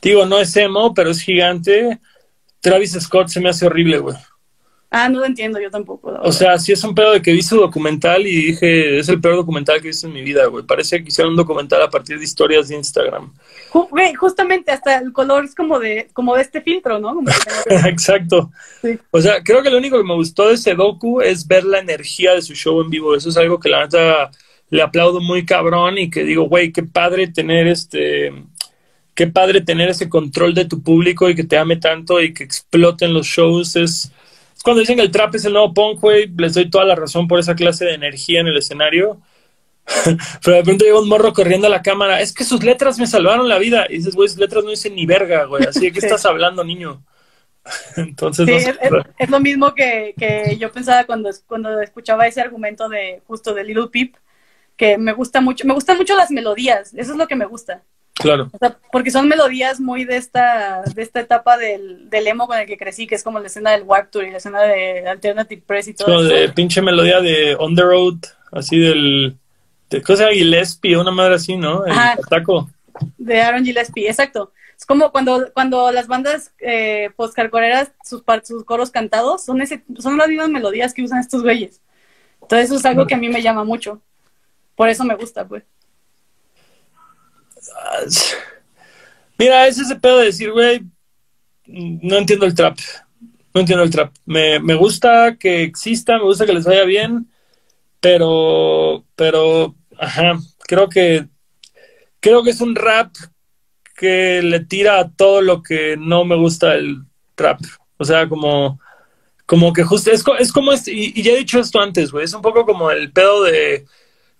Digo, 0.00 0.24
no 0.24 0.38
es 0.38 0.56
emo, 0.56 0.94
pero 0.94 1.10
es 1.10 1.20
gigante. 1.20 2.00
Travis 2.60 2.92
Scott 2.92 3.28
se 3.28 3.40
me 3.40 3.50
hace 3.50 3.66
horrible, 3.66 3.98
güey. 3.98 4.16
Ah, 4.96 5.08
no 5.08 5.18
lo 5.18 5.26
entiendo, 5.26 5.58
yo 5.60 5.72
tampoco. 5.72 6.16
O 6.22 6.30
sea, 6.30 6.56
sí 6.56 6.70
es 6.70 6.84
un 6.84 6.94
pedo 6.94 7.14
de 7.14 7.20
que 7.20 7.32
vi 7.32 7.42
su 7.42 7.56
documental 7.56 8.24
y 8.28 8.52
dije, 8.52 9.00
es 9.00 9.08
el 9.08 9.20
peor 9.20 9.34
documental 9.34 9.80
que 9.80 9.88
he 9.88 9.90
visto 9.90 10.06
en 10.06 10.12
mi 10.12 10.22
vida, 10.22 10.46
güey. 10.46 10.64
Parece 10.64 11.02
que 11.02 11.08
hicieron 11.08 11.32
un 11.32 11.36
documental 11.36 11.82
a 11.82 11.90
partir 11.90 12.16
de 12.16 12.24
historias 12.24 12.68
de 12.68 12.76
Instagram. 12.76 13.32
Güey, 13.72 14.14
justamente 14.14 14.70
hasta 14.70 14.98
el 14.98 15.12
color 15.12 15.46
es 15.46 15.56
como 15.56 15.80
de, 15.80 16.06
como 16.12 16.36
de 16.36 16.42
este 16.42 16.60
filtro, 16.60 17.00
¿no? 17.00 17.20
Exacto. 17.88 18.52
O 19.10 19.20
sea, 19.20 19.42
creo 19.42 19.64
que 19.64 19.70
lo 19.70 19.78
único 19.78 19.98
que 19.98 20.04
me 20.04 20.14
gustó 20.14 20.46
de 20.46 20.54
ese 20.54 20.76
docu 20.76 21.20
es 21.20 21.44
ver 21.44 21.64
la 21.64 21.80
energía 21.80 22.32
de 22.34 22.42
su 22.42 22.54
show 22.54 22.80
en 22.80 22.88
vivo. 22.88 23.16
Eso 23.16 23.30
es 23.30 23.36
algo 23.36 23.58
que 23.58 23.70
la 23.70 23.80
neta 23.80 24.30
le 24.70 24.80
aplaudo 24.80 25.20
muy 25.20 25.44
cabrón 25.44 25.98
y 25.98 26.08
que 26.08 26.22
digo, 26.22 26.44
güey, 26.44 26.70
qué 26.70 26.84
padre 26.84 27.26
tener 27.26 27.66
este 27.66 28.32
qué 29.14 29.26
padre 29.26 29.60
tener 29.60 29.88
ese 29.88 30.08
control 30.08 30.54
de 30.54 30.66
tu 30.66 30.82
público 30.82 31.28
y 31.28 31.34
que 31.34 31.44
te 31.44 31.58
ame 31.58 31.78
tanto 31.78 32.20
y 32.20 32.32
que 32.32 32.44
exploten 32.44 33.12
los 33.12 33.26
shows. 33.26 33.74
Es, 33.74 34.12
cuando 34.64 34.80
dicen 34.80 34.96
que 34.96 35.02
el 35.02 35.10
trap 35.10 35.34
es 35.34 35.44
el 35.44 35.52
nuevo 35.52 35.74
punk, 35.74 36.00
güey, 36.00 36.26
les 36.38 36.54
doy 36.54 36.70
toda 36.70 36.86
la 36.86 36.94
razón 36.94 37.28
por 37.28 37.38
esa 37.38 37.54
clase 37.54 37.84
de 37.84 37.92
energía 37.92 38.40
en 38.40 38.46
el 38.46 38.56
escenario. 38.56 39.20
Pero 40.42 40.56
de 40.56 40.62
pronto 40.64 40.86
llega 40.86 40.98
un 40.98 41.08
morro 41.08 41.34
corriendo 41.34 41.66
a 41.66 41.70
la 41.70 41.82
cámara. 41.82 42.22
Es 42.22 42.32
que 42.32 42.44
sus 42.44 42.64
letras 42.64 42.98
me 42.98 43.06
salvaron 43.06 43.46
la 43.46 43.58
vida. 43.58 43.84
Y 43.90 43.98
dices, 43.98 44.14
güey, 44.14 44.26
sus 44.30 44.38
letras 44.38 44.64
no 44.64 44.70
dicen 44.70 44.94
ni 44.94 45.04
verga, 45.04 45.44
güey. 45.44 45.64
Así 45.64 45.80
que, 45.80 45.92
¿qué 45.92 45.98
estás 46.06 46.24
hablando, 46.24 46.64
niño? 46.64 47.04
Entonces, 47.98 48.74
es, 49.18 49.30
lo 49.30 49.38
mismo 49.38 49.74
que, 49.74 50.14
que, 50.16 50.56
yo 50.58 50.72
pensaba 50.72 51.04
cuando, 51.04 51.28
cuando 51.46 51.82
escuchaba 51.82 52.26
ese 52.26 52.40
argumento 52.40 52.88
de 52.88 53.20
justo 53.26 53.52
de 53.52 53.64
Little 53.64 53.88
Peep, 53.92 54.16
que 54.78 54.96
me 54.96 55.12
gusta 55.12 55.42
mucho, 55.42 55.66
me 55.66 55.74
gustan 55.74 55.98
mucho 55.98 56.16
las 56.16 56.30
melodías, 56.30 56.94
eso 56.94 57.12
es 57.12 57.18
lo 57.18 57.28
que 57.28 57.36
me 57.36 57.44
gusta. 57.44 57.82
Claro. 58.24 58.50
porque 58.90 59.10
son 59.10 59.28
melodías 59.28 59.80
muy 59.80 60.04
de 60.04 60.16
esta, 60.16 60.82
de 60.94 61.02
esta 61.02 61.20
etapa 61.20 61.58
del, 61.58 62.08
del, 62.08 62.26
emo 62.26 62.46
con 62.46 62.58
el 62.58 62.66
que 62.66 62.78
crecí, 62.78 63.06
que 63.06 63.14
es 63.14 63.22
como 63.22 63.38
la 63.38 63.46
escena 63.46 63.72
del 63.72 63.82
Warp 63.82 64.10
Tour 64.10 64.24
y 64.24 64.30
la 64.30 64.38
escena 64.38 64.62
de 64.62 65.06
Alternative 65.06 65.62
Press 65.66 65.88
y 65.88 65.94
todo 65.94 66.24
eso. 66.24 66.34
de 66.34 66.48
pinche 66.48 66.80
melodía 66.80 67.20
de 67.20 67.54
On 67.58 67.74
the 67.74 67.82
Road, 67.82 68.18
así 68.50 68.78
del. 68.78 69.36
De 69.90 70.02
cosa 70.02 70.30
Gillespie, 70.30 70.96
una 70.96 71.10
madre 71.10 71.34
así, 71.34 71.56
¿no? 71.56 71.84
El 71.84 71.94
taco. 72.28 72.70
De 73.18 73.42
Aaron 73.42 73.64
Gillespie, 73.64 74.08
exacto. 74.08 74.52
Es 74.76 74.86
como 74.86 75.12
cuando, 75.12 75.52
cuando 75.52 75.92
las 75.92 76.06
bandas 76.08 76.52
eh, 76.58 77.10
post-carcoreras, 77.16 77.92
sus, 78.04 78.22
sus 78.44 78.64
coros 78.64 78.90
cantados, 78.90 79.44
son, 79.44 79.60
ese, 79.60 79.84
son 79.98 80.16
las 80.16 80.28
mismas 80.28 80.48
melodías 80.48 80.94
que 80.94 81.02
usan 81.02 81.20
estos 81.20 81.42
güeyes. 81.42 81.80
Entonces, 82.42 82.66
eso 82.66 82.76
es 82.76 82.84
algo 82.84 83.06
que 83.06 83.14
a 83.14 83.18
mí 83.18 83.28
me 83.28 83.42
llama 83.42 83.64
mucho. 83.64 84.00
Por 84.74 84.88
eso 84.88 85.04
me 85.04 85.14
gusta, 85.14 85.46
pues. 85.46 85.64
Mira, 89.38 89.66
es 89.66 89.78
ese 89.78 89.96
pedo 89.96 90.18
de 90.18 90.26
decir, 90.26 90.52
güey, 90.52 90.82
no 91.66 92.16
entiendo 92.16 92.46
el 92.46 92.54
trap. 92.54 92.78
No 93.52 93.60
entiendo 93.60 93.84
el 93.84 93.90
trap. 93.90 94.12
Me, 94.26 94.58
me, 94.58 94.74
gusta 94.74 95.36
que 95.38 95.62
exista, 95.62 96.18
me 96.18 96.24
gusta 96.24 96.46
que 96.46 96.52
les 96.52 96.64
vaya 96.64 96.84
bien, 96.84 97.28
pero, 98.00 99.04
pero, 99.14 99.74
ajá, 99.98 100.38
creo 100.66 100.88
que, 100.88 101.28
creo 102.20 102.42
que 102.42 102.50
es 102.50 102.60
un 102.60 102.74
rap 102.74 103.12
que 103.96 104.42
le 104.42 104.60
tira 104.60 104.98
a 104.98 105.10
todo 105.10 105.40
lo 105.40 105.62
que 105.62 105.96
no 105.96 106.24
me 106.24 106.36
gusta 106.36 106.74
el 106.74 107.04
trap. 107.34 107.60
O 107.96 108.04
sea, 108.04 108.28
como, 108.28 108.80
como 109.46 109.72
que 109.72 109.84
justo, 109.84 110.10
es, 110.10 110.24
es 110.38 110.52
como, 110.52 110.72
este, 110.72 110.92
y, 110.92 111.22
ya 111.22 111.32
he 111.32 111.38
dicho 111.38 111.60
esto 111.60 111.80
antes, 111.80 112.10
güey, 112.10 112.24
es 112.24 112.34
un 112.34 112.42
poco 112.42 112.66
como 112.66 112.90
el 112.90 113.12
pedo 113.12 113.44
de 113.44 113.86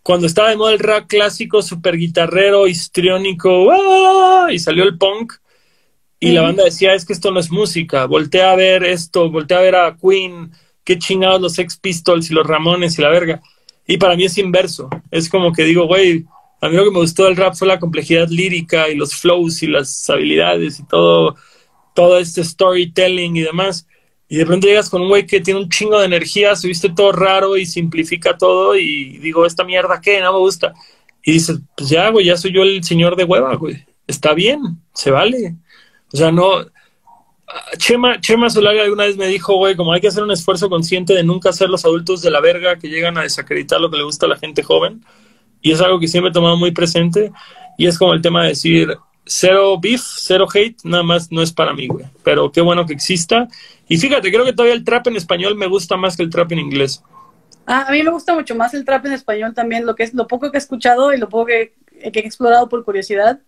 cuando 0.05 0.27
estaba 0.27 0.51
de 0.51 0.57
moda 0.57 0.75
el 0.75 0.81
rap 0.81 1.07
clásico, 1.09 1.63
super 1.63 1.97
guitarrero, 1.97 2.69
histriónico, 2.69 3.71
¡ah! 3.73 4.49
y 4.53 4.59
salió 4.59 4.85
el 4.85 4.99
punk, 4.99 5.33
y 6.21 6.33
la 6.33 6.43
banda 6.43 6.65
decía, 6.65 6.95
es 6.95 7.07
que 7.07 7.15
esto 7.15 7.31
no 7.31 7.41
es 7.41 7.51
música, 7.51 8.05
voltea 8.05 8.53
a 8.53 8.57
ver 8.57 8.85
esto, 8.85 9.31
voltea 9.31 9.59
a 9.59 9.63
ver 9.63 9.75
a 9.75 9.97
Queen, 9.97 10.53
qué 10.85 10.99
chingados 10.99 11.41
los 11.41 11.55
Sex 11.55 11.79
Pistols 11.79 12.31
y 12.31 12.35
los 12.35 12.47
Ramones 12.47 12.99
y 12.99 13.03
la 13.03 13.09
verga. 13.09 13.41
Y 13.87 13.97
para 13.97 14.15
mí 14.15 14.25
es 14.25 14.37
inverso, 14.37 14.91
es 15.11 15.29
como 15.29 15.53
que 15.53 15.65
digo, 15.65 15.87
güey, 15.87 16.27
a 16.61 16.69
mí 16.69 16.77
lo 16.77 16.85
que 16.85 16.91
me 16.91 17.01
gustó 17.01 17.25
del 17.25 17.37
rap 17.37 17.55
fue 17.55 17.69
la 17.69 17.81
complejidad 17.81 18.29
lírica 18.29 18.91
y 18.91 18.97
los 18.97 19.15
flows 19.15 19.63
y 19.63 19.69
las 19.69 20.09
habilidades 20.11 20.81
y 20.81 20.87
todo, 20.87 21.35
todo 21.95 22.19
este 22.19 22.45
storytelling 22.45 23.37
y 23.37 23.43
demás. 23.43 23.87
Y 24.29 24.37
de 24.37 24.47
pronto 24.47 24.67
llegas 24.67 24.89
con 24.89 25.03
un 25.03 25.09
güey 25.09 25.27
que 25.27 25.41
tiene 25.41 25.61
un 25.61 25.69
chingo 25.69 25.99
de 25.99 26.07
energía, 26.07 26.57
se 26.57 26.67
viste 26.67 26.89
todo 26.89 27.13
raro 27.13 27.57
y 27.57 27.67
simplifica 27.67 28.37
todo 28.37 28.77
y 28.77 29.19
digo, 29.19 29.45
¿esta 29.45 29.65
mierda 29.65 30.01
qué? 30.01 30.21
No 30.21 30.33
me 30.33 30.39
gusta. 30.39 30.73
Y 31.23 31.33
dices, 31.33 31.61
pues 31.77 31.89
ya, 31.89 32.11
güey, 32.11 32.27
ya 32.27 32.37
soy 32.37 32.53
yo 32.53 32.63
el 32.63 32.83
señor 32.85 33.17
de 33.17 33.25
hueva, 33.25 33.55
güey. 33.57 33.85
Está 34.07 34.35
bien, 34.35 34.61
se 34.93 35.11
vale. 35.11 35.57
O 36.13 36.17
sea, 36.17 36.31
no... 36.31 36.67
Chema, 37.77 38.21
Chema 38.21 38.51
Solari 38.51 38.81
alguna 38.81 39.05
vez 39.05 39.17
me 39.17 39.29
dijo, 39.29 39.55
güey, 39.57 39.77
como 39.77 39.93
hay 39.93 40.01
que 40.01 40.09
hacer 40.09 40.23
un 40.23 40.31
esfuerzo 40.31 40.69
consciente 40.69 41.15
de 41.15 41.23
nunca 41.23 41.53
ser 41.53 41.69
los 41.69 41.85
adultos 41.85 42.23
de 42.23 42.31
la 42.31 42.41
verga 42.41 42.79
que 42.79 42.89
llegan 42.89 43.17
a 43.19 43.23
desacreditar 43.23 43.81
lo 43.81 43.91
que 43.91 43.99
le 43.99 44.05
gusta 44.05 44.27
a 44.27 44.31
la 44.31 44.37
gente 44.37 44.63
joven. 44.63 45.05
Y 45.61 45.73
es 45.73 45.81
algo 45.81 46.01
que 46.01 46.09
siempre 46.09 46.31
he 46.31 46.33
tomado 46.33 46.57
muy 46.57 46.73
presente. 46.73 47.33
Y 47.79 47.87
es 47.87 47.99
como 47.99 48.13
el 48.15 48.23
tema 48.23 48.43
de 48.43 48.49
decir, 48.49 48.97
cero 49.27 49.79
beef, 49.81 50.03
cero 50.03 50.47
hate, 50.53 50.77
nada 50.85 51.03
más 51.03 51.31
no 51.31 51.43
es 51.43 51.53
para 51.53 51.73
mí, 51.73 51.87
güey. 51.87 52.07
Pero 52.23 52.51
qué 52.53 52.61
bueno 52.61 52.87
que 52.87 52.93
exista. 52.93 53.49
Y 53.89 53.99
fíjate, 53.99 54.31
creo 54.31 54.45
que 54.45 54.53
todavía 54.53 54.75
el 54.75 54.85
trap 54.85 55.07
en 55.09 55.17
español 55.17 55.55
me 55.57 55.67
gusta 55.67 55.97
más 55.97 56.17
que 56.17 56.23
el 56.23 56.31
trap 56.31 56.53
en 56.53 56.59
inglés. 56.61 57.03
Ah, 57.67 57.87
a 57.89 57.93
mí 57.93 58.03
me 58.03 58.11
gusta 58.11 58.35
mucho 58.35 58.55
más 58.55 58.75
el 58.75 58.85
trap 58.85 59.07
en 59.07 59.13
español 59.13 59.55
también, 59.55 59.87
lo 59.87 59.95
que 59.95 60.03
es 60.03 60.13
lo 60.13 60.27
poco 60.27 60.51
que 60.51 60.59
he 60.59 60.61
escuchado 60.61 61.15
y 61.15 61.19
lo 61.19 61.29
poco 61.29 61.47
que, 61.47 61.75
he 61.93 62.19
explorado 62.19 62.69
por 62.69 62.85
curiosidad, 62.85 63.41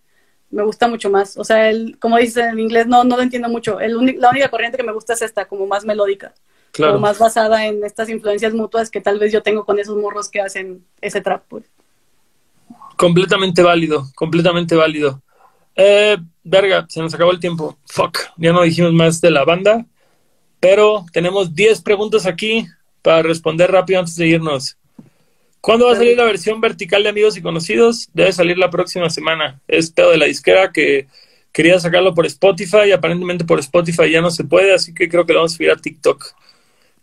me 0.49 0.63
gusta 0.63 0.87
mucho 0.87 1.09
más. 1.09 1.37
O 1.37 1.43
sea, 1.43 1.69
el, 1.69 1.97
como 1.99 2.17
dices 2.17 2.45
en 2.45 2.59
inglés, 2.59 2.87
no, 2.87 3.03
no 3.03 3.15
lo 3.15 3.21
entiendo 3.21 3.49
mucho. 3.49 3.79
El 3.79 4.19
la 4.19 4.29
única 4.29 4.49
corriente 4.49 4.77
que 4.77 4.83
me 4.83 4.93
gusta 4.93 5.13
es 5.13 5.21
esta, 5.21 5.45
como 5.45 5.67
más 5.67 5.85
melódica. 5.85 6.33
Claro. 6.71 6.93
Como 6.93 7.07
más 7.07 7.19
basada 7.19 7.65
en 7.65 7.83
estas 7.83 8.09
influencias 8.09 8.53
mutuas 8.53 8.89
que 8.89 9.01
tal 9.01 9.19
vez 9.19 9.31
yo 9.31 9.41
tengo 9.41 9.65
con 9.65 9.79
esos 9.79 9.97
morros 9.97 10.29
que 10.29 10.41
hacen 10.41 10.83
ese 11.01 11.21
trap, 11.21 11.43
pues. 11.47 11.65
Completamente 12.95 13.61
válido, 13.61 14.07
completamente 14.15 14.75
válido. 14.75 15.21
Eh, 15.77 16.17
verga, 16.43 16.85
se 16.89 16.99
nos 16.99 17.13
acabó 17.13 17.31
el 17.31 17.39
tiempo. 17.39 17.77
Fuck, 17.85 18.17
ya 18.37 18.51
no 18.51 18.63
dijimos 18.63 18.91
más 18.93 19.21
de 19.21 19.29
la 19.31 19.45
banda, 19.45 19.85
pero 20.59 21.05
tenemos 21.13 21.53
10 21.53 21.81
preguntas 21.81 22.25
aquí 22.25 22.67
para 23.03 23.21
responder 23.21 23.71
rápido 23.71 23.99
antes 23.99 24.15
de 24.15 24.27
irnos. 24.27 24.77
¿Cuándo 25.61 25.85
va 25.85 25.93
a 25.93 25.95
salir 25.95 26.17
la 26.17 26.23
versión 26.23 26.59
vertical 26.61 27.03
de 27.03 27.09
Amigos 27.09 27.37
y 27.37 27.41
Conocidos? 27.41 28.09
Debe 28.13 28.31
salir 28.31 28.57
la 28.57 28.69
próxima 28.69 29.09
semana. 29.09 29.61
Es 29.67 29.91
pedo 29.91 30.11
de 30.11 30.17
la 30.17 30.25
disquera 30.25 30.71
que 30.71 31.07
quería 31.51 31.79
sacarlo 31.79 32.13
por 32.13 32.25
Spotify 32.25 32.87
y 32.87 32.91
aparentemente 32.91 33.45
por 33.45 33.59
Spotify 33.59 34.09
ya 34.09 34.21
no 34.21 34.31
se 34.31 34.43
puede, 34.43 34.73
así 34.73 34.93
que 34.93 35.09
creo 35.09 35.25
que 35.25 35.33
lo 35.33 35.39
vamos 35.39 35.53
a 35.53 35.57
subir 35.57 35.71
a 35.71 35.75
TikTok. 35.75 36.25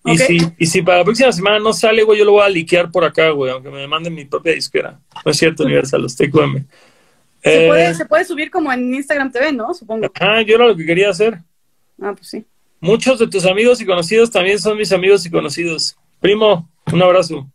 Y, 0.06 0.18
si, 0.18 0.38
y 0.58 0.66
si 0.66 0.82
para 0.82 0.98
la 0.98 1.04
próxima 1.04 1.32
semana 1.32 1.58
no 1.58 1.72
sale, 1.72 2.02
güey, 2.02 2.18
yo 2.18 2.24
lo 2.24 2.32
voy 2.32 2.44
a 2.44 2.48
liquear 2.48 2.90
por 2.90 3.04
acá, 3.04 3.30
güey, 3.30 3.50
aunque 3.50 3.70
me 3.70 3.86
manden 3.88 4.14
mi 4.14 4.24
propia 4.26 4.52
disquera. 4.52 5.00
No 5.24 5.30
es 5.30 5.36
cierto, 5.38 5.64
Universal, 5.64 6.02
los 6.02 6.14
TQM. 6.14 6.66
Se, 7.44 7.66
puede, 7.66 7.90
eh, 7.90 7.94
se 7.94 8.06
puede 8.06 8.24
subir 8.24 8.50
como 8.50 8.72
en 8.72 8.94
Instagram 8.94 9.30
TV, 9.30 9.52
¿no? 9.52 9.74
Supongo. 9.74 10.10
Ah, 10.18 10.40
yo 10.40 10.54
era 10.54 10.66
lo 10.66 10.74
que 10.74 10.86
quería 10.86 11.10
hacer. 11.10 11.42
Ah, 12.00 12.14
pues 12.16 12.28
sí. 12.28 12.46
Muchos 12.80 13.18
de 13.18 13.28
tus 13.28 13.44
amigos 13.44 13.82
y 13.82 13.86
conocidos 13.86 14.30
también 14.30 14.58
son 14.58 14.78
mis 14.78 14.90
amigos 14.92 15.26
y 15.26 15.30
conocidos. 15.30 15.94
Primo, 16.20 16.66
un 16.90 17.02
abrazo. 17.02 17.46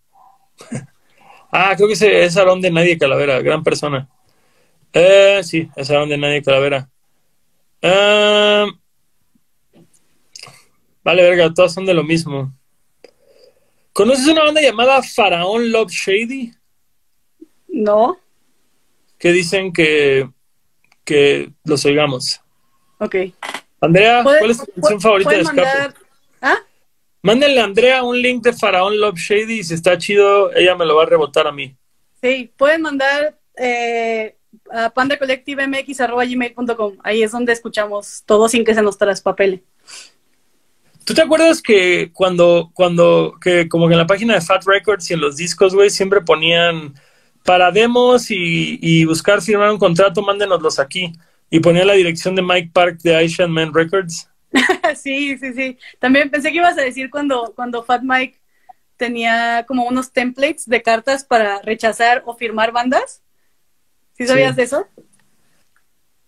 ah, 1.52 1.74
creo 1.76 1.88
que 1.88 1.95
ese 1.95 2.24
es 2.24 2.38
Aarón 2.38 2.61
de 2.61 2.70
Nadie 2.70 2.99
Calavera, 2.99 3.41
gran 3.41 3.64
persona. 3.64 4.07
Eh, 4.94 5.41
sí, 5.44 5.68
es 5.76 5.90
Aarón 5.90 6.10
de 6.10 6.18
Nadie 6.20 6.44
Calavera. 6.44 6.88
Eh, 7.82 8.68
vale, 11.03 11.24
verga, 11.24 11.52
todas 11.52 11.74
son 11.74 11.88
de 11.88 11.95
lo 11.95 12.03
mismo. 12.03 12.53
¿Conoces 13.91 14.28
una 14.28 14.44
banda 14.44 14.61
llamada 14.61 15.02
Faraón 15.02 15.72
Love 15.72 15.91
Shady? 15.91 16.53
No 17.70 18.20
que 19.20 19.32
dicen 19.32 19.72
que, 19.74 20.28
que 21.04 21.52
los 21.66 21.86
oigamos. 21.86 22.41
Ok. 23.00 23.16
Andrea, 23.82 24.24
¿cuál 24.24 24.50
es 24.50 24.58
tu 24.58 24.66
canción 24.74 25.02
favorita 25.02 25.32
de 25.32 25.41
Escape? 25.41 25.94
¿Ah? 26.41 26.60
Mándenle 27.22 27.60
a 27.60 27.66
Andrea 27.66 28.02
un 28.04 28.22
link 28.22 28.41
de 28.44 28.54
Faraón 28.54 28.98
Love 29.00 29.20
Shady 29.20 29.60
y 29.60 29.64
si 29.64 29.74
está 29.74 29.98
chido, 29.98 30.56
ella 30.56 30.76
me 30.76 30.86
lo 30.86 30.96
va 30.96 31.04
a 31.04 31.08
rebotar 31.08 31.48
a 31.48 31.52
mí. 31.52 31.76
Sí, 32.22 32.54
pueden 32.58 32.82
mandar 32.82 33.38
eh, 33.58 34.38
a 34.72 34.90
pandacollectivemx.gmail.com. 34.90 36.98
Ahí 37.04 37.24
es 37.24 37.32
donde 37.32 37.54
escuchamos 37.54 38.24
todo 38.26 38.48
sin 38.48 38.64
que 38.64 38.74
se 38.74 38.82
nos 38.82 38.98
traspapele. 38.98 39.64
¿Tú 41.04 41.14
te 41.14 41.22
acuerdas 41.22 41.62
que 41.62 42.12
cuando, 42.14 42.72
cuando, 42.74 43.36
que 43.41 43.68
como 43.68 43.88
que 43.88 43.94
en 43.94 44.00
la 44.00 44.08
página 44.08 44.36
de 44.36 44.41
Fat 44.41 44.64
Records 44.66 45.10
y 45.10 45.16
en 45.16 45.22
los 45.22 45.38
discos, 45.38 45.74
güey, 45.74 45.90
siempre 45.90 46.22
ponían 46.22 46.94
para 47.50 47.72
demos 47.72 48.28
y, 48.30 49.06
buscar 49.06 49.42
firmar 49.42 49.72
un 49.72 49.80
contrato, 49.80 50.22
mándenoslos 50.22 50.78
aquí. 50.78 51.12
Y 51.50 51.60
ponía 51.60 51.84
la 51.84 51.94
dirección 51.94 52.36
de 52.36 52.44
Mike 52.44 52.70
Park 52.72 53.00
de 53.02 53.16
Aisha 53.16 53.48
Man 53.48 53.74
Records. 53.74 54.30
sí, 54.96 55.36
sí, 55.40 55.54
sí. 55.56 55.78
También 55.98 56.30
pensé 56.30 56.52
que 56.52 56.58
ibas 56.58 56.78
a 56.78 56.84
decir 56.84 57.10
cuando, 57.10 57.54
cuando 57.56 57.82
Fat 57.82 58.04
Mike 58.04 58.40
tenía 58.98 59.66
como 59.68 59.86
unos 59.86 60.12
templates 60.12 60.68
de 60.68 60.84
cartas 60.84 61.24
para 61.24 61.60
rechazar 61.64 62.22
o 62.28 62.36
firmar 62.36 62.72
bandas. 62.72 63.24
¿Sí 64.16 64.28
sabías 64.28 64.56
de 64.56 64.62
eso? 64.62 64.86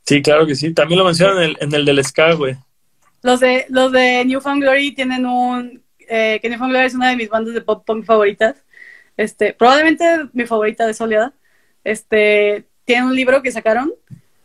Sí, 0.08 0.24
claro 0.24 0.48
que 0.48 0.56
sí. 0.56 0.74
También 0.74 0.98
lo 0.98 1.06
mencionan 1.06 1.38
en 1.38 1.44
el, 1.44 1.58
en 1.60 1.76
el 1.76 1.86
del 1.86 2.04
ska, 2.04 2.34
güey. 2.34 2.56
Los 3.22 3.42
de, 3.42 3.68
los 3.70 3.92
de 3.92 4.26
Newfound 4.26 4.64
Glory 4.64 4.96
tienen 4.96 5.28
un 5.28 5.84
eh, 6.10 6.40
Kenny 6.42 6.58
Glory 6.58 6.88
es 6.88 6.96
una 6.96 7.12
de 7.12 7.16
mis 7.16 7.30
bandas 7.30 7.54
de 7.54 7.62
pop 7.62 7.86
punk 7.86 8.06
favoritas. 8.06 8.56
Este, 9.22 9.54
probablemente 9.54 10.04
mi 10.34 10.48
favorita 10.48 10.88
de 10.88 10.96
Soledad. 10.96 11.34
Este, 11.84 12.66
tiene 12.86 13.06
un 13.06 13.16
libro 13.16 13.44
que 13.44 13.52
sacaron 13.52 13.94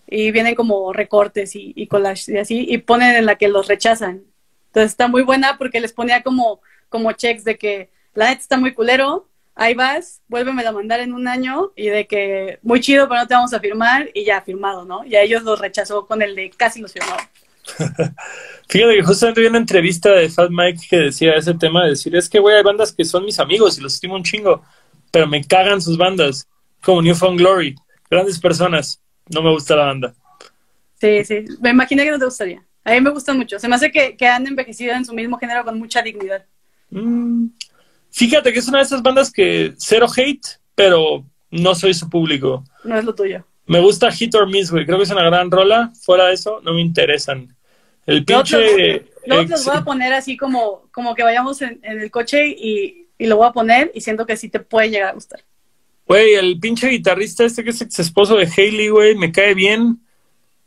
y 0.07 0.31
vienen 0.33 0.55
como 0.55 0.93
recortes 0.93 1.53
y, 1.55 1.87
collages 1.87 2.29
y 2.29 2.37
así, 2.37 2.67
y 2.69 2.79
ponen 2.79 3.17
en 3.17 3.25
la 3.25 3.37
que 3.37 3.49
los 3.49 3.69
rechazan. 3.69 4.25
Entonces 4.67 4.91
está 4.91 5.09
muy 5.09 5.23
buena 5.23 5.57
porque 5.57 5.81
les 5.81 5.95
ponía 5.95 6.23
como, 6.23 6.61
como 6.91 7.13
checks 7.13 7.43
de 7.45 7.57
que 7.57 7.91
la 8.13 8.29
neta 8.29 8.43
está 8.43 8.59
muy 8.59 8.75
culero, 8.75 9.29
ahí 9.55 9.73
vas, 9.73 10.21
vuélveme 10.29 10.63
a 10.67 10.73
mandar 10.73 11.01
en 11.01 11.15
un 11.15 11.27
año 11.27 11.73
y 11.75 11.89
de 11.89 12.07
que 12.07 12.59
muy 12.63 12.81
chido, 12.81 13.09
pero 13.09 13.23
no 13.23 13.27
te 13.27 13.35
vamos 13.35 13.55
a 13.55 13.61
firmar 13.61 14.11
y 14.13 14.25
ya 14.25 14.43
firmado, 14.43 14.85
¿no? 14.85 15.07
Y 15.07 15.17
a 15.17 15.23
ellos 15.23 15.43
los 15.43 15.59
rechazó 15.59 16.07
con 16.07 16.21
el 16.21 16.35
de 16.35 16.51
casi 16.51 16.83
los 16.83 16.93
firmó. 16.93 17.17
Fíjate 18.69 18.97
que 18.97 19.03
justamente 19.03 19.41
vi 19.41 19.47
una 19.47 19.59
entrevista 19.59 20.11
de 20.11 20.29
Fat 20.29 20.51
Mike 20.51 20.87
que 20.89 20.97
decía 20.97 21.35
ese 21.35 21.55
tema 21.55 21.85
de 21.85 21.91
decir, 21.91 22.15
es 22.17 22.29
que, 22.29 22.39
güey, 22.39 22.57
hay 22.57 22.63
bandas 22.63 22.93
que 22.93 23.05
son 23.05 23.25
mis 23.25 23.39
amigos 23.39 23.79
y 23.79 23.81
los 23.81 23.95
estimo 23.95 24.15
un 24.15 24.25
chingo, 24.25 24.63
pero 25.11 25.27
me 25.27 25.45
cagan 25.45 25.81
sus 25.81 25.97
bandas, 25.97 26.49
como 26.83 27.03
New 27.03 27.15
Found 27.15 27.39
Glory, 27.39 27.75
grandes 28.11 28.39
personas, 28.39 29.01
no 29.29 29.43
me 29.43 29.51
gusta 29.51 29.77
la 29.77 29.87
banda. 29.87 30.15
Sí, 31.01 31.25
sí, 31.25 31.45
me 31.61 31.71
imaginé 31.71 32.05
que 32.05 32.11
no 32.11 32.19
te 32.19 32.25
gustaría. 32.25 32.63
A 32.85 32.93
mí 32.93 33.01
me 33.01 33.11
gustan 33.11 33.37
mucho, 33.37 33.59
se 33.59 33.69
me 33.69 33.75
hace 33.75 33.91
que, 33.91 34.17
que 34.17 34.27
han 34.27 34.47
envejecido 34.47 34.95
en 34.95 35.05
su 35.05 35.13
mismo 35.13 35.39
género 35.39 35.65
con 35.65 35.79
mucha 35.79 36.03
dignidad. 36.03 36.45
Mm, 36.91 37.49
fíjate 38.11 38.53
que 38.53 38.59
es 38.59 38.69
una 38.69 38.79
de 38.79 38.85
esas 38.85 39.03
bandas 39.03 39.33
que 39.33 39.75
cero 39.77 40.07
hate, 40.15 40.47
pero 40.75 41.25
no 41.51 41.75
soy 41.75 41.95
su 41.95 42.09
público. 42.09 42.65
No 42.85 42.97
es 42.97 43.05
lo 43.05 43.15
tuyo. 43.15 43.45
Me 43.67 43.81
gusta 43.81 44.13
Hit 44.13 44.35
or 44.35 44.49
Miss, 44.49 44.71
güey. 44.71 44.87
Creo 44.87 44.99
que 44.99 45.05
es 45.05 45.11
una 45.11 45.25
gran 45.25 45.51
rola. 45.51 45.91
Fuera 46.01 46.27
de 46.27 46.35
eso, 46.35 46.61
no 46.63 46.73
me 46.73 46.81
interesan. 46.81 47.56
El 48.07 48.25
pinche. 48.25 49.05
No, 49.27 49.43
los 49.43 49.65
voy 49.65 49.77
a 49.77 49.85
poner 49.85 50.13
así 50.13 50.37
como, 50.37 50.89
como 50.93 51.15
que 51.15 51.25
vayamos 51.25 51.61
en, 51.63 51.81
el 51.83 52.11
coche 52.11 52.47
y, 52.47 53.09
y, 53.19 53.27
lo 53.27 53.37
voy 53.37 53.49
a 53.49 53.53
poner 53.53 53.91
y 53.95 54.01
siento 54.01 54.25
que 54.25 54.37
sí 54.37 54.49
te 54.49 54.61
puede 54.61 54.91
llegar 54.91 55.11
a 55.11 55.15
gustar. 55.15 55.41
Güey, 56.07 56.35
el 56.35 56.61
pinche 56.61 56.89
guitarrista 56.89 57.45
este 57.45 57.65
que 57.65 57.71
es 57.71 57.81
ex 57.83 57.99
esposo 57.99 58.37
de 58.37 58.49
Hailey, 58.57 58.89
güey, 58.89 59.17
me 59.17 59.33
cae 59.33 59.55
bien. 59.55 59.99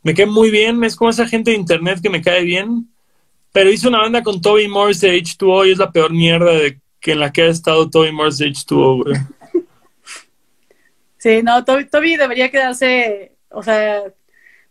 Me 0.02 0.14
cae 0.14 0.26
muy 0.26 0.50
bien. 0.50 0.82
Es 0.84 0.96
como 0.96 1.10
esa 1.10 1.26
gente 1.26 1.50
de 1.50 1.56
internet 1.56 2.00
que 2.02 2.10
me 2.10 2.22
cae 2.22 2.44
bien. 2.44 2.88
Pero 3.52 3.70
hizo 3.70 3.88
una 3.88 4.02
banda 4.02 4.22
con 4.22 4.40
Toby 4.40 4.68
Morse 4.68 5.08
de 5.08 5.18
H2O 5.18 5.66
y 5.66 5.72
es 5.72 5.78
la 5.78 5.90
peor 5.90 6.12
mierda 6.12 6.52
de 6.52 6.78
que 7.00 7.12
en 7.12 7.20
la 7.20 7.32
que 7.32 7.42
ha 7.42 7.46
estado 7.46 7.88
Toby 7.88 8.12
Morse 8.12 8.44
de 8.44 8.50
H2O, 8.50 9.04
güey. 9.04 9.16
Sí, 11.18 11.42
no, 11.42 11.62
Toby, 11.64 12.16
debería 12.16 12.50
quedarse, 12.50 13.32
o 13.50 13.62
sea, 13.62 14.04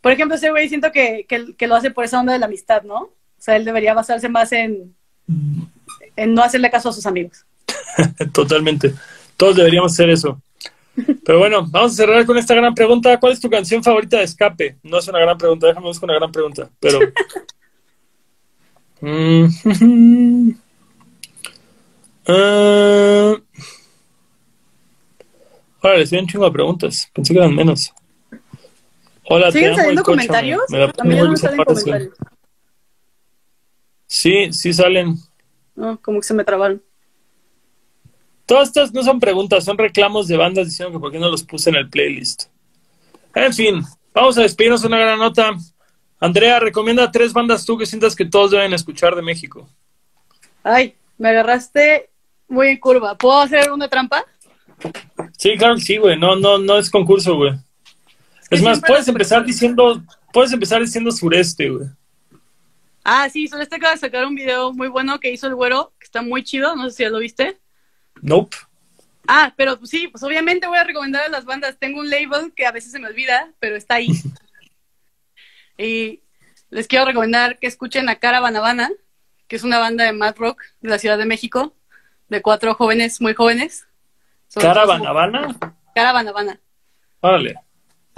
por 0.01 0.11
ejemplo, 0.11 0.35
ese 0.35 0.49
güey 0.51 0.69
siento 0.69 0.91
que, 0.91 1.25
que, 1.27 1.67
lo 1.67 1.75
hace 1.75 1.91
por 1.91 2.05
esa 2.05 2.19
onda 2.19 2.33
de 2.33 2.39
la 2.39 2.45
amistad, 2.45 2.83
¿no? 2.83 2.99
O 3.01 3.11
sea, 3.37 3.55
él 3.55 3.65
debería 3.65 3.93
basarse 3.93 4.29
más 4.29 4.51
en, 4.51 4.95
en 6.15 6.33
no 6.33 6.43
hacerle 6.43 6.69
caso 6.69 6.89
a 6.89 6.93
sus 6.93 7.05
amigos. 7.05 7.45
Totalmente. 8.33 8.93
Todos 9.37 9.55
deberíamos 9.55 9.93
hacer 9.93 10.09
eso. 10.09 10.41
Pero 11.25 11.39
bueno, 11.39 11.65
vamos 11.69 11.93
a 11.93 11.95
cerrar 11.95 12.25
con 12.25 12.37
esta 12.37 12.55
gran 12.55 12.73
pregunta. 12.73 13.17
¿Cuál 13.19 13.33
es 13.33 13.39
tu 13.39 13.49
canción 13.49 13.83
favorita 13.83 14.17
de 14.17 14.23
escape? 14.23 14.77
No 14.83 14.99
es 14.99 15.07
una 15.07 15.19
gran 15.19 15.37
pregunta, 15.37 15.67
déjame 15.67 15.87
buscar 15.87 16.09
una 16.09 16.19
gran 16.19 16.31
pregunta, 16.31 16.69
pero... 16.79 16.99
Mm. 19.01 19.45
uh... 22.27 23.37
Ahora 25.81 25.97
les 25.97 26.11
un 26.11 26.27
chingo 26.27 26.43
de 26.43 26.51
preguntas. 26.51 27.09
Pensé 27.13 27.33
que 27.33 27.39
eran 27.39 27.55
menos. 27.55 27.93
Hola, 29.31 29.51
¿Siguen 29.51 29.75
saliendo 29.75 30.03
comentarios? 30.03 30.63
También 30.95 31.25
no 31.25 31.37
salen 31.37 31.63
comentarios. 31.63 32.13
Sí, 34.07 34.51
sí 34.51 34.73
salen. 34.73 35.17
No, 35.75 36.01
como 36.01 36.19
que 36.19 36.25
se 36.25 36.33
me 36.33 36.43
trabaron. 36.43 36.81
Todas 38.47 38.69
estas 38.69 38.91
no 38.91 39.03
son 39.03 39.19
preguntas, 39.19 39.63
son 39.63 39.77
reclamos 39.77 40.27
de 40.27 40.35
bandas 40.35 40.65
diciendo 40.65 40.91
que 40.91 40.99
por 40.99 41.11
qué 41.11 41.19
no 41.19 41.29
los 41.29 41.43
puse 41.43 41.69
en 41.69 41.75
el 41.75 41.87
playlist. 41.87 42.45
En 43.35 43.53
fin, 43.53 43.83
vamos 44.15 44.35
a 44.39 44.41
despedirnos 44.41 44.83
una 44.83 44.97
gran 44.97 45.19
nota. 45.19 45.51
Andrea, 46.19 46.59
recomienda 46.59 47.11
tres 47.11 47.31
bandas 47.31 47.63
tú 47.67 47.77
que 47.77 47.85
sientas 47.85 48.15
que 48.15 48.25
todos 48.25 48.49
deben 48.49 48.73
escuchar 48.73 49.15
de 49.15 49.21
México. 49.21 49.69
Ay, 50.63 50.95
me 51.19 51.29
agarraste 51.29 52.09
muy 52.47 52.69
en 52.69 52.79
curva. 52.79 53.15
¿Puedo 53.15 53.41
hacer 53.41 53.71
una 53.71 53.87
trampa? 53.87 54.25
Sí, 55.37 55.55
claro 55.55 55.75
que 55.75 55.81
sí, 55.81 55.97
güey. 55.97 56.17
No, 56.17 56.35
no, 56.35 56.57
no 56.57 56.79
es 56.79 56.89
concurso, 56.89 57.35
güey. 57.35 57.53
Es, 58.49 58.61
más, 58.61 58.81
puedes 58.85 59.07
empezar 59.07 59.45
diciendo, 59.45 60.01
puedes 60.33 60.51
empezar 60.51 60.81
diciendo 60.81 61.11
sureste, 61.11 61.69
güey. 61.69 61.87
Ah, 63.03 63.29
sí, 63.29 63.47
sureste 63.47 63.75
acaba 63.75 63.93
de 63.93 63.99
sacar 63.99 64.25
un 64.25 64.35
video 64.35 64.73
muy 64.73 64.87
bueno 64.87 65.19
que 65.19 65.31
hizo 65.31 65.47
el 65.47 65.55
güero, 65.55 65.93
que 65.99 66.05
está 66.05 66.21
muy 66.21 66.43
chido, 66.43 66.75
no 66.75 66.89
sé 66.89 66.97
si 66.97 67.03
ya 67.03 67.09
lo 67.09 67.19
viste. 67.19 67.57
Nope. 68.21 68.57
Ah, 69.27 69.53
pero 69.55 69.77
pues 69.77 69.91
sí, 69.91 70.07
pues 70.07 70.23
obviamente 70.23 70.67
voy 70.67 70.77
a 70.77 70.83
recomendar 70.83 71.23
a 71.23 71.29
las 71.29 71.45
bandas. 71.45 71.77
Tengo 71.77 71.99
un 71.99 72.09
label 72.09 72.51
que 72.55 72.65
a 72.65 72.71
veces 72.71 72.91
se 72.91 72.99
me 72.99 73.07
olvida, 73.07 73.51
pero 73.59 73.75
está 73.75 73.95
ahí. 73.95 74.09
y 75.77 76.21
les 76.69 76.87
quiero 76.87 77.05
recomendar 77.05 77.59
que 77.59 77.67
escuchen 77.67 78.09
a 78.09 78.15
Caravan 78.15 78.55
Habana, 78.55 78.89
que 79.47 79.55
es 79.55 79.63
una 79.63 79.79
banda 79.79 80.03
de 80.05 80.13
mad 80.13 80.35
rock 80.37 80.63
de 80.81 80.89
la 80.89 80.99
Ciudad 80.99 81.17
de 81.17 81.25
México, 81.25 81.73
de 82.27 82.41
cuatro 82.41 82.73
jóvenes 82.73 83.21
muy 83.21 83.33
jóvenes. 83.33 83.87
¿Caravan 84.53 85.05
Habana? 85.05 85.55
Caravan 85.93 86.27
Habana. 86.27 86.59
Órale. 87.21 87.55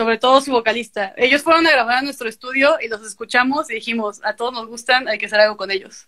Sobre 0.01 0.17
todo 0.17 0.41
su 0.41 0.49
vocalista. 0.49 1.13
Ellos 1.15 1.43
fueron 1.43 1.67
a 1.67 1.71
grabar 1.71 1.97
a 1.97 2.01
nuestro 2.01 2.27
estudio 2.27 2.75
y 2.81 2.87
los 2.87 3.05
escuchamos 3.05 3.69
y 3.69 3.75
dijimos, 3.75 4.19
a 4.23 4.35
todos 4.35 4.51
nos 4.51 4.65
gustan, 4.65 5.07
hay 5.07 5.19
que 5.19 5.27
hacer 5.27 5.39
algo 5.39 5.57
con 5.57 5.69
ellos. 5.69 6.07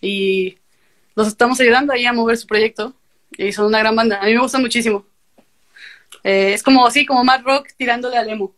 Y 0.00 0.58
los 1.14 1.28
estamos 1.28 1.60
ayudando 1.60 1.92
ahí 1.92 2.06
a 2.06 2.12
mover 2.12 2.36
su 2.36 2.48
proyecto. 2.48 2.92
Y 3.38 3.52
son 3.52 3.66
una 3.66 3.78
gran 3.78 3.94
banda. 3.94 4.20
A 4.20 4.26
mí 4.26 4.34
me 4.34 4.40
gusta 4.40 4.58
muchísimo. 4.58 5.06
Eh, 6.24 6.54
es 6.54 6.64
como 6.64 6.84
así, 6.84 7.06
como 7.06 7.22
Mad 7.22 7.42
Rock 7.44 7.68
tirándole 7.76 8.16
al 8.16 8.28
emo. 8.28 8.52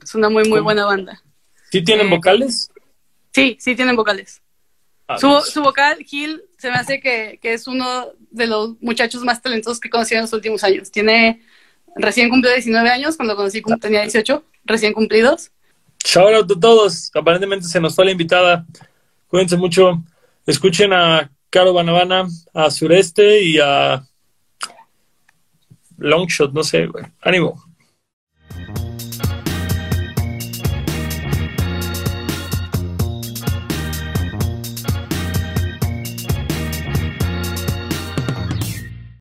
Es 0.00 0.14
una 0.14 0.28
muy, 0.28 0.48
muy 0.48 0.60
buena 0.60 0.84
banda. 0.84 1.20
¿Sí 1.72 1.82
tienen 1.82 2.06
eh, 2.06 2.10
vocales? 2.10 2.70
Sí, 3.32 3.56
sí 3.58 3.74
tienen 3.74 3.96
vocales. 3.96 4.40
Su, 5.18 5.40
su, 5.40 5.60
vocal, 5.60 6.04
Gil, 6.04 6.44
se 6.56 6.70
me 6.70 6.76
hace 6.76 7.00
que, 7.00 7.40
es 7.42 7.66
uno 7.66 8.12
de 8.30 8.46
los 8.46 8.80
muchachos 8.80 9.24
más 9.24 9.42
talentosos 9.42 9.80
que 9.80 9.88
he 9.88 9.90
conocido 9.90 10.20
en 10.20 10.22
los 10.22 10.32
últimos 10.32 10.62
años. 10.62 10.92
Tiene 10.92 11.42
recién 11.96 12.28
cumplido 12.28 12.54
19 12.54 12.88
años, 12.88 13.16
cuando 13.16 13.36
conocí 13.36 13.62
tenía 13.80 14.02
18, 14.02 14.44
recién 14.64 14.92
cumplidos. 14.92 15.50
Out 16.16 16.50
a 16.50 16.60
todos. 16.60 17.10
Aparentemente 17.14 17.66
se 17.66 17.80
nos 17.80 17.94
fue 17.94 18.04
la 18.04 18.12
invitada. 18.12 18.66
Cuídense 19.28 19.56
mucho. 19.56 20.02
Escuchen 20.46 20.92
a 20.92 21.30
Caro 21.50 21.72
Banabana, 21.72 22.26
a 22.52 22.70
Sureste 22.70 23.42
y 23.42 23.58
a 23.58 24.04
Longshot, 25.96 26.52
no 26.52 26.62
sé, 26.62 26.86
güey. 26.86 27.04
Ánimo. 27.20 27.62